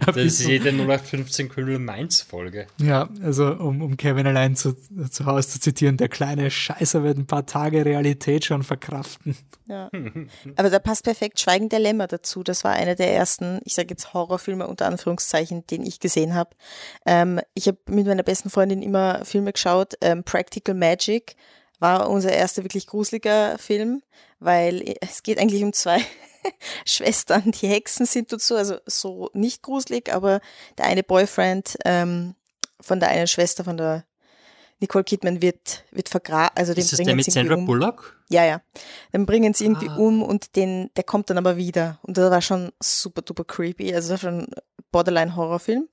Das 0.05 0.17
ist 0.17 0.43
jede 0.45 0.69
0815 0.69 1.49
Köln 1.49 1.85
Mainz 1.85 2.21
Folge. 2.21 2.65
ja, 2.81 3.09
also 3.21 3.47
um, 3.53 3.81
um 3.81 3.95
Kevin 3.95 4.25
allein 4.25 4.55
zu, 4.55 4.73
zu 4.73 5.25
Hause 5.25 5.49
zu 5.49 5.59
zitieren, 5.59 5.97
der 5.97 6.09
kleine 6.09 6.49
Scheißer 6.49 7.03
wird 7.03 7.17
ein 7.17 7.27
paar 7.27 7.45
Tage 7.45 7.85
Realität 7.85 8.45
schon 8.45 8.63
verkraften. 8.63 9.37
Ja. 9.67 9.91
Aber 10.55 10.69
da 10.69 10.79
passt 10.79 11.03
perfekt 11.03 11.39
Schweigen 11.39 11.69
der 11.69 11.79
Lämmer 11.79 12.07
dazu. 12.07 12.41
Das 12.41 12.63
war 12.63 12.71
einer 12.73 12.95
der 12.95 13.13
ersten, 13.13 13.59
ich 13.65 13.75
sage 13.75 13.89
jetzt 13.91 14.13
Horrorfilme 14.13 14.65
unter 14.65 14.87
Anführungszeichen, 14.87 15.67
den 15.67 15.85
ich 15.85 15.99
gesehen 15.99 16.33
habe. 16.33 16.51
Ähm, 17.05 17.39
ich 17.53 17.67
habe 17.67 17.77
mit 17.87 18.07
meiner 18.07 18.23
besten 18.23 18.49
Freundin 18.49 18.81
immer 18.81 19.25
Filme 19.25 19.53
geschaut. 19.53 19.93
Ähm, 20.01 20.23
Practical 20.23 20.73
Magic 20.73 21.35
war 21.79 22.09
unser 22.09 22.31
erster 22.31 22.63
wirklich 22.63 22.87
gruseliger 22.87 23.57
Film, 23.57 24.01
weil 24.39 24.95
es 25.01 25.23
geht 25.23 25.39
eigentlich 25.39 25.63
um 25.63 25.73
zwei 25.73 26.01
Schwestern, 26.85 27.51
die 27.51 27.67
Hexen 27.67 28.05
sind 28.05 28.31
dazu, 28.31 28.55
also 28.55 28.77
so 28.85 29.29
nicht 29.33 29.61
gruselig, 29.63 30.13
aber 30.13 30.39
der 30.77 30.85
eine 30.85 31.03
Boyfriend 31.03 31.77
ähm, 31.85 32.35
von 32.79 32.99
der 32.99 33.09
einen 33.09 33.27
Schwester 33.27 33.63
von 33.63 33.77
der 33.77 34.05
Nicole 34.79 35.03
Kidman 35.03 35.41
wird, 35.41 35.83
wird 35.91 36.07
vergraben, 36.07 36.55
also 36.55 36.73
den 36.73 36.83
Ist 36.83 36.91
das 36.91 36.97
bringen 36.97 37.07
der 37.07 37.15
mit 37.15 37.31
Sandra 37.31 37.55
um. 37.55 37.65
Bullock? 37.65 38.15
Ja, 38.29 38.45
ja. 38.45 38.61
Dann 39.11 39.25
bringen 39.25 39.55
sie 39.55 39.65
irgendwie 39.65 39.89
Ah. 39.89 39.95
um 39.95 40.21
und 40.21 40.55
den, 40.55 40.91
der 40.95 41.03
kommt 41.03 41.31
dann 41.31 41.39
aber 41.39 41.57
wieder. 41.57 41.97
Und 42.03 42.15
das 42.17 42.29
war 42.29 42.41
schon 42.41 42.71
super 42.79 43.23
duper 43.23 43.43
creepy. 43.43 43.93
Also 43.95 44.09
das 44.13 44.23
war 44.23 44.29
schon 44.29 44.41
ein 44.41 44.47
Borderline-Horrorfilm. 44.91 45.89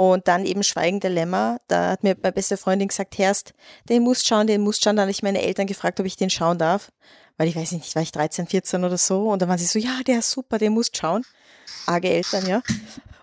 Und 0.00 0.28
dann 0.28 0.46
eben 0.46 0.62
Schweigen 0.62 0.98
der 0.98 1.10
Lämmer. 1.10 1.58
Da 1.68 1.90
hat 1.90 2.02
mir 2.02 2.16
meine 2.22 2.32
beste 2.32 2.56
Freundin 2.56 2.88
gesagt, 2.88 3.18
Herst, 3.18 3.52
den 3.90 4.02
musst 4.02 4.26
schauen, 4.26 4.46
den 4.46 4.62
musst 4.62 4.82
schauen. 4.82 4.96
Dann 4.96 5.02
habe 5.02 5.10
ich 5.10 5.22
meine 5.22 5.42
Eltern 5.42 5.66
gefragt, 5.66 6.00
ob 6.00 6.06
ich 6.06 6.16
den 6.16 6.30
schauen 6.30 6.56
darf. 6.56 6.90
Weil 7.36 7.48
ich 7.48 7.56
weiß 7.56 7.72
nicht, 7.72 7.94
war 7.94 8.00
ich 8.00 8.10
13, 8.10 8.46
14 8.46 8.82
oder 8.82 8.96
so. 8.96 9.28
Und 9.28 9.42
dann 9.42 9.50
waren 9.50 9.58
sie 9.58 9.66
so, 9.66 9.78
ja, 9.78 10.00
der 10.06 10.20
ist 10.20 10.30
super, 10.30 10.56
den 10.56 10.72
musst 10.72 10.96
schauen. 10.96 11.26
Arge 11.84 12.08
Eltern, 12.08 12.46
ja. 12.46 12.62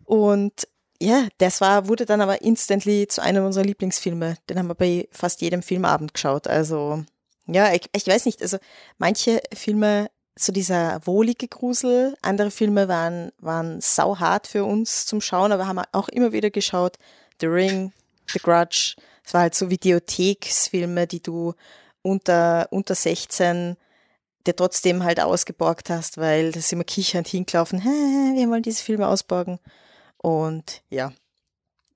Und 0.06 0.68
ja, 1.02 1.28
das 1.40 1.62
war, 1.62 1.88
wurde 1.88 2.06
dann 2.06 2.22
aber 2.22 2.44
instantly 2.44 3.08
zu 3.08 3.24
einem 3.24 3.44
unserer 3.44 3.66
Lieblingsfilme. 3.66 4.36
Den 4.48 4.60
haben 4.60 4.68
wir 4.68 4.76
bei 4.76 5.08
fast 5.12 5.42
jedem 5.42 5.64
Filmabend 5.64 6.14
geschaut. 6.14 6.46
Also, 6.46 7.04
ja, 7.48 7.74
ich, 7.74 7.90
ich 7.96 8.06
weiß 8.06 8.28
nicht, 8.28 8.44
also 8.44 8.60
manche 9.00 9.42
Filme, 9.52 10.12
so 10.38 10.52
dieser 10.52 11.06
wohlige 11.06 11.48
Grusel, 11.48 12.16
andere 12.22 12.52
Filme 12.52 12.88
waren, 12.88 13.32
waren 13.40 13.82
sauhart 13.82 14.48
für 14.48 14.64
uns 14.66 15.06
zum 15.06 15.20
Schauen, 15.22 15.52
aber 15.52 15.68
haben 15.68 15.82
auch 15.92 16.10
immer 16.10 16.32
wieder 16.32 16.50
geschaut. 16.50 16.98
The 17.42 17.48
Ring, 17.48 17.92
The 18.32 18.40
Grudge, 18.40 18.96
es 19.26 19.34
war 19.34 19.42
halt 19.42 19.56
so 19.56 19.70
Videotheksfilme, 19.70 21.08
die 21.08 21.22
du 21.22 21.54
unter, 22.02 22.68
unter 22.72 22.96
16 22.96 23.76
der 24.46 24.56
trotzdem 24.56 25.04
halt 25.04 25.20
ausgeborgt 25.20 25.90
hast, 25.90 26.18
weil 26.18 26.54
das 26.54 26.72
immer 26.72 26.86
kichernd 26.86 27.28
hingelaufen, 27.28 27.80
Hä, 27.82 27.90
wir 28.40 28.48
wollen 28.50 28.64
diese 28.64 28.82
Filme 28.82 29.06
ausborgen. 29.10 29.60
Und 30.18 30.84
ja, 30.90 31.12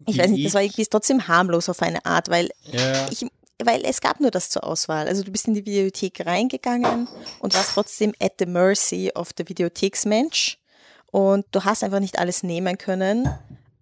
ich 0.06 0.16
Die 0.16 0.20
weiß 0.20 0.32
nicht, 0.32 0.46
das 0.46 0.54
war 0.54 0.62
ich- 0.62 0.72
irgendwie 0.72 0.86
trotzdem 0.88 1.30
harmlos 1.30 1.70
auf 1.70 1.82
eine 1.82 2.04
Art, 2.06 2.28
weil 2.28 2.50
Ja. 2.64 3.08
ich, 3.10 3.26
weil 3.66 3.84
es 3.86 4.02
gab 4.02 4.20
nur 4.20 4.32
das 4.32 4.50
zur 4.50 4.64
Auswahl. 4.64 5.08
Also 5.08 5.24
du 5.24 5.32
bist 5.32 5.48
in 5.48 5.54
die 5.54 5.66
Videothek 5.66 6.26
reingegangen 6.26 7.08
und 7.40 7.54
warst 7.54 7.74
trotzdem 7.74 8.14
at 8.22 8.34
the 8.40 8.46
mercy 8.46 9.12
of 9.16 9.30
the 9.38 9.48
Videotheksmensch 9.48 10.58
und 11.12 11.46
du 11.52 11.64
hast 11.64 11.84
einfach 11.84 12.00
nicht 12.00 12.20
alles 12.20 12.44
nehmen 12.44 12.78
können 12.78 13.30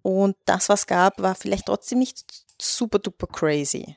und 0.02 0.36
das, 0.44 0.68
was 0.68 0.86
gab, 0.86 1.20
war 1.20 1.34
vielleicht 1.34 1.66
trotzdem 1.66 1.98
nicht 1.98 2.24
super 2.60 2.98
duper 2.98 3.26
crazy. 3.26 3.96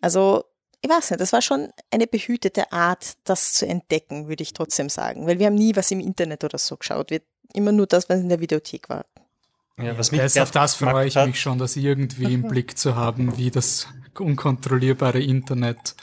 Also 0.00 0.44
ich 0.80 0.90
weiß 0.90 1.10
nicht, 1.10 1.20
das 1.20 1.32
war 1.32 1.42
schon 1.42 1.72
eine 1.90 2.06
behütete 2.06 2.72
Art, 2.72 3.12
das 3.24 3.54
zu 3.54 3.66
entdecken, 3.66 4.28
würde 4.28 4.42
ich 4.42 4.52
trotzdem 4.52 4.88
sagen, 4.88 5.26
weil 5.26 5.38
wir 5.38 5.46
haben 5.46 5.54
nie 5.54 5.76
was 5.76 5.90
im 5.92 6.00
Internet 6.00 6.42
oder 6.42 6.58
so 6.58 6.76
geschaut, 6.76 7.10
wir 7.10 7.22
immer 7.54 7.72
nur 7.72 7.86
das, 7.86 8.08
was 8.08 8.18
in 8.18 8.28
der 8.28 8.40
Videothek 8.40 8.88
war. 8.88 9.04
Ja, 9.82 9.98
was 9.98 10.12
mich 10.12 10.20
Das, 10.20 10.36
auf 10.36 10.50
das 10.50 10.74
freue 10.74 11.06
ich 11.06 11.14
gemacht 11.14 11.28
mich 11.28 11.40
schon, 11.40 11.58
das 11.58 11.76
irgendwie 11.76 12.32
im 12.32 12.42
Blick 12.42 12.78
zu 12.78 12.96
haben, 12.96 13.36
wie 13.36 13.50
das 13.50 13.88
unkontrollierbare 14.18 15.20
Internet 15.20 15.94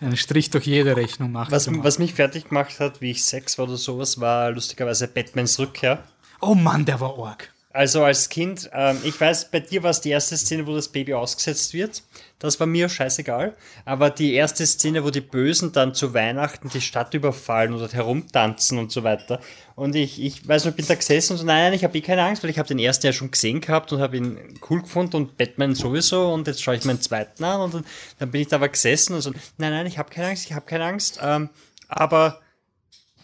einen 0.00 0.16
Strich 0.16 0.50
durch 0.50 0.66
jede 0.66 0.96
Rechnung 0.96 1.32
macht. 1.32 1.50
Was, 1.50 1.68
was 1.82 1.98
mich 1.98 2.14
fertig 2.14 2.48
gemacht 2.48 2.80
hat, 2.80 3.00
wie 3.00 3.12
ich 3.12 3.24
sechs 3.24 3.58
war 3.58 3.66
oder 3.66 3.76
sowas, 3.76 4.20
war 4.20 4.50
lustigerweise 4.50 5.08
Batmans 5.08 5.58
Rückkehr. 5.58 6.02
oh 6.40 6.54
Mann, 6.54 6.84
der 6.84 7.00
war 7.00 7.18
arg. 7.18 7.52
Also 7.72 8.04
als 8.04 8.30
Kind, 8.30 8.70
ähm, 8.72 8.98
ich 9.04 9.20
weiß, 9.20 9.50
bei 9.50 9.60
dir 9.60 9.82
war 9.82 9.90
es 9.90 10.00
die 10.00 10.08
erste 10.10 10.36
Szene, 10.36 10.66
wo 10.66 10.74
das 10.74 10.88
Baby 10.88 11.12
ausgesetzt 11.12 11.74
wird. 11.74 12.02
Das 12.38 12.60
war 12.60 12.66
mir 12.66 12.90
scheißegal. 12.90 13.56
Aber 13.86 14.10
die 14.10 14.34
erste 14.34 14.66
Szene, 14.66 15.04
wo 15.04 15.10
die 15.10 15.22
Bösen 15.22 15.72
dann 15.72 15.94
zu 15.94 16.12
Weihnachten 16.12 16.68
die 16.68 16.82
Stadt 16.82 17.14
überfallen 17.14 17.72
und 17.72 17.80
dort 17.80 17.94
herumtanzen 17.94 18.78
und 18.78 18.92
so 18.92 19.04
weiter. 19.04 19.40
Und 19.74 19.94
ich, 19.94 20.22
ich 20.22 20.46
weiß 20.46 20.66
ich 20.66 20.74
bin 20.74 20.86
da 20.86 20.94
gesessen 20.94 21.32
und 21.32 21.38
so, 21.38 21.46
nein, 21.46 21.64
nein, 21.64 21.72
ich 21.72 21.84
habe 21.84 21.96
eh 21.96 22.02
keine 22.02 22.24
Angst, 22.24 22.42
weil 22.42 22.50
ich 22.50 22.58
habe 22.58 22.68
den 22.68 22.78
ersten 22.78 23.06
ja 23.06 23.12
schon 23.12 23.30
gesehen 23.30 23.60
gehabt 23.62 23.90
und 23.92 24.00
habe 24.00 24.18
ihn 24.18 24.58
cool 24.68 24.82
gefunden 24.82 25.16
und 25.16 25.38
Batman 25.38 25.74
sowieso 25.74 26.32
und 26.32 26.46
jetzt 26.46 26.62
schaue 26.62 26.76
ich 26.76 26.84
meinen 26.84 27.00
zweiten 27.00 27.42
an 27.42 27.60
und 27.60 27.74
dann, 27.74 27.84
dann 28.18 28.30
bin 28.30 28.42
ich 28.42 28.48
da 28.48 28.56
aber 28.56 28.68
gesessen 28.68 29.14
und 29.14 29.22
so, 29.22 29.30
nein, 29.56 29.72
nein, 29.72 29.86
ich 29.86 29.96
habe 29.96 30.10
keine 30.10 30.28
Angst, 30.28 30.44
ich 30.44 30.52
habe 30.52 30.66
keine 30.66 30.84
Angst. 30.84 31.18
Ähm, 31.22 31.48
aber 31.88 32.40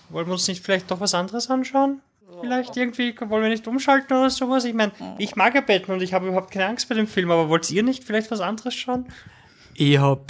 wollen 0.09 0.27
wir 0.27 0.33
uns 0.33 0.49
nicht 0.49 0.65
vielleicht 0.65 0.91
doch 0.91 1.01
was 1.01 1.15
anderes 1.15 1.51
anschauen? 1.51 2.01
Vielleicht 2.43 2.77
irgendwie, 2.77 3.15
wollen 3.19 3.43
wir 3.43 3.49
nicht 3.49 3.67
umschalten 3.67 4.17
oder 4.17 4.31
sowas? 4.31 4.65
Ich 4.65 4.75
meine, 4.75 4.93
ich 5.19 5.37
mag 5.37 5.55
ja 5.55 5.61
Batman 5.61 5.99
und 5.99 6.03
ich 6.03 6.13
habe 6.13 6.27
überhaupt 6.27 6.51
keine 6.51 6.67
Angst 6.67 6.89
bei 6.89 6.95
dem 6.95 7.07
Film, 7.07 7.31
aber 7.31 7.49
wollt 7.49 7.71
ihr 7.71 7.83
nicht 7.83 8.05
vielleicht 8.05 8.31
was 8.31 8.41
anderes 8.41 8.75
schauen? 8.75 9.07
Ich 9.75 9.99
habe 9.99 10.25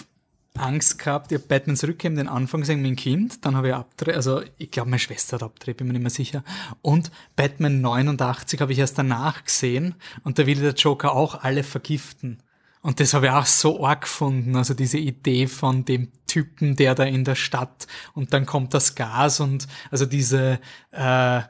Angst 0.54 0.98
gehabt, 0.98 1.32
ich 1.32 1.38
habe 1.38 1.48
Batmans 1.48 1.84
Rückkehr 1.84 2.10
den 2.10 2.28
Anfang 2.28 2.60
gesehen 2.60 2.82
mit 2.82 2.90
dem 2.90 2.96
Kind, 2.96 3.44
dann 3.44 3.56
habe 3.56 3.68
ich 3.68 3.74
abgedreht, 3.74 4.16
also 4.16 4.42
ich 4.58 4.70
glaube, 4.70 4.90
meine 4.90 5.00
Schwester 5.00 5.36
hat 5.36 5.42
abgedreht, 5.42 5.78
bin 5.78 5.86
mir 5.86 5.94
nicht 5.94 6.02
mehr 6.02 6.10
sicher. 6.10 6.44
Und 6.82 7.10
Batman 7.36 7.80
89 7.80 8.60
habe 8.60 8.72
ich 8.72 8.78
erst 8.78 8.98
danach 8.98 9.44
gesehen 9.44 9.94
und 10.24 10.38
da 10.38 10.46
will 10.46 10.60
der 10.60 10.74
Joker 10.74 11.12
auch 11.12 11.42
alle 11.42 11.62
vergiften. 11.64 12.42
Und 12.82 12.98
das 13.00 13.14
habe 13.14 13.26
ich 13.26 13.32
auch 13.32 13.46
so 13.46 13.84
arg 13.84 14.02
gefunden, 14.02 14.56
also 14.56 14.74
diese 14.74 14.98
Idee 14.98 15.46
von 15.46 15.84
dem 15.84 16.10
Typen, 16.32 16.76
der 16.76 16.94
da 16.94 17.04
in 17.04 17.24
der 17.24 17.34
Stadt 17.34 17.86
und 18.14 18.32
dann 18.32 18.46
kommt 18.46 18.72
das 18.72 18.94
Gas 18.94 19.38
und 19.38 19.68
also 19.90 20.06
diese 20.06 20.60
äh, 20.90 21.42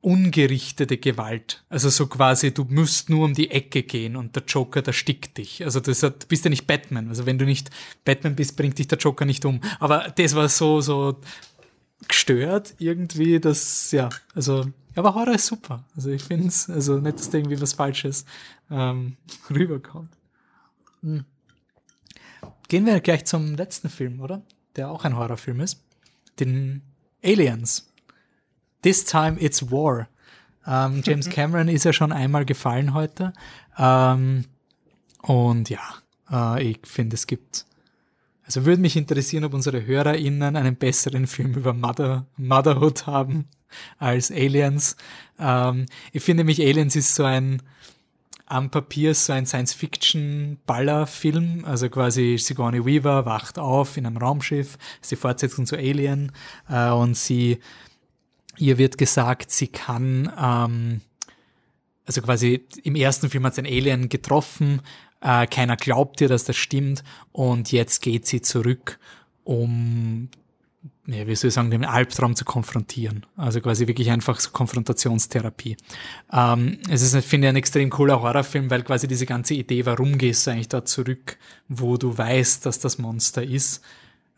ungerichtete 0.00 0.96
Gewalt. 0.96 1.64
Also 1.68 1.88
so 1.88 2.06
quasi, 2.06 2.54
du 2.54 2.64
musst 2.64 3.10
nur 3.10 3.24
um 3.24 3.34
die 3.34 3.50
Ecke 3.50 3.82
gehen 3.82 4.14
und 4.14 4.36
der 4.36 4.44
Joker, 4.46 4.80
der 4.80 4.92
stickt 4.92 5.38
dich. 5.38 5.64
Also 5.64 5.80
das 5.80 6.04
hat, 6.04 6.22
du 6.22 6.26
bist 6.28 6.44
ja 6.44 6.50
nicht 6.50 6.68
Batman. 6.68 7.08
Also 7.08 7.26
wenn 7.26 7.38
du 7.38 7.44
nicht 7.44 7.70
Batman 8.04 8.36
bist, 8.36 8.56
bringt 8.56 8.78
dich 8.78 8.86
der 8.86 8.98
Joker 8.98 9.24
nicht 9.24 9.44
um. 9.44 9.60
Aber 9.80 10.12
das 10.14 10.36
war 10.36 10.48
so, 10.48 10.80
so 10.80 11.20
gestört 12.06 12.74
irgendwie, 12.78 13.40
dass, 13.40 13.90
ja, 13.90 14.08
also, 14.36 14.66
aber 14.94 15.14
Horror 15.14 15.34
ist 15.34 15.46
super. 15.46 15.84
Also 15.96 16.10
ich 16.10 16.22
finde 16.22 16.46
es, 16.46 16.70
also 16.70 16.98
nicht, 16.98 17.18
dass 17.18 17.30
da 17.30 17.38
irgendwie 17.38 17.60
was 17.60 17.72
Falsches 17.72 18.24
ähm, 18.70 19.16
rüberkommt. 19.50 20.10
Hm. 21.00 21.24
Gehen 22.72 22.86
wir 22.86 23.00
gleich 23.00 23.26
zum 23.26 23.54
letzten 23.54 23.90
Film, 23.90 24.20
oder? 24.20 24.40
Der 24.76 24.90
auch 24.90 25.04
ein 25.04 25.14
Horrorfilm 25.14 25.60
ist. 25.60 25.82
Den 26.40 26.80
Aliens. 27.22 27.92
This 28.80 29.04
time 29.04 29.38
it's 29.38 29.70
war. 29.70 30.08
Ähm, 30.66 31.02
James 31.04 31.28
Cameron 31.30 31.68
ist 31.68 31.84
ja 31.84 31.92
schon 31.92 32.12
einmal 32.12 32.46
gefallen 32.46 32.94
heute. 32.94 33.34
Ähm, 33.76 34.46
und 35.20 35.68
ja, 35.68 35.82
äh, 36.30 36.62
ich 36.62 36.78
finde, 36.84 37.16
es 37.16 37.26
gibt. 37.26 37.66
Also 38.46 38.64
würde 38.64 38.80
mich 38.80 38.96
interessieren, 38.96 39.44
ob 39.44 39.52
unsere 39.52 39.84
HörerInnen 39.84 40.56
einen 40.56 40.76
besseren 40.76 41.26
Film 41.26 41.52
über 41.52 41.74
Mother, 41.74 42.24
Motherhood 42.38 43.06
haben 43.06 43.48
als 43.98 44.30
Aliens. 44.30 44.96
Ähm, 45.38 45.84
ich 46.10 46.22
finde 46.22 46.40
nämlich, 46.40 46.62
Aliens 46.62 46.96
ist 46.96 47.16
so 47.16 47.24
ein 47.24 47.60
am 48.52 48.70
Papier 48.70 49.14
so 49.14 49.32
ein 49.32 49.46
Science-Fiction-Baller-Film, 49.46 51.64
also 51.64 51.88
quasi 51.88 52.36
Sigourney 52.38 52.84
Weaver 52.84 53.24
wacht 53.24 53.58
auf 53.58 53.96
in 53.96 54.04
einem 54.04 54.18
Raumschiff, 54.18 54.76
ist 55.00 55.10
die 55.10 55.16
Fortsetzung 55.16 55.64
zu 55.64 55.76
Alien 55.76 56.32
äh, 56.68 56.90
und 56.90 57.16
sie 57.16 57.60
ihr 58.58 58.76
wird 58.76 58.98
gesagt, 58.98 59.50
sie 59.50 59.68
kann, 59.68 60.30
ähm, 60.38 61.00
also 62.04 62.20
quasi 62.20 62.66
im 62.82 62.94
ersten 62.94 63.30
Film 63.30 63.46
hat 63.46 63.54
sie 63.54 63.62
ein 63.62 63.66
Alien 63.66 64.10
getroffen, 64.10 64.82
äh, 65.22 65.46
keiner 65.46 65.76
glaubt 65.76 66.20
ihr, 66.20 66.28
dass 66.28 66.44
das 66.44 66.56
stimmt 66.56 67.02
und 67.32 67.72
jetzt 67.72 68.02
geht 68.02 68.26
sie 68.26 68.42
zurück, 68.42 68.98
um, 69.44 70.28
ja, 71.06 71.26
wie 71.26 71.34
soll 71.34 71.48
ich 71.48 71.54
sagen, 71.54 71.70
den 71.70 71.84
Albtraum 71.84 72.36
zu 72.36 72.44
konfrontieren. 72.44 73.26
Also 73.36 73.60
quasi 73.60 73.88
wirklich 73.88 74.10
einfach 74.10 74.38
so 74.38 74.50
Konfrontationstherapie. 74.50 75.76
Ähm, 76.32 76.78
es 76.88 77.02
ist, 77.02 77.26
finde 77.26 77.48
ich, 77.48 77.50
ein 77.50 77.56
extrem 77.56 77.90
cooler 77.90 78.22
Horrorfilm, 78.22 78.70
weil 78.70 78.82
quasi 78.84 79.08
diese 79.08 79.26
ganze 79.26 79.54
Idee, 79.54 79.84
warum 79.84 80.16
gehst 80.16 80.46
du 80.46 80.52
eigentlich 80.52 80.68
da 80.68 80.84
zurück, 80.84 81.38
wo 81.68 81.96
du 81.96 82.16
weißt, 82.16 82.64
dass 82.66 82.78
das 82.78 82.98
Monster 82.98 83.42
ist, 83.42 83.82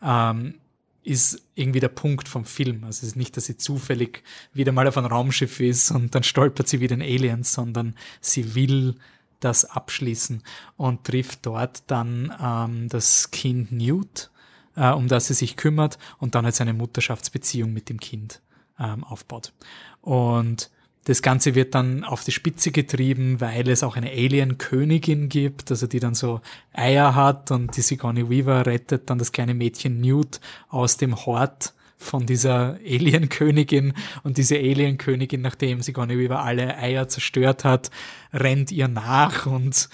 ähm, 0.01 0.55
ist 1.03 1.43
irgendwie 1.53 1.79
der 1.79 1.89
Punkt 1.89 2.27
vom 2.27 2.45
Film. 2.45 2.83
Also 2.83 3.01
es 3.01 3.09
ist 3.09 3.15
nicht, 3.15 3.37
dass 3.37 3.45
sie 3.45 3.57
zufällig 3.57 4.23
wieder 4.53 4.71
mal 4.71 4.87
auf 4.87 4.97
einem 4.97 5.05
Raumschiff 5.05 5.59
ist 5.59 5.91
und 5.91 6.15
dann 6.15 6.23
stolpert 6.23 6.67
sie 6.67 6.79
wieder 6.79 6.95
in 6.95 7.03
Aliens, 7.03 7.53
sondern 7.53 7.95
sie 8.21 8.55
will 8.55 8.95
das 9.39 9.65
abschließen 9.65 10.41
und 10.77 11.03
trifft 11.03 11.45
dort 11.45 11.83
dann 11.87 12.33
ähm, 12.41 12.89
das 12.89 13.29
Kind 13.29 13.71
Newt, 13.71 14.31
äh, 14.75 14.91
um 14.91 15.07
das 15.07 15.27
sie 15.27 15.33
sich 15.33 15.55
kümmert 15.55 15.97
und 16.17 16.35
dann 16.35 16.45
halt 16.45 16.55
seine 16.55 16.73
Mutterschaftsbeziehung 16.73 17.73
mit 17.73 17.89
dem 17.89 17.99
Kind 17.99 18.41
ähm, 18.79 19.03
aufbaut. 19.03 19.53
Und 20.01 20.69
das 21.05 21.21
Ganze 21.21 21.53
wird 21.53 21.75
dann 21.75 22.03
auf 22.03 22.23
die 22.23 22.31
Spitze 22.31 22.71
getrieben, 22.71 23.39
weil 23.39 23.69
es 23.69 23.83
auch 23.83 23.95
eine 23.95 24.09
Alien-Königin 24.09 25.29
gibt, 25.29 25.69
also 25.69 25.85
die 25.85 25.99
dann 25.99 26.15
so 26.15 26.41
Eier 26.73 27.13
hat 27.13 27.51
und 27.51 27.77
die 27.77 27.81
Sigourney 27.81 28.27
Weaver 28.27 28.65
rettet 28.65 29.09
dann 29.09 29.19
das 29.19 29.31
kleine 29.31 29.53
Mädchen 29.53 30.01
Newt 30.01 30.39
aus 30.67 30.97
dem 30.97 31.15
Hort 31.27 31.75
von 31.97 32.25
dieser 32.25 32.79
Alien-Königin 32.83 33.93
und 34.23 34.37
diese 34.37 34.55
Alien-Königin, 34.55 35.41
nachdem 35.41 35.81
Sigourney 35.81 36.17
Weaver 36.17 36.43
alle 36.43 36.75
Eier 36.75 37.07
zerstört 37.07 37.63
hat, 37.63 37.91
rennt 38.33 38.71
ihr 38.71 38.87
nach 38.87 39.45
und 39.45 39.89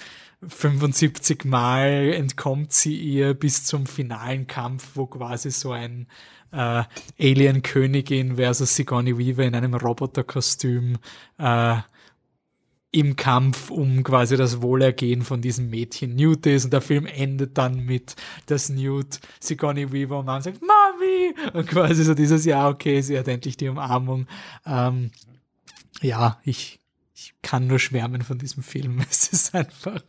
75 0.46 1.44
Mal 1.44 2.12
entkommt 2.14 2.72
sie 2.72 2.96
ihr 2.96 3.34
bis 3.34 3.64
zum 3.64 3.86
finalen 3.86 4.46
Kampf, 4.46 4.90
wo 4.94 5.06
quasi 5.06 5.50
so 5.50 5.72
ein 5.72 6.06
äh, 6.52 6.84
Alien-Königin 7.18 8.36
versus 8.36 8.74
Sigourney 8.76 9.16
Weaver 9.16 9.44
in 9.44 9.54
einem 9.54 9.74
Roboterkostüm 9.74 10.98
äh, 11.38 11.76
im 12.94 13.16
Kampf 13.16 13.70
um 13.70 14.02
quasi 14.04 14.36
das 14.36 14.60
Wohlergehen 14.60 15.22
von 15.22 15.40
diesem 15.40 15.70
Mädchen 15.70 16.14
Newt 16.14 16.44
ist 16.44 16.66
und 16.66 16.74
der 16.74 16.82
Film 16.82 17.06
endet 17.06 17.56
dann 17.56 17.86
mit, 17.86 18.16
dass 18.46 18.68
Newt 18.68 19.18
Sigourney 19.40 19.92
Weaver 19.92 20.18
umarmt 20.18 20.44
sagt, 20.44 20.60
Mami! 20.60 21.34
Und 21.54 21.66
quasi 21.66 22.04
so 22.04 22.12
dieses, 22.12 22.44
ja, 22.44 22.68
okay, 22.68 23.00
sie 23.00 23.18
hat 23.18 23.28
endlich 23.28 23.56
die 23.56 23.68
Umarmung. 23.68 24.26
Ähm, 24.66 25.10
ja, 26.02 26.38
ich, 26.44 26.80
ich 27.22 27.34
kann 27.42 27.66
nur 27.66 27.78
schwärmen 27.78 28.22
von 28.22 28.38
diesem 28.38 28.62
Film. 28.62 29.00
Es 29.10 29.28
ist 29.32 29.54
einfach, 29.54 30.02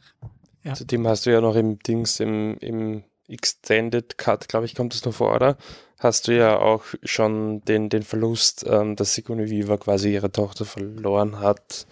Ja. 0.64 0.73
Zudem 0.73 1.07
hast 1.07 1.26
du 1.26 1.31
ja 1.31 1.41
noch 1.41 1.56
im 1.56 1.80
Dings, 1.80 2.19
im, 2.19 2.57
im 2.60 3.03
Extended 3.27 4.18
Cut, 4.18 4.48
glaube 4.48 4.65
ich, 4.65 4.76
kommt 4.76 4.94
es 4.94 5.06
noch 5.06 5.14
vor, 5.14 5.35
oder? 5.35 5.57
Hast 5.99 6.27
du 6.27 6.35
ja 6.35 6.57
auch 6.57 6.84
schon 7.03 7.61
den, 7.61 7.90
den 7.90 8.03
Verlust, 8.03 8.65
ähm, 8.68 8.95
dass 8.95 9.14
Sigourney 9.14 9.49
Weaver 9.49 9.77
quasi 9.77 10.14
ihre 10.14 10.31
Tochter 10.31 10.65
verloren 10.65 11.40
hat, 11.40 11.88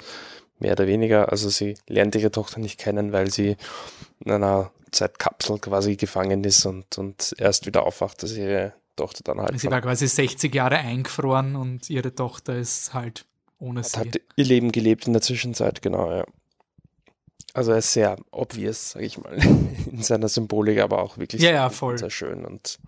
mehr 0.60 0.74
oder 0.74 0.88
weniger. 0.88 1.32
Also 1.32 1.50
sie 1.50 1.76
lernt 1.88 2.16
ihre 2.16 2.32
Tochter 2.32 2.60
nicht 2.60 2.80
kennen, 2.80 3.14
weil 3.14 3.32
sie 3.32 3.56
in 4.20 4.32
einer 4.32 4.72
Zeitkapsel 4.92 5.60
quasi 5.60 5.96
gefangen 5.96 6.44
ist 6.44 6.66
und, 6.66 6.98
und 6.98 7.34
erst 7.38 7.66
wieder 7.66 7.84
aufwacht, 7.84 8.24
dass 8.24 8.36
ihre 8.36 8.74
Tochter 8.98 9.24
dann 9.24 9.40
halt 9.40 9.58
sie 9.60 9.72
war 9.72 9.82
quasi 9.82 10.06
60 10.06 10.54
Jahre 10.54 10.78
eingefroren 10.78 11.56
und 11.56 11.90
ihre 11.90 12.14
Tochter 12.14 12.58
ist 12.58 12.94
halt 12.94 13.26
ohne 13.62 13.80
hat 13.82 13.86
sie. 13.88 13.98
halt 13.98 14.22
ihr 14.36 14.46
Leben 14.46 14.72
gelebt 14.74 15.08
in 15.08 15.14
der 15.14 15.22
Zwischenzeit, 15.22 15.82
genau, 15.82 16.12
ja. 16.12 16.26
Also 17.54 17.72
er 17.72 17.80
ist 17.80 17.94
sehr 17.94 18.18
obvious, 18.32 18.92
sag 18.92 19.04
ich 19.04 19.18
mal, 19.18 19.34
in 19.92 20.02
seiner 20.04 20.28
Symbolik, 20.30 20.80
aber 20.80 21.02
auch 21.02 21.18
wirklich 21.18 21.42
Ja, 21.42 21.52
ja, 21.52 21.70
voll. 21.70 21.98
sehr 21.98 22.10
schön 22.10 22.46
und 22.46 22.80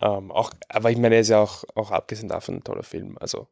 Ähm, 0.00 0.32
auch, 0.32 0.50
aber 0.68 0.90
ich 0.90 0.96
meine, 0.98 1.14
er 1.14 1.20
ist 1.20 1.28
ja 1.28 1.40
auch, 1.40 1.62
auch 1.76 1.92
abgesehen 1.92 2.28
davon 2.28 2.56
ein 2.56 2.64
toller 2.64 2.82
Film. 2.82 3.16
Also 3.20 3.46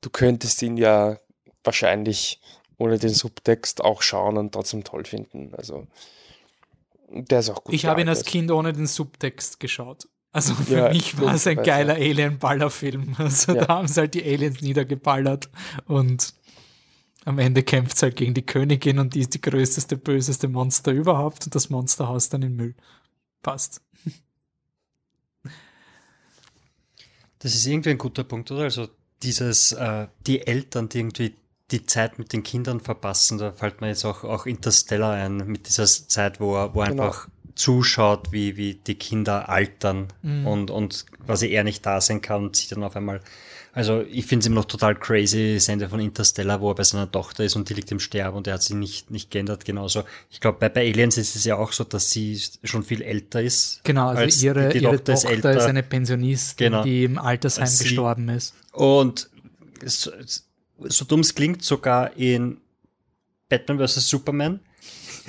du 0.00 0.10
könntest 0.10 0.62
ihn 0.62 0.76
ja 0.76 1.18
wahrscheinlich 1.64 2.40
ohne 2.78 2.98
den 2.98 3.10
Subtext 3.10 3.82
auch 3.82 4.00
schauen 4.02 4.36
und 4.36 4.52
trotzdem 4.52 4.84
toll 4.84 5.04
finden. 5.04 5.52
Also 5.56 5.88
der 7.08 7.40
ist 7.40 7.50
auch 7.50 7.64
gut. 7.64 7.74
Ich 7.74 7.86
habe 7.86 8.00
ihn 8.00 8.08
als. 8.08 8.24
Kind 8.24 8.50
ohne 8.52 8.72
den 8.72 8.86
Subtext 8.86 9.58
geschaut. 9.58 10.06
Also 10.32 10.54
für 10.54 10.78
Ja, 10.78 10.88
mich 10.88 11.20
war 11.20 11.34
es 11.34 11.46
ein 11.46 11.62
geiler 11.62 11.94
Alien-Ballerfilm. 11.94 13.16
Also 13.18 13.52
Ja. 13.54 13.66
da 13.66 13.74
haben 13.74 13.88
sie 13.88 14.00
halt 14.00 14.14
die 14.14 14.24
Aliens 14.24 14.60
niedergeballert 14.62 15.50
und 15.86 16.32
am 17.24 17.38
Ende 17.38 17.62
kämpft 17.62 17.96
es 17.96 18.02
halt 18.02 18.16
gegen 18.16 18.34
die 18.34 18.44
Königin 18.44 18.98
und 18.98 19.14
die 19.14 19.20
ist 19.20 19.34
die 19.34 19.40
größte, 19.40 19.96
böseste 19.96 20.48
Monster 20.48 20.90
überhaupt 20.92 21.44
und 21.44 21.54
das 21.54 21.70
Monster 21.70 22.08
haust 22.08 22.32
dann 22.32 22.42
in 22.42 22.56
Müll. 22.56 22.74
Passt. 23.42 23.82
Das 27.38 27.54
ist 27.54 27.66
irgendwie 27.66 27.90
ein 27.90 27.98
guter 27.98 28.24
Punkt, 28.24 28.50
oder? 28.50 28.62
Also 28.62 28.88
dieses, 29.22 29.72
äh, 29.72 30.08
die 30.26 30.46
Eltern, 30.46 30.88
die 30.88 30.98
irgendwie 30.98 31.36
die 31.70 31.86
Zeit 31.86 32.18
mit 32.18 32.32
den 32.32 32.42
Kindern 32.42 32.80
verpassen, 32.80 33.38
da 33.38 33.52
fällt 33.52 33.80
mir 33.80 33.88
jetzt 33.88 34.04
auch, 34.04 34.24
auch 34.24 34.46
Interstellar 34.46 35.12
ein, 35.12 35.38
mit 35.46 35.68
dieser 35.68 35.86
Zeit, 35.86 36.40
wo 36.40 36.56
er, 36.56 36.74
wo 36.74 36.80
Genau. 36.84 37.04
einfach 37.04 37.28
zuschaut, 37.54 38.32
wie, 38.32 38.56
wie 38.56 38.74
die 38.74 38.94
Kinder 38.94 39.48
altern 39.48 40.08
Mhm. 40.22 40.46
und, 40.46 40.70
und 40.70 41.06
quasi 41.26 41.48
er 41.50 41.64
nicht 41.64 41.84
da 41.84 42.00
sein 42.00 42.20
kann 42.22 42.44
und 42.44 42.56
sich 42.56 42.68
dann 42.68 42.82
auf 42.82 42.96
einmal, 42.96 43.20
also 43.74 44.02
ich 44.02 44.26
finde 44.26 44.40
es 44.42 44.46
immer 44.46 44.56
noch 44.56 44.64
total 44.66 44.94
crazy, 44.94 45.54
das 45.54 45.68
Ende 45.68 45.88
von 45.88 45.98
Interstellar, 46.00 46.60
wo 46.60 46.70
er 46.70 46.74
bei 46.74 46.84
seiner 46.84 47.10
Tochter 47.10 47.44
ist 47.44 47.56
und 47.56 47.68
die 47.68 47.74
liegt 47.74 47.90
im 47.90 48.00
Sterben 48.00 48.36
und 48.36 48.46
er 48.46 48.54
hat 48.54 48.62
sie 48.62 48.74
nicht, 48.74 49.10
nicht 49.10 49.30
geändert, 49.30 49.64
genauso. 49.64 50.04
Ich 50.30 50.40
glaube, 50.40 50.58
bei, 50.60 50.68
bei 50.68 50.80
Aliens 50.90 51.16
ist 51.18 51.36
es 51.36 51.44
ja 51.44 51.56
auch 51.56 51.72
so, 51.72 51.84
dass 51.84 52.10
sie 52.10 52.40
schon 52.64 52.82
viel 52.84 53.00
älter 53.02 53.40
ist. 53.42 53.80
Genau, 53.84 54.08
also 54.08 54.22
als 54.22 54.42
ihre, 54.42 54.68
die 54.70 54.78
ihre 54.78 54.96
Tochter 54.96 55.12
ist 55.14 55.24
älter. 55.24 55.56
ist 55.56 55.64
eine 55.64 55.82
Pensionistin, 55.82 56.66
Genau. 56.72 56.84
die 56.84 57.04
im 57.04 57.18
Altersheim 57.18 57.64
gestorben 57.64 58.28
ist. 58.28 58.54
Und 58.72 59.28
so, 59.84 60.10
so 60.78 61.04
dumm 61.04 61.20
es 61.20 61.34
klingt, 61.34 61.62
sogar 61.62 62.16
in 62.16 62.58
Batman 63.48 63.78
vs. 63.86 64.08
Superman 64.08 64.60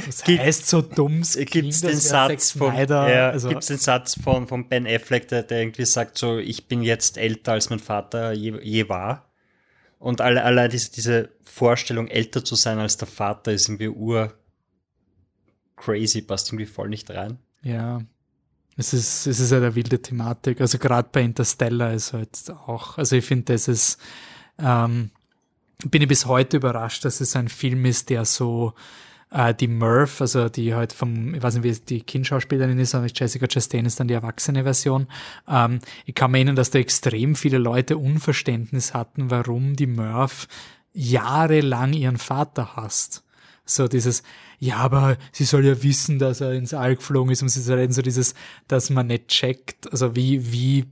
Das 0.06 0.24
Gibt- 0.24 0.42
heißt 0.42 0.68
so 0.68 0.82
dumm, 0.82 1.22
gibt 1.22 1.70
es 1.70 1.82
den 1.82 2.00
Satz 2.00 2.52
von, 2.52 2.76
ja, 2.76 3.30
also, 3.30 3.50
gibt's 3.50 3.68
den 3.68 3.78
Satz 3.78 4.20
von, 4.20 4.48
von 4.48 4.68
Ben 4.68 4.88
Affleck, 4.88 5.28
der, 5.28 5.44
der 5.44 5.62
irgendwie 5.62 5.86
sagt 5.86 6.18
so, 6.18 6.38
ich 6.38 6.68
bin 6.68 6.82
jetzt 6.82 7.18
älter 7.18 7.54
als 7.54 7.70
mein 7.70 7.80
Vater 7.80 8.34
je, 8.34 8.60
je 8.62 8.90
war. 8.90 9.30
Und 10.00 10.20
alle, 10.20 10.44
allein 10.44 10.70
diese, 10.70 10.92
diese 10.92 11.30
Vorstellung, 11.44 12.08
älter 12.08 12.44
zu 12.44 12.56
sein 12.56 12.80
als 12.80 12.98
der 12.98 13.08
Vater, 13.08 13.54
ist 13.54 13.70
irgendwie 13.70 13.90
ur 13.90 14.34
crazy, 15.76 16.22
passt 16.22 16.50
irgendwie 16.50 16.66
voll 16.66 16.90
nicht 16.90 17.10
rein. 17.10 17.38
Ja, 17.62 18.02
es 18.76 18.94
ist, 18.94 19.28
es 19.28 19.40
ist 19.40 19.54
eine 19.54 19.76
wilde 19.76 20.02
Thematik. 20.02 20.60
Also 20.60 20.78
gerade 20.78 21.08
bei 21.12 21.22
Interstellar 21.22 21.94
ist 21.94 22.14
halt 22.14 22.38
auch, 22.68 22.98
also 22.98 23.16
ich 23.16 23.26
finde, 23.26 23.54
das 23.54 23.68
ist, 23.68 23.98
ähm, 24.60 25.12
bin 25.86 26.02
ich 26.02 26.08
bis 26.08 26.26
heute 26.26 26.58
überrascht, 26.58 27.06
dass 27.06 27.22
es 27.22 27.36
ein 27.36 27.48
Film 27.48 27.86
ist, 27.86 28.10
der 28.10 28.26
so 28.26 28.74
äh, 29.34 29.54
die 29.54 29.68
Murph, 29.68 30.22
also 30.22 30.48
die 30.48 30.76
halt 30.76 30.94
vom, 30.94 31.34
ich 31.34 31.42
weiß 31.42 31.56
nicht, 31.56 31.64
wie 31.64 31.86
die 31.86 32.02
Kindschauspielerin 32.02 32.80
ist, 32.80 32.96
aber 32.96 33.08
Jessica 33.08 33.48
Chastain 33.48 33.86
ist 33.86 34.00
dann 34.00 34.08
die 34.08 34.14
erwachsene 34.14 34.64
Version. 34.64 35.08
Ähm, 35.48 35.80
ich 36.06 36.16
kann 36.16 36.32
mir 36.32 36.38
erinnern, 36.38 36.56
dass 36.56 36.70
da 36.70 36.80
extrem 36.80 37.36
viele 37.36 37.58
Leute 37.58 37.98
Unverständnis 37.98 38.94
hatten, 38.94 39.32
warum 39.32 39.76
die 39.76 39.88
Murph 39.88 40.48
jahrelang 40.94 41.94
ihren 41.94 42.18
Vater 42.18 42.76
hasst. 42.76 43.24
So 43.66 43.88
dieses, 43.88 44.24
ja, 44.60 44.78
aber 44.78 45.18
sie 45.32 45.46
soll 45.46 45.66
ja 45.66 45.82
wissen, 45.82 46.20
dass 46.20 46.42
er 46.42 46.54
ins 46.54 46.74
All 46.74 46.96
geflogen 46.96 47.32
ist 47.32 47.42
und 47.42 47.50
sie 47.50 47.74
reden 47.74 47.94
so 47.94 48.02
dieses, 48.02 48.36
dass 48.68 48.90
man 48.90 49.08
nicht 49.08 49.30
checkt, 49.30 49.92
also 49.92 50.16
wie, 50.16 50.52
wie 50.52 50.86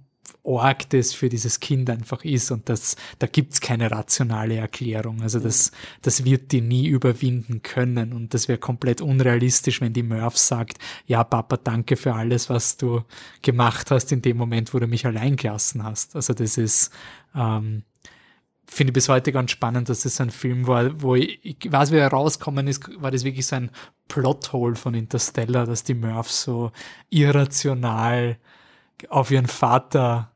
arg 0.44 0.90
das 0.90 1.14
für 1.14 1.30
dieses 1.30 1.60
Kind 1.60 1.90
einfach 1.90 2.24
ist 2.24 2.52
und 2.52 2.70
das, 2.70 2.96
da 3.20 3.28
gibt's 3.28 3.62
keine 3.62 3.92
rationale 3.92 4.56
Erklärung. 4.56 5.22
Also 5.22 5.40
das, 5.40 5.72
das 6.02 6.26
wird 6.26 6.52
die 6.52 6.62
nie 6.62 6.88
überwinden 6.88 7.62
können 7.62 8.14
und 8.14 8.34
das 8.34 8.48
wäre 8.48 8.58
komplett 8.58 9.02
unrealistisch, 9.02 9.82
wenn 9.82 9.94
die 9.94 10.04
Murph 10.04 10.38
sagt, 10.38 10.78
ja, 11.06 11.24
Papa, 11.24 11.58
danke 11.58 11.96
für 11.96 12.14
alles, 12.14 12.50
was 12.50 12.78
du 12.78 13.04
gemacht 13.42 13.92
hast 13.92 14.12
in 14.12 14.22
dem 14.22 14.38
Moment, 14.38 14.74
wo 14.74 14.80
du 14.80 14.88
mich 14.88 15.06
allein 15.06 15.36
gelassen 15.36 15.84
hast. 15.84 16.16
Also 16.16 16.34
das 16.34 16.58
ist, 16.58 16.92
ähm, 17.36 17.84
finde 18.66 18.92
ich 18.92 18.94
bis 18.94 19.10
heute 19.10 19.32
ganz 19.32 19.52
spannend, 19.52 19.90
dass 19.90 20.02
das 20.02 20.22
ein 20.22 20.30
Film 20.30 20.66
war, 20.66 21.02
wo 21.02 21.16
ich, 21.16 21.40
ich 21.44 21.72
weiß, 21.72 21.92
wie 21.92 21.98
er 21.98 22.08
rausgekommen 22.08 22.68
ist, 22.68 22.90
war 23.02 23.12
das 23.12 23.26
wirklich 23.26 23.46
so 23.46 23.58
ein 23.58 23.70
Plothole 24.08 24.76
von 24.76 24.94
Interstellar, 24.94 25.66
dass 25.66 25.84
die 25.84 25.94
Murph 25.94 26.32
so 26.32 26.72
irrational 27.10 28.38
auf 29.10 29.32
ihren 29.32 29.48
Vater 29.48 30.32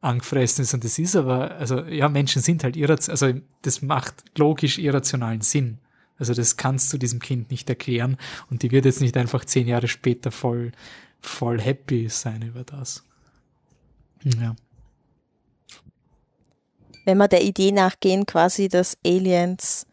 angefressen 0.00 0.62
ist. 0.62 0.74
Und 0.74 0.84
das 0.84 0.98
ist 0.98 1.16
aber, 1.16 1.52
also 1.52 1.80
ja, 1.84 2.08
Menschen 2.08 2.42
sind 2.42 2.64
halt 2.64 2.76
irrational, 2.76 3.12
also 3.12 3.40
das 3.62 3.82
macht 3.82 4.24
logisch 4.36 4.78
irrationalen 4.78 5.40
Sinn. 5.40 5.78
Also 6.18 6.34
das 6.34 6.56
kannst 6.56 6.92
du 6.92 6.98
diesem 6.98 7.20
Kind 7.20 7.50
nicht 7.50 7.68
erklären 7.68 8.16
und 8.50 8.62
die 8.62 8.70
wird 8.70 8.84
jetzt 8.84 9.00
nicht 9.00 9.16
einfach 9.16 9.44
zehn 9.44 9.66
Jahre 9.66 9.88
später 9.88 10.30
voll, 10.30 10.72
voll 11.20 11.60
happy 11.60 12.08
sein 12.08 12.42
über 12.42 12.64
das. 12.64 13.04
Ja. 14.24 14.54
wenn 17.04 17.18
wir 17.18 17.26
der 17.26 17.42
Idee 17.42 17.72
nachgehen, 17.72 18.24
quasi, 18.26 18.68
dass 18.68 18.96
Aliens 19.04 19.86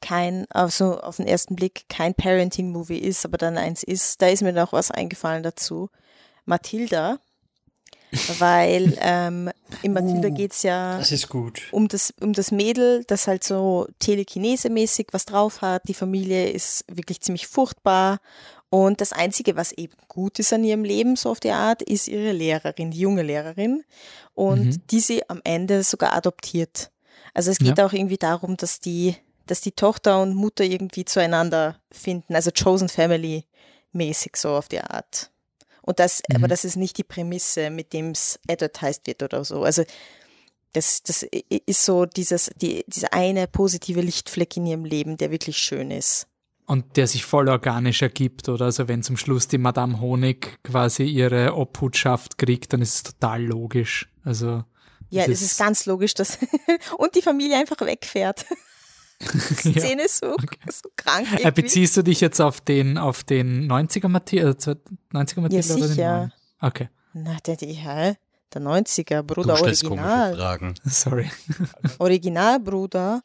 kein, 0.00 0.46
also 0.50 1.00
auf 1.00 1.16
den 1.16 1.26
ersten 1.26 1.56
Blick 1.56 1.84
kein 1.88 2.14
Parenting-Movie 2.14 2.98
ist, 2.98 3.24
aber 3.24 3.38
dann 3.38 3.56
eins 3.56 3.82
ist, 3.82 4.20
da 4.20 4.26
ist 4.28 4.42
mir 4.42 4.52
noch 4.52 4.72
was 4.72 4.90
eingefallen 4.90 5.42
dazu. 5.42 5.88
Matilda, 6.44 7.18
weil 8.38 8.96
ähm, 9.00 9.50
in 9.82 9.92
Matilda 9.92 10.28
geht's 10.28 10.62
ja 10.62 10.98
Das 10.98 11.12
ist 11.12 11.28
gut. 11.28 11.62
um 11.72 11.88
das, 11.88 12.14
um 12.20 12.32
das 12.32 12.50
Mädel, 12.50 13.04
das 13.06 13.26
halt 13.26 13.44
so 13.44 13.86
telekinese-mäßig 14.00 15.08
was 15.12 15.24
drauf 15.26 15.60
hat. 15.62 15.82
Die 15.88 15.94
Familie 15.94 16.50
ist 16.50 16.84
wirklich 16.90 17.20
ziemlich 17.20 17.46
furchtbar. 17.46 18.18
Und 18.68 19.00
das 19.00 19.12
Einzige, 19.12 19.54
was 19.56 19.72
eben 19.72 19.94
gut 20.08 20.38
ist 20.38 20.52
an 20.52 20.64
ihrem 20.64 20.84
Leben, 20.84 21.16
so 21.16 21.30
auf 21.30 21.40
die 21.40 21.50
Art, 21.52 21.82
ist 21.82 22.08
ihre 22.08 22.32
Lehrerin, 22.32 22.90
die 22.90 22.98
junge 23.00 23.22
Lehrerin. 23.22 23.84
Und 24.34 24.64
Mhm. 24.66 24.82
die 24.90 25.00
sie 25.00 25.28
am 25.30 25.40
Ende 25.44 25.82
sogar 25.82 26.12
adoptiert. 26.14 26.90
Also 27.32 27.50
es 27.50 27.58
geht 27.58 27.78
Ja. 27.78 27.86
auch 27.86 27.92
irgendwie 27.92 28.16
darum, 28.18 28.56
dass 28.56 28.80
die, 28.80 29.14
dass 29.46 29.60
die 29.60 29.72
Tochter 29.72 30.20
und 30.20 30.34
Mutter 30.34 30.64
irgendwie 30.64 31.04
zueinander 31.04 31.78
finden. 31.92 32.34
Also 32.34 32.50
Chosen 32.50 32.88
Family 32.88 33.44
mäßig 33.92 34.36
so 34.36 34.50
auf 34.50 34.68
die 34.68 34.80
Art. 34.80 35.30
Und 35.86 35.98
das, 35.98 36.20
Mhm. 36.28 36.36
aber 36.36 36.48
das 36.48 36.64
ist 36.66 36.76
nicht 36.76 36.98
die 36.98 37.04
Prämisse, 37.04 37.70
mit 37.70 37.94
dem 37.94 38.10
es 38.10 38.38
advertised 38.50 39.06
wird 39.06 39.22
oder 39.22 39.42
so. 39.44 39.62
Also 39.62 39.84
das, 40.74 41.02
das 41.02 41.22
ist 41.22 41.84
so 41.86 42.04
dieses, 42.04 42.50
die, 42.60 42.84
dieser 42.86 43.14
eine 43.14 43.46
positive 43.46 44.02
Lichtfleck 44.02 44.56
in 44.58 44.66
ihrem 44.66 44.84
Leben, 44.84 45.16
der 45.16 45.30
wirklich 45.30 45.56
schön 45.56 45.90
ist. 45.90 46.26
Und 46.66 46.96
der 46.96 47.06
sich 47.06 47.24
voll 47.24 47.48
organisch 47.48 48.02
ergibt, 48.02 48.48
oder? 48.48 48.64
Also 48.66 48.88
wenn 48.88 49.02
zum 49.04 49.16
Schluss 49.16 49.46
die 49.48 49.56
Madame 49.58 50.00
Honig 50.00 50.58
quasi 50.64 51.04
ihre 51.04 51.54
Obhutschaft 51.54 52.36
kriegt, 52.36 52.72
dann 52.72 52.82
ist 52.82 52.94
es 52.96 53.02
total 53.04 53.42
logisch. 53.44 54.08
Also 54.24 54.64
Ja, 55.08 55.22
Das 55.22 55.34
es 55.36 55.42
ist, 55.42 55.52
ist- 55.52 55.58
ganz 55.58 55.86
logisch, 55.86 56.14
dass 56.14 56.38
und 56.98 57.14
die 57.14 57.22
Familie 57.22 57.56
einfach 57.58 57.80
wegfährt. 57.80 58.44
Die 59.20 59.68
Ja. 59.72 59.80
Szene 59.80 60.02
ist 60.04 60.18
so, 60.18 60.36
so 60.70 60.88
krank. 60.96 61.26
Äh, 61.32 61.36
irgendwie. 61.42 61.62
beziehst 61.62 61.96
du 61.96 62.02
dich 62.02 62.20
jetzt 62.20 62.40
auf 62.40 62.60
den, 62.60 62.98
auf 62.98 63.24
den 63.24 63.70
90er 63.70 64.08
Matilda, 64.08 64.50
äh, 64.72 64.76
90er 65.14 65.40
Matilda 65.40 65.74
oder 65.74 65.86
den 65.86 65.94
sicher. 65.94 66.18
neuen? 66.18 66.32
Okay, 66.60 66.88
Na, 67.14 67.36
der, 67.46 67.56
die, 67.56 67.72
hä? 67.72 68.16
Der 68.54 68.62
90er, 68.62 69.22
Du 69.22 69.34
Bruder, 69.34 69.56
komische 69.56 69.86
Original. 69.86 70.36
Fragen. 70.36 70.74
sorry. 70.84 71.30
Original, 71.98 72.60
Bruder. 72.60 73.22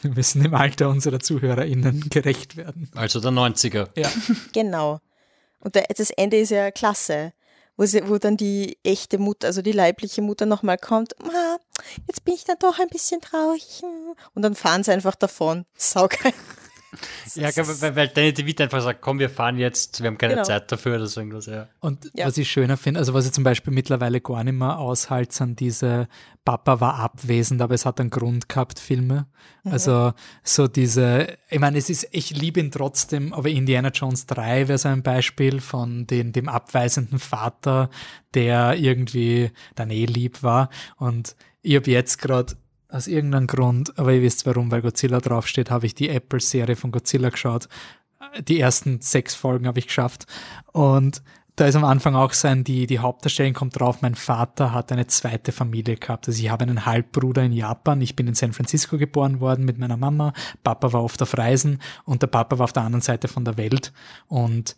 Wir 0.00 0.10
müssen 0.10 0.42
dem 0.42 0.54
Alter 0.54 0.88
unserer 0.88 1.20
ZuhörerInnen 1.20 2.08
gerecht 2.10 2.56
werden. 2.56 2.90
Also 2.94 3.20
der 3.20 3.30
90er. 3.30 3.88
Ja. 3.96 4.10
Genau. 4.52 4.98
Und 5.60 5.76
der, 5.76 5.84
das 5.96 6.10
Ende 6.10 6.38
ist 6.38 6.50
ja 6.50 6.72
klasse, 6.72 7.32
wo, 7.76 7.84
sie, 7.86 8.08
wo 8.08 8.18
dann 8.18 8.36
die 8.36 8.76
echte 8.82 9.18
Mutter, 9.18 9.46
also 9.46 9.62
die 9.62 9.70
leibliche 9.72 10.20
Mutter 10.20 10.46
nochmal 10.46 10.78
kommt. 10.78 11.14
Ma, 11.22 11.58
jetzt 12.06 12.24
bin 12.24 12.34
ich 12.34 12.44
dann 12.44 12.56
doch 12.60 12.78
ein 12.78 12.88
bisschen 12.88 13.20
traurig. 13.20 13.82
Und 14.34 14.42
dann 14.42 14.54
fahren 14.54 14.84
sie 14.84 14.92
einfach 14.92 15.14
davon. 15.14 15.64
Saugeil. 15.74 16.32
Ja, 17.36 17.48
weil, 17.56 17.96
weil 17.96 18.08
Danny 18.08 18.34
DeVito 18.34 18.62
einfach 18.64 18.82
sagt, 18.82 19.00
komm, 19.00 19.18
wir 19.18 19.30
fahren 19.30 19.56
jetzt, 19.56 20.02
wir 20.02 20.08
haben 20.08 20.18
keine 20.18 20.34
Genau. 20.34 20.44
Zeit 20.44 20.70
dafür 20.70 20.96
oder 20.96 21.06
so 21.06 21.20
irgendwas, 21.20 21.46
ja. 21.46 21.68
Und 21.80 22.10
Ja. 22.12 22.26
was 22.26 22.36
ich 22.36 22.50
schöner 22.50 22.76
finde, 22.76 23.00
also 23.00 23.14
was 23.14 23.24
ich 23.24 23.32
zum 23.32 23.44
Beispiel 23.44 23.72
mittlerweile 23.72 24.20
gar 24.20 24.44
nicht 24.44 24.52
mehr 24.52 24.78
aushalte, 24.78 25.34
sind 25.34 25.58
diese 25.60 26.06
Papa 26.44 26.80
war 26.80 26.96
abwesend, 26.96 27.62
aber 27.62 27.74
es 27.74 27.86
hat 27.86 27.98
einen 27.98 28.10
Grund 28.10 28.46
gehabt, 28.50 28.78
Filme. 28.78 29.26
Also 29.64 30.12
so 30.42 30.68
diese, 30.68 31.38
ich 31.48 31.60
meine, 31.60 31.78
es 31.78 31.88
ist, 31.88 32.08
ich 32.10 32.28
liebe 32.36 32.60
ihn 32.60 32.70
trotzdem, 32.70 33.32
aber 33.32 33.48
Indiana 33.48 33.88
Jones 33.88 34.26
3 34.26 34.68
wäre 34.68 34.76
so 34.76 34.88
ein 34.90 35.02
Beispiel 35.02 35.62
von 35.62 36.06
den, 36.06 36.32
dem 36.32 36.50
abweisenden 36.50 37.18
Vater, 37.18 37.88
der 38.34 38.74
irgendwie 38.74 39.50
dann 39.76 39.88
eh 39.88 40.04
lieb 40.04 40.42
war. 40.42 40.68
Und 40.98 41.36
ich 41.62 41.76
habe 41.76 41.90
jetzt 41.90 42.18
gerade 42.18 42.54
aus 42.88 43.06
irgendeinem 43.06 43.46
Grund, 43.46 43.98
aber 43.98 44.12
ihr 44.12 44.22
wisst 44.22 44.44
warum, 44.44 44.70
weil 44.70 44.82
Godzilla 44.82 45.20
draufsteht, 45.20 45.70
habe 45.70 45.86
ich 45.86 45.94
die 45.94 46.10
Apple-Serie 46.10 46.76
von 46.76 46.92
Godzilla 46.92 47.30
geschaut 47.30 47.68
die 48.40 48.60
ersten 48.60 49.00
sechs 49.00 49.34
Folgen 49.34 49.66
habe 49.66 49.78
ich 49.78 49.86
geschafft. 49.86 50.26
Und 50.72 51.22
da 51.56 51.66
ist 51.66 51.76
am 51.76 51.84
Anfang 51.84 52.14
auch 52.14 52.32
sein, 52.32 52.64
die, 52.64 52.86
die 52.86 52.98
Hauptdarstellerin 52.98 53.54
kommt 53.54 53.78
drauf, 53.78 54.00
mein 54.00 54.14
Vater 54.14 54.72
hat 54.72 54.90
eine 54.90 55.06
zweite 55.06 55.52
Familie 55.52 55.96
gehabt. 55.96 56.26
Also 56.26 56.42
ich 56.42 56.50
habe 56.50 56.62
einen 56.62 56.86
Halbbruder 56.86 57.42
in 57.42 57.52
Japan, 57.52 58.00
ich 58.00 58.16
bin 58.16 58.26
in 58.26 58.34
San 58.34 58.54
Francisco 58.54 58.96
geboren 58.96 59.40
worden 59.40 59.66
mit 59.66 59.78
meiner 59.78 59.98
Mama, 59.98 60.32
Papa 60.64 60.92
war 60.94 61.04
oft 61.04 61.20
auf 61.20 61.36
Reisen 61.36 61.80
und 62.04 62.22
der 62.22 62.28
Papa 62.28 62.58
war 62.58 62.64
auf 62.64 62.72
der 62.72 62.84
anderen 62.84 63.02
Seite 63.02 63.28
von 63.28 63.44
der 63.44 63.58
Welt 63.58 63.92
und 64.28 64.76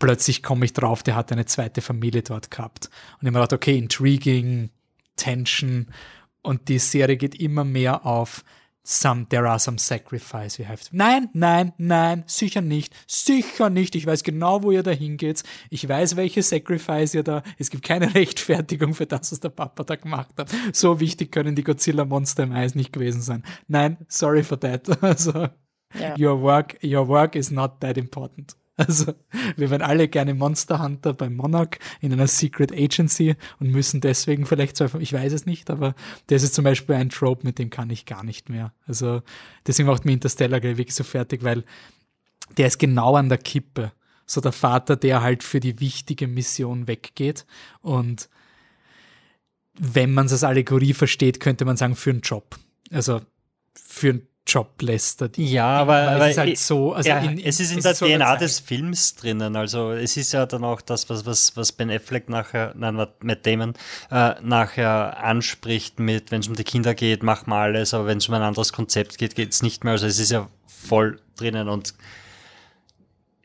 plötzlich 0.00 0.42
komme 0.42 0.64
ich 0.64 0.72
drauf, 0.72 1.04
der 1.04 1.14
hat 1.14 1.30
eine 1.30 1.46
zweite 1.46 1.80
Familie 1.80 2.22
dort 2.22 2.50
gehabt. 2.50 2.86
Und 2.86 3.22
ich 3.22 3.26
habe 3.28 3.38
mir 3.38 3.44
gedacht, 3.44 3.52
okay, 3.52 3.78
intriguing, 3.78 4.70
Tension 5.16 5.88
und 6.42 6.68
die 6.68 6.78
Serie 6.78 7.16
geht 7.16 7.34
immer 7.34 7.64
mehr 7.64 8.04
auf 8.06 8.44
some, 8.84 9.28
there 9.28 9.48
are 9.48 9.60
some 9.60 9.78
sacrifice 9.78 10.58
you 10.58 10.66
have 10.66 10.82
to. 10.82 10.88
Nein, 10.90 11.28
nein, 11.34 11.72
nein, 11.78 12.24
sicher 12.26 12.60
nicht, 12.62 12.92
sicher 13.06 13.70
nicht. 13.70 13.94
Ich 13.94 14.06
weiß 14.06 14.24
genau, 14.24 14.64
wo 14.64 14.72
ihr 14.72 14.82
da 14.82 14.90
hingeht. 14.90 15.44
Ich 15.70 15.88
weiß, 15.88 16.16
welche 16.16 16.42
Sacrifice 16.42 17.14
ihr 17.14 17.22
da, 17.22 17.44
es 17.58 17.70
gibt 17.70 17.84
keine 17.84 18.12
Rechtfertigung 18.16 18.94
für 18.94 19.06
das, 19.06 19.30
was 19.30 19.38
der 19.38 19.50
Papa 19.50 19.84
da 19.84 19.94
gemacht 19.94 20.30
hat. 20.36 20.50
So 20.72 20.98
wichtig 20.98 21.30
können 21.30 21.54
die 21.54 21.62
Godzilla-Monster 21.62 22.42
im 22.42 22.52
Eis 22.52 22.74
nicht 22.74 22.92
gewesen 22.92 23.22
sein. 23.22 23.44
Nein, 23.68 23.98
sorry 24.08 24.42
for 24.42 24.58
that. 24.58 24.88
Also, 25.02 25.48
Ja. 25.94 26.16
your 26.18 26.40
work, 26.40 26.78
your 26.82 27.06
work 27.06 27.36
is 27.36 27.50
not 27.50 27.80
that 27.80 27.96
important. 27.98 28.56
Also, 28.86 29.14
wir 29.56 29.70
wären 29.70 29.82
alle 29.82 30.08
gerne 30.08 30.34
Monster 30.34 30.82
Hunter 30.82 31.14
beim 31.14 31.36
Monarch 31.36 31.78
in 32.00 32.12
einer 32.12 32.26
Secret 32.26 32.72
Agency 32.72 33.36
und 33.60 33.70
müssen 33.70 34.00
deswegen 34.00 34.46
vielleicht 34.46 34.76
so, 34.76 34.86
ich 34.98 35.12
weiß 35.12 35.32
es 35.32 35.46
nicht, 35.46 35.70
aber 35.70 35.94
das 36.28 36.42
ist 36.42 36.54
zum 36.54 36.64
Beispiel 36.64 36.94
ein 36.96 37.10
Trope, 37.10 37.46
mit 37.46 37.58
dem 37.58 37.70
kann 37.70 37.90
ich 37.90 38.06
gar 38.06 38.24
nicht 38.24 38.48
mehr. 38.48 38.72
Also, 38.86 39.22
deswegen 39.66 39.88
macht 39.88 40.04
mir 40.04 40.12
Interstellar 40.12 40.60
gleich 40.60 40.76
wirklich 40.76 40.94
so 40.94 41.04
fertig, 41.04 41.42
weil 41.42 41.64
der 42.56 42.66
ist 42.66 42.78
genau 42.78 43.16
an 43.16 43.28
der 43.28 43.38
Kippe. 43.38 43.92
So 44.26 44.40
der 44.40 44.52
Vater, 44.52 44.96
der 44.96 45.22
halt 45.22 45.42
für 45.42 45.60
die 45.60 45.80
wichtige 45.80 46.26
Mission 46.26 46.86
weggeht 46.86 47.44
und 47.80 48.28
wenn 49.74 50.12
man 50.12 50.26
es 50.26 50.32
als 50.32 50.44
Allegorie 50.44 50.92
versteht, 50.92 51.40
könnte 51.40 51.64
man 51.64 51.76
sagen, 51.76 51.96
für 51.96 52.10
einen 52.10 52.20
Job. 52.20 52.58
Also, 52.90 53.22
für 53.74 54.10
einen 54.10 54.28
Job 54.46 54.70
lässt 54.82 55.22
er 55.22 55.28
die. 55.28 55.52
Ja, 55.52 55.66
aber, 55.78 55.96
aber 56.02 56.24
es 56.26 56.32
ist 56.32 56.38
halt 56.38 56.58
so, 56.58 56.92
also 56.94 57.08
ja, 57.08 57.18
in- 57.18 57.38
es 57.38 57.60
ist 57.60 57.70
in 57.70 57.78
es 57.78 57.84
der 57.84 57.94
so 57.94 58.06
DNA 58.06 58.36
des 58.36 58.58
Films 58.58 59.14
drinnen. 59.14 59.54
Also 59.54 59.92
es 59.92 60.16
ist 60.16 60.32
ja 60.32 60.46
dann 60.46 60.64
auch 60.64 60.80
das, 60.80 61.08
was, 61.08 61.24
was, 61.24 61.56
was 61.56 61.70
Ben 61.72 61.90
Affleck 61.90 62.28
nachher, 62.28 62.74
nein, 62.76 62.96
was 62.96 63.08
Matt 63.20 63.46
Damon 63.46 63.74
äh, 64.10 64.34
nachher 64.42 65.22
anspricht 65.22 66.00
mit, 66.00 66.32
wenn 66.32 66.40
es 66.40 66.48
um 66.48 66.54
die 66.56 66.64
Kinder 66.64 66.94
geht, 66.94 67.22
mach 67.22 67.46
mal 67.46 67.70
alles, 67.70 67.94
aber 67.94 68.06
wenn 68.06 68.18
es 68.18 68.28
um 68.28 68.34
ein 68.34 68.42
anderes 68.42 68.72
Konzept 68.72 69.16
geht, 69.18 69.36
geht 69.36 69.52
es 69.52 69.62
nicht 69.62 69.84
mehr. 69.84 69.92
Also 69.92 70.06
es 70.06 70.18
ist 70.18 70.32
ja 70.32 70.48
voll 70.66 71.20
drinnen 71.36 71.68
und 71.68 71.94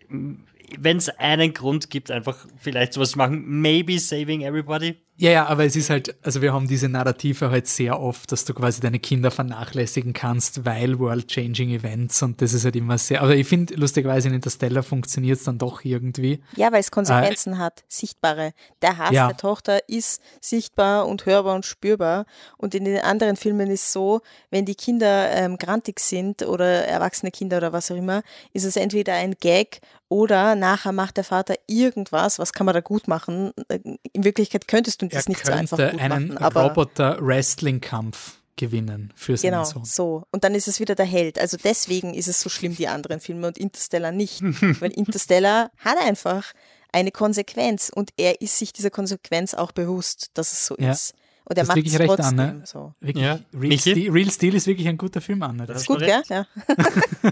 wenn 0.10 0.98
es 0.98 1.10
einen 1.10 1.54
Grund 1.54 1.90
gibt, 1.90 2.12
einfach 2.12 2.38
vielleicht 2.60 2.94
sowas 2.94 3.12
zu 3.12 3.18
machen, 3.18 3.44
maybe 3.46 4.00
saving 4.00 4.42
everybody. 4.42 4.98
Ja, 5.20 5.32
ja, 5.32 5.46
aber 5.48 5.66
es 5.66 5.76
ist 5.76 5.90
halt, 5.90 6.16
also 6.24 6.44
wir 6.44 6.54
haben 6.54 6.68
diese 6.68 6.88
Narrative 6.90 7.50
halt 7.50 7.66
sehr 7.68 8.00
oft, 8.00 8.32
dass 8.32 8.46
du 8.46 8.54
quasi 8.54 8.82
deine 8.82 9.00
Kinder 9.00 9.32
vernachlässigen 9.32 10.14
kannst, 10.14 10.64
weil 10.64 11.00
world-changing 11.00 11.72
Events 11.72 12.22
und 12.22 12.40
das 12.40 12.54
ist 12.54 12.66
halt 12.66 12.76
immer 12.76 13.00
sehr, 13.00 13.24
aber 13.24 13.36
ich 13.36 13.48
finde, 13.48 13.74
lustigerweise 13.74 14.28
in 14.28 14.36
Interstellar 14.36 14.84
funktioniert 14.84 15.40
es 15.40 15.44
dann 15.46 15.58
doch 15.58 15.84
irgendwie. 15.84 16.40
Ja, 16.56 16.72
weil 16.72 16.82
es 16.82 16.92
Konsequenzen 16.92 17.58
hat, 17.58 17.84
sichtbare. 17.88 18.52
Der 18.84 18.98
Hass 19.00 19.12
Ja. 19.12 19.28
der 19.28 19.38
Tochter 19.38 19.80
ist 19.90 20.22
sichtbar 20.40 21.08
und 21.08 21.26
hörbar 21.26 21.56
und 21.56 21.66
spürbar. 21.66 22.26
Und 22.58 22.76
in 22.76 22.86
den 22.86 23.00
anderen 23.00 23.38
Filmen 23.38 23.72
ist 23.72 23.92
so, 23.92 24.22
wenn 24.52 24.66
die 24.66 24.76
Kinder 24.76 25.32
ähm, 25.32 25.58
grantig 25.58 26.00
sind 26.00 26.44
oder 26.44 26.86
erwachsene 26.86 27.32
Kinder 27.32 27.58
oder 27.58 27.74
was 27.74 27.90
auch 27.90 27.96
immer, 27.96 28.22
ist 28.54 28.66
es 28.66 28.76
entweder 28.76 29.14
ein 29.14 29.34
Gag 29.40 29.80
oder 30.10 30.56
nachher 30.56 30.94
macht 30.94 31.18
der 31.18 31.24
Vater 31.26 31.56
irgendwas, 31.68 32.40
was 32.40 32.54
kann 32.54 32.66
man 32.66 32.74
da 32.74 32.82
gut 32.82 33.08
machen. 33.08 33.52
Äh, 33.68 33.80
In 34.14 34.24
Wirklichkeit 34.24 34.68
könntest 34.68 35.02
du 35.02 35.07
Er 35.12 35.20
das 35.20 35.28
nicht 35.30 35.46
so 35.46 35.52
einfach 35.52 35.78
könnte 35.78 35.94
gut 35.94 36.02
einen 36.02 36.28
machen, 36.30 36.38
aber 36.44 36.64
Roboter-Wrestling-Kampf 36.70 38.36
gewinnen 38.56 39.14
für 39.16 39.38
seinen 39.38 39.52
Genau, 39.52 39.64
Sohn. 39.66 39.86
so. 39.86 40.24
Und 40.32 40.44
dann 40.44 40.56
ist 40.56 40.68
es 40.68 40.80
wieder 40.80 40.96
der 40.96 41.06
Held. 41.06 41.38
Also 41.40 41.58
deswegen 41.64 42.14
ist 42.14 42.28
es 42.28 42.42
so 42.42 42.50
schlimm, 42.50 42.76
die 42.76 42.88
anderen 42.88 43.20
Filme 43.20 43.48
und 43.48 43.58
Interstellar 43.58 44.12
nicht. 44.12 44.42
Weil 44.82 44.92
Interstellar 44.92 45.70
hat 45.78 45.98
einfach 46.00 46.54
eine 46.92 47.12
Konsequenz 47.12 47.92
und 47.94 48.12
er 48.18 48.42
ist 48.42 48.58
sich 48.58 48.74
dieser 48.74 48.90
Konsequenz 48.90 49.54
auch 49.54 49.72
bewusst, 49.72 50.32
dass 50.34 50.52
es 50.54 50.66
so 50.66 50.76
Ja. 50.80 50.92
ist. 50.92 51.14
Und 51.50 51.58
er 51.58 51.66
macht 51.66 51.78
wirklich 51.78 51.94
es 51.94 52.00
recht, 52.00 52.10
trotzdem. 52.10 52.40
Anne. 52.40 52.62
So. 52.66 52.94
Wirklich, 53.00 53.24
Ja. 53.24 53.40
Real? 53.54 53.78
Steel, 53.80 54.12
Real 54.12 54.30
Steel 54.32 54.56
ist 54.56 54.68
wirklich 54.68 54.88
ein 54.88 54.98
guter 54.98 55.22
Film, 55.22 55.44
Anne. 55.44 55.66
Das 55.66 55.82
Ist 55.84 55.88
gut, 55.88 56.00
gell? 56.00 56.22
Ja. 56.28 56.46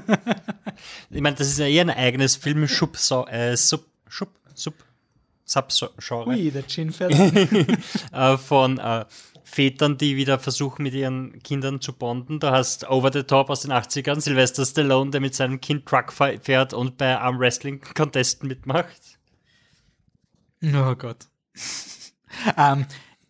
Ich 1.09 1.21
meine, 1.21 1.35
das 1.35 1.47
ist 1.47 1.59
ja 1.59 1.67
eher 1.67 1.81
ein 1.83 1.89
eigenes 1.89 2.35
Film, 2.35 2.67
Schub, 2.67 2.97
so, 2.97 3.25
äh, 3.27 3.55
Sub, 3.55 3.85
Schub, 4.07 4.29
Sub, 4.53 4.73
Subgenre. 5.45 6.27
Ui, 6.27 6.51
der 6.51 6.67
Chin 6.67 6.91
fällt. 6.91 7.13
äh, 8.11 8.37
von 8.37 8.77
äh, 8.79 9.05
Vätern, 9.43 9.97
die 9.97 10.15
wieder 10.15 10.39
versuchen, 10.39 10.83
mit 10.83 10.93
ihren 10.93 11.41
Kindern 11.43 11.79
zu 11.79 11.93
bonden. 11.93 12.39
Da 12.39 12.51
hast 12.51 12.89
Over 12.89 13.11
the 13.13 13.23
Top 13.23 13.49
aus 13.49 13.61
den 13.61 13.71
80ern, 13.71 14.19
Sylvester 14.19 14.65
Stallone, 14.65 15.11
der 15.11 15.21
mit 15.21 15.35
seinem 15.35 15.61
Kind 15.61 15.85
Truck 15.85 16.11
fährt 16.11 16.73
und 16.73 16.97
bei 16.97 17.17
Arm 17.17 17.39
Wrestling 17.39 17.79
Contesten 17.79 18.47
mitmacht. 18.47 19.19
Oh 20.63 20.95
Gott. 20.95 21.27
ähm, 22.57 22.85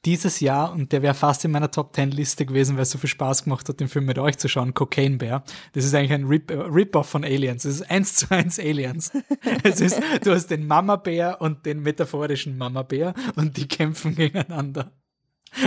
dieses 0.06 0.40
Jahr, 0.40 0.72
und 0.72 0.92
der 0.92 1.02
wäre 1.02 1.14
fast 1.14 1.44
in 1.46 1.52
meiner 1.52 1.72
Top 1.72 1.96
10 1.96 2.12
Liste 2.12 2.46
gewesen, 2.46 2.76
weil 2.76 2.84
es 2.84 2.92
so 2.92 2.98
viel 2.98 3.10
Spaß 3.10 3.46
gemacht 3.46 3.68
hat, 3.68 3.80
den 3.80 3.88
Film 3.88 4.06
mit 4.06 4.20
euch 4.20 4.38
zu 4.38 4.48
schauen, 4.48 4.74
Cocaine 4.74 5.18
Bear. 5.18 5.44
Das 5.74 5.84
ist 5.84 5.96
eigentlich 5.96 6.14
ein 6.14 6.32
äh, 6.32 6.54
Rip-Off 6.54 7.10
von 7.10 7.24
Aliens. 7.24 7.64
Das 7.64 7.74
ist 7.74 7.90
eins 7.90 8.16
zu 8.16 8.30
eins 8.32 8.60
Aliens. 8.60 9.12
es 9.64 9.82
ist, 9.82 10.00
du 10.24 10.32
hast 10.32 10.48
den 10.48 10.68
Mama-Bär 10.68 11.42
und 11.42 11.66
den 11.66 11.82
metaphorischen 11.82 12.58
Mama-Bär 12.58 13.14
und 13.36 13.58
die 13.58 13.68
kämpfen 13.68 14.16
gegeneinander. 14.16 14.92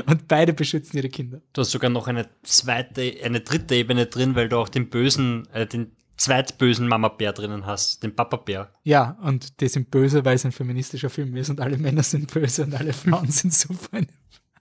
Und 0.07 0.29
beide 0.29 0.53
beschützen 0.53 0.99
ihre 0.99 1.09
Kinder. 1.09 1.41
Du 1.53 1.63
hast 1.63 1.71
sogar 1.71 1.91
noch 1.91 2.09
eine 2.09 2.29
zweite, 2.43 3.15
eine 3.25 3.41
dritte 3.41 3.75
Ebene 3.75 4.07
drin, 4.07 4.35
weil 4.35 4.49
du 4.49 4.59
auch 4.59 4.69
den 4.69 4.91
bösen, 4.91 5.49
äh, 5.53 5.67
den 5.67 5.93
zweitbösen 6.19 6.89
Mama-Bär 6.89 7.33
drinnen 7.33 7.65
hast, 7.65 8.03
den 8.03 8.15
Papa-Bär. 8.15 8.73
Ja, 8.83 9.17
und 9.23 9.61
die 9.61 9.69
sind 9.69 9.91
böse, 9.91 10.25
weil 10.25 10.35
es 10.35 10.45
ein 10.45 10.53
feministischer 10.53 11.11
Film 11.11 11.35
ist 11.37 11.49
und 11.49 11.61
alle 11.61 11.79
Männer 11.79 12.03
sind 12.03 12.33
böse 12.33 12.65
und 12.65 12.75
alle 12.75 12.93
Frauen 12.93 13.31
sind 13.31 13.55
super. 13.55 14.01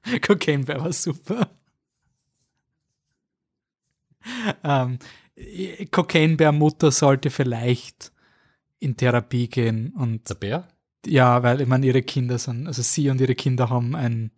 Cocaine 0.26 0.64
Bear 0.66 0.82
war 0.82 0.94
super. 0.94 1.50
Ähm, 4.64 5.00
Cocaine 5.92 6.36
Bear 6.36 6.52
Mutter 6.52 6.92
sollte 6.92 7.30
vielleicht 7.30 8.12
in 8.80 8.98
Therapie 8.98 9.48
gehen 9.48 9.94
und 9.94 10.30
Der 10.30 10.36
Bär? 10.36 10.68
ja, 11.06 11.42
weil 11.44 11.62
ich 11.62 11.68
meine, 11.68 11.86
ihre 11.86 12.02
Kinder 12.04 12.38
sind, 12.38 12.68
also 12.68 12.82
sie 12.82 13.10
und 13.10 13.22
ihre 13.22 13.36
Kinder 13.36 13.70
haben 13.70 13.96
ein 13.96 14.32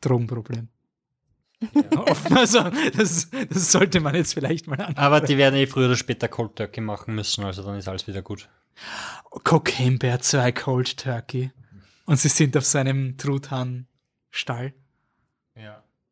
Drogenproblem. 0.00 0.68
Offen, 1.96 2.36
also 2.36 2.60
das, 2.96 3.30
das 3.30 3.72
sollte 3.72 4.00
man 4.00 4.14
jetzt 4.14 4.34
vielleicht 4.34 4.66
mal 4.66 4.80
an. 4.80 4.96
Aber 4.96 5.20
die 5.20 5.38
werden 5.38 5.54
eh 5.56 5.66
früher 5.66 5.86
oder 5.86 5.96
später 5.96 6.28
Cold 6.28 6.56
Turkey 6.56 6.80
machen 6.80 7.14
müssen, 7.14 7.44
also 7.44 7.62
dann 7.62 7.78
ist 7.78 7.88
alles 7.88 8.06
wieder 8.06 8.22
gut. 8.22 8.48
Cocaine 9.44 9.98
Bear 9.98 10.20
2 10.20 10.52
Cold 10.52 10.96
Turkey. 10.98 11.50
Und 12.06 12.18
sie 12.18 12.28
sind 12.28 12.56
auf 12.56 12.66
seinem 12.66 13.16
Truthahn-Stall 13.16 14.66
Ja. 14.66 14.83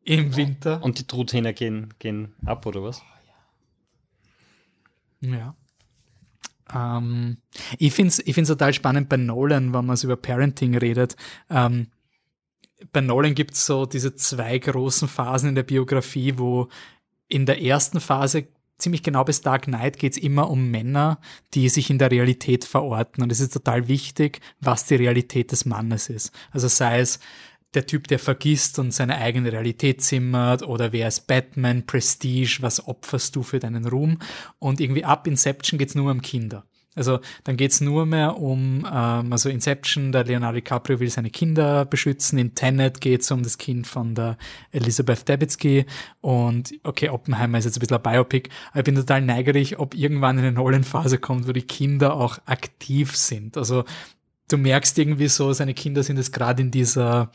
Im 0.03 0.35
Winter. 0.35 0.81
Und 0.83 0.99
die 0.99 1.07
Truthähne 1.07 1.53
gehen, 1.53 1.93
gehen 1.99 2.33
ab, 2.45 2.65
oder 2.65 2.83
was? 2.83 3.01
Ja. 5.21 5.55
Ähm, 6.73 7.37
ich 7.77 7.93
finde 7.93 8.09
es 8.09 8.19
ich 8.19 8.33
find's 8.33 8.49
total 8.49 8.73
spannend 8.73 9.09
bei 9.09 9.17
Nolan, 9.17 9.73
wenn 9.73 9.85
man 9.85 9.97
über 10.01 10.15
Parenting 10.15 10.75
redet. 10.77 11.15
Ähm, 11.49 11.87
bei 12.91 13.01
Nolan 13.01 13.35
gibt 13.35 13.53
es 13.53 13.65
so 13.65 13.85
diese 13.85 14.15
zwei 14.15 14.57
großen 14.59 15.07
Phasen 15.07 15.49
in 15.49 15.55
der 15.55 15.63
Biografie, 15.63 16.37
wo 16.37 16.67
in 17.27 17.45
der 17.45 17.61
ersten 17.61 17.99
Phase 17.99 18.47
ziemlich 18.77 19.03
genau 19.03 19.23
bis 19.23 19.41
Dark 19.41 19.63
Knight 19.63 19.97
geht 19.97 20.13
es 20.13 20.17
immer 20.17 20.49
um 20.49 20.69
Männer, 20.69 21.19
die 21.53 21.69
sich 21.69 21.89
in 21.89 21.99
der 21.99 22.11
Realität 22.11 22.65
verorten. 22.65 23.23
Und 23.23 23.31
es 23.31 23.39
ist 23.39 23.53
total 23.53 23.87
wichtig, 23.87 24.41
was 24.59 24.85
die 24.85 24.95
Realität 24.95 25.51
des 25.51 25.65
Mannes 25.65 26.09
ist. 26.09 26.31
Also 26.51 26.67
sei 26.67 26.99
es 26.99 27.19
der 27.73 27.85
Typ, 27.85 28.07
der 28.07 28.19
vergisst 28.19 28.79
und 28.79 28.93
seine 28.93 29.17
eigene 29.17 29.51
Realität 29.51 30.01
zimmert 30.01 30.63
oder 30.63 30.91
wer 30.91 31.07
ist 31.07 31.27
Batman, 31.27 31.85
Prestige, 31.85 32.57
was 32.61 32.87
opferst 32.87 33.35
du 33.35 33.43
für 33.43 33.59
deinen 33.59 33.87
Ruhm? 33.87 34.19
Und 34.59 34.79
irgendwie 34.79 35.05
ab 35.05 35.27
Inception 35.27 35.77
geht's 35.77 35.95
nur 35.95 36.11
um 36.11 36.21
Kinder. 36.21 36.65
Also 36.95 37.19
dann 37.43 37.57
geht's 37.57 37.81
nur 37.81 38.05
mehr 38.05 38.37
um, 38.37 38.87
ähm, 38.91 39.33
also 39.33 39.49
Inception, 39.49 40.11
der 40.11 40.25
Leonardo 40.25 40.55
DiCaprio 40.55 40.99
will 40.99 41.09
seine 41.09 41.31
Kinder 41.31 41.85
beschützen, 41.85 42.37
in 42.37 42.53
Tenet 42.53 43.01
geht's 43.01 43.31
um 43.31 43.41
das 43.41 43.57
Kind 43.57 43.87
von 43.87 44.13
der 44.13 44.37
Elizabeth 44.71 45.27
Debicki 45.27 45.85
und 46.21 46.73
okay, 46.83 47.09
Oppenheimer 47.09 47.57
ist 47.57 47.65
jetzt 47.65 47.77
ein 47.77 47.79
bisschen 47.79 47.97
ein 47.97 48.03
Biopic, 48.03 48.49
aber 48.71 48.79
ich 48.79 48.85
bin 48.85 48.95
total 48.95 49.21
neigerig, 49.21 49.79
ob 49.79 49.95
irgendwann 49.95 50.37
eine 50.37 50.51
Nolan-Phase 50.51 51.17
kommt, 51.17 51.47
wo 51.47 51.51
die 51.51 51.63
Kinder 51.63 52.13
auch 52.13 52.37
aktiv 52.45 53.15
sind. 53.15 53.57
Also 53.57 53.85
du 54.49 54.57
merkst 54.57 54.97
irgendwie 54.99 55.29
so, 55.29 55.51
seine 55.53 55.73
Kinder 55.73 56.03
sind 56.03 56.17
jetzt 56.17 56.33
gerade 56.33 56.61
in 56.61 56.69
dieser 56.69 57.31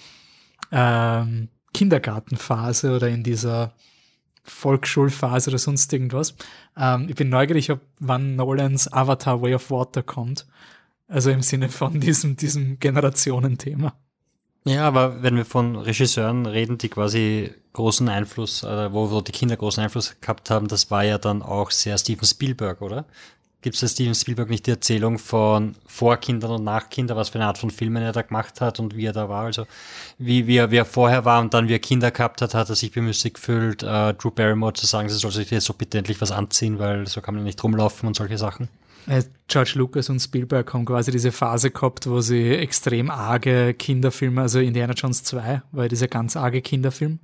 ähm, 0.73 1.49
Kindergartenphase 1.75 2.95
oder 2.95 3.09
in 3.09 3.23
dieser 3.23 3.75
Volksschulphase 4.43 5.51
oder 5.51 5.59
sonst 5.59 5.93
irgendwas. 5.93 6.35
Ähm, 6.77 7.07
ich 7.09 7.15
bin 7.15 7.29
neugierig, 7.29 7.71
ob 7.71 7.81
wann 8.01 8.37
Nolans 8.37 8.93
Avatar 8.93 9.43
Way 9.43 9.55
of 9.55 9.71
Water 9.71 10.03
kommt. 10.03 10.47
Also 11.07 11.31
im 11.31 11.43
Sinne 11.43 11.69
von 11.69 12.01
diesem, 12.01 12.37
diesem 12.37 12.79
Generationenthema. 12.79 13.95
Ja, 14.65 14.87
aber 14.87 15.23
wenn 15.23 15.37
wir 15.37 15.47
von 15.47 15.77
Regisseuren 15.77 16.45
reden, 16.45 16.77
die 16.77 16.91
quasi 16.91 17.55
großen 17.73 18.09
Einfluss, 18.09 18.63
äh, 18.63 18.93
wo, 18.93 19.11
wo 19.11 19.21
die 19.21 19.33
Kinder 19.33 19.57
großen 19.57 19.83
Einfluss 19.83 20.17
gehabt 20.21 20.51
haben, 20.51 20.69
das 20.69 20.91
war 20.91 21.05
ja 21.05 21.17
dann 21.17 21.43
auch 21.43 21.71
sehr 21.71 21.97
Steven 21.97 22.27
Spielberg, 22.27 22.83
oder? 22.83 23.07
Gibt 23.61 23.75
es 23.75 23.81
bei 23.81 23.89
Steven 23.89 24.15
Spielberg 24.15 24.51
nicht 24.51 24.67
die 24.67 24.71
Erzählung 24.71 25.19
von 25.19 25.75
Vorkindern 25.85 26.53
und 26.53 26.65
Nachkindern, 26.65 27.17
was 27.17 27.31
für 27.31 27.39
eine 27.39 27.47
Art 27.47 27.59
von 27.59 27.71
Filmen 27.71 28.03
er 28.03 28.13
da 28.13 28.23
gemacht 28.23 28.61
hat 28.61 28.79
und 28.79 28.95
wie 28.95 29.07
er 29.07 29.13
da 29.13 29.29
war? 29.29 29.47
Also 29.47 29.67
wie, 30.17 30.47
wie, 30.47 30.59
er, 30.59 30.71
wie 30.71 30.77
er 30.77 30.85
vorher 30.85 31.25
war 31.25 31.41
und 31.41 31.55
dann 31.55 31.67
wie 31.69 31.75
er 31.75 31.81
Kinder 31.81 32.13
gehabt 32.13 32.41
hat, 32.41 32.55
hat 32.55 32.69
er 32.69 32.77
sich 32.77 32.93
bemüßigt 32.93 33.35
gefühlt, 33.35 33.83
äh, 33.83 34.15
Drew 34.15 34.31
Barrymore 34.31 34.75
zu 34.75 34.87
sagen, 34.87 35.09
sie 35.09 35.17
soll 35.17 35.33
sich 35.33 35.51
jetzt 35.51 35.65
so 35.65 35.75
bitte 35.75 35.99
endlich 35.99 36.21
was 36.21 36.31
anziehen, 36.31 36.79
weil 36.79 37.09
so 37.09 37.21
kann 37.21 37.35
man 37.35 37.43
nicht 37.43 37.63
rumlaufen 37.65 38.07
und 38.07 38.15
solche 38.15 38.39
Sachen. 38.39 38.69
Äh, 39.09 39.25
George 39.49 39.73
Lucas 39.75 40.09
und 40.09 40.21
Spielberg 40.21 40.73
haben 40.73 40.85
quasi 40.85 41.11
diese 41.11 41.33
Phase 41.33 41.73
gehabt, 41.73 42.09
wo 42.09 42.21
sie 42.21 42.51
extrem 42.51 43.11
arge 43.11 43.75
Kinderfilme, 43.75 44.41
also 44.41 44.61
Indiana 44.61 44.93
Jones 44.93 45.25
2 45.25 45.63
war 45.73 45.85
ja 45.85 45.89
dieser 45.89 46.07
ganz 46.07 46.37
arge 46.37 46.63
Kinderfilm. 46.63 47.19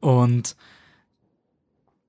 Und 0.00 0.56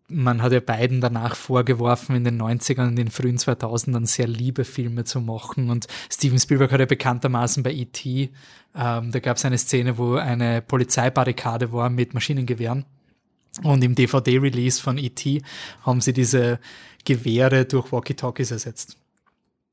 man 0.10 0.42
hat 0.42 0.52
ja 0.52 0.60
beiden 0.60 1.02
danach 1.02 1.36
vorgeworfen, 1.36 2.16
in 2.16 2.24
den 2.24 2.42
90ern 2.42 2.88
und 2.88 2.96
den 2.96 3.10
frühen 3.10 3.38
2000ern 3.38 4.06
sehr 4.06 4.28
liebe 4.28 4.66
Filme 4.66 5.04
zu 5.04 5.22
machen. 5.22 5.70
Und 5.70 5.88
Steven 6.12 6.40
Spielberg 6.40 6.72
hat 6.72 6.80
ja 6.80 6.86
bekanntermaßen 6.86 7.64
bei 7.64 7.72
E.T., 7.72 8.30
ähm, 8.76 9.12
da 9.12 9.20
gab 9.20 9.38
es 9.38 9.46
eine 9.46 9.58
Szene, 9.58 9.98
wo 9.98 10.16
eine 10.16 10.62
Polizeibarrikade 10.62 11.72
war 11.72 11.90
mit 11.90 12.14
Maschinengewehren. 12.14 12.86
Und 13.64 13.84
im 13.84 13.96
DVD-Release 13.96 14.82
von 14.82 14.98
E.T. 14.98 15.42
haben 15.84 16.02
sie 16.02 16.14
diese 16.14 16.60
Gewehre 17.06 17.66
durch 17.66 17.92
Walkie-Talkies 17.92 18.52
ersetzt. 18.52 18.99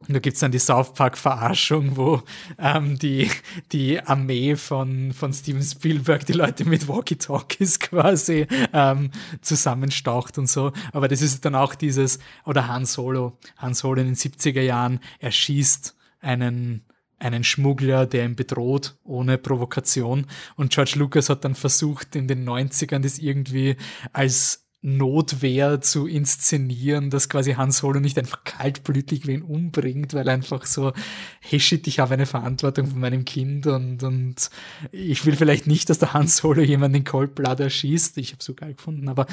Und 0.09 0.15
da 0.15 0.21
gibt's 0.21 0.41
dann 0.41 0.53
die 0.53 0.59
South 0.59 0.93
Park-Verarschung, 0.95 1.97
wo 1.97 2.23
ähm, 2.59 2.99
die, 2.99 3.31
die 3.73 4.01
Armee 4.01 4.57
von, 4.57 5.13
von 5.13 5.33
Steven 5.33 5.63
Spielberg 5.63 6.27
die 6.27 6.33
Leute 6.33 6.65
mit 6.65 6.89
Walkie-Talkies 6.89 7.81
quasi 7.81 8.47
ähm, 8.73 9.11
zusammenstaucht 9.41 10.39
und 10.39 10.49
so. 10.49 10.73
Aber 10.93 11.09
das 11.09 11.23
ist 11.23 11.45
dann 11.45 11.55
auch 11.55 11.75
dieses, 11.75 12.19
oder 12.45 12.69
Han 12.69 12.85
Solo. 12.85 13.39
Han 13.57 13.75
Solo 13.75 14.01
in 14.01 14.09
den 14.09 14.17
70er 14.17 14.63
Jahren 14.63 15.01
erschießt 15.19 15.97
einen, 16.21 16.85
einen 17.19 17.45
Schmuggler, 17.45 18.07
der 18.07 18.25
ihn 18.25 18.37
bedroht, 18.37 18.97
ohne 19.05 19.39
Provokation. 19.39 20.27
Und 20.57 20.73
George 20.73 20.95
Lucas 20.97 21.31
hat 21.31 21.45
dann 21.45 21.55
versucht, 21.55 22.15
in 22.17 22.29
den 22.29 22.49
90ern 22.49 23.01
das 23.01 23.19
irgendwie 23.19 23.77
als 24.13 24.66
Notwehr 24.87 25.81
zu 25.81 26.07
inszenieren, 26.07 27.11
dass 27.11 27.29
quasi 27.29 27.55
Han 27.55 27.73
Solo 27.73 27.99
nicht 27.99 28.17
einfach 28.21 28.45
kaltblütig 28.45 29.27
wen 29.27 29.43
umbringt, 29.43 30.15
weil 30.15 30.29
einfach 30.29 30.65
so, 30.65 30.93
hey 31.41 31.59
shit, 31.59 31.89
ich 31.89 31.99
habe 31.99 32.15
eine 32.15 32.25
Verantwortung 32.25 32.87
von 32.87 33.01
meinem 33.01 33.25
Kind 33.25 33.67
und, 33.67 34.05
und 34.05 34.49
ich 34.93 35.27
will 35.27 35.35
vielleicht 35.35 35.67
nicht, 35.67 35.91
dass 35.91 35.99
der 35.99 36.15
Han 36.15 36.29
Solo 36.29 36.63
jemanden 36.63 36.99
in 36.99 37.05
Cold 37.05 37.35
Blood 37.35 37.59
erschießt. 37.59 38.17
Ich 38.19 38.31
habe 38.31 38.45
so 38.45 38.55
geil 38.55 38.75
gefunden, 38.75 39.09
aber 39.09 39.27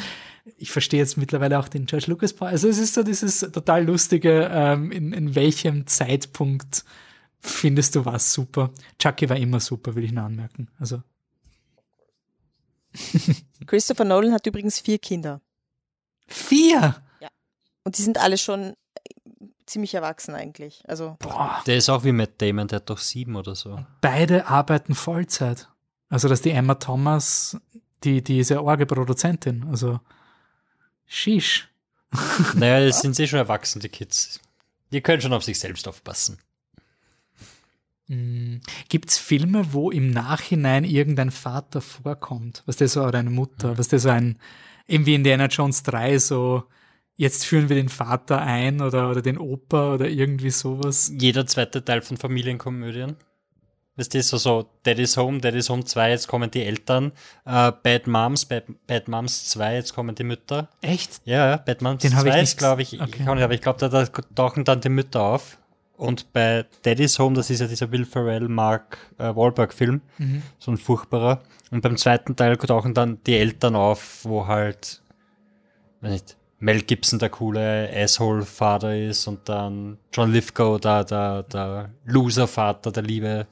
ich 0.57 0.71
verstehe 0.71 0.99
jetzt 0.99 1.17
mittlerweile 1.17 1.59
auch 1.59 1.67
den 1.67 1.85
George 1.85 2.07
Lucas. 2.07 2.33
Also 2.41 2.67
es 2.67 2.79
ist 2.79 2.95
so 2.95 3.03
dieses 3.03 3.41
total 3.41 3.85
lustige, 3.85 4.49
ähm, 4.51 4.91
in, 4.91 5.13
in 5.13 5.35
welchem 5.35 5.85
Zeitpunkt 5.85 6.83
findest 7.39 7.95
du 7.95 8.05
was 8.05 8.33
super. 8.33 8.71
Chucky 8.97 9.29
war 9.29 9.37
immer 9.37 9.59
super, 9.59 9.93
will 9.93 10.03
ich 10.03 10.13
nur 10.13 10.23
anmerken. 10.23 10.69
Also 10.79 11.03
Christopher 13.65 14.05
Nolan 14.05 14.33
hat 14.33 14.45
übrigens 14.47 14.79
vier 14.79 14.99
Kinder. 14.99 15.41
Vier? 16.27 17.01
Ja. 17.19 17.29
Und 17.83 17.97
die 17.97 18.01
sind 18.01 18.17
alle 18.17 18.37
schon 18.37 18.73
äh, 18.95 19.45
ziemlich 19.65 19.93
erwachsen 19.93 20.35
eigentlich. 20.35 20.83
Also 20.87 21.17
Boah. 21.19 21.61
Der 21.65 21.77
ist 21.77 21.89
auch 21.89 22.03
wie 22.03 22.11
Matt 22.11 22.41
Damon, 22.41 22.67
der 22.67 22.77
hat 22.77 22.89
doch 22.89 22.99
sieben 22.99 23.35
oder 23.35 23.55
so. 23.55 23.83
Beide 24.01 24.47
arbeiten 24.47 24.95
Vollzeit. 24.95 25.69
Also, 26.09 26.27
dass 26.27 26.41
die 26.41 26.51
Emma 26.51 26.75
Thomas, 26.75 27.57
die, 28.03 28.23
die 28.23 28.37
ist 28.37 28.49
ja 28.49 28.61
Orgelproduzentin. 28.61 29.65
Also, 29.69 29.99
shish. 31.07 31.69
Naja, 32.53 32.85
das 32.85 33.01
sind 33.01 33.15
sie 33.15 33.27
schon 33.27 33.39
erwachsen, 33.39 33.79
die 33.79 33.89
Kids. 33.89 34.39
Die 34.91 35.01
können 35.01 35.21
schon 35.21 35.33
auf 35.33 35.43
sich 35.43 35.59
selbst 35.59 35.87
aufpassen. 35.87 36.37
Mm, 38.07 38.57
Gibt's 38.89 39.17
Filme, 39.17 39.73
wo 39.73 39.91
im 39.91 40.09
Nachhinein 40.11 40.83
irgendein 40.83 41.31
Vater 41.31 41.81
vorkommt? 41.81 42.63
Was 42.65 42.77
der 42.77 42.87
so, 42.87 43.03
oder 43.03 43.19
eine 43.19 43.29
Mutter, 43.29 43.77
was 43.77 43.87
der 43.87 43.99
so 43.99 44.09
ein, 44.09 44.39
eben 44.87 45.05
wie 45.05 45.15
Indiana 45.15 45.45
Jones 45.47 45.83
3, 45.83 46.17
so, 46.19 46.63
jetzt 47.15 47.45
führen 47.45 47.69
wir 47.69 47.75
den 47.75 47.89
Vater 47.89 48.41
ein 48.41 48.81
oder, 48.81 49.09
oder 49.09 49.21
den 49.21 49.37
Opa 49.37 49.93
oder 49.93 50.09
irgendwie 50.09 50.49
sowas. 50.49 51.11
Jeder 51.17 51.45
zweite 51.45 51.83
Teil 51.83 52.01
von 52.01 52.17
Familienkomödien. 52.17 53.15
Weißt 53.95 54.13
du, 54.15 54.23
so, 54.23 54.37
so 54.37 54.69
Daddy's 54.83 55.17
Home, 55.17 55.39
Daddy's 55.39 55.69
Home 55.69 55.85
2, 55.85 56.09
jetzt 56.09 56.27
kommen 56.27 56.49
die 56.49 56.63
Eltern. 56.63 57.11
Äh, 57.45 57.71
Bad 57.71 58.07
Moms, 58.07 58.45
Bad, 58.45 58.63
Bad 58.87 59.07
Moms 59.07 59.49
2, 59.49 59.75
jetzt 59.75 59.93
kommen 59.93 60.15
die 60.15 60.23
Mütter. 60.23 60.67
Echt? 60.81 61.21
Ja, 61.25 61.57
Bad 61.57 61.83
Moms 61.83 62.01
Den 62.01 62.15
hab 62.15 62.23
2 62.23 62.37
ich 62.37 62.43
ist, 62.43 62.57
glaube 62.57 62.81
ich, 62.81 62.99
okay. 62.99 63.11
ich, 63.11 63.19
nicht, 63.19 63.27
aber 63.27 63.53
ich 63.53 63.61
glaube, 63.61 63.77
da, 63.79 63.89
da 63.89 64.05
tauchen 64.33 64.63
dann 64.65 64.81
die 64.81 64.89
Mütter 64.89 65.21
auf. 65.21 65.59
Und 65.95 66.33
bei 66.33 66.65
Daddy's 66.83 67.19
Home, 67.19 67.35
das 67.35 67.49
ist 67.49 67.59
ja 67.61 67.67
dieser 67.67 67.91
Will 67.91 68.05
Ferrell, 68.05 68.47
Mark 68.47 68.97
äh, 69.19 69.35
Wahlberg-Film, 69.35 70.01
Mhm. 70.17 70.41
so 70.59 70.71
ein 70.71 70.77
furchtbarer. 70.77 71.41
Und 71.71 71.81
beim 71.81 71.97
zweiten 71.97 72.35
Teil 72.35 72.57
tauchen 72.57 72.93
dann 72.93 73.19
die 73.25 73.35
Eltern 73.35 73.75
auf, 73.75 74.25
wo 74.25 74.47
halt, 74.47 75.01
weiß 76.01 76.11
nicht, 76.11 76.37
Mel 76.59 76.81
Gibson 76.81 77.19
der 77.19 77.29
coole 77.29 77.89
Asshole-Vater 77.93 78.95
ist 78.97 79.27
und 79.27 79.47
dann 79.49 79.97
John 80.13 80.31
Lithgow 80.31 80.79
der, 80.79 81.03
der, 81.03 81.43
der 81.43 81.89
Loser-Vater, 82.05 82.91
der 82.91 83.03
liebe. 83.03 83.47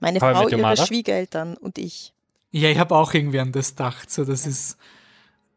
meine 0.00 0.18
Frau, 0.20 0.48
ihre? 0.48 0.76
Schwiegereltern 0.76 1.56
und 1.56 1.78
ich. 1.78 2.12
Ja, 2.50 2.68
ich 2.68 2.78
habe 2.78 2.94
auch 2.94 3.14
irgendwie 3.14 3.40
an 3.40 3.52
das 3.52 3.70
gedacht. 3.70 4.10
So, 4.10 4.24
das 4.24 4.46
ist, 4.46 4.76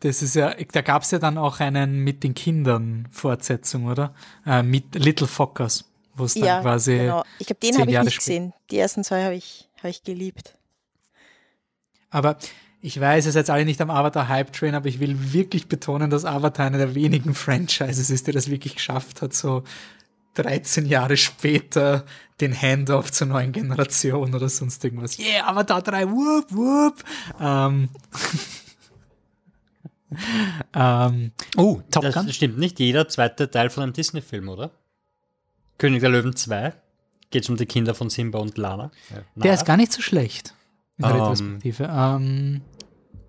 das 0.05 0.21
ist 0.21 0.35
ja, 0.35 0.53
da 0.71 0.81
gab's 0.81 1.09
ja 1.11 1.19
dann 1.19 1.37
auch 1.37 1.59
einen 1.59 2.03
mit 2.03 2.23
den 2.23 2.33
Kindern 2.35 3.07
Fortsetzung, 3.11 3.85
oder? 3.87 4.13
Äh, 4.45 4.61
mit 4.61 4.93
Little 4.95 5.27
Fockers, 5.27 5.85
wo 6.13 6.25
es 6.25 6.35
dann 6.35 6.43
Ja, 6.43 6.61
quasi. 6.61 6.97
genau. 6.97 7.23
Ich 7.39 7.47
glaube, 7.47 7.59
den 7.61 7.77
habe 7.79 7.91
ich 7.91 7.99
nicht 7.99 8.17
gesehen. 8.17 8.53
Die 8.69 8.77
ersten 8.77 9.03
zwei 9.03 9.23
habe 9.23 9.33
ich, 9.35 9.67
habe 9.79 9.89
ich 9.89 10.03
geliebt. 10.03 10.55
Aber 12.11 12.37
ich 12.81 12.99
weiß, 12.99 13.25
ihr 13.25 13.31
seid 13.31 13.49
alle 13.49 13.65
nicht 13.65 13.81
am 13.81 13.89
Avatar-Hype-Train, 13.89 14.75
aber 14.75 14.87
ich 14.87 14.99
will 14.99 15.33
wirklich 15.33 15.67
betonen, 15.67 16.11
dass 16.11 16.23
Avatar 16.23 16.67
einer 16.67 16.77
der 16.77 16.93
wenigen 16.93 17.33
Franchises 17.35 18.11
ist, 18.11 18.27
der 18.27 18.35
das 18.35 18.49
wirklich 18.49 18.75
geschafft 18.75 19.23
hat, 19.23 19.33
so 19.33 19.63
13 20.35 20.85
Jahre 20.85 21.17
später 21.17 22.05
den 22.41 22.53
Handoff 22.53 23.11
zur 23.11 23.27
neuen 23.27 23.53
Generation 23.53 24.35
oder 24.35 24.49
sonst 24.49 24.83
irgendwas. 24.83 25.17
Yeah, 25.17 25.47
Avatar 25.47 25.81
3, 25.81 26.09
whoop, 26.09 26.45
whoop. 26.51 27.03
Ähm, 27.39 27.89
ähm, 30.73 31.31
Oh, 31.57 31.81
Top 31.91 32.03
das 32.03 32.13
Gun? 32.15 32.31
stimmt 32.31 32.57
nicht. 32.57 32.79
Jeder 32.79 33.07
zweite 33.07 33.49
Teil 33.49 33.69
von 33.69 33.83
einem 33.83 33.93
Disney-Film, 33.93 34.49
oder? 34.49 34.71
König 35.77 36.01
der 36.01 36.09
Löwen 36.09 36.35
2. 36.35 36.73
Geht 37.31 37.49
um 37.49 37.57
die 37.57 37.65
Kinder 37.65 37.93
von 37.95 38.09
Simba 38.09 38.39
und 38.39 38.57
Lana. 38.57 38.91
Ja, 39.09 39.23
der 39.35 39.53
ist 39.55 39.65
gar 39.65 39.77
nicht 39.77 39.91
so 39.91 40.01
schlecht. 40.01 40.53
In 40.97 41.03
der 41.03 41.11
Ähm, 41.15 41.21
Retrospektive. 41.21 41.83
Ähm, 41.91 42.61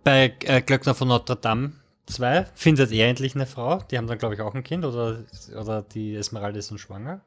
Bei 0.05 0.35
äh, 0.45 0.61
Glöckner 0.63 0.95
von 0.95 1.09
Notre 1.09 1.37
Dame 1.37 1.73
2 2.07 2.45
findet 2.55 2.93
er 2.93 3.09
endlich 3.09 3.35
eine 3.35 3.47
Frau. 3.47 3.79
Die 3.91 3.99
haben 3.99 4.07
dann, 4.07 4.19
glaube 4.19 4.35
ich, 4.35 4.41
auch 4.43 4.55
ein 4.55 4.63
Kind. 4.63 4.85
Oder, 4.85 5.25
oder 5.59 5.83
die 5.83 6.15
Esmeralda 6.15 6.59
ist 6.59 6.71
dann 6.71 6.79
schwanger. 6.79 7.21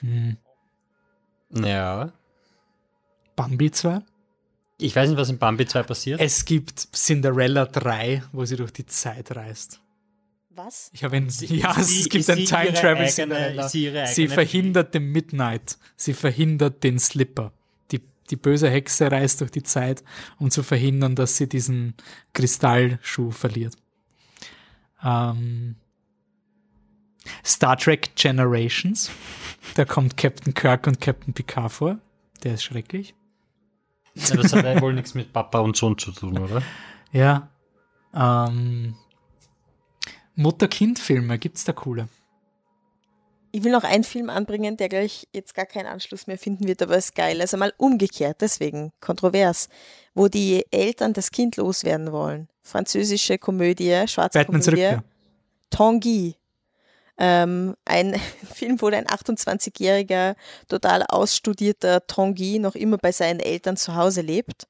hm, 0.00 0.36
Ja. 1.54 2.10
Bambi 3.36 3.70
2. 3.70 4.00
Ich 4.80 4.94
weiß 4.94 5.08
nicht, 5.08 5.18
was 5.18 5.28
in 5.28 5.38
Bambi 5.38 5.66
2 5.66 5.82
passiert. 5.82 6.20
Es 6.20 6.44
gibt 6.44 6.78
Cinderella 6.94 7.66
3, 7.66 8.22
wo 8.32 8.44
sie 8.44 8.56
durch 8.56 8.72
die 8.72 8.86
Zeit 8.86 9.34
reist. 9.34 9.80
Was? 10.50 10.90
Ich 10.92 11.02
habe 11.04 11.16
ein, 11.16 11.30
Sie- 11.30 11.46
ja, 11.56 11.74
sie- 11.82 12.00
es 12.02 12.08
gibt 12.08 12.28
ein 12.30 12.44
Time 12.44 12.72
Travel 12.72 12.96
eigene- 12.96 13.08
Cinderella. 13.10 13.68
sie 13.68 13.92
Sie 14.06 14.28
verhindert 14.28 14.94
den 14.94 15.10
Midnight. 15.10 15.78
Sie 15.96 16.14
verhindert 16.14 16.84
den 16.84 16.98
Slipper. 16.98 17.52
Die, 17.90 18.00
die 18.30 18.36
böse 18.36 18.70
Hexe 18.70 19.10
reist 19.10 19.40
durch 19.40 19.50
die 19.50 19.62
Zeit, 19.64 20.04
um 20.38 20.50
zu 20.50 20.62
verhindern, 20.62 21.16
dass 21.16 21.36
sie 21.36 21.48
diesen 21.48 21.94
Kristallschuh 22.32 23.30
verliert. 23.32 23.74
Ähm, 25.02 25.76
Star 27.44 27.76
Trek 27.76 28.14
Generations. 28.16 29.10
Da 29.74 29.84
kommt 29.84 30.16
Captain 30.16 30.54
Kirk 30.54 30.86
und 30.86 31.00
Captain 31.00 31.34
Picard 31.34 31.72
vor. 31.72 31.98
Der 32.44 32.54
ist 32.54 32.62
schrecklich. 32.64 33.14
Ja, 34.26 34.36
das 34.36 34.52
hat 34.52 34.64
ja 34.64 34.80
wohl 34.80 34.94
nichts 34.94 35.14
mit 35.14 35.32
Papa 35.32 35.60
und 35.60 35.76
Sohn 35.76 35.96
zu 35.98 36.12
tun, 36.12 36.38
oder? 36.38 36.62
Ja. 37.12 37.48
Ähm, 38.14 38.94
Mutter-Kind-Filme, 40.34 41.38
gibt's 41.38 41.64
da 41.64 41.72
coole? 41.72 42.08
Ich 43.50 43.64
will 43.64 43.72
noch 43.72 43.84
einen 43.84 44.04
Film 44.04 44.28
anbringen, 44.30 44.76
der 44.76 44.88
gleich 44.88 45.26
jetzt 45.32 45.54
gar 45.54 45.66
keinen 45.66 45.86
Anschluss 45.86 46.26
mehr 46.26 46.38
finden 46.38 46.68
wird, 46.68 46.82
aber 46.82 46.96
ist 46.96 47.14
geil. 47.14 47.40
Also 47.40 47.56
mal 47.56 47.72
umgekehrt, 47.78 48.40
deswegen 48.40 48.92
kontrovers, 49.00 49.68
wo 50.14 50.28
die 50.28 50.64
Eltern 50.70 51.12
das 51.12 51.30
Kind 51.30 51.56
loswerden 51.56 52.12
wollen. 52.12 52.48
Französische 52.62 53.38
Komödie, 53.38 54.04
schwarze 54.06 54.38
Batman 54.38 54.60
Komödie. 54.60 54.82
Rückkehr. 54.82 55.04
Tanguy. 55.70 56.36
Ähm, 57.18 57.74
ein 57.84 58.14
Film, 58.54 58.80
wo 58.80 58.86
ein 58.86 59.06
28-jähriger, 59.06 60.36
total 60.68 61.02
ausstudierter 61.08 62.06
Tanguy 62.06 62.58
noch 62.58 62.74
immer 62.74 62.98
bei 62.98 63.12
seinen 63.12 63.40
Eltern 63.40 63.76
zu 63.76 63.94
Hause 63.96 64.20
lebt, 64.20 64.68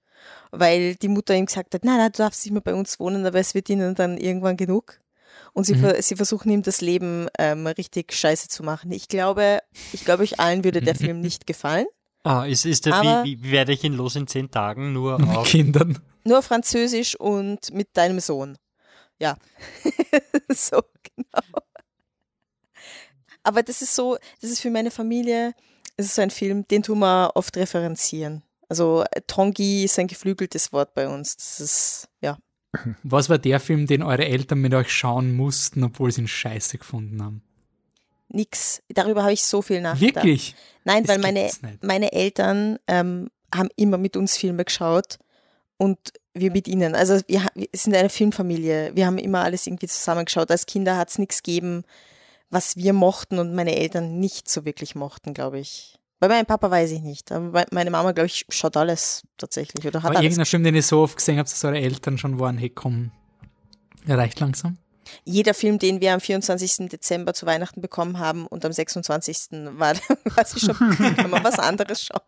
weil 0.50 0.94
die 0.96 1.08
Mutter 1.08 1.34
ihm 1.34 1.46
gesagt 1.46 1.74
hat, 1.74 1.84
nein, 1.84 1.98
nein, 1.98 2.12
du 2.12 2.18
darfst 2.18 2.44
nicht 2.44 2.52
mehr 2.52 2.62
bei 2.62 2.74
uns 2.74 2.98
wohnen, 2.98 3.26
aber 3.26 3.38
es 3.38 3.54
wird 3.54 3.68
ihnen 3.68 3.94
dann 3.94 4.16
irgendwann 4.18 4.56
genug. 4.56 5.00
Und 5.52 5.64
sie, 5.64 5.74
Mhm. 5.74 5.80
ver 5.80 6.02
sie 6.02 6.16
versuchen 6.16 6.50
ihm 6.50 6.62
das 6.62 6.80
Leben 6.80 7.28
ähm, 7.38 7.66
richtig 7.66 8.12
scheiße 8.12 8.48
zu 8.48 8.62
machen. 8.62 8.92
Ich 8.92 9.08
glaube, 9.08 9.60
ich 9.92 10.04
glaube, 10.04 10.22
euch 10.22 10.40
allen 10.40 10.64
würde 10.64 10.80
der 10.80 10.94
Film 10.94 11.20
nicht 11.20 11.46
gefallen. 11.46 11.86
Ah, 12.24 12.44
ist, 12.44 12.64
ist 12.66 12.86
der, 12.86 12.94
Aber- 12.94 13.24
wie, 13.24 13.42
wie 13.42 13.52
werde 13.52 13.72
ich 13.72 13.84
ihn 13.84 13.94
los 13.94 14.16
in 14.16 14.26
zehn 14.26 14.50
Tagen? 14.50 14.92
Nur 14.92 15.18
Mit 15.18 15.28
auf. 15.36 15.46
Kindern. 15.48 15.98
Nur 16.24 16.42
Französisch 16.42 17.14
und 17.18 17.72
mit 17.72 17.96
deinem 17.96 18.20
Sohn. 18.20 18.56
Ja. 19.18 19.36
so, 20.48 20.80
genau. 21.14 21.62
Aber 23.48 23.62
das 23.62 23.80
ist 23.80 23.94
so, 23.94 24.18
das 24.42 24.50
ist 24.50 24.60
für 24.60 24.70
meine 24.70 24.90
Familie, 24.90 25.54
das 25.96 26.04
ist 26.04 26.16
so 26.16 26.20
ein 26.20 26.30
Film, 26.30 26.68
den 26.68 26.82
tun 26.82 26.98
wir 26.98 27.30
oft 27.34 27.56
referenzieren. 27.56 28.42
Also 28.68 29.04
äh, 29.10 29.22
Tongi 29.26 29.84
ist 29.84 29.98
ein 29.98 30.06
geflügeltes 30.06 30.70
Wort 30.74 30.92
bei 30.92 31.08
uns. 31.08 31.34
Das 31.34 31.58
ist, 31.58 32.08
ja. 32.20 32.36
Was 33.04 33.30
war 33.30 33.38
der 33.38 33.58
Film, 33.58 33.86
den 33.86 34.02
eure 34.02 34.26
Eltern 34.26 34.58
mit 34.58 34.74
euch 34.74 34.92
schauen 34.92 35.34
mussten, 35.34 35.82
obwohl 35.82 36.12
sie 36.12 36.20
ihn 36.20 36.28
scheiße 36.28 36.76
gefunden 36.76 37.24
haben? 37.24 37.42
Nix. 38.28 38.82
Darüber 38.90 39.22
habe 39.22 39.32
ich 39.32 39.42
so 39.42 39.62
viel 39.62 39.80
nachgedacht. 39.80 40.16
Wirklich? 40.16 40.54
Nein, 40.84 41.04
Das 41.04 41.16
weil 41.16 41.22
meine, 41.22 41.50
meine 41.80 42.12
Eltern 42.12 42.78
ähm, 42.86 43.30
haben 43.54 43.70
immer 43.76 43.96
mit 43.96 44.18
uns 44.18 44.36
Filme 44.36 44.66
geschaut 44.66 45.18
und 45.78 45.98
wir 46.34 46.52
mit 46.52 46.68
ihnen. 46.68 46.94
Also 46.94 47.18
wir, 47.28 47.46
wir 47.54 47.68
sind 47.72 47.96
eine 47.96 48.10
Filmfamilie. 48.10 48.90
Wir 48.94 49.06
haben 49.06 49.16
immer 49.16 49.40
alles 49.40 49.66
irgendwie 49.66 49.88
zusammengeschaut. 49.88 50.50
Als 50.50 50.66
Kinder 50.66 50.98
hat 50.98 51.08
es 51.08 51.16
nichts 51.16 51.42
gegeben, 51.42 51.84
was 52.50 52.76
wir 52.76 52.92
mochten 52.92 53.38
und 53.38 53.54
meine 53.54 53.76
Eltern 53.76 54.18
nicht 54.20 54.48
so 54.50 54.64
wirklich 54.64 54.94
mochten, 54.94 55.34
glaube 55.34 55.58
ich. 55.58 55.98
Bei 56.20 56.28
meinem 56.28 56.46
Papa 56.46 56.70
weiß 56.70 56.90
ich 56.92 57.00
nicht. 57.02 57.30
Aber 57.30 57.50
bei- 57.50 57.66
meine 57.70 57.90
Mama, 57.90 58.12
glaube 58.12 58.26
ich, 58.26 58.44
schaut 58.48 58.76
alles 58.76 59.22
tatsächlich 59.36 59.86
oder 59.86 60.02
hat 60.02 60.10
War 60.10 60.16
alles. 60.16 60.24
irgendein 60.24 60.46
Film, 60.46 60.64
den 60.64 60.74
ihr 60.74 60.82
so 60.82 61.00
oft 61.02 61.16
gesehen 61.16 61.38
habt, 61.38 61.50
dass 61.50 61.64
eure 61.64 61.78
Eltern 61.78 62.18
schon 62.18 62.38
waren, 62.40 62.58
hey 62.58 62.70
komm, 62.70 63.12
er 64.06 64.18
reicht 64.18 64.40
langsam? 64.40 64.78
Jeder 65.24 65.54
Film, 65.54 65.78
den 65.78 66.00
wir 66.00 66.12
am 66.12 66.20
24. 66.20 66.88
Dezember 66.90 67.32
zu 67.34 67.46
Weihnachten 67.46 67.80
bekommen 67.80 68.18
haben 68.18 68.46
und 68.46 68.64
am 68.64 68.72
26. 68.72 69.48
war, 69.78 69.94
war 70.36 70.44
sie 70.44 70.60
schon, 70.60 70.74
kann 70.76 71.30
man 71.30 71.44
was 71.44 71.58
anderes 71.58 72.02
schauen. 72.02 72.20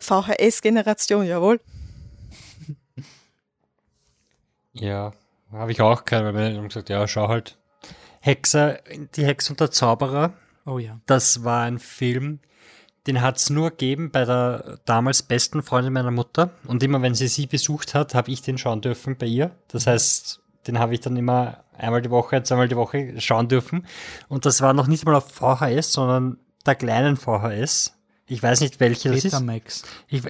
VHS-Generation, 0.00 1.26
jawohl. 1.26 1.60
Ja, 4.72 5.12
habe 5.52 5.72
ich 5.72 5.80
auch 5.80 6.04
gehört, 6.04 6.24
weil 6.26 6.32
meine 6.32 6.46
Eltern 6.46 6.60
haben 6.62 6.68
gesagt, 6.68 6.88
ja, 6.88 7.06
schau 7.08 7.28
halt. 7.28 7.56
Hexer, 8.24 8.78
die 9.16 9.24
Hex 9.26 9.50
und 9.50 9.60
der 9.60 9.70
Zauberer, 9.70 10.32
Oh 10.64 10.78
ja. 10.78 10.98
das 11.04 11.44
war 11.44 11.64
ein 11.64 11.78
Film, 11.78 12.40
den 13.06 13.20
hat 13.20 13.36
es 13.36 13.50
nur 13.50 13.68
gegeben 13.70 14.10
bei 14.10 14.24
der 14.24 14.78
damals 14.86 15.22
besten 15.22 15.62
Freundin 15.62 15.92
meiner 15.92 16.10
Mutter. 16.10 16.50
Und 16.66 16.82
immer 16.82 17.02
wenn 17.02 17.14
sie 17.14 17.28
sie 17.28 17.46
besucht 17.46 17.94
hat, 17.94 18.14
habe 18.14 18.30
ich 18.30 18.40
den 18.40 18.56
schauen 18.56 18.80
dürfen 18.80 19.18
bei 19.18 19.26
ihr. 19.26 19.50
Das 19.68 19.86
heißt, 19.86 20.40
den 20.66 20.78
habe 20.78 20.94
ich 20.94 21.00
dann 21.00 21.16
immer 21.18 21.64
einmal 21.76 22.00
die 22.00 22.08
Woche, 22.10 22.42
zweimal 22.42 22.68
die 22.68 22.76
Woche 22.76 23.20
schauen 23.20 23.48
dürfen. 23.48 23.86
Und 24.28 24.46
das 24.46 24.62
war 24.62 24.72
noch 24.72 24.86
nicht 24.86 25.04
mal 25.04 25.14
auf 25.14 25.30
VHS, 25.30 25.92
sondern 25.92 26.38
der 26.64 26.76
kleinen 26.76 27.18
VHS. 27.18 27.94
Ich 28.26 28.42
weiß 28.42 28.62
nicht, 28.62 28.80
welche 28.80 29.10
das 29.10 29.18
ist. 29.18 29.32
Betamax. 29.32 29.82
Ich, 30.08 30.22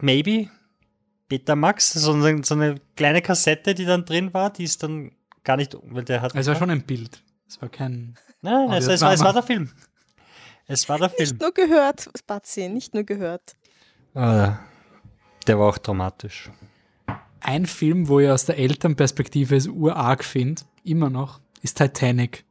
maybe 0.00 0.48
Betamax, 1.28 1.92
so 1.92 2.14
eine, 2.14 2.42
so 2.42 2.54
eine 2.54 2.76
kleine 2.96 3.20
Kassette, 3.20 3.74
die 3.74 3.84
dann 3.84 4.06
drin 4.06 4.32
war, 4.32 4.50
die 4.50 4.64
ist 4.64 4.82
dann 4.82 5.12
gar 5.44 5.56
nicht, 5.56 5.76
weil 5.82 6.04
der 6.04 6.22
hat. 6.22 6.34
Also 6.34 6.52
war 6.52 6.58
schon 6.58 6.70
ein 6.70 6.82
Bild. 6.82 7.22
Es 7.48 7.60
war 7.60 7.68
kein. 7.68 8.14
Nein, 8.40 8.70
es, 8.72 8.86
es, 8.86 9.00
war, 9.00 9.12
es 9.12 9.20
war 9.20 9.26
war 9.26 9.32
der 9.34 9.42
Film. 9.42 9.70
Es 10.66 10.88
war 10.88 10.98
der 10.98 11.10
Film. 11.10 11.28
Nicht 11.28 11.40
nur 11.40 11.52
gehört, 11.52 12.08
Spazi, 12.16 12.68
nicht 12.68 12.94
nur 12.94 13.04
gehört. 13.04 13.56
Ah, 14.14 14.58
der 15.46 15.58
war 15.58 15.68
auch 15.68 15.78
dramatisch. 15.78 16.50
Ein 17.40 17.66
Film, 17.66 18.08
wo 18.08 18.20
ich 18.20 18.28
aus 18.28 18.46
der 18.46 18.58
Elternperspektive 18.58 19.56
es 19.56 19.66
urarg 19.66 20.24
finde, 20.24 20.62
immer 20.84 21.10
noch, 21.10 21.40
ist 21.60 21.78
Titanic. 21.78 22.44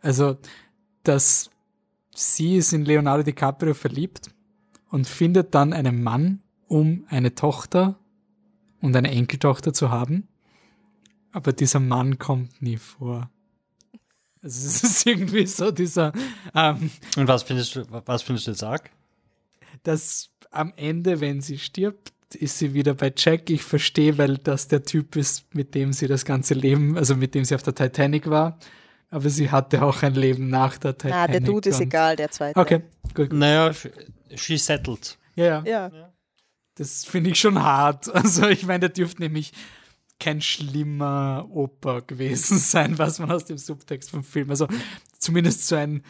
Also, 0.00 0.38
dass 1.02 1.50
sie 2.14 2.56
ist 2.56 2.72
in 2.72 2.84
Leonardo 2.84 3.22
DiCaprio 3.22 3.74
verliebt 3.74 4.30
und 4.90 5.06
findet 5.06 5.54
dann 5.54 5.72
einen 5.72 6.02
Mann, 6.02 6.42
um 6.66 7.04
eine 7.08 7.34
Tochter 7.34 7.98
und 8.80 8.96
eine 8.96 9.10
Enkeltochter 9.10 9.72
zu 9.72 9.90
haben. 9.90 10.26
Aber 11.36 11.52
dieser 11.52 11.80
Mann 11.80 12.18
kommt 12.18 12.62
nie 12.62 12.78
vor. 12.78 13.28
Also 14.42 14.68
es 14.68 14.82
ist 14.82 15.06
irgendwie 15.06 15.46
so 15.46 15.70
dieser, 15.70 16.12
ähm, 16.54 16.90
Und 17.16 17.28
was 17.28 17.42
findest 17.42 17.76
du, 17.76 17.84
was 17.90 18.22
findest 18.22 18.46
du 18.46 18.52
jetzt 18.52 18.64
arg? 18.64 18.90
dass 19.82 20.30
am 20.50 20.72
Ende, 20.76 21.20
wenn 21.20 21.40
sie 21.42 21.58
stirbt, 21.58 22.12
ist 22.34 22.58
sie 22.58 22.72
wieder 22.72 22.94
bei 22.94 23.12
Jack. 23.14 23.50
Ich 23.50 23.62
verstehe, 23.62 24.16
weil 24.18 24.38
das 24.38 24.66
der 24.68 24.82
Typ 24.82 25.14
ist, 25.14 25.54
mit 25.54 25.74
dem 25.74 25.92
sie 25.92 26.08
das 26.08 26.24
ganze 26.24 26.54
Leben, 26.54 26.96
also 26.96 27.14
mit 27.14 27.34
dem 27.34 27.44
sie 27.44 27.54
auf 27.54 27.62
der 27.62 27.74
Titanic 27.74 28.28
war. 28.30 28.58
Aber 29.10 29.28
sie 29.28 29.50
hatte 29.50 29.82
auch 29.82 30.02
ein 30.02 30.14
Leben 30.14 30.48
nach 30.48 30.78
der 30.78 30.96
Titanic. 30.96 31.16
Na, 31.16 31.26
der 31.28 31.40
Dude 31.40 31.68
ist 31.68 31.80
egal, 31.80 32.16
der 32.16 32.30
zweite. 32.30 32.58
Okay, 32.58 32.78
gut. 33.14 33.28
gut. 33.30 33.32
Naja, 33.34 33.72
she- 33.74 33.92
she 34.34 34.56
settled. 34.56 35.18
Ja, 35.34 35.62
ja. 35.64 35.88
Ja. 35.92 36.12
Das 36.76 37.04
finde 37.04 37.30
ich 37.30 37.38
schon 37.38 37.62
hart. 37.62 38.08
Also 38.14 38.46
ich 38.48 38.64
meine, 38.66 38.80
der 38.80 38.88
dürfte 38.88 39.22
nämlich 39.22 39.52
kein 40.18 40.40
schlimmer 40.40 41.46
Opa 41.50 42.00
gewesen 42.00 42.58
sein, 42.58 42.98
was 42.98 43.18
man 43.18 43.30
aus 43.30 43.44
dem 43.44 43.58
Subtext 43.58 44.10
vom 44.10 44.24
Film. 44.24 44.50
Also 44.50 44.66
zumindest 45.18 45.66
so 45.66 45.76
ein 45.76 46.02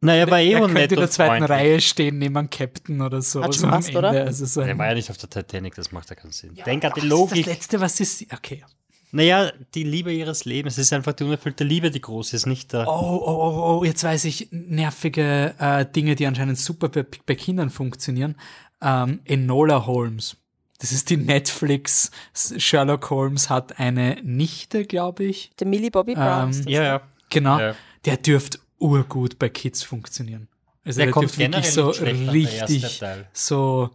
Naja, 0.00 0.30
war 0.30 0.40
eh 0.40 0.52
er 0.52 0.60
könnte 0.66 0.94
in 0.94 1.00
der 1.00 1.10
zweiten 1.10 1.46
freundlich. 1.46 1.50
Reihe 1.50 1.80
stehen 1.80 2.18
neben 2.18 2.36
einem 2.36 2.50
Captain 2.50 3.00
oder 3.00 3.22
so. 3.22 3.42
Hat 3.42 3.54
so 3.54 3.60
schon 3.60 3.70
am 3.70 3.76
passt, 3.76 3.94
oder? 3.94 4.10
Also 4.10 4.46
so 4.46 4.62
Der 4.62 4.76
war 4.78 4.88
ja 4.88 4.94
nicht 4.94 5.10
auf 5.10 5.18
der 5.18 5.30
Titanic, 5.30 5.74
das 5.74 5.92
macht 5.92 6.10
ja 6.10 6.16
keinen 6.16 6.32
Sinn. 6.32 6.54
Ja, 6.54 6.64
Denk 6.64 6.84
an 6.84 6.92
die 6.96 7.00
Logik. 7.06 7.38
ist 7.38 7.46
das 7.46 7.54
Letzte, 7.54 7.80
was 7.80 7.96
sie. 7.96 8.28
Okay. 8.32 8.64
Naja, 9.12 9.52
die 9.74 9.84
Liebe 9.84 10.12
ihres 10.12 10.44
Lebens. 10.44 10.74
Es 10.74 10.86
ist 10.86 10.92
einfach 10.92 11.12
die 11.12 11.24
unerfüllte 11.24 11.64
Liebe, 11.64 11.90
die 11.90 12.00
groß 12.00 12.32
ist, 12.34 12.46
nicht 12.46 12.72
der. 12.72 12.86
Oh, 12.88 13.22
oh, 13.24 13.30
oh, 13.30 13.78
oh, 13.78 13.84
jetzt 13.84 14.04
weiß 14.04 14.24
ich 14.24 14.48
nervige 14.50 15.54
äh, 15.58 15.86
Dinge, 15.86 16.16
die 16.16 16.26
anscheinend 16.26 16.58
super 16.58 16.88
bei, 16.88 17.06
bei 17.24 17.34
Kindern 17.34 17.70
funktionieren. 17.70 18.36
Ähm, 18.82 19.20
Enola 19.24 19.86
Holmes. 19.86 20.36
Das 20.78 20.92
ist 20.92 21.08
die 21.10 21.16
Netflix. 21.16 22.10
Sherlock 22.34 23.08
Holmes 23.10 23.48
hat 23.48 23.78
eine 23.78 24.20
Nichte, 24.22 24.84
glaube 24.84 25.24
ich. 25.24 25.50
Der 25.58 25.66
Millie 25.66 25.90
Bobby 25.90 26.14
Brown. 26.14 26.50
ist 26.50 26.58
Ähm, 26.58 26.64
das, 26.64 26.72
Ja, 26.72 26.80
ne? 26.80 26.86
ja. 26.86 27.00
Genau. 27.30 27.58
Ja. 27.58 27.74
Der 28.04 28.16
dürfte 28.18 28.58
urgut 28.78 29.38
bei 29.38 29.48
Kids 29.48 29.82
funktionieren. 29.82 30.48
Also 30.84 30.98
Der 30.98 31.06
der, 31.06 31.12
kommt 31.12 31.38
wirklich 31.38 31.70
so 31.72 31.88
richtig 31.90 33.02
so, 33.32 33.90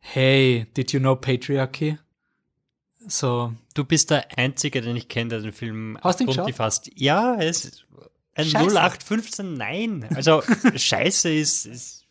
hey, 0.00 0.66
did 0.76 0.92
you 0.92 0.98
know 1.00 1.14
patriarchy? 1.14 1.98
So, 3.06 3.52
Du 3.74 3.84
bist 3.84 4.10
der 4.10 4.38
Einzige, 4.38 4.80
den 4.80 4.96
ich 4.96 5.08
kenne, 5.08 5.30
der 5.30 5.40
den 5.40 5.52
Film 5.52 5.98
Hast 6.02 6.20
du 6.20 6.24
ihn 6.24 6.30
abgrundtief 6.30 6.56
fasst. 6.56 6.90
Ja, 6.94 7.36
es 7.40 7.64
ist 7.64 7.86
ein 8.34 8.46
Scheiße. 8.46 8.66
0815, 8.70 9.54
nein. 9.54 10.06
Also, 10.14 10.42
Scheiße 10.76 11.32
ist. 11.32 11.66
ist 11.66 12.04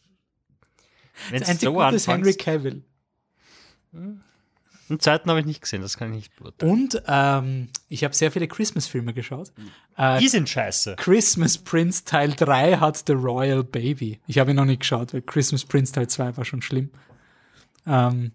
wenn 1.29 1.39
das 1.41 1.49
es 1.49 1.61
so 1.61 1.81
ist 1.81 2.07
Henry 2.07 2.29
anfängt. 2.29 2.37
Cavill. 2.39 2.83
Den 3.93 4.99
zweiten 4.99 5.29
habe 5.29 5.39
ich 5.39 5.45
nicht 5.45 5.61
gesehen, 5.61 5.81
das 5.81 5.97
kann 5.97 6.09
ich 6.09 6.15
nicht 6.15 6.35
beurteilen. 6.35 6.71
Und 6.71 7.01
ähm, 7.07 7.69
ich 7.87 8.03
habe 8.03 8.13
sehr 8.13 8.31
viele 8.31 8.47
Christmas-Filme 8.47 9.13
geschaut. 9.13 9.51
Äh, 9.95 10.19
Die 10.19 10.27
sind 10.27 10.49
scheiße. 10.49 10.95
Christmas 10.97 11.57
Prince 11.57 12.03
Teil 12.03 12.33
3 12.33 12.77
hat 12.77 13.03
The 13.07 13.13
Royal 13.13 13.63
Baby. 13.63 14.19
Ich 14.27 14.37
habe 14.37 14.51
ihn 14.51 14.57
noch 14.57 14.65
nicht 14.65 14.81
geschaut, 14.81 15.13
weil 15.13 15.21
Christmas 15.21 15.63
Prince 15.63 15.93
Teil 15.93 16.07
2 16.07 16.35
war 16.35 16.43
schon 16.45 16.61
schlimm. 16.61 16.89
Ähm, 17.87 18.31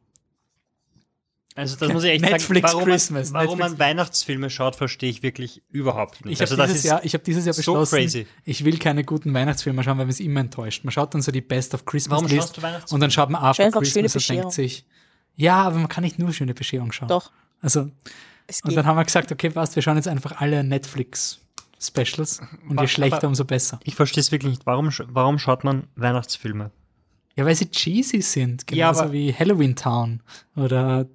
Also, 1.54 1.76
das 1.76 1.92
muss 1.92 2.04
ich 2.04 2.10
echt 2.12 2.22
Netflix 2.22 2.70
sagen. 2.70 2.78
Warum, 2.78 2.84
Christmas, 2.90 3.30
man, 3.32 3.44
warum 3.46 3.58
Netflix- 3.58 3.78
man 3.78 3.86
Weihnachtsfilme 3.88 4.50
schaut, 4.50 4.76
verstehe 4.76 5.10
ich 5.10 5.22
wirklich 5.22 5.62
überhaupt 5.70 6.24
nicht. 6.24 6.34
ich 6.34 6.40
habe 6.40 6.50
also, 6.50 6.56
das 6.56 6.68
dieses, 6.72 6.84
Jahr, 6.84 7.04
ich 7.04 7.12
hab 7.14 7.24
dieses 7.24 7.44
Jahr 7.44 7.52
so 7.54 7.58
beschlossen, 7.60 7.96
crazy. 7.96 8.26
ich 8.44 8.64
will 8.64 8.78
keine 8.78 9.04
guten 9.04 9.32
Weihnachtsfilme 9.34 9.82
schauen, 9.82 9.98
weil 9.98 10.06
man 10.06 10.10
es 10.10 10.20
immer 10.20 10.40
enttäuscht. 10.40 10.84
Man 10.84 10.92
schaut 10.92 11.12
dann 11.14 11.20
so 11.22 11.32
die 11.32 11.40
Best 11.42 11.74
of 11.74 11.84
Christmas 11.84 12.22
Warum 12.22 12.34
List 12.34 12.58
und 12.92 13.00
dann 13.00 13.10
schaut 13.10 13.28
man 13.30 13.42
After 13.42 13.70
Christmas 13.70 14.14
und 14.16 14.28
denkt 14.28 14.52
sich, 14.52 14.84
ja, 15.36 15.62
aber 15.62 15.76
man 15.76 15.88
kann 15.88 16.04
nicht 16.04 16.18
nur 16.18 16.32
schöne 16.32 16.54
Bescherung 16.54 16.92
schauen. 16.92 17.08
Doch, 17.08 17.30
Also, 17.60 17.90
es 18.46 18.60
und 18.62 18.74
dann 18.76 18.86
haben 18.86 18.96
wir 18.96 19.04
gesagt, 19.04 19.30
okay, 19.32 19.50
passt, 19.50 19.74
wir 19.76 19.82
schauen 19.82 19.96
jetzt 19.96 20.08
einfach 20.08 20.40
alle 20.40 20.62
Netflix 20.64 21.38
Specials 21.78 22.40
und 22.68 22.80
je 22.80 22.86
schlechter, 22.88 23.18
aber- 23.18 23.28
umso 23.28 23.44
besser. 23.44 23.78
Ich 23.84 23.94
verstehe 23.94 24.20
es 24.22 24.32
wirklich 24.32 24.50
nicht. 24.50 24.66
Warum, 24.66 24.90
warum 25.08 25.38
schaut 25.38 25.62
man 25.64 25.86
Weihnachtsfilme? 25.96 26.70
Ja, 27.34 27.44
weil 27.44 27.54
sie 27.54 27.70
cheesy 27.70 28.22
sind, 28.22 28.62
Ja, 28.70 28.86
genauso 28.88 29.02
aber- 29.04 29.12
wie 29.12 29.34
Halloween 29.34 29.76
Town. 29.76 30.22
Oder 30.56 31.06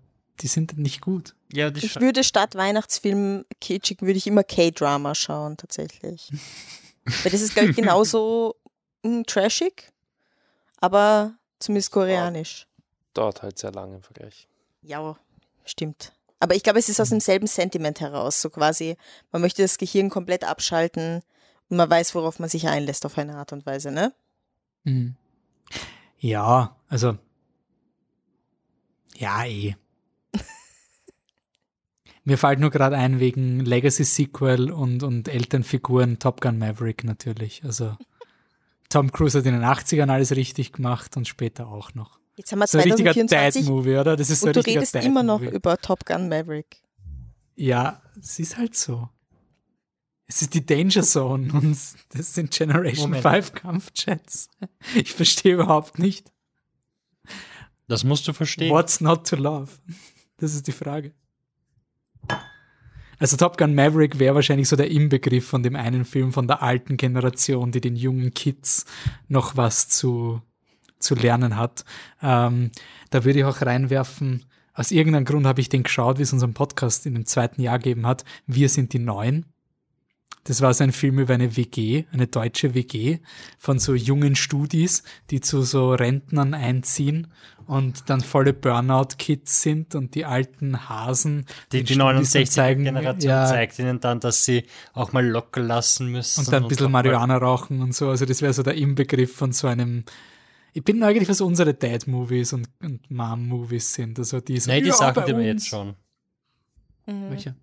die 0.41 0.47
sind 0.47 0.77
nicht 0.77 1.01
gut. 1.01 1.33
Ja, 1.51 1.71
die 1.71 1.83
Ich 1.85 1.99
würde 1.99 2.23
statt 2.23 2.53
Weihnachtsfilm 2.55 3.43
kitschig, 3.59 4.01
würde 4.01 4.17
ich 4.17 4.27
immer 4.27 4.43
K-Drama 4.43 5.15
schauen, 5.15 5.57
tatsächlich. 5.57 6.29
Weil 7.23 7.31
das 7.31 7.41
ist, 7.41 7.53
glaube 7.55 7.71
ich, 7.71 7.75
genauso 7.75 8.55
mm, 9.03 9.23
trashig, 9.25 9.91
aber 10.79 11.33
zumindest 11.59 11.91
koreanisch. 11.91 12.67
Dauert 13.13 13.41
halt 13.41 13.59
sehr 13.59 13.71
lange 13.71 13.95
im 13.95 14.03
Vergleich. 14.03 14.47
Ja, 14.81 15.17
stimmt. 15.65 16.13
Aber 16.39 16.55
ich 16.55 16.63
glaube, 16.63 16.79
es 16.79 16.89
ist 16.89 16.99
aus 16.99 17.09
demselben 17.09 17.47
Sentiment 17.47 17.99
heraus, 17.99 18.41
so 18.41 18.49
quasi, 18.49 18.97
man 19.31 19.41
möchte 19.41 19.61
das 19.61 19.77
Gehirn 19.77 20.09
komplett 20.09 20.43
abschalten 20.43 21.21
und 21.69 21.77
man 21.77 21.89
weiß, 21.89 22.15
worauf 22.15 22.39
man 22.39 22.49
sich 22.49 22.67
einlässt 22.67 23.05
auf 23.05 23.17
eine 23.17 23.35
Art 23.35 23.53
und 23.53 23.65
Weise, 23.65 23.91
ne? 23.91 24.13
Mhm. 24.83 25.15
Ja, 26.17 26.75
also 26.87 27.17
ja, 29.21 29.45
eh. 29.45 29.75
Mir 32.23 32.39
fällt 32.39 32.59
nur 32.59 32.71
gerade 32.71 32.97
ein 32.97 33.19
wegen 33.19 33.59
Legacy 33.59 34.03
Sequel 34.03 34.71
und, 34.71 35.03
und 35.03 35.27
Elternfiguren 35.27 36.17
Top 36.17 36.41
Gun 36.41 36.57
Maverick 36.57 37.03
natürlich. 37.03 37.63
Also 37.63 37.95
Tom 38.89 39.11
Cruise 39.11 39.37
hat 39.37 39.45
in 39.45 39.53
den 39.53 39.63
80ern 39.63 40.11
alles 40.11 40.35
richtig 40.35 40.73
gemacht 40.73 41.15
und 41.17 41.27
später 41.27 41.67
auch 41.67 41.93
noch. 41.93 42.20
Jetzt 42.41 42.51
haben 42.51 42.59
wir 42.59 42.65
So 42.65 42.79
ein 42.79 42.85
richtiger 42.85 43.13
2024 43.13 43.69
oder? 43.69 44.17
Das 44.17 44.31
ist 44.31 44.39
so 44.39 44.47
ein 44.47 44.49
und 44.49 44.55
du 44.55 44.59
richtiger 44.61 44.79
redest 44.79 44.95
immer 44.95 45.21
noch 45.21 45.41
über 45.41 45.77
Top 45.77 46.07
Gun 46.07 46.27
Maverick. 46.27 46.81
Ja, 47.55 48.01
es 48.19 48.39
ist 48.39 48.57
halt 48.57 48.75
so. 48.75 49.09
Es 50.25 50.41
ist 50.41 50.55
die 50.55 50.65
Danger 50.65 51.03
Zone 51.03 51.53
und 51.53 51.77
das 52.09 52.33
sind 52.33 52.49
Generation 52.49 53.11
Moment. 53.11 53.21
5 53.21 53.53
Kampfjets. 53.53 54.49
Ich 54.95 55.13
verstehe 55.13 55.53
überhaupt 55.53 55.99
nicht. 55.99 56.31
Das 57.87 58.03
musst 58.03 58.27
du 58.27 58.33
verstehen. 58.33 58.71
What's 58.71 59.01
not 59.01 59.27
to 59.27 59.35
love? 59.35 59.69
Das 60.37 60.55
ist 60.55 60.65
die 60.65 60.71
Frage. 60.71 61.13
Also 63.19 63.37
Top 63.37 63.57
Gun 63.57 63.75
Maverick 63.75 64.17
wäre 64.17 64.33
wahrscheinlich 64.33 64.67
so 64.67 64.75
der 64.75 64.89
Inbegriff 64.89 65.45
von 65.45 65.61
dem 65.61 65.75
einen 65.75 66.05
Film 66.05 66.33
von 66.33 66.47
der 66.47 66.63
alten 66.63 66.97
Generation, 66.97 67.71
die 67.71 67.81
den 67.81 67.95
jungen 67.95 68.33
Kids 68.33 68.85
noch 69.27 69.57
was 69.57 69.89
zu, 69.89 70.41
zu 71.01 71.15
lernen 71.15 71.57
hat. 71.57 71.85
Ähm, 72.21 72.71
da 73.09 73.23
würde 73.23 73.39
ich 73.39 73.45
auch 73.45 73.61
reinwerfen, 73.61 74.45
aus 74.73 74.91
irgendeinem 74.91 75.25
Grund 75.25 75.45
habe 75.45 75.61
ich 75.61 75.69
den 75.69 75.83
geschaut, 75.83 76.17
wie 76.17 76.23
es 76.23 76.33
unseren 76.33 76.53
Podcast 76.53 77.05
in 77.05 77.13
dem 77.13 77.25
zweiten 77.25 77.61
Jahr 77.61 77.77
gegeben 77.77 78.07
hat. 78.07 78.23
Wir 78.47 78.69
sind 78.69 78.93
die 78.93 78.99
Neuen. 78.99 79.45
Das 80.45 80.61
war 80.61 80.73
so 80.73 80.83
ein 80.83 80.91
Film 80.91 81.19
über 81.19 81.35
eine 81.35 81.55
WG, 81.55 82.05
eine 82.11 82.25
deutsche 82.25 82.73
WG 82.73 83.19
von 83.59 83.77
so 83.77 83.93
jungen 83.93 84.35
Studis, 84.35 85.03
die 85.29 85.39
zu 85.39 85.61
so 85.61 85.93
Rentnern 85.93 86.55
einziehen 86.55 87.27
und 87.67 88.09
dann 88.09 88.21
volle 88.21 88.53
Burnout-Kids 88.53 89.61
sind 89.61 89.93
und 89.93 90.15
die 90.15 90.25
alten 90.25 90.89
Hasen. 90.89 91.45
Die, 91.71 91.83
die 91.83 91.93
Studis 91.93 92.31
dann 92.31 92.43
69er-Generation 92.43 93.29
ja, 93.29 93.45
zeigt 93.45 93.77
ihnen 93.77 93.99
dann, 93.99 94.19
dass 94.19 94.43
sie 94.43 94.65
auch 94.93 95.13
mal 95.13 95.23
locker 95.23 95.61
lassen 95.61 96.07
müssen. 96.07 96.39
und 96.39 96.51
dann 96.51 96.63
ein 96.63 96.69
bisschen 96.69 96.91
Marihuana 96.91 97.37
rauchen 97.37 97.81
und 97.81 97.93
so. 97.93 98.09
Also 98.09 98.25
das 98.25 98.41
wäre 98.41 98.53
so 98.53 98.63
der 98.63 98.75
Inbegriff 98.75 99.35
von 99.35 99.51
so 99.51 99.67
einem. 99.67 100.05
Ich 100.73 100.83
bin 100.83 100.99
neugierig, 100.99 101.27
was 101.27 101.41
unsere 101.41 101.73
Dad-Movies 101.73 102.53
und, 102.53 102.67
und 102.81 103.09
Mom-Movies 103.11 103.93
sind. 103.93 104.17
Also 104.19 104.39
die 104.39 104.57
so, 104.59 104.71
Nee, 104.71 104.81
die 104.81 104.87
ja, 104.87 104.93
Sachen, 104.93 105.25
die 105.25 105.35
wir 105.35 105.43
jetzt 105.45 105.67
schauen. 105.67 105.95
Mhm. 107.05 107.29
Welche? 107.29 107.55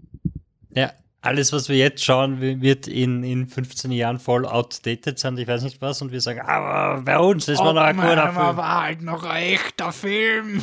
Ja, 0.74 0.92
alles, 1.22 1.52
was 1.52 1.68
wir 1.70 1.76
jetzt 1.76 2.04
schauen, 2.04 2.40
wi- 2.40 2.60
wird 2.60 2.86
in, 2.86 3.24
in 3.24 3.46
15 3.48 3.90
Jahren 3.92 4.18
voll 4.18 4.44
outdated 4.46 5.18
sein. 5.18 5.38
Ich 5.38 5.48
weiß 5.48 5.62
nicht 5.62 5.80
was. 5.80 6.02
Und 6.02 6.12
wir 6.12 6.20
sagen, 6.20 6.40
aber 6.40 7.02
bei 7.02 7.18
uns, 7.18 7.46
das 7.46 7.58
war 7.58 7.72
noch 7.72 7.80
ein 7.80 7.96
guter 7.96 8.32
Film. 8.32 8.56
war 8.56 8.82
halt 8.82 9.02
noch 9.02 9.22
ein 9.24 9.42
echter 9.42 9.90
Film. 9.92 10.62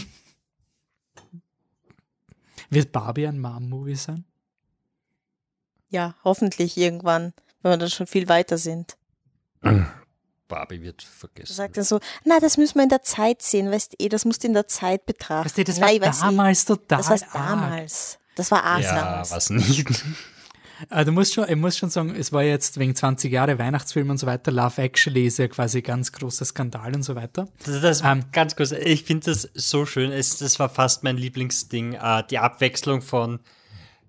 Wird 2.70 2.92
Barbie 2.92 3.28
ein 3.28 3.40
Mom-Movie 3.40 3.96
sein? 3.96 4.24
Ja, 5.90 6.16
hoffentlich 6.24 6.78
irgendwann, 6.78 7.34
wenn 7.62 7.72
wir 7.72 7.78
dann 7.78 7.90
schon 7.90 8.08
viel 8.08 8.28
weiter 8.30 8.58
sind. 8.58 8.98
Barbie 10.48 10.82
wird 10.82 11.02
vergessen. 11.04 11.54
sagt 11.54 11.78
er 11.78 11.84
so, 11.84 12.00
na, 12.24 12.40
das 12.40 12.58
müssen 12.58 12.76
wir 12.76 12.84
in 12.84 12.90
der 12.90 13.02
Zeit 13.04 13.42
sehen, 13.42 13.72
weißt 13.72 13.94
du, 13.94 14.06
eh, 14.06 14.10
das 14.10 14.26
musst 14.26 14.44
du 14.44 14.48
in 14.48 14.54
der 14.54 14.68
Zeit 14.68 15.06
betrachten. 15.06 15.46
Weißt 15.46 15.58
du, 15.58 15.64
das 15.64 15.78
Nein, 15.78 15.90
war 15.90 15.94
ich 15.96 16.02
weiß 16.02 16.20
eh, 16.20 16.26
damals 16.26 16.66
total 16.66 16.98
Das 16.98 17.10
war 17.10 17.18
damals. 17.34 18.20
Das 18.36 18.52
war 18.52 18.64
arg 18.64 18.82
ja, 18.84 18.96
damals. 18.96 19.32
was 19.32 19.50
nicht. 19.50 20.04
Äh, 20.90 21.06
du 21.06 21.12
musst 21.14 21.34
schon, 21.34 21.48
ich 21.50 21.56
muss 21.56 21.78
schon 21.78 21.90
sagen, 21.90 22.14
es 22.16 22.34
war 22.34 22.44
jetzt 22.44 22.78
wegen 22.78 22.96
20 22.96 23.32
Jahre 23.32 23.58
Weihnachtsfilm 23.58 24.10
und 24.10 24.18
so 24.18 24.28
weiter. 24.28 24.52
Love 24.52 24.82
Actually 24.82 25.26
ist 25.26 25.40
ja 25.40 25.48
quasi 25.48 25.82
ganz 25.82 26.12
großer 26.12 26.44
Skandal 26.46 26.94
und 26.96 27.04
so 27.04 27.16
weiter. 27.16 27.48
Das, 27.66 27.82
das 27.82 28.02
Ähm. 28.04 28.26
ganz 28.32 28.56
kurz, 28.56 28.72
ich 28.72 29.04
finde 29.04 29.32
das 29.32 29.50
so 29.54 29.86
schön. 29.86 30.12
Es, 30.12 30.38
das 30.38 30.60
war 30.60 30.70
fast 30.70 31.04
mein 31.04 31.18
Lieblingsding. 31.18 31.94
Äh, 31.94 32.24
die 32.30 32.40
Abwechslung 32.40 33.02
von 33.02 33.40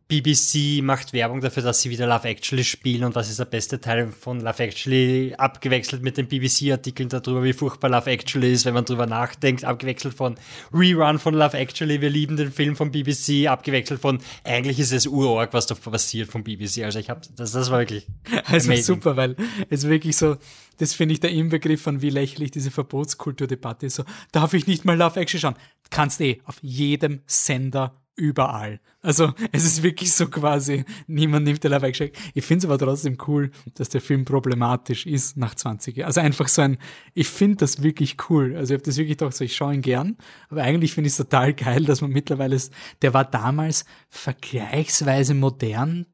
BBC 0.08 0.84
macht 0.84 1.12
Werbung 1.12 1.40
dafür, 1.40 1.64
dass 1.64 1.82
sie 1.82 1.90
wieder 1.90 2.06
Love 2.06 2.28
Actually 2.28 2.62
spielen 2.62 3.02
und 3.02 3.16
was 3.16 3.28
ist 3.28 3.40
der 3.40 3.44
beste 3.44 3.80
Teil 3.80 4.12
von 4.12 4.40
Love 4.40 4.62
Actually, 4.62 5.34
abgewechselt 5.36 6.00
mit 6.02 6.16
den 6.16 6.28
BBC-Artikeln 6.28 7.08
darüber, 7.08 7.42
wie 7.42 7.52
furchtbar 7.52 7.88
Love 7.90 8.08
Actually 8.10 8.52
ist, 8.52 8.64
wenn 8.66 8.74
man 8.74 8.84
drüber 8.84 9.06
nachdenkt, 9.06 9.64
abgewechselt 9.64 10.14
von 10.14 10.36
Rerun 10.72 11.18
von 11.18 11.34
Love 11.34 11.56
Actually, 11.58 12.00
wir 12.00 12.10
lieben 12.10 12.36
den 12.36 12.52
Film 12.52 12.76
von 12.76 12.92
BBC, 12.92 13.48
abgewechselt 13.48 14.00
von 14.00 14.20
eigentlich 14.44 14.78
ist 14.78 14.92
es 14.92 15.08
urorg, 15.08 15.52
was 15.52 15.66
da 15.66 15.74
passiert 15.74 16.30
von 16.30 16.44
BBC. 16.44 16.84
Also 16.84 17.00
ich 17.00 17.10
habe, 17.10 17.22
das, 17.34 17.50
das 17.50 17.72
war 17.72 17.80
wirklich 17.80 18.06
Also 18.44 18.68
amazing. 18.70 18.84
super, 18.84 19.16
weil 19.16 19.34
es 19.70 19.88
wirklich 19.88 20.16
so, 20.16 20.36
das 20.78 20.94
finde 20.94 21.14
ich 21.14 21.20
der 21.20 21.30
Inbegriff 21.30 21.82
von 21.82 22.00
wie 22.00 22.10
lächerlich 22.10 22.52
diese 22.52 22.70
Verbotskulturdebatte 22.70 23.86
ist. 23.86 23.96
So, 23.96 24.04
darf 24.30 24.54
ich 24.54 24.68
nicht 24.68 24.84
mal 24.84 24.96
Love 24.96 25.18
Action 25.18 25.40
schauen? 25.40 25.56
Kannst 25.90 26.20
eh, 26.20 26.40
auf 26.44 26.58
jedem 26.62 27.22
Sender, 27.26 28.00
überall. 28.16 28.80
Also 29.02 29.32
es 29.52 29.64
ist 29.64 29.82
wirklich 29.82 30.12
so 30.12 30.26
quasi, 30.28 30.84
niemand 31.06 31.44
nimmt 31.44 31.62
der 31.62 31.70
Love 31.70 31.86
Action. 31.86 32.10
Ich 32.34 32.44
finde 32.44 32.66
es 32.66 32.70
aber 32.70 32.78
trotzdem 32.78 33.18
cool, 33.26 33.50
dass 33.74 33.88
der 33.90 34.00
Film 34.00 34.24
problematisch 34.24 35.06
ist 35.06 35.36
nach 35.36 35.54
20 35.54 35.96
Jahren. 35.96 36.06
Also 36.06 36.20
einfach 36.20 36.48
so 36.48 36.62
ein, 36.62 36.78
ich 37.14 37.28
finde 37.28 37.56
das 37.58 37.82
wirklich 37.82 38.16
cool. 38.28 38.56
Also 38.56 38.74
ich 38.74 38.78
habe 38.78 38.86
das 38.86 38.96
wirklich 38.96 39.18
gedacht, 39.18 39.34
so, 39.36 39.44
ich 39.44 39.54
schaue 39.54 39.74
ihn 39.74 39.82
gern, 39.82 40.16
aber 40.48 40.62
eigentlich 40.62 40.92
finde 40.94 41.08
ich 41.08 41.12
es 41.12 41.18
total 41.18 41.54
geil, 41.54 41.84
dass 41.84 42.00
man 42.00 42.10
mittlerweile, 42.10 42.56
ist- 42.56 42.72
der 43.02 43.14
war 43.14 43.24
damals 43.24 43.84
vergleichsweise 44.08 45.34
modern, 45.34 46.06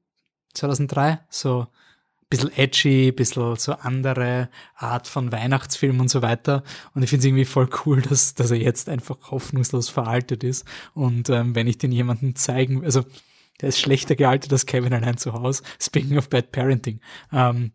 2003, 0.54 1.20
so 1.30 1.66
bisschen 2.32 2.56
edgy, 2.56 3.12
bisschen 3.12 3.56
so 3.56 3.72
andere 3.72 4.48
Art 4.74 5.06
von 5.06 5.30
Weihnachtsfilm 5.32 6.00
und 6.00 6.08
so 6.08 6.22
weiter. 6.22 6.62
Und 6.94 7.02
ich 7.02 7.10
finde 7.10 7.20
es 7.20 7.26
irgendwie 7.26 7.44
voll 7.44 7.68
cool, 7.84 8.00
dass, 8.02 8.34
dass 8.34 8.50
er 8.50 8.56
jetzt 8.58 8.88
einfach 8.88 9.30
hoffnungslos 9.30 9.88
veraltet 9.90 10.42
ist. 10.42 10.64
Und 10.94 11.28
ähm, 11.30 11.54
wenn 11.54 11.66
ich 11.66 11.78
den 11.78 11.92
jemandem 11.92 12.34
zeigen, 12.34 12.84
also 12.84 13.04
der 13.60 13.68
ist 13.68 13.80
schlechter 13.80 14.16
gealtert 14.16 14.52
als 14.52 14.66
Kevin 14.66 14.92
allein 14.92 15.18
zu 15.18 15.34
Hause. 15.34 15.62
Speaking 15.80 16.16
of 16.18 16.28
bad 16.30 16.52
parenting. 16.52 17.00
Ähm, 17.32 17.72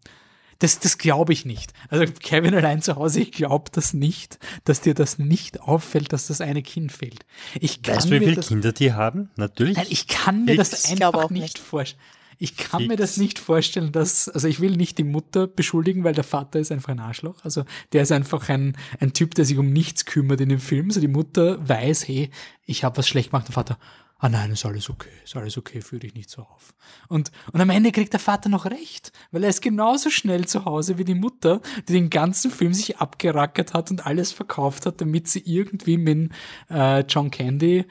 das, 0.59 0.79
das 0.79 0.97
glaube 0.97 1.33
ich 1.33 1.45
nicht. 1.45 1.71
Also 1.89 2.05
Kevin 2.19 2.55
allein 2.55 2.81
zu 2.81 2.95
Hause, 2.95 3.19
ich 3.19 3.31
glaube 3.31 3.69
das 3.71 3.93
nicht, 3.93 4.39
dass 4.63 4.81
dir 4.81 4.95
das 4.95 5.19
nicht 5.19 5.61
auffällt, 5.61 6.11
dass 6.13 6.27
das 6.27 6.41
eine 6.41 6.63
Kind 6.63 6.91
fehlt. 6.91 7.25
Ich 7.59 7.83
kann 7.83 7.97
Weißt 7.97 8.07
du, 8.09 8.11
wie 8.15 8.19
viele 8.19 8.35
das, 8.37 8.47
Kinder 8.47 8.71
die 8.71 8.93
haben? 8.93 9.29
Natürlich. 9.35 9.77
Nein, 9.77 9.85
ich 9.89 10.07
kann 10.07 10.45
mir 10.45 10.57
das 10.57 10.85
Ich 10.85 10.95
glaube 10.95 11.19
einfach 11.19 11.27
auch 11.27 11.29
nicht, 11.29 11.41
nicht. 11.43 11.59
vorstellen. 11.59 12.01
Ich 12.37 12.55
kann 12.55 12.83
mir 12.83 12.97
Fix. 12.97 13.01
das 13.01 13.17
nicht 13.17 13.39
vorstellen, 13.39 13.91
dass, 13.91 14.29
also 14.29 14.47
ich 14.47 14.59
will 14.59 14.77
nicht 14.77 14.97
die 14.97 15.03
Mutter 15.03 15.47
beschuldigen, 15.47 16.03
weil 16.03 16.13
der 16.13 16.23
Vater 16.23 16.59
ist 16.59 16.71
einfach 16.71 16.89
ein 16.89 16.99
Arschloch. 16.99 17.43
Also 17.43 17.63
der 17.93 18.03
ist 18.03 18.11
einfach 18.11 18.49
ein, 18.49 18.77
ein 18.99 19.13
Typ, 19.13 19.35
der 19.35 19.45
sich 19.45 19.57
um 19.57 19.71
nichts 19.71 20.05
kümmert 20.05 20.41
in 20.41 20.49
dem 20.49 20.59
Film. 20.59 20.91
So 20.91 20.99
die 20.99 21.07
Mutter 21.07 21.67
weiß, 21.67 22.07
hey, 22.07 22.29
ich 22.65 22.83
habe 22.83 22.97
was 22.97 23.07
schlecht 23.07 23.31
gemacht. 23.31 23.47
Der 23.47 23.53
Vater, 23.53 23.77
ah 24.19 24.29
nein, 24.29 24.51
ist 24.51 24.65
alles 24.65 24.89
okay, 24.89 25.09
ist 25.23 25.35
alles 25.35 25.57
okay, 25.57 25.81
führe 25.81 26.01
dich 26.01 26.13
nicht 26.13 26.29
so 26.29 26.41
auf. 26.41 26.73
Und, 27.07 27.31
und 27.51 27.61
am 27.61 27.69
Ende 27.69 27.91
kriegt 27.91 28.13
der 28.13 28.19
Vater 28.19 28.49
noch 28.49 28.65
recht, 28.65 29.11
weil 29.31 29.43
er 29.43 29.49
ist 29.49 29.61
genauso 29.61 30.09
schnell 30.09 30.47
zu 30.47 30.65
Hause 30.65 30.97
wie 30.97 31.05
die 31.05 31.15
Mutter, 31.15 31.61
die 31.87 31.93
den 31.93 32.09
ganzen 32.09 32.51
Film 32.51 32.73
sich 32.73 32.97
abgerackert 32.97 33.73
hat 33.73 33.91
und 33.91 34.05
alles 34.05 34.31
verkauft 34.31 34.85
hat, 34.85 35.01
damit 35.01 35.27
sie 35.27 35.43
irgendwie 35.45 35.97
mit 35.97 36.31
äh, 36.69 37.01
John 37.01 37.31
Candy 37.31 37.85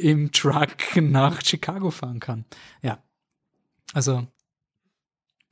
im 0.00 0.32
Truck 0.32 0.96
nach 0.96 1.42
Chicago 1.42 1.90
fahren 1.90 2.20
kann. 2.20 2.44
Ja. 2.82 2.98
Also, 3.94 4.26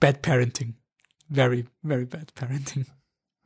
bad 0.00 0.20
parenting. 0.20 0.74
Very, 1.30 1.66
very 1.82 2.04
bad 2.04 2.34
parenting. 2.34 2.86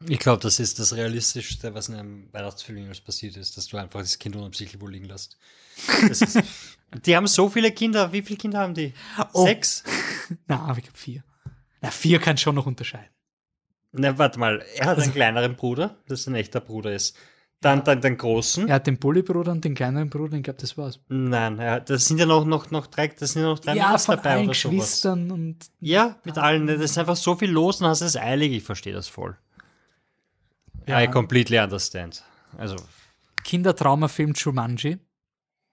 Ich 0.08 0.18
glaube, 0.18 0.42
das 0.42 0.58
ist 0.58 0.78
das 0.78 0.94
Realistischste, 0.94 1.74
was 1.74 1.88
in 1.88 1.94
einem 1.94 2.32
Weihnachtsfilm 2.32 2.78
jemals 2.78 3.00
passiert 3.00 3.36
ist, 3.36 3.56
dass 3.56 3.66
du 3.68 3.76
einfach 3.76 4.00
das 4.00 4.18
Kind 4.18 4.36
unabsichtlich 4.36 4.80
wo 4.80 4.86
liegen 4.86 5.06
lässt. 5.06 5.38
Ist, 6.08 6.42
die 7.06 7.16
haben 7.16 7.26
so 7.26 7.48
viele 7.48 7.72
Kinder. 7.72 8.12
Wie 8.12 8.22
viele 8.22 8.38
Kinder 8.38 8.58
haben 8.60 8.74
die? 8.74 8.92
Oh. 9.32 9.44
Sechs? 9.44 9.84
Na, 10.46 10.60
aber 10.60 10.78
ich 10.78 10.84
glaube 10.84 10.98
vier. 10.98 11.24
Na, 11.80 11.90
vier 11.90 12.18
kann 12.18 12.36
schon 12.38 12.54
noch 12.54 12.66
unterscheiden. 12.66 13.10
Na, 13.92 14.18
warte 14.18 14.38
mal. 14.38 14.64
Er 14.74 14.86
hat 14.86 14.96
Also 14.96 15.02
einen 15.02 15.12
kleineren 15.12 15.56
Bruder, 15.56 16.02
das 16.08 16.26
ein 16.26 16.34
echter 16.34 16.60
Bruder 16.60 16.92
ist. 16.92 17.16
Dann, 17.60 17.82
dann 17.84 18.00
den 18.00 18.18
großen. 18.18 18.68
Er 18.68 18.76
hat 18.76 18.86
den 18.86 18.98
Bulli-Bruder 18.98 19.50
und 19.50 19.64
den 19.64 19.74
kleineren 19.74 20.10
Bruder, 20.10 20.36
ich 20.36 20.42
glaube, 20.42 20.60
das 20.60 20.76
war's. 20.76 21.00
Nein, 21.08 21.58
er, 21.58 21.80
das 21.80 22.06
sind 22.06 22.18
ja 22.18 22.26
noch, 22.26 22.44
noch, 22.44 22.70
noch 22.70 22.86
drei, 22.86 23.08
das 23.08 23.32
sind 23.32 23.42
ja 23.42 23.48
noch 23.48 23.58
drei 23.58 23.74
ja, 23.74 23.86
Mädels 23.86 24.04
von 24.06 24.16
dabei 24.16 24.30
allen 24.30 24.44
oder 24.44 24.54
sowas. 24.54 24.72
Geschwistern 24.72 25.30
und 25.30 25.56
Ja, 25.80 26.16
mit 26.24 26.36
allen. 26.36 26.66
Das 26.66 26.80
ist 26.80 26.98
einfach 26.98 27.16
so 27.16 27.34
viel 27.34 27.50
los 27.50 27.80
und 27.80 27.88
hast 27.88 28.02
es 28.02 28.16
eilig. 28.16 28.52
Ich 28.52 28.62
verstehe 28.62 28.92
das 28.92 29.08
voll. 29.08 29.36
Ja. 30.86 31.00
I 31.02 31.08
completely 31.08 31.58
understand. 31.58 32.22
Also, 32.58 32.76
Kindertraumafilm 33.42 34.34
Jumanji. 34.34 34.98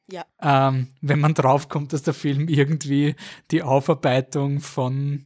Ja. 0.09 0.25
Ähm, 0.41 0.87
wenn 1.01 1.19
man 1.19 1.33
draufkommt, 1.33 1.93
dass 1.93 2.03
der 2.03 2.13
Film 2.13 2.47
irgendwie 2.47 3.15
die 3.51 3.61
Aufarbeitung 3.61 4.59
von 4.59 5.25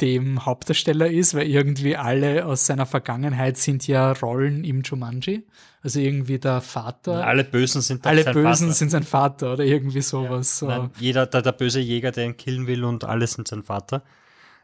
dem 0.00 0.44
Hauptdarsteller 0.44 1.10
ist, 1.10 1.34
weil 1.34 1.46
irgendwie 1.48 1.96
alle 1.96 2.44
aus 2.46 2.66
seiner 2.66 2.84
Vergangenheit 2.86 3.56
sind 3.56 3.86
ja 3.86 4.12
Rollen 4.12 4.64
im 4.64 4.82
Jumanji. 4.82 5.46
Also 5.82 6.00
irgendwie 6.00 6.38
der 6.38 6.60
Vater. 6.60 7.24
Alle 7.26 7.44
Bösen 7.44 7.80
sind 7.80 8.06
alle 8.06 8.24
sein 8.24 8.34
Bösen 8.34 8.66
Vater. 8.66 8.72
sind 8.72 8.90
sein 8.90 9.02
Vater 9.04 9.52
oder 9.54 9.64
irgendwie 9.64 10.02
sowas. 10.02 10.58
So. 10.58 10.66
Nein, 10.66 10.90
jeder, 10.98 11.26
der, 11.26 11.42
der 11.42 11.52
böse 11.52 11.80
Jäger, 11.80 12.10
der 12.10 12.26
ihn 12.26 12.36
killen 12.36 12.66
will 12.66 12.84
und 12.84 13.04
alle 13.04 13.26
sind 13.26 13.46
sein 13.48 13.62
Vater. 13.62 14.02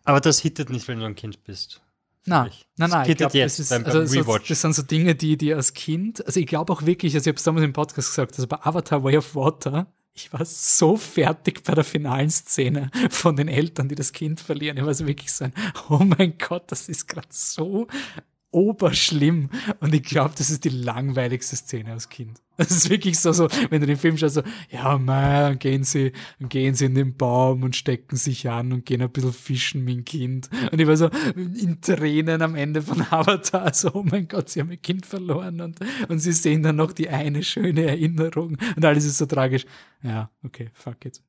Aber 0.05 0.21
das 0.21 0.41
hittet 0.41 0.69
nicht, 0.71 0.89
wenn 0.89 0.99
du 0.99 1.07
ein 1.07 1.15
Kind 1.15 1.45
bist. 1.45 1.81
Na, 2.25 2.43
nein, 2.45 2.51
Das 2.77 2.91
nein, 2.91 3.11
ich 3.11 3.17
glaube, 3.17 3.39
jetzt 3.39 3.59
das, 3.59 3.65
ist, 3.67 3.71
beim- 3.71 3.83
beim 3.85 3.93
also, 4.01 4.13
so, 4.15 4.21
Rewatch. 4.21 4.49
das 4.49 4.61
sind 4.61 4.75
so 4.75 4.83
Dinge, 4.83 5.15
die, 5.15 5.37
die 5.37 5.55
als 5.55 5.75
Kind, 5.75 6.25
also 6.25 6.39
ich 6.41 6.47
glaube 6.47 6.73
auch 6.73 6.83
wirklich, 6.87 7.15
also 7.15 7.25
ich 7.25 7.29
habe 7.29 7.37
es 7.39 7.43
damals 7.43 7.65
im 7.65 7.73
Podcast 7.73 8.09
gesagt, 8.11 8.35
also 8.35 8.47
bei 8.47 8.59
Avatar 8.61 9.03
Way 9.03 9.17
of 9.19 9.35
Water, 9.35 9.87
ich 10.15 10.33
war 10.33 10.45
so 10.45 10.97
fertig 10.97 11.63
bei 11.65 11.75
der 11.75 11.85
finalen 11.85 12.31
Szene 12.31 12.91
von 13.11 13.37
den 13.37 13.49
Eltern, 13.49 13.89
die 13.89 13.95
das 13.95 14.13
Kind 14.13 14.41
verlieren. 14.41 14.77
Ich 14.77 14.85
war 14.85 14.95
so 14.95 15.07
wirklich 15.07 15.33
so 15.33 15.45
ein, 15.45 15.55
oh 15.89 15.99
mein 15.99 16.37
Gott, 16.39 16.71
das 16.71 16.89
ist 16.89 17.09
gerade 17.09 17.29
so 17.31 17.87
oberschlimm. 18.51 19.49
Und 19.81 19.95
ich 19.95 20.03
glaube, 20.03 20.35
das 20.37 20.51
ist 20.51 20.65
die 20.65 20.71
langweiligste 20.71 21.57
Szene 21.57 21.93
als 21.93 22.09
Kind. 22.09 22.41
Das 22.63 22.71
ist 22.71 22.91
wirklich 22.91 23.19
so, 23.19 23.33
so, 23.33 23.49
wenn 23.71 23.81
du 23.81 23.87
den 23.87 23.97
Film 23.97 24.17
schaust, 24.17 24.37
so, 24.37 24.43
ja, 24.71 24.97
man, 24.97 25.59
gehen 25.59 25.83
sie, 25.83 26.13
gehen 26.41 26.75
sie 26.75 26.87
in 26.87 26.95
den 26.95 27.17
Baum 27.17 27.65
und 27.65 27.75
stecken 27.75 28.17
sich 28.17 28.49
an 28.49 28.73
und 28.73 28.87
gehen 28.87 29.03
ein 29.03 29.11
bisschen 29.11 29.33
fischen 29.33 29.85
mit 29.85 29.97
dem 29.97 30.05
Kind. 30.05 30.51
Und 30.71 30.81
ich 30.81 30.87
war 30.87 30.97
so 30.97 31.11
in 31.35 31.81
Tränen 31.81 32.41
am 32.41 32.55
Ende 32.55 32.83
von 32.83 33.03
Avatar, 33.11 33.75
so, 33.75 33.91
oh 33.95 34.03
mein 34.05 34.29
Gott, 34.29 34.49
sie 34.49 34.61
haben 34.61 34.71
ihr 34.71 34.77
Kind 34.77 35.07
verloren 35.07 35.61
und, 35.61 35.81
und 36.09 36.19
sie 36.21 36.33
sehen 36.33 36.63
dann 36.63 36.77
noch 36.77 36.93
die 36.93 37.09
eine 37.09 37.43
schöne 37.43 37.85
Erinnerung 37.85 38.57
und 38.77 38.85
alles 38.85 39.05
ist 39.05 39.19
so 39.19 39.27
tragisch. 39.27 39.65
Ja, 40.03 40.31
okay, 40.45 40.71
fuck 40.73 41.05
it. 41.05 41.21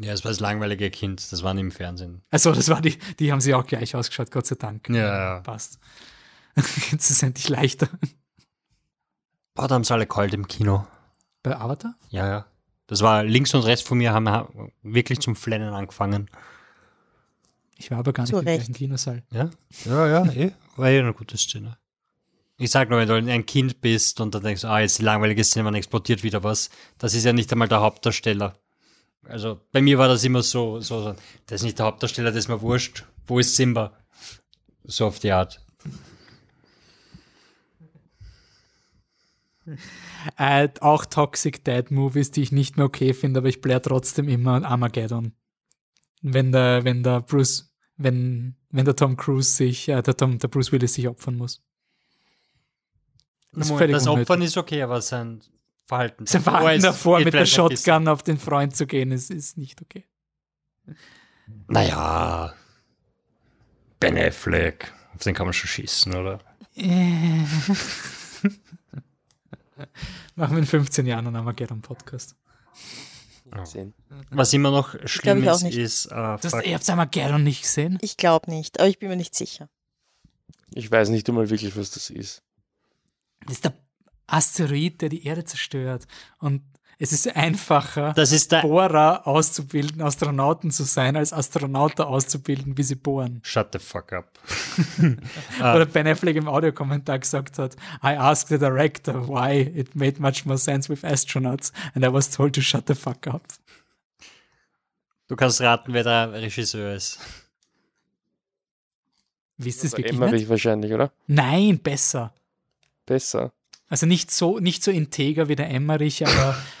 Ja, 0.00 0.12
es 0.12 0.24
war 0.24 0.30
das 0.30 0.40
langweilige 0.40 0.90
Kind, 0.90 1.32
das 1.32 1.42
war 1.42 1.54
nicht 1.54 1.64
im 1.64 1.70
Fernsehen. 1.70 2.22
Also, 2.30 2.52
das 2.52 2.68
war 2.68 2.80
die, 2.80 2.96
die 3.18 3.32
haben 3.32 3.40
sie 3.40 3.54
auch 3.54 3.66
gleich 3.66 3.96
ausgeschaut, 3.96 4.30
Gott 4.30 4.46
sei 4.46 4.54
Dank. 4.54 4.88
Ja, 4.88 4.94
ja. 4.94 5.40
Passt. 5.40 5.80
Jetzt 6.56 6.92
ist 6.92 7.10
es 7.10 7.22
endlich 7.22 7.48
leichter. 7.48 7.88
Boah, 9.58 9.66
da 9.66 9.74
haben 9.74 9.82
sie 9.82 9.92
alle 9.92 10.06
kalt 10.06 10.32
im 10.34 10.46
Kino. 10.46 10.86
Bei 11.42 11.56
Avatar? 11.56 11.96
Ja, 12.10 12.28
ja. 12.28 12.46
Das 12.86 13.02
war 13.02 13.24
links 13.24 13.52
und 13.54 13.62
rechts 13.62 13.86
von 13.86 13.98
mir, 13.98 14.12
haben 14.12 14.70
wirklich 14.84 15.18
zum 15.18 15.34
Flennen 15.34 15.74
angefangen. 15.74 16.30
Ich 17.76 17.90
war 17.90 17.98
aber 17.98 18.12
gar 18.12 18.22
nicht 18.22 18.30
Zu 18.30 18.38
im 18.38 18.44
gleichen 18.44 18.72
Kinosaal. 18.72 19.24
Ja, 19.32 19.50
ja, 19.84 20.06
ja, 20.06 20.32
eh. 20.32 20.52
War 20.76 20.90
eh 20.90 21.00
eine 21.00 21.12
gute 21.12 21.36
Szene. 21.36 21.76
Ich 22.56 22.70
sag 22.70 22.88
nur, 22.88 23.00
wenn 23.00 23.08
du 23.08 23.14
ein 23.16 23.46
Kind 23.46 23.80
bist 23.80 24.20
und 24.20 24.32
dann 24.32 24.44
denkst, 24.44 24.64
ah, 24.64 24.78
jetzt 24.78 25.00
die 25.00 25.02
langweilige 25.02 25.42
Szene, 25.42 25.64
man 25.64 25.74
explodiert 25.74 26.22
wieder 26.22 26.44
was. 26.44 26.70
Das 26.98 27.14
ist 27.14 27.24
ja 27.24 27.32
nicht 27.32 27.50
einmal 27.50 27.66
der 27.66 27.80
Hauptdarsteller. 27.80 28.56
Also 29.24 29.60
bei 29.72 29.82
mir 29.82 29.98
war 29.98 30.06
das 30.06 30.22
immer 30.22 30.44
so, 30.44 30.78
so, 30.78 31.02
so 31.02 31.16
das 31.46 31.62
ist 31.62 31.64
nicht 31.64 31.80
der 31.80 31.86
Hauptdarsteller, 31.86 32.30
das 32.30 32.44
ist 32.44 32.48
mir 32.48 32.60
wurscht. 32.60 33.06
Wo 33.26 33.40
ist 33.40 33.56
Simba? 33.56 33.92
So 34.84 35.06
auf 35.06 35.18
die 35.18 35.32
Art. 35.32 35.60
Äh, 40.36 40.68
auch 40.80 41.06
Toxic 41.06 41.64
Dad 41.64 41.90
Movies, 41.90 42.30
die 42.30 42.42
ich 42.42 42.52
nicht 42.52 42.76
mehr 42.76 42.86
okay 42.86 43.14
finde, 43.14 43.38
aber 43.38 43.48
ich 43.48 43.60
bläre 43.60 43.82
trotzdem 43.82 44.28
immer 44.28 44.64
Armageddon. 44.64 45.32
Wenn 46.22 46.52
der, 46.52 46.84
wenn 46.84 47.02
der 47.02 47.20
Bruce, 47.20 47.74
wenn, 47.96 48.56
wenn 48.70 48.84
der 48.84 48.96
Tom 48.96 49.16
Cruise 49.16 49.50
sich, 49.50 49.88
äh, 49.88 50.02
der 50.02 50.16
Tom, 50.16 50.38
der 50.38 50.48
Bruce 50.48 50.72
Willis 50.72 50.94
sich 50.94 51.08
opfern 51.08 51.36
muss. 51.36 51.62
Das 53.52 53.68
Moment, 53.68 53.94
das. 53.94 54.06
Opfern 54.06 54.42
ist 54.42 54.56
okay, 54.56 54.82
aber 54.82 55.00
sein 55.00 55.40
Verhalten. 55.86 56.26
Sein 56.26 56.42
Verhalten 56.42 56.82
davor 56.82 57.20
mit 57.20 57.32
der. 57.32 57.46
Shotgun 57.46 58.08
auf 58.08 58.22
den 58.22 58.38
Freund 58.38 58.76
zu 58.76 58.86
gehen, 58.86 59.10
ist, 59.10 59.30
ist 59.30 59.56
nicht 59.56 59.80
okay. 59.80 60.04
Naja. 61.66 62.54
Ben 64.00 64.18
Affleck. 64.18 64.92
Auf 65.14 65.22
den 65.22 65.34
kann 65.34 65.46
man 65.46 65.54
schon 65.54 65.68
schießen, 65.68 66.14
oder? 66.14 66.40
Machen 70.36 70.52
wir 70.52 70.58
in 70.58 70.66
15 70.66 71.06
Jahren 71.06 71.26
einen 71.26 71.36
Armageddon-Podcast. 71.36 72.36
Sehen. 73.64 73.94
Was 74.30 74.52
immer 74.52 74.70
noch 74.70 74.94
schlimm 75.06 75.42
ist, 75.42 75.62
ist, 75.62 76.06
äh, 76.06 76.36
Das, 76.40 76.52
ihr 76.64 76.74
habt 76.74 76.88
Armageddon 76.90 77.42
nicht 77.42 77.62
gesehen? 77.62 77.98
Ich 78.02 78.18
glaube 78.18 78.50
nicht, 78.50 78.78
aber 78.78 78.88
ich 78.88 78.98
bin 78.98 79.08
mir 79.08 79.16
nicht 79.16 79.34
sicher. 79.34 79.70
Ich 80.74 80.90
weiß 80.90 81.08
nicht 81.08 81.26
einmal 81.28 81.48
wirklich, 81.48 81.74
was 81.76 81.90
das 81.90 82.10
ist. 82.10 82.42
Das 83.46 83.54
ist 83.54 83.64
der 83.64 83.72
Asteroid, 84.26 85.00
der 85.00 85.08
die 85.08 85.24
Erde 85.24 85.44
zerstört. 85.44 86.06
Und 86.40 86.62
es 87.00 87.12
ist 87.12 87.36
einfacher, 87.36 88.12
das 88.14 88.32
ist 88.32 88.50
der. 88.50 88.62
Bohrer 88.62 89.26
auszubilden, 89.26 90.02
Astronauten 90.02 90.72
zu 90.72 90.82
sein, 90.82 91.16
als 91.16 91.32
Astronauten 91.32 92.04
auszubilden, 92.04 92.76
wie 92.76 92.82
sie 92.82 92.96
bohren. 92.96 93.40
Shut 93.44 93.68
the 93.72 93.78
fuck 93.78 94.12
up. 94.12 94.38
Oder 95.60 95.86
Ben 95.86 96.08
Affleck 96.08 96.34
im 96.36 96.48
Audiokommentar 96.48 97.20
gesagt 97.20 97.58
hat, 97.58 97.76
I 98.02 98.16
asked 98.16 98.48
the 98.48 98.58
director 98.58 99.28
why 99.28 99.60
it 99.60 99.94
made 99.94 100.20
much 100.20 100.44
more 100.44 100.58
sense 100.58 100.88
with 100.88 101.04
astronauts 101.04 101.72
and 101.94 102.04
I 102.04 102.12
was 102.12 102.30
told 102.30 102.54
to 102.56 102.60
shut 102.60 102.88
the 102.88 102.94
fuck 102.96 103.28
up. 103.28 103.42
Du 105.28 105.36
kannst 105.36 105.60
raten, 105.60 105.92
wer 105.92 106.02
der 106.02 106.32
Regisseur 106.32 106.94
ist. 106.94 107.20
Wisst 109.58 109.84
ihr 109.84 109.88
es 109.88 109.92
wirklich 109.92 110.12
Emmerich 110.12 110.32
nicht? 110.32 110.48
wahrscheinlich, 110.48 110.92
oder? 110.92 111.12
Nein, 111.26 111.78
besser. 111.78 112.32
Besser. 113.06 113.52
Also 113.88 114.06
nicht 114.06 114.30
so, 114.30 114.58
nicht 114.58 114.82
so 114.82 114.90
integer 114.90 115.48
wie 115.48 115.56
der 115.56 115.70
Emmerich, 115.70 116.26
aber, 116.26 116.56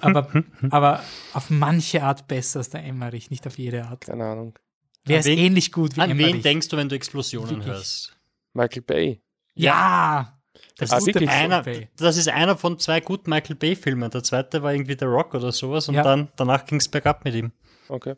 aber, 0.00 0.28
aber 0.70 1.02
auf 1.32 1.50
manche 1.50 2.02
Art 2.02 2.26
besser 2.28 2.58
als 2.60 2.70
der 2.70 2.84
Emmerich, 2.84 3.30
nicht 3.30 3.46
auf 3.46 3.58
jede 3.58 3.84
Art. 3.86 4.02
Keine 4.06 4.24
Ahnung. 4.24 4.58
Wer 5.04 5.16
An 5.16 5.20
ist 5.20 5.26
wen- 5.26 5.38
ähnlich 5.38 5.72
gut 5.72 5.96
wie 5.96 6.00
An 6.00 6.10
wen 6.10 6.18
Emmerich? 6.20 6.42
denkst 6.42 6.68
du, 6.68 6.76
wenn 6.76 6.88
du 6.88 6.96
Explosionen 6.96 7.50
Wirklich? 7.50 7.66
hörst? 7.68 8.16
Michael 8.54 8.82
Bay. 8.82 9.22
Ja! 9.54 10.38
Das 10.78 10.90
Ah? 10.92 10.98
Michael 11.04 11.28
Einer, 11.28 11.62
Bay. 11.62 11.88
das 11.96 12.16
ist 12.16 12.28
einer 12.28 12.56
von 12.56 12.78
zwei 12.78 13.00
guten 13.00 13.30
Michael 13.30 13.56
Bay-Filmen. 13.56 14.10
Der 14.10 14.22
zweite 14.22 14.62
war 14.62 14.72
irgendwie 14.72 14.96
The 14.98 15.04
Rock 15.04 15.34
oder 15.34 15.52
sowas 15.52 15.88
und 15.88 15.94
Ja. 15.96 16.02
dann 16.02 16.28
danach 16.36 16.64
ging 16.64 16.78
es 16.78 16.88
bergab 16.88 17.24
mit 17.24 17.34
ihm. 17.34 17.52
Okay. 17.88 18.14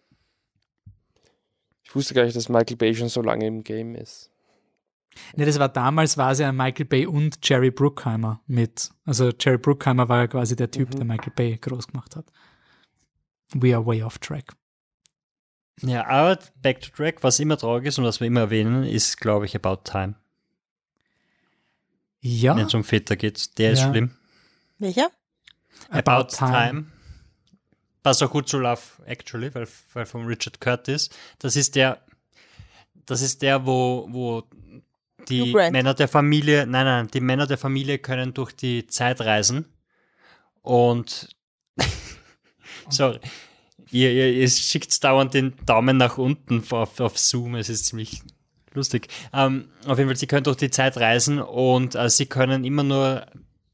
Ich 1.85 1.95
wusste 1.95 2.15
gar 2.15 2.25
nicht, 2.25 2.37
dass 2.37 2.49
Michael 2.49 2.77
Bay 2.77 2.95
schon 2.95 3.09
so 3.09 3.23
lange 3.23 3.47
im 3.47 3.63
Game 3.65 3.95
ist. 3.95 4.31
Ne, 5.37 5.45
das 5.47 5.59
war 5.59 5.69
damals, 5.69 6.17
war 6.17 6.33
es 6.33 6.39
ja 6.39 6.53
Michael 6.53 6.87
Bay 6.87 7.07
und 7.07 7.39
Jerry 7.43 7.71
Bruckheimer 7.71 8.41
mit. 8.47 8.91
Also 9.05 9.31
Jerry 9.39 9.59
Bruckheimer 9.59 10.09
war 10.09 10.19
ja 10.19 10.27
quasi 10.27 10.57
der 10.57 10.71
Typ, 10.71 10.91
Mhm. 10.91 10.97
der 10.97 11.05
Michael 11.05 11.33
Bay 11.35 11.57
groß 11.59 11.89
gemacht 11.89 12.17
hat. 12.17 12.27
We 13.55 13.75
are 13.75 13.85
way 13.87 14.03
off 14.03 14.19
track. 14.19 14.55
Ja, 15.83 16.07
aber 16.07 16.39
Back 16.63 16.81
to 16.81 16.91
Track, 16.91 17.23
was 17.23 17.39
immer 17.39 17.57
traurig 17.59 17.87
ist 17.87 17.99
und 17.99 18.05
was 18.05 18.19
wir 18.21 18.27
immer 18.27 18.41
erwähnen, 18.41 18.85
ist, 18.85 19.19
glaube 19.21 19.45
ich, 19.45 19.55
About 19.55 19.83
Time. 19.85 20.15
Ja, 22.21 22.57
Wenn 22.57 22.67
es 22.67 22.75
um 22.75 22.83
Väter 22.83 23.17
geht. 23.17 23.59
Der 23.59 23.73
ist 23.73 23.81
Ja. 23.81 23.91
schlimm. 23.91 24.11
Welcher? 24.79 25.11
About, 25.91 26.29
Time. 26.35 26.87
Passt 28.03 28.23
auch 28.23 28.31
gut 28.31 28.49
zu 28.49 28.59
Love 28.59 28.81
Actually, 29.05 29.55
weil, 29.55 29.69
weil 29.93 30.07
von 30.07 30.25
Richard 30.27 30.61
Curtis. 30.61 31.11
Das 31.39 31.57
ist 31.57 31.75
der, 31.77 32.01
das 33.05 33.21
ist 33.21 33.43
der, 33.43 33.67
wo, 33.67 34.07
wo 34.11 34.45
die. 35.29 35.53
Männer 35.53 35.95
der 35.95 36.09
Familie, 36.09 36.67
nein, 36.67 36.85
nein, 36.85 37.09
die 37.13 37.21
Männer 37.21 37.47
der 37.47 37.59
Familie 37.59 37.99
können 37.99 38.35
durch 38.35 38.53
die 38.53 38.87
Zeit 38.87 39.21
reisen 39.21 39.67
und 40.63 41.29
sorry, 42.89 43.21
ihr, 43.91 44.13
ihr, 44.13 44.33
ihr 44.33 44.49
schickt 44.49 45.03
dauernd 45.05 45.35
den 45.35 45.55
Daumen 45.67 45.97
nach 45.97 46.19
unten 46.19 46.63
auf, 46.71 47.01
auf 47.01 47.19
Zoom, 47.19 47.57
es 47.57 47.69
ist 47.69 47.87
ziemlich 47.87 48.23
lustig. 48.75 49.09
Ähm, 49.33 49.69
auf 49.87 49.99
jeden 49.99 50.09
Fall, 50.09 50.17
sie 50.17 50.27
können 50.27 50.45
durch 50.45 50.57
die 50.57 50.71
Zeit 50.71 50.97
reisen 50.99 51.41
und 51.41 51.95
äh, 51.95 52.11
sie 52.11 52.27
können 52.27 52.65
immer 52.65 52.83
nur 52.83 53.27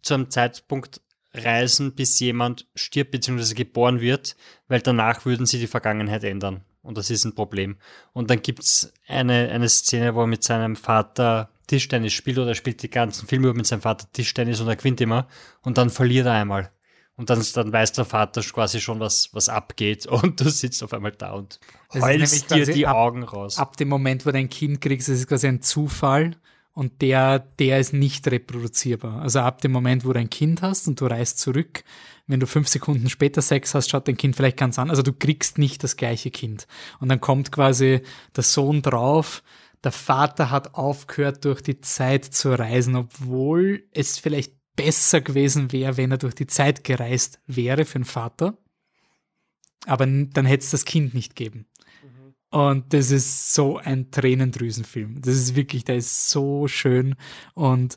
zu 0.02 0.14
einem 0.14 0.30
Zeitpunkt 0.30 1.00
reisen, 1.34 1.94
bis 1.94 2.18
jemand 2.20 2.66
stirbt 2.74 3.10
bzw. 3.12 3.54
geboren 3.54 4.00
wird, 4.00 4.36
weil 4.68 4.80
danach 4.80 5.24
würden 5.24 5.46
sie 5.46 5.58
die 5.58 5.66
Vergangenheit 5.66 6.24
ändern. 6.24 6.62
Und 6.82 6.98
das 6.98 7.10
ist 7.10 7.24
ein 7.24 7.34
Problem. 7.34 7.76
Und 8.12 8.28
dann 8.30 8.42
gibt's 8.42 8.92
eine, 9.06 9.48
eine 9.50 9.68
Szene, 9.68 10.14
wo 10.14 10.22
er 10.22 10.26
mit 10.26 10.42
seinem 10.42 10.74
Vater 10.76 11.48
Tischtennis 11.68 12.12
spielt 12.12 12.38
oder 12.38 12.48
er 12.48 12.54
spielt 12.54 12.82
die 12.82 12.90
ganzen 12.90 13.26
Filme 13.28 13.48
über 13.48 13.56
mit 13.56 13.66
seinem 13.66 13.82
Vater 13.82 14.06
Tischtennis 14.12 14.60
und 14.60 14.68
er 14.68 14.76
gewinnt 14.76 15.00
immer 15.00 15.28
und 15.62 15.78
dann 15.78 15.90
verliert 15.90 16.26
er 16.26 16.32
einmal. 16.32 16.70
Und 17.14 17.30
dann, 17.30 17.44
dann 17.54 17.72
weiß 17.72 17.92
der 17.92 18.04
Vater 18.04 18.40
quasi 18.42 18.80
schon, 18.80 18.98
was, 18.98 19.28
was 19.32 19.48
abgeht 19.48 20.06
und 20.06 20.40
du 20.40 20.48
sitzt 20.50 20.82
auf 20.82 20.92
einmal 20.92 21.12
da 21.12 21.32
und 21.32 21.60
Das 21.88 21.96
ist 21.98 22.02
heulst 22.02 22.50
dir 22.50 22.66
die 22.66 22.86
ab- 22.86 22.96
Augen 22.96 23.22
raus. 23.22 23.58
ab 23.58 23.76
dem 23.76 23.88
Moment, 23.88 24.26
wo 24.26 24.30
du 24.32 24.38
ein 24.38 24.48
Kind 24.48 24.80
kriegst, 24.80 25.08
ist 25.08 25.20
es 25.20 25.26
quasi 25.28 25.46
ein 25.46 25.62
Zufall 25.62 26.36
und 26.74 27.02
der, 27.02 27.38
der 27.38 27.80
ist 27.80 27.92
nicht 27.92 28.26
reproduzierbar. 28.28 29.20
Also 29.20 29.40
ab 29.40 29.60
dem 29.60 29.72
Moment, 29.72 30.04
wo 30.04 30.12
du 30.12 30.18
ein 30.18 30.30
Kind 30.30 30.62
hast 30.62 30.88
und 30.88 31.00
du 31.00 31.06
reist 31.06 31.38
zurück, 31.38 31.84
wenn 32.26 32.40
du 32.40 32.46
fünf 32.46 32.68
Sekunden 32.68 33.10
später 33.10 33.42
Sex 33.42 33.74
hast, 33.74 33.90
schaut 33.90 34.08
dein 34.08 34.16
Kind 34.16 34.36
vielleicht 34.36 34.56
ganz 34.56 34.78
an. 34.78 34.88
Also 34.88 35.02
du 35.02 35.12
kriegst 35.12 35.58
nicht 35.58 35.84
das 35.84 35.96
gleiche 35.96 36.30
Kind. 36.30 36.66
Und 36.98 37.08
dann 37.08 37.20
kommt 37.20 37.52
quasi 37.52 38.00
der 38.34 38.42
Sohn 38.42 38.80
drauf, 38.80 39.42
der 39.84 39.92
Vater 39.92 40.50
hat 40.50 40.74
aufgehört, 40.74 41.44
durch 41.44 41.60
die 41.60 41.80
Zeit 41.80 42.24
zu 42.24 42.56
reisen, 42.56 42.94
obwohl 42.94 43.84
es 43.90 44.18
vielleicht 44.18 44.54
besser 44.76 45.20
gewesen 45.20 45.72
wäre, 45.72 45.96
wenn 45.96 46.12
er 46.12 46.18
durch 46.18 46.34
die 46.34 46.46
Zeit 46.46 46.84
gereist 46.84 47.40
wäre 47.46 47.84
für 47.84 47.98
den 47.98 48.04
Vater. 48.04 48.56
Aber 49.84 50.06
dann 50.06 50.46
hätte 50.46 50.64
es 50.64 50.70
das 50.70 50.84
Kind 50.84 51.14
nicht 51.14 51.34
geben. 51.34 51.66
Und 52.52 52.92
das 52.92 53.10
ist 53.10 53.54
so 53.54 53.78
ein 53.78 54.10
Tränendrüsenfilm. 54.10 55.22
Das 55.22 55.34
ist 55.34 55.56
wirklich, 55.56 55.84
der 55.84 55.96
ist 55.96 56.28
so 56.28 56.68
schön 56.68 57.14
und 57.54 57.96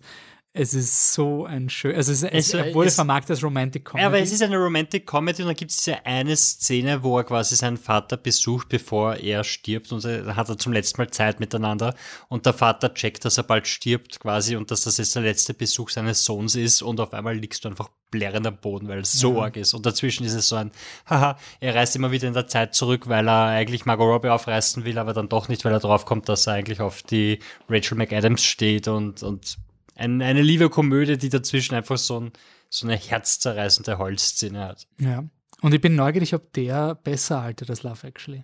es 0.57 0.73
ist 0.73 1.14
so 1.14 1.45
ein 1.45 1.69
schön, 1.69 1.95
also 1.95 2.11
es, 2.11 2.23
es, 2.23 2.32
Es- 2.48 2.53
er 2.53 2.73
wurde 2.73 2.88
es- 2.88 2.95
vermarktet 2.95 3.32
als 3.32 3.44
Romantic 3.44 3.84
Comedy. 3.86 4.02
Ja, 4.02 4.07
aber 4.07 4.19
es 4.19 4.32
ist 4.32 4.41
eine 4.41 4.57
Romantic 4.57 5.06
Comedy 5.06 5.41
und 5.41 5.49
dann 5.49 5.56
gibt 5.56 5.72
es 5.72 5.77
diese 5.77 6.06
eine 6.06 6.36
Szene, 6.36 7.03
wo 7.03 7.18
er 7.18 7.26
quasi 7.26 7.56
seinen 7.56 7.77
Vater 7.77 8.18
besucht, 8.18 8.69
bevor 8.69 9.15
er 9.18 9.44
stirbt 9.44 9.91
und 9.91 10.03
dann 10.03 10.36
hat 10.36 10.48
er 10.49 10.57
zum 10.57 10.72
letzten 10.73 11.02
Mal 11.02 11.10
Zeit 11.11 11.40
miteinander 11.40 11.94
und 12.30 12.45
der 12.45 12.53
Vater 12.53 12.94
checkt, 12.94 13.26
dass 13.26 13.38
er 13.38 13.44
bald 13.44 13.68
stirbt 13.68 14.19
quasi 14.19 14.56
und 14.56 14.72
dass 14.72 14.84
das 14.86 14.98
jetzt 14.98 15.14
der 15.15 15.23
letzte 15.23 15.53
Besuch 15.53 15.90
seines 15.90 16.23
Sohns 16.23 16.56
ist 16.56 16.82
und 16.82 16.99
auf 16.99 17.14
einmal 17.14 17.36
liegst 17.36 17.65
du 17.65 17.69
einfach 17.69 17.90
blärrend 18.10 18.48
am 18.48 18.56
Boden, 18.57 18.88
weil 18.88 18.99
es 18.99 19.11
so 19.11 19.41
arg 19.41 19.57
ist 19.57 19.73
und 19.73 19.86
dazwischen 19.86 20.26
ist 20.26 20.36
es 20.36 20.48
so 20.48 20.56
ein, 20.56 20.72
haha, 21.10 21.38
er 21.60 21.76
reist 21.76 21.95
immer 21.98 22.11
wieder 22.11 22.27
in 22.30 22.34
der 22.34 22.48
Zeit 22.48 22.73
zurück, 22.76 23.10
weil 23.10 23.27
er 23.27 23.48
eigentlich 23.48 23.86
Margot 23.86 24.07
Robbie 24.07 24.30
aufreißen 24.30 24.86
will, 24.86 24.98
aber 24.99 25.11
dann 25.14 25.27
doch 25.27 25.49
nicht, 25.49 25.65
weil 25.65 25.73
er 25.73 25.80
drauf 25.82 26.06
kommt, 26.06 26.30
dass 26.30 26.48
er 26.48 26.53
eigentlich 26.53 26.80
auf 26.80 27.03
die 27.03 27.40
Rachel 27.68 27.98
McAdams 27.98 28.41
steht 28.41 28.88
und, 28.88 29.22
und 29.22 29.57
ein, 29.95 30.22
eine 30.22 30.41
liebe 30.41 30.69
Komödie, 30.69 31.17
die 31.17 31.30
dazwischen 31.30 31.73
einfach 31.76 31.97
so, 31.97 32.19
ein, 32.19 32.31
so 32.69 32.85
eine 32.88 32.95
herzzerreißende 32.97 33.97
Holzszene 33.97 34.59
hat. 34.65 34.88
ja. 34.99 35.23
Und 35.61 35.73
ich 35.73 35.80
bin 35.81 35.95
neugierig, 35.95 36.35
ob 36.35 36.51
der 36.53 36.95
besser 36.95 37.39
altert 37.39 37.69
als 37.69 37.81
Love 37.84 38.05
Actually. 38.05 38.43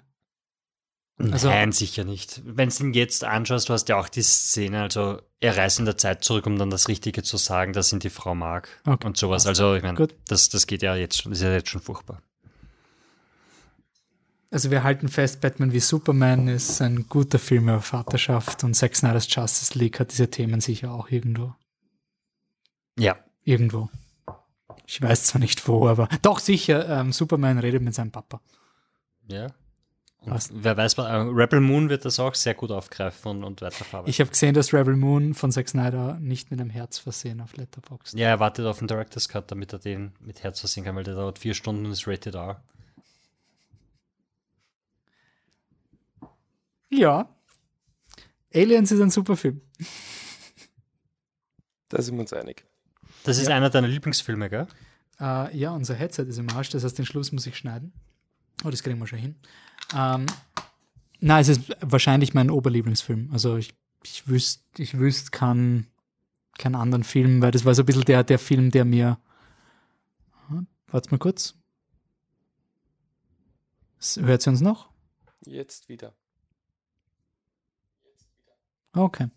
Also- 1.19 1.49
Nein, 1.49 1.71
sicher 1.73 2.03
nicht. 2.05 2.41
Wenn 2.45 2.69
du 2.69 2.83
ihn 2.85 2.93
jetzt 2.93 3.23
anschaust, 3.25 3.69
du 3.69 3.73
hast 3.73 3.89
ja 3.89 3.99
auch 3.99 4.09
die 4.09 4.23
Szene, 4.23 4.81
also 4.81 5.21
er 5.39 5.55
reist 5.57 5.77
in 5.77 5.85
der 5.85 5.97
Zeit 5.97 6.23
zurück, 6.23 6.47
um 6.47 6.57
dann 6.57 6.69
das 6.71 6.87
Richtige 6.87 7.21
zu 7.21 7.37
sagen, 7.37 7.73
dass 7.73 7.91
ihn 7.91 7.99
die 7.99 8.09
Frau 8.09 8.33
mag 8.33 8.69
Okay. 8.87 9.05
und 9.05 9.17
sowas. 9.17 9.45
Also 9.45 9.75
ich 9.75 9.83
meine, 9.83 9.97
Gut. 9.97 10.15
das, 10.29 10.49
das 10.49 10.65
geht 10.67 10.81
ja 10.81 10.95
jetzt 10.95 11.21
schon, 11.21 11.33
ist 11.33 11.41
ja 11.43 11.51
jetzt 11.53 11.69
schon 11.69 11.81
furchtbar. 11.81 12.23
Also 14.51 14.69
wir 14.69 14.83
halten 14.83 15.07
fest, 15.07 15.39
Batman 15.39 15.71
wie 15.71 15.79
Superman 15.79 16.49
ist 16.49 16.81
ein 16.81 17.07
guter 17.07 17.39
Film 17.39 17.69
über 17.69 17.79
Vaterschaft 17.79 18.65
und 18.65 18.73
Zack 18.73 18.97
Snyder's 18.97 19.33
Justice 19.33 19.79
League 19.79 19.97
hat 19.97 20.11
diese 20.11 20.29
Themen 20.29 20.59
sicher 20.59 20.91
auch 20.91 21.09
irgendwo. 21.09 21.55
Ja. 22.99 23.15
Irgendwo. 23.45 23.89
Ich 24.85 25.01
weiß 25.01 25.23
zwar 25.23 25.39
nicht 25.39 25.65
wo, 25.69 25.87
aber 25.87 26.09
doch 26.21 26.39
sicher, 26.39 26.87
ähm, 26.89 27.13
Superman 27.13 27.59
redet 27.59 27.81
mit 27.81 27.95
seinem 27.95 28.11
Papa. 28.11 28.41
Ja. 29.27 29.47
Wer 30.23 30.77
weiß, 30.77 30.95
äh, 30.95 31.01
Rebel 31.01 31.61
Moon 31.61 31.89
wird 31.89 32.03
das 32.03 32.19
auch 32.19 32.35
sehr 32.35 32.53
gut 32.53 32.71
aufgreifen 32.71 33.31
und, 33.31 33.43
und 33.45 33.61
weiterverarbeiten. 33.61 34.09
Ich 34.09 34.19
habe 34.19 34.29
gesehen, 34.29 34.53
dass 34.53 34.73
Rebel 34.73 34.97
Moon 34.97 35.33
von 35.33 35.51
Zack 35.53 35.69
Snyder 35.69 36.19
nicht 36.19 36.51
mit 36.51 36.59
einem 36.59 36.69
Herz 36.69 36.99
versehen 36.99 37.39
auf 37.39 37.55
Letterboxd. 37.55 38.19
ja, 38.19 38.27
er 38.27 38.39
wartet 38.41 38.65
auf 38.65 38.79
den 38.79 38.87
Director's 38.89 39.29
Cut, 39.29 39.49
damit 39.49 39.71
er 39.71 39.79
den 39.79 40.11
mit 40.19 40.43
Herz 40.43 40.59
versehen 40.59 40.83
kann, 40.83 40.95
weil 40.97 41.05
der 41.05 41.15
dauert 41.15 41.39
vier 41.39 41.53
Stunden 41.53 41.85
und 41.85 41.93
ist 41.93 42.05
rated 42.05 42.35
R. 42.35 42.61
Ja. 46.91 47.35
Aliens 48.53 48.91
ist 48.91 49.01
ein 49.01 49.09
super 49.09 49.37
Film. 49.37 49.61
Da 51.89 52.01
sind 52.01 52.15
wir 52.15 52.21
uns 52.21 52.33
einig. 52.33 52.65
Das 53.23 53.37
ist 53.37 53.49
einer 53.49 53.69
deiner 53.69 53.87
Lieblingsfilme, 53.87 54.49
gell? 54.49 54.67
Äh, 55.19 55.57
ja, 55.57 55.71
unser 55.71 55.95
Headset 55.95 56.23
ist 56.23 56.37
im 56.37 56.49
Arsch, 56.49 56.69
das 56.69 56.83
heißt, 56.83 56.97
den 56.97 57.05
Schluss 57.05 57.31
muss 57.31 57.45
ich 57.45 57.57
schneiden. 57.57 57.93
Oh, 58.63 58.69
das 58.69 58.83
kriegen 58.83 58.99
wir 58.99 59.07
schon 59.07 59.19
hin. 59.19 59.35
Ähm, 59.95 60.25
na, 61.19 61.39
es 61.39 61.47
ist 61.47 61.75
wahrscheinlich 61.81 62.33
mein 62.33 62.49
Oberlieblingsfilm. 62.49 63.29
Also 63.31 63.57
ich, 63.57 63.73
ich 64.03 64.27
wüsste, 64.27 64.63
ich 64.81 64.97
wüsste 64.97 65.31
keinen 65.31 65.87
keinen 66.57 66.75
anderen 66.75 67.03
Film, 67.03 67.41
weil 67.41 67.51
das 67.51 67.65
war 67.65 67.73
so 67.73 67.83
ein 67.83 67.85
bisschen 67.85 68.05
der, 68.05 68.23
der 68.23 68.39
Film, 68.39 68.71
der 68.71 68.85
mir. 68.85 69.19
Hm, 70.47 70.67
Warte 70.87 71.09
mal 71.11 71.17
kurz. 71.17 71.55
Hört 74.15 74.41
sie 74.41 74.49
uns 74.49 74.61
noch? 74.61 74.89
Jetzt 75.45 75.89
wieder. 75.89 76.15
Okay. 78.93 79.27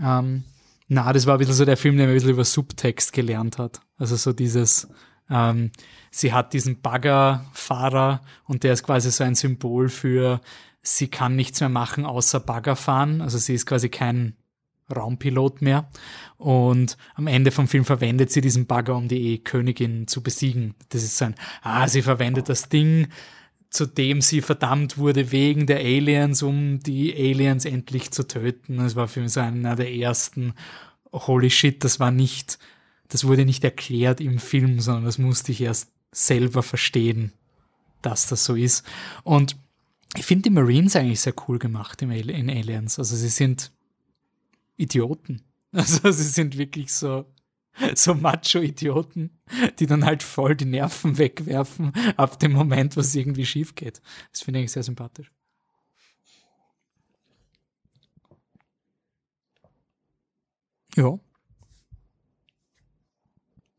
Ähm, 0.00 0.44
na, 0.88 1.12
das 1.12 1.26
war 1.26 1.36
ein 1.36 1.38
bisschen 1.38 1.54
so 1.54 1.64
der 1.64 1.76
Film, 1.76 1.96
der 1.96 2.06
mir 2.06 2.12
ein 2.12 2.16
bisschen 2.16 2.30
über 2.30 2.44
Subtext 2.44 3.12
gelernt 3.12 3.58
hat. 3.58 3.80
Also 3.96 4.16
so 4.16 4.32
dieses, 4.32 4.88
ähm, 5.30 5.70
sie 6.10 6.32
hat 6.32 6.52
diesen 6.52 6.80
Baggerfahrer 6.80 8.20
und 8.44 8.64
der 8.64 8.72
ist 8.72 8.82
quasi 8.82 9.10
so 9.10 9.24
ein 9.24 9.34
Symbol 9.34 9.88
für, 9.88 10.40
sie 10.82 11.08
kann 11.08 11.36
nichts 11.36 11.60
mehr 11.60 11.68
machen 11.68 12.04
außer 12.04 12.40
Bagger 12.40 12.76
fahren. 12.76 13.20
Also 13.20 13.38
sie 13.38 13.54
ist 13.54 13.66
quasi 13.66 13.88
kein 13.88 14.36
Raumpilot 14.94 15.62
mehr. 15.62 15.88
Und 16.36 16.98
am 17.14 17.26
Ende 17.26 17.50
vom 17.50 17.68
Film 17.68 17.84
verwendet 17.84 18.30
sie 18.30 18.42
diesen 18.42 18.66
Bagger, 18.66 18.96
um 18.96 19.08
die 19.08 19.42
Königin 19.42 20.06
zu 20.06 20.22
besiegen. 20.22 20.74
Das 20.90 21.02
ist 21.02 21.16
so 21.16 21.26
ein, 21.26 21.34
ah, 21.62 21.88
sie 21.88 22.02
verwendet 22.02 22.48
das 22.48 22.68
Ding, 22.68 23.08
zu 23.74 23.86
dem 23.86 24.20
sie 24.20 24.40
verdammt 24.40 24.98
wurde 24.98 25.32
wegen 25.32 25.66
der 25.66 25.78
Aliens, 25.78 26.44
um 26.44 26.78
die 26.78 27.12
Aliens 27.12 27.64
endlich 27.64 28.12
zu 28.12 28.24
töten. 28.24 28.76
Das 28.76 28.94
war 28.94 29.08
für 29.08 29.20
mich 29.20 29.32
so 29.32 29.40
einer 29.40 29.74
der 29.74 29.92
ersten, 29.92 30.54
holy 31.12 31.50
shit, 31.50 31.82
das 31.82 31.98
war 31.98 32.12
nicht, 32.12 32.60
das 33.08 33.24
wurde 33.24 33.44
nicht 33.44 33.64
erklärt 33.64 34.20
im 34.20 34.38
Film, 34.38 34.78
sondern 34.78 35.06
das 35.06 35.18
musste 35.18 35.50
ich 35.50 35.60
erst 35.60 35.90
selber 36.12 36.62
verstehen, 36.62 37.32
dass 38.00 38.28
das 38.28 38.44
so 38.44 38.54
ist. 38.54 38.86
Und 39.24 39.56
ich 40.16 40.24
finde 40.24 40.44
die 40.44 40.54
Marines 40.54 40.94
eigentlich 40.94 41.18
sehr 41.18 41.34
cool 41.48 41.58
gemacht 41.58 42.00
in 42.00 42.12
Aliens. 42.12 43.00
Also 43.00 43.16
sie 43.16 43.28
sind 43.28 43.72
Idioten. 44.76 45.42
Also 45.72 46.12
sie 46.12 46.22
sind 46.22 46.56
wirklich 46.56 46.92
so, 46.92 47.24
so 47.94 48.14
Macho-Idioten, 48.14 49.38
die 49.78 49.86
dann 49.86 50.04
halt 50.04 50.22
voll 50.22 50.54
die 50.56 50.64
Nerven 50.64 51.18
wegwerfen 51.18 51.92
ab 52.16 52.38
dem 52.38 52.52
Moment, 52.52 52.96
wo 52.96 53.00
es 53.00 53.14
irgendwie 53.14 53.46
schief 53.46 53.74
geht. 53.74 54.00
Das 54.32 54.42
finde 54.42 54.58
ich 54.58 54.62
eigentlich 54.62 54.72
sehr 54.72 54.82
sympathisch. 54.82 55.30
Ja. 60.96 61.18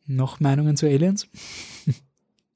Noch 0.07 0.39
Meinungen 0.39 0.75
zu 0.77 0.85
Aliens? 0.87 1.27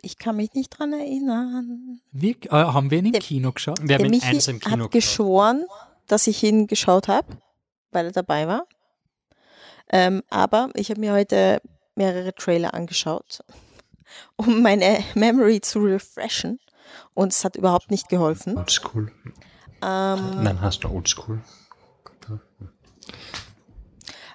Ich 0.02 0.18
kann 0.18 0.38
mich 0.38 0.54
nicht 0.54 0.70
dran 0.70 0.94
erinnern. 0.94 2.00
Wir, 2.14 2.34
äh, 2.46 2.50
haben 2.52 2.90
wir 2.90 3.00
ihn 3.00 3.08
im 3.08 3.12
Der- 3.12 3.20
Kino 3.20 3.52
geschaut? 3.52 3.82
Wir 3.84 3.96
haben 3.98 4.06
ihn 4.14 4.24
eins 4.24 4.48
im 4.48 4.62
Kino 4.62 4.86
hat 4.86 4.92
geschaut. 4.92 4.92
geschworen, 4.94 5.66
dass 6.08 6.26
ich 6.28 6.42
ihn 6.42 6.68
geschaut 6.68 7.10
habe, 7.10 7.28
weil 7.92 8.06
er 8.06 8.12
dabei 8.14 8.48
war. 8.48 8.66
Ähm, 9.92 10.22
aber 10.30 10.70
ich 10.76 10.90
habe 10.90 11.00
mir 11.00 11.14
heute 11.14 11.62
mehrere 11.96 12.34
Trailer 12.34 12.74
angeschaut, 12.74 13.40
um 14.36 14.62
meine 14.62 15.04
Memory 15.16 15.62
zu 15.62 15.80
refreshen. 15.80 16.60
Und 17.14 17.34
es 17.34 17.44
hat 17.44 17.56
überhaupt 17.56 17.92
nicht 17.92 18.10
geholfen. 18.10 18.58
Oldschool. 18.58 19.12
Ähm, 19.82 20.44
Nein, 20.44 20.60
hast 20.62 20.84
du 20.84 20.90
Oldschool. 20.90 21.42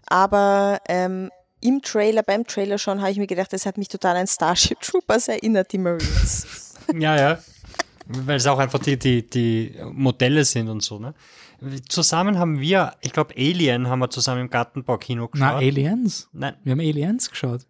aber 0.07 0.81
ähm, 0.89 1.31
im 1.61 1.81
Trailer, 1.83 2.23
beim 2.23 2.47
Trailer 2.47 2.79
schon, 2.79 3.01
habe 3.01 3.11
ich 3.11 3.19
mir 3.19 3.27
gedacht, 3.27 3.53
das 3.53 3.67
hat 3.67 3.79
mich 3.79 3.89
total 3.89 4.17
an 4.17 4.27
Starship 4.27 4.81
Troopers 4.81 5.29
erinnert, 5.29 5.73
die 5.73 5.79
Marines. 5.79 6.75
Ja, 6.93 7.17
ja. 7.17 7.39
Weil 8.07 8.37
es 8.37 8.47
auch 8.47 8.59
einfach 8.59 8.79
die, 8.81 8.99
die, 8.99 9.29
die 9.29 9.75
Modelle 9.93 10.45
sind 10.45 10.69
und 10.69 10.83
so, 10.83 10.99
ne? 10.99 11.15
Zusammen 11.89 12.39
haben 12.39 12.61
wir, 12.61 12.95
ich 13.01 13.13
glaube, 13.13 13.35
Alien 13.37 13.89
haben 13.89 13.99
wir 14.01 14.11
zusammen 14.11 14.43
im 14.43 14.51
Gartenbaukino 14.51 15.29
geschaut. 15.29 15.47
Na, 15.47 15.57
Aliens? 15.57 16.29
Nein, 16.33 16.55
Wir 16.65 16.73
haben 16.73 16.81
Aliens 16.81 17.31
geschaut. 17.31 17.63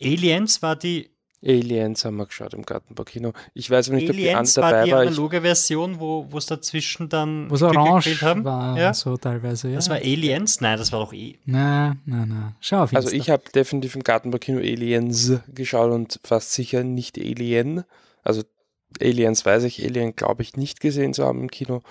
Aliens 0.00 0.62
war 0.62 0.76
die, 0.76 1.10
Aliens 1.46 2.04
haben 2.06 2.16
wir 2.16 2.24
geschaut 2.26 2.54
im 2.54 2.62
Gartenbaukino. 2.62 3.32
Ich 3.52 3.70
weiß 3.70 3.88
aber 3.88 3.96
nicht, 3.96 4.08
ob 4.08 4.16
die 4.16 4.30
andere 4.30 4.38
Aliens 4.38 4.56
war 4.56 4.70
dabei 4.70 4.84
die 4.86 4.92
war. 4.92 5.02
Ich, 5.04 5.08
analoge 5.08 5.40
Version, 5.42 6.00
wo 6.00 6.26
wo 6.30 6.38
es 6.38 6.46
dazwischen 6.46 7.08
dann 7.10 7.50
Wo 7.50 7.54
es 7.54 7.62
orange 7.62 8.22
haben. 8.22 8.44
war 8.44 8.78
Ja. 8.78 8.94
so 8.94 9.16
teilweise. 9.18 9.68
Ja. 9.68 9.74
Das 9.76 9.90
war 9.90 9.96
Aliens? 9.96 10.60
Nein, 10.62 10.78
das 10.78 10.90
war 10.90 11.00
doch 11.00 11.12
eh. 11.12 11.36
Na, 11.44 11.96
na, 12.06 12.24
na. 12.24 12.56
Schau 12.60 12.82
auf 12.84 12.94
also 12.94 13.08
Insta. 13.10 13.16
ich 13.22 13.30
habe 13.30 13.42
definitiv 13.54 13.94
im 13.94 14.02
Gartenbaukino 14.02 14.58
Aliens 14.58 15.32
geschaut 15.54 15.92
und 15.92 16.18
fast 16.24 16.52
sicher 16.52 16.82
nicht 16.82 17.18
Alien. 17.18 17.84
Also 18.22 18.42
Aliens 19.02 19.44
weiß 19.44 19.64
ich, 19.64 19.84
Alien 19.84 20.16
glaube 20.16 20.42
ich 20.42 20.56
nicht 20.56 20.80
gesehen 20.80 21.12
zu 21.12 21.24
haben 21.24 21.40
im 21.42 21.50
Kino. 21.50 21.82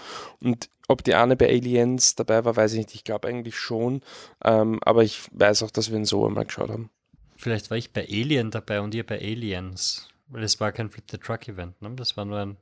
Und 0.41 0.69
ob 0.87 1.03
die 1.03 1.13
Anne 1.15 1.35
bei 1.35 1.47
Aliens 1.47 2.15
dabei 2.15 2.43
war, 2.45 2.55
weiß 2.55 2.73
ich 2.73 2.79
nicht. 2.79 2.95
Ich 2.95 3.03
glaube 3.03 3.27
eigentlich 3.27 3.57
schon. 3.57 4.01
Ähm, 4.43 4.79
aber 4.83 5.03
ich 5.03 5.21
weiß 5.31 5.63
auch, 5.63 5.71
dass 5.71 5.89
wir 5.89 5.97
ihn 5.97 6.05
so 6.05 6.25
einmal 6.25 6.45
geschaut 6.45 6.69
haben. 6.69 6.89
Vielleicht 7.37 7.69
war 7.69 7.77
ich 7.77 7.91
bei 7.91 8.07
Alien 8.07 8.51
dabei 8.51 8.81
und 8.81 8.93
ihr 8.93 9.05
bei 9.05 9.19
Aliens. 9.19 10.07
Weil 10.27 10.43
es 10.43 10.59
war 10.59 10.71
kein 10.71 10.89
Flip 10.89 11.03
the 11.09 11.17
Truck 11.17 11.47
Event, 11.47 11.81
ne? 11.81 11.91
Das 11.95 12.17
war 12.17 12.25
nur 12.25 12.39
ein. 12.39 12.57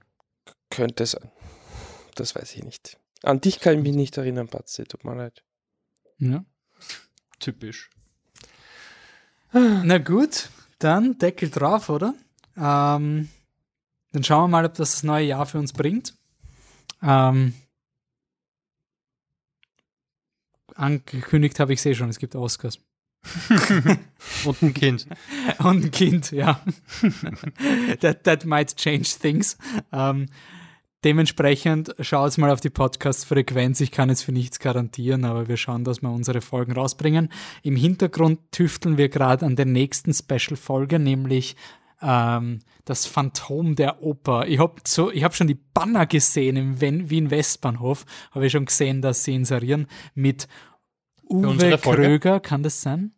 Könnte 0.70 1.06
sein. 1.06 1.32
Das 2.16 2.36
weiß 2.36 2.56
ich 2.56 2.64
nicht. 2.64 2.98
An 3.24 3.42
dich 3.42 3.60
kann 3.60 3.76
ich 3.78 3.84
mich 3.84 3.96
nicht 3.96 4.18
erinnern, 4.18 4.48
Patzi. 4.48 4.84
Tut 4.84 5.04
mir 5.04 5.16
leid. 5.16 5.44
ja. 6.18 6.44
Typisch. 7.40 7.90
Na 9.52 9.98
gut, 9.98 10.50
dann 10.80 11.18
Deckel 11.18 11.50
drauf, 11.50 11.90
oder? 11.90 12.14
Ähm, 12.56 13.30
dann 14.12 14.24
schauen 14.24 14.44
wir 14.44 14.48
mal, 14.48 14.66
ob 14.66 14.76
das 14.76 14.92
das 14.92 15.04
neue 15.04 15.26
Jahr 15.26 15.46
für 15.46 15.58
uns 15.58 15.74
bringt. 15.74 16.14
Ähm, 17.02 17.54
angekündigt 20.82 21.60
habe 21.60 21.74
ich 21.74 21.86
eh 21.86 21.96
schon, 21.96 22.10
es 22.10 22.20
gibt 22.20 22.36
Oscars. 22.36 22.80
Und 24.46 24.62
ein 24.62 24.74
Kind. 24.74 25.08
Und 25.60 25.86
ein 25.86 25.92
Kind, 25.92 26.32
ja. 26.32 26.60
that, 28.02 28.24
that 28.24 28.46
might 28.46 28.76
change 28.76 29.10
things. 29.22 29.58
Ähm, 29.92 30.28
dementsprechend 31.04 31.96
schaut 32.00 32.38
mal 32.38 32.50
auf 32.50 32.62
die 32.62 32.70
Podcast-Frequenz. 32.70 33.80
Ich 33.82 33.92
kann 33.92 34.10
jetzt 34.10 34.24
für 34.24 34.32
nichts 34.32 34.60
garantieren, 34.60 35.26
aber 35.26 35.48
wir 35.48 35.58
schauen, 35.58 35.84
dass 35.84 36.02
wir 36.02 36.10
unsere 36.10 36.42
Folgen 36.42 36.72
rausbringen. 36.72 37.30
Im 37.62 37.76
Hintergrund 37.76 38.40
tüfteln 38.52 38.98
wir 38.98 39.10
gerade 39.10 39.46
an 39.46 39.56
der 39.56 39.66
nächsten 39.66 40.14
Special-Folge, 40.14 40.98
nämlich 40.98 41.56
ähm, 42.02 42.60
das 42.86 43.06
Phantom 43.06 43.76
der 43.76 44.02
Oper. 44.02 44.48
Ich 44.48 44.60
habe 44.60 44.82
so, 44.86 45.12
ich 45.12 45.24
hab 45.24 45.36
schon 45.36 45.48
die 45.48 45.60
Banner 45.74 46.06
gesehen 46.06 46.58
im 46.58 46.82
Wien 46.82 47.30
Westbahnhof, 47.30 48.06
habe 48.32 48.48
ich 48.48 48.52
schon 48.52 48.66
gesehen, 48.66 49.02
dass 49.02 49.24
sie 49.24 49.36
inserieren 49.36 49.88
mit 50.16 50.48
Uwe 51.32 51.78
Kröger, 51.78 52.40
kann 52.40 52.64
das 52.64 52.82
sein? 52.82 53.14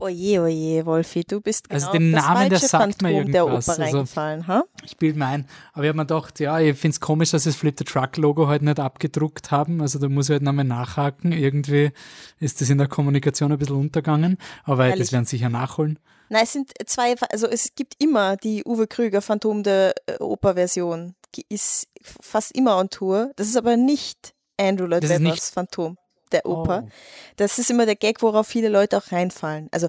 Oje, 0.00 0.40
oje, 0.40 0.86
Wolfi, 0.86 1.24
du 1.24 1.42
bist 1.42 1.68
genau 1.68 1.74
also 1.74 1.92
den 1.92 2.10
Namen, 2.12 2.48
der 2.48 2.58
sagt 2.58 2.70
Phantom 2.70 3.08
mir 3.10 3.18
irgendwas. 3.18 3.32
der 3.32 3.44
Oper 3.44 3.54
also, 3.56 3.82
reingefallen, 3.82 4.46
ha? 4.46 4.64
Ich 4.82 4.96
bilde 4.96 5.18
mir 5.18 5.26
ein. 5.26 5.46
Aber 5.74 5.84
ich 5.84 5.88
habe 5.88 5.96
mir 5.98 6.06
gedacht, 6.06 6.40
ja, 6.40 6.58
ich 6.58 6.78
finde 6.78 6.94
es 6.94 7.00
komisch, 7.00 7.32
dass 7.32 7.42
sie 7.42 7.50
das 7.50 7.56
Flip 7.56 7.74
the 7.76 7.84
Truck 7.84 8.16
Logo 8.16 8.48
halt 8.48 8.62
nicht 8.62 8.80
abgedruckt 8.80 9.50
haben. 9.50 9.82
Also 9.82 9.98
da 9.98 10.08
muss 10.08 10.30
ich 10.30 10.32
halt 10.32 10.42
nochmal 10.42 10.64
nachhaken. 10.64 11.32
Irgendwie 11.32 11.90
ist 12.38 12.62
das 12.62 12.70
in 12.70 12.78
der 12.78 12.88
Kommunikation 12.88 13.52
ein 13.52 13.58
bisschen 13.58 13.76
untergegangen. 13.76 14.38
Aber 14.64 14.86
Ehrlich? 14.86 15.00
das 15.00 15.12
werden 15.12 15.26
sie 15.26 15.36
sicher 15.36 15.50
nachholen. 15.50 15.98
Nein, 16.30 16.44
es 16.44 16.52
sind 16.54 16.72
zwei, 16.86 17.14
also 17.30 17.46
es 17.46 17.74
gibt 17.74 18.02
immer 18.02 18.38
die 18.38 18.64
Uwe 18.64 18.86
Krüger 18.86 19.20
Phantom 19.20 19.62
der 19.62 19.94
äh, 20.06 20.16
Oper 20.18 20.54
Version. 20.54 21.14
Die 21.34 21.44
ist 21.50 21.88
fast 22.00 22.56
immer 22.56 22.78
on 22.78 22.88
Tour. 22.88 23.32
Das 23.36 23.48
ist 23.48 23.56
aber 23.56 23.76
nicht 23.76 24.32
Andrew 24.56 24.86
Lloyd 24.86 25.06
Webbers 25.06 25.50
Phantom 25.50 25.98
der 26.32 26.46
Oper. 26.46 26.84
Oh. 26.86 26.90
Das 27.36 27.58
ist 27.58 27.70
immer 27.70 27.86
der 27.86 27.96
Gag, 27.96 28.22
worauf 28.22 28.46
viele 28.46 28.68
Leute 28.68 28.96
auch 28.96 29.12
reinfallen. 29.12 29.68
Also 29.70 29.88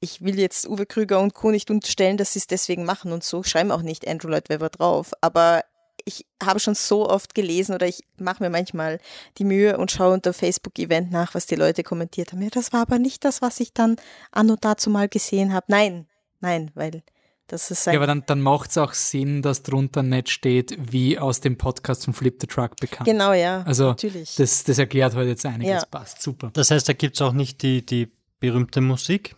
ich 0.00 0.22
will 0.22 0.38
jetzt 0.38 0.66
Uwe 0.68 0.86
Krüger 0.86 1.20
und 1.20 1.34
Co. 1.34 1.50
nicht 1.50 1.70
unterstellen, 1.70 2.16
dass 2.16 2.32
sie 2.32 2.38
es 2.38 2.46
deswegen 2.46 2.84
machen 2.84 3.12
und 3.12 3.22
so, 3.22 3.42
schreiben 3.42 3.70
auch 3.70 3.82
nicht 3.82 4.08
Andrew 4.08 4.28
Lloyd 4.28 4.48
Webber 4.48 4.70
drauf, 4.70 5.12
aber 5.20 5.62
ich 6.06 6.26
habe 6.42 6.60
schon 6.60 6.74
so 6.74 7.08
oft 7.08 7.34
gelesen 7.34 7.74
oder 7.74 7.86
ich 7.86 8.04
mache 8.16 8.42
mir 8.42 8.50
manchmal 8.50 8.98
die 9.36 9.44
Mühe 9.44 9.76
und 9.76 9.90
schaue 9.90 10.14
unter 10.14 10.32
Facebook-Event 10.32 11.10
nach, 11.10 11.34
was 11.34 11.46
die 11.46 11.56
Leute 11.56 11.82
kommentiert 11.82 12.32
haben. 12.32 12.40
Ja, 12.40 12.48
das 12.50 12.72
war 12.72 12.80
aber 12.80 12.98
nicht 12.98 13.24
das, 13.24 13.42
was 13.42 13.60
ich 13.60 13.74
dann 13.74 13.96
anno 14.32 14.56
dazu 14.58 14.88
mal 14.88 15.08
gesehen 15.08 15.52
habe. 15.52 15.66
Nein, 15.68 16.06
nein, 16.40 16.70
weil 16.74 17.02
das 17.50 17.70
ist 17.70 17.86
ja, 17.86 17.94
aber 17.94 18.06
dann, 18.06 18.22
dann 18.26 18.40
macht 18.40 18.70
es 18.70 18.78
auch 18.78 18.92
Sinn, 18.92 19.42
dass 19.42 19.62
drunter 19.62 20.04
nicht 20.04 20.30
steht, 20.30 20.76
wie 20.78 21.18
aus 21.18 21.40
dem 21.40 21.58
Podcast 21.58 22.04
von 22.04 22.14
Flip 22.14 22.36
the 22.40 22.46
Truck 22.46 22.76
bekannt. 22.76 23.06
Genau, 23.06 23.32
ja. 23.32 23.62
Also 23.62 23.88
natürlich. 23.88 24.36
Das, 24.36 24.62
das 24.62 24.78
erklärt 24.78 25.16
heute 25.16 25.30
jetzt 25.30 25.44
einiges. 25.44 25.82
Ja. 25.82 25.84
Passt, 25.90 26.22
super. 26.22 26.50
Das 26.52 26.70
heißt, 26.70 26.88
da 26.88 26.92
gibt 26.92 27.16
es 27.16 27.22
auch 27.22 27.32
nicht 27.32 27.62
die, 27.62 27.84
die 27.84 28.12
berühmte 28.38 28.80
Musik? 28.80 29.34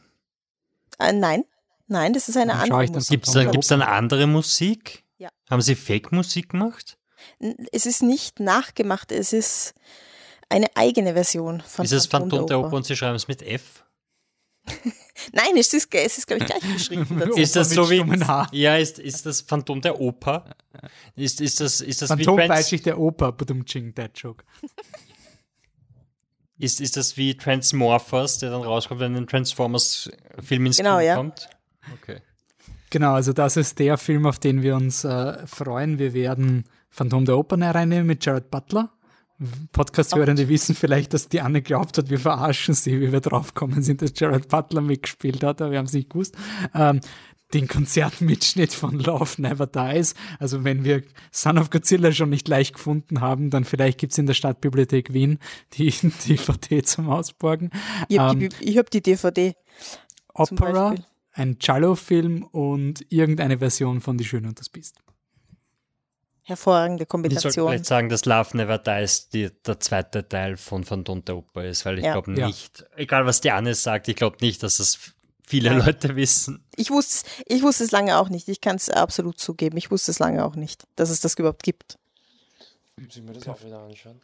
Äh, 0.98 1.14
nein, 1.14 1.44
nein, 1.86 2.12
das 2.12 2.28
ist 2.28 2.36
eine 2.36 2.52
dann 2.52 2.70
andere 2.70 2.92
Musik. 2.92 3.10
Gibt 3.10 3.28
es 3.28 3.32
da, 3.32 3.44
gibt's 3.44 3.68
dann 3.68 3.82
andere 3.82 4.26
Musik? 4.26 5.04
Ja. 5.16 5.30
Haben 5.50 5.62
Sie 5.62 5.74
Fake-Musik 5.74 6.50
gemacht? 6.50 6.98
Es 7.72 7.86
ist 7.86 8.02
nicht 8.02 8.40
nachgemacht, 8.40 9.10
es 9.10 9.32
ist 9.32 9.74
eine 10.48 10.66
eigene 10.74 11.14
Version 11.14 11.62
von 11.62 11.84
Ist 11.84 11.92
es 11.92 12.06
Phantom 12.06 12.46
der 12.46 12.60
Oper 12.60 12.74
und 12.74 12.84
Sie 12.84 12.94
schreiben 12.94 13.16
es 13.16 13.26
mit 13.26 13.42
F? 13.42 13.81
Nein, 15.32 15.56
es 15.56 15.72
ist, 15.72 15.92
es 15.94 16.18
ist 16.18 16.26
glaube 16.26 16.42
ich, 16.42 16.46
gleich 16.48 16.72
geschrieben. 16.72 17.20
ist 17.36 17.56
das 17.56 17.70
so 17.70 17.90
wie. 17.90 18.04
Ja, 18.56 18.76
ist, 18.76 18.98
ist 18.98 19.26
das 19.26 19.40
Phantom 19.40 19.80
der 19.80 20.00
Oper? 20.00 20.44
Ist, 21.16 21.40
ist 21.40 21.60
das, 21.60 21.80
ist 21.80 22.02
das 22.02 22.08
Phantom 22.08 22.38
wie 22.38 22.76
der 22.78 22.98
Oper, 22.98 23.32
Badumching, 23.32 23.94
Dead 23.94 24.10
Joke. 24.14 24.44
Ist, 26.58 26.80
ist 26.80 26.96
das 26.96 27.16
wie 27.16 27.36
Transmorphers, 27.36 28.38
der 28.38 28.50
dann 28.50 28.62
rauskommt, 28.62 29.00
wenn 29.00 29.16
ein 29.16 29.26
Transformers-Film 29.26 30.66
ins 30.66 30.76
genau, 30.76 30.98
Kino 30.98 31.00
ja. 31.00 31.16
kommt? 31.16 31.50
Okay. 31.94 32.20
Genau, 32.90 33.14
also 33.14 33.32
das 33.32 33.56
ist 33.56 33.80
der 33.80 33.98
Film, 33.98 34.26
auf 34.26 34.38
den 34.38 34.62
wir 34.62 34.76
uns 34.76 35.02
äh, 35.02 35.44
freuen. 35.44 35.98
Wir 35.98 36.14
werden 36.14 36.66
Phantom 36.88 37.24
der 37.24 37.36
Oper 37.36 37.58
reinnehmen 37.58 38.06
mit 38.06 38.24
Jared 38.24 38.48
Butler. 38.52 38.92
Podcast-Hörende 39.72 40.48
wissen 40.48 40.74
vielleicht, 40.74 41.14
dass 41.14 41.28
die 41.28 41.40
Anne 41.40 41.62
glaubt 41.62 41.98
hat, 41.98 42.10
wir 42.10 42.18
verarschen 42.18 42.74
sie, 42.74 43.00
wie 43.00 43.12
wir 43.12 43.20
draufkommen 43.20 43.82
sind, 43.82 44.02
dass 44.02 44.12
Jared 44.14 44.48
Butler 44.48 44.80
mitgespielt 44.80 45.42
hat, 45.42 45.60
aber 45.60 45.72
wir 45.72 45.78
haben 45.78 45.86
es 45.86 45.92
nicht 45.92 46.10
gewusst. 46.10 46.36
Ähm, 46.74 47.00
den 47.54 47.68
Konzertmitschnitt 47.68 48.72
von 48.72 48.98
Love 48.98 49.40
Never 49.40 49.66
Dies. 49.66 50.14
Also 50.38 50.64
wenn 50.64 50.84
wir 50.84 51.02
Son 51.30 51.58
of 51.58 51.70
Godzilla 51.70 52.12
schon 52.12 52.30
nicht 52.30 52.48
leicht 52.48 52.74
gefunden 52.74 53.20
haben, 53.20 53.50
dann 53.50 53.64
vielleicht 53.64 53.98
gibt 53.98 54.12
es 54.12 54.18
in 54.18 54.26
der 54.26 54.34
Stadtbibliothek 54.34 55.12
Wien 55.12 55.38
die 55.74 55.90
DVD 56.28 56.82
zum 56.82 57.10
Ausborgen. 57.10 57.70
Ich 58.08 58.18
habe 58.18 58.44
ähm, 58.44 58.48
die, 58.60 58.78
hab 58.78 58.90
die 58.90 59.02
DVD. 59.02 59.54
Opera, 60.34 60.94
ein 61.32 61.58
Giallo-Film 61.58 62.44
und 62.44 63.04
irgendeine 63.10 63.58
Version 63.58 64.00
von 64.00 64.16
Die 64.16 64.24
Schöne 64.24 64.48
und 64.48 64.58
das 64.58 64.70
Biest 64.70 65.01
hervorragende 66.42 67.06
Kombination. 67.06 67.50
Ich 67.50 67.54
sollte 67.54 67.70
vielleicht 67.70 67.86
sagen, 67.86 68.08
dass 68.08 68.24
Love 68.24 68.56
Never 68.56 68.78
Dies 68.78 69.28
die, 69.28 69.50
der 69.64 69.80
zweite 69.80 70.28
Teil 70.28 70.56
von 70.56 70.84
Phantom 70.84 71.24
der 71.24 71.36
Oper 71.36 71.64
ist, 71.64 71.84
weil 71.84 71.98
ich 71.98 72.04
ja. 72.04 72.12
glaube 72.12 72.32
nicht, 72.32 72.80
ja. 72.80 72.86
egal 72.96 73.26
was 73.26 73.40
die 73.40 73.50
Anne 73.50 73.74
sagt, 73.74 74.08
ich 74.08 74.16
glaube 74.16 74.38
nicht, 74.40 74.62
dass 74.62 74.78
das 74.78 74.98
viele 75.46 75.70
ja. 75.70 75.76
Leute 75.76 76.16
wissen. 76.16 76.64
Ich 76.76 76.90
wusste, 76.90 77.28
ich 77.46 77.62
wusste 77.62 77.84
es 77.84 77.90
lange 77.90 78.18
auch 78.18 78.28
nicht. 78.28 78.48
Ich 78.48 78.60
kann 78.60 78.76
es 78.76 78.88
absolut 78.90 79.38
zugeben. 79.38 79.76
Ich 79.76 79.90
wusste 79.90 80.10
es 80.10 80.18
lange 80.18 80.44
auch 80.44 80.56
nicht, 80.56 80.84
dass 80.96 81.10
es 81.10 81.20
das 81.20 81.34
überhaupt 81.34 81.62
gibt. 81.62 81.98
Muss 82.96 83.16
ich 83.16 83.22
mir 83.22 83.32
das 83.32 83.48
auch 83.48 83.62
wieder 83.64 83.80
anschauen? 83.80 84.20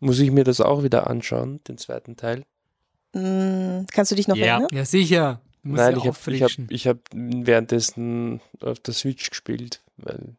Muss 0.00 0.18
ich 0.18 0.30
mir 0.30 0.44
das 0.44 0.60
auch 0.60 0.82
wieder 0.82 1.08
anschauen, 1.08 1.60
den 1.64 1.78
zweiten 1.78 2.16
Teil? 2.16 2.44
Mm, 3.12 3.86
kannst 3.92 4.10
du 4.10 4.16
dich 4.16 4.28
noch 4.28 4.36
ja. 4.36 4.46
erinnern? 4.46 4.68
Ja, 4.72 4.84
sicher. 4.84 5.40
Nein, 5.62 5.96
ich 5.96 6.06
habe 6.06 6.40
hab, 6.40 6.70
ich 6.70 6.86
hab 6.86 6.98
währenddessen 7.12 8.42
auf 8.60 8.80
der 8.80 8.92
Switch 8.92 9.30
gespielt, 9.30 9.80
weil 9.96 10.36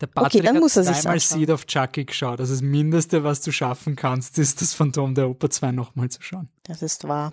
der 0.00 0.06
Patrick 0.06 0.42
okay, 0.42 0.46
dann 0.46 0.60
muss 0.60 0.76
er 0.76 0.86
hat 0.86 1.04
dreimal 1.04 1.20
Seed 1.20 1.50
of 1.50 1.66
Chucky 1.66 2.04
geschaut. 2.04 2.40
Also 2.40 2.52
das 2.52 2.62
Mindeste, 2.62 3.24
was 3.24 3.40
du 3.40 3.50
schaffen 3.50 3.96
kannst, 3.96 4.38
ist 4.38 4.60
das 4.60 4.74
Phantom 4.74 5.14
der 5.14 5.28
Oper 5.28 5.50
2 5.50 5.72
nochmal 5.72 6.08
zu 6.08 6.22
schauen. 6.22 6.48
Das 6.62 6.82
ist 6.82 7.06
wahr. 7.08 7.32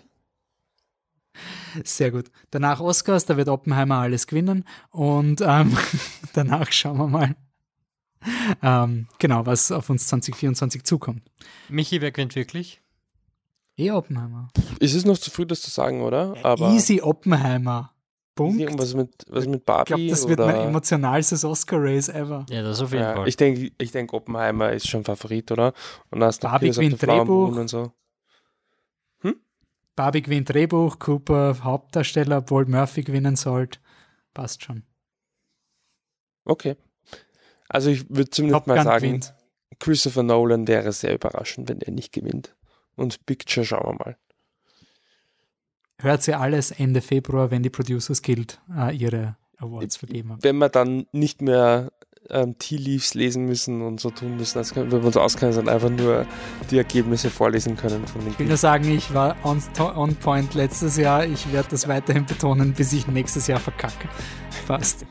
Sehr 1.84 2.12
gut. 2.12 2.32
Danach 2.52 2.80
Oscars, 2.80 3.26
da 3.26 3.38
wird 3.38 3.50
Oppenheimer 3.50 4.00
alles 4.00 4.26
gewinnen. 4.26 4.64
Und 4.90 5.42
ähm, 5.42 5.78
danach 6.34 6.72
schauen 6.72 6.98
wir 6.98 7.08
mal, 7.08 7.36
ähm, 8.62 9.08
genau, 9.20 9.46
was 9.46 9.72
auf 9.72 9.90
uns 9.90 10.08
2024 10.08 10.84
zukommt. 10.84 11.22
Michi, 11.70 12.02
wer 12.02 12.12
gewinnt 12.12 12.36
wirklich? 12.36 12.82
Eh 13.78 13.92
Oppenheimer. 13.92 14.48
Ist 14.80 14.94
es 14.94 15.06
noch 15.06 15.18
zu 15.18 15.30
früh, 15.30 15.46
das 15.46 15.62
zu 15.62 15.70
sagen, 15.70 16.02
oder? 16.02 16.36
Aber 16.44 16.72
Easy 16.72 17.02
Oppenheimer. 17.02 17.92
Punkt. 18.36 18.78
Was 18.78 18.94
mit, 18.94 19.26
was 19.30 19.48
mit 19.48 19.66
Barbie? 19.66 19.94
Ich 19.94 19.96
glaube, 19.96 20.10
das 20.10 20.28
wird 20.28 20.40
mein 20.40 20.68
emotionalstes 20.68 21.46
Oscar-Race 21.46 22.10
ever. 22.10 22.46
Ja, 22.50 22.62
das 22.62 22.82
auf 22.82 22.92
jeden 22.92 23.04
ja, 23.04 23.16
Fall. 23.16 23.28
Ich 23.30 23.38
denke, 23.38 23.72
ich 23.78 23.92
denk, 23.92 24.12
Oppenheimer 24.12 24.74
ist 24.74 24.90
schon 24.90 25.06
Favorit, 25.06 25.52
oder? 25.52 25.74
Und 26.12 26.20
dann 26.20 26.28
hast 26.28 26.44
du 26.44 26.48
Barbie 26.48 26.72
gewinnt 26.72 27.02
Drehbuch. 27.02 27.56
Und 27.56 27.70
so. 27.70 27.94
Hm? 29.22 29.38
Barbie 29.96 30.22
gewinnt 30.22 30.50
Drehbuch, 30.50 31.00
Cooper 31.00 31.58
Hauptdarsteller, 31.64 32.42
Paul 32.42 32.66
Murphy 32.66 33.04
gewinnen 33.04 33.38
sollte. 33.38 33.80
Passt 34.34 34.64
schon. 34.64 34.84
Okay. 36.44 36.76
Also 37.70 37.90
ich 37.90 38.10
würde 38.10 38.30
zumindest 38.30 38.66
Top 38.66 38.68
mal 38.68 38.84
sagen, 38.84 39.02
gewinnt. 39.02 39.34
Christopher 39.80 40.24
Nolan 40.24 40.68
wäre 40.68 40.92
sehr 40.92 41.16
überraschend, 41.16 41.70
wenn 41.70 41.80
er 41.80 41.92
nicht 41.92 42.12
gewinnt. 42.12 42.54
Und 42.98 43.26
Picture 43.26 43.66
schauen 43.66 43.98
wir 43.98 44.06
mal 44.06 44.18
hört 46.00 46.24
sie 46.24 46.34
alles 46.34 46.72
Ende 46.72 47.02
Februar, 47.02 47.52
wenn 47.52 47.64
die 47.64 47.70
Producers 47.70 48.22
Guild 48.22 48.60
äh, 48.76 48.96
ihre 48.96 49.36
Awards 49.58 49.98
vergeben 49.98 50.32
haben. 50.32 50.44
Wenn 50.44 50.58
wir 50.58 50.70
dann 50.70 51.06
nicht 51.12 51.42
mehr 51.42 51.92
ähm, 52.30 52.58
Tea 52.58 52.78
Leaves 52.78 53.14
lesen 53.14 53.46
müssen 53.46 53.82
und 53.82 54.00
so 54.00 54.10
tun 54.10 54.38
müssen, 54.38 54.58
als 54.58 54.76
wenn 54.76 54.92
wir 54.92 55.04
uns 55.04 55.18
auskennen, 55.18 55.54
sondern 55.54 55.76
einfach 55.76 55.90
nur 55.90 56.26
die 56.72 56.78
Ergebnisse 56.78 57.30
vorlesen 57.30 57.78
können 57.78 58.06
von 58.08 58.22
den 58.22 58.32
Ich 58.32 58.40
will 58.40 58.48
nur 58.48 58.58
sagen, 58.58 58.90
ich 58.90 59.14
war 59.14 59.36
on, 59.44 59.62
on 59.80 60.16
point 60.16 60.54
letztes 60.54 60.98
Jahr. 60.98 61.26
Ich 61.26 61.52
werde 61.52 61.70
das 61.72 61.88
weiterhin 61.88 62.26
betonen, 62.26 62.74
bis 62.74 62.94
ich 62.94 63.08
nächstes 63.08 63.48
Jahr 63.48 63.60
verkacke. 63.60 64.10
Fast. 64.66 65.06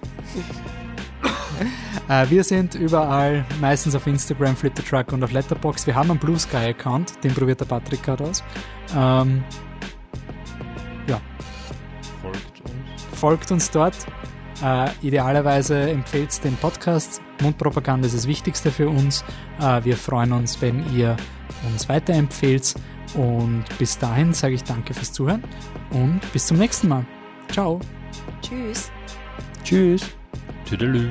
äh, 2.08 2.28
wir 2.28 2.42
sind 2.42 2.74
überall, 2.74 3.44
meistens 3.60 3.94
auf 3.94 4.06
Instagram, 4.06 4.56
Flip 4.56 4.72
the 4.76 4.82
Truck 4.82 5.12
und 5.12 5.22
auf 5.22 5.32
Letterbox. 5.32 5.86
Wir 5.86 5.94
haben 5.94 6.10
einen 6.10 6.18
Blue 6.18 6.38
Sky 6.38 6.68
Account, 6.68 7.22
den 7.22 7.32
probiert 7.32 7.60
der 7.60 7.66
Patrick 7.66 8.02
gerade 8.02 8.24
aus. 8.24 8.42
Ähm, 8.96 9.44
Folgt 13.24 13.50
uns 13.52 13.70
dort. 13.70 13.96
Äh, 14.62 14.90
idealerweise 15.00 15.88
empfehlt 15.88 16.44
den 16.44 16.54
Podcast. 16.56 17.22
Mundpropaganda 17.40 18.06
ist 18.06 18.14
das 18.14 18.28
Wichtigste 18.28 18.70
für 18.70 18.86
uns. 18.86 19.24
Äh, 19.62 19.82
wir 19.82 19.96
freuen 19.96 20.30
uns, 20.32 20.60
wenn 20.60 20.84
ihr 20.94 21.16
uns 21.72 21.88
weiterempfehlt. 21.88 22.74
Und 23.14 23.64
bis 23.78 23.96
dahin 23.96 24.34
sage 24.34 24.56
ich 24.56 24.62
danke 24.62 24.92
fürs 24.92 25.10
Zuhören 25.10 25.42
und 25.92 26.20
bis 26.34 26.48
zum 26.48 26.58
nächsten 26.58 26.88
Mal. 26.88 27.06
Ciao. 27.50 27.80
Tschüss. 28.42 28.92
Tschüss. 29.64 30.14
Tüdelü. 30.66 31.10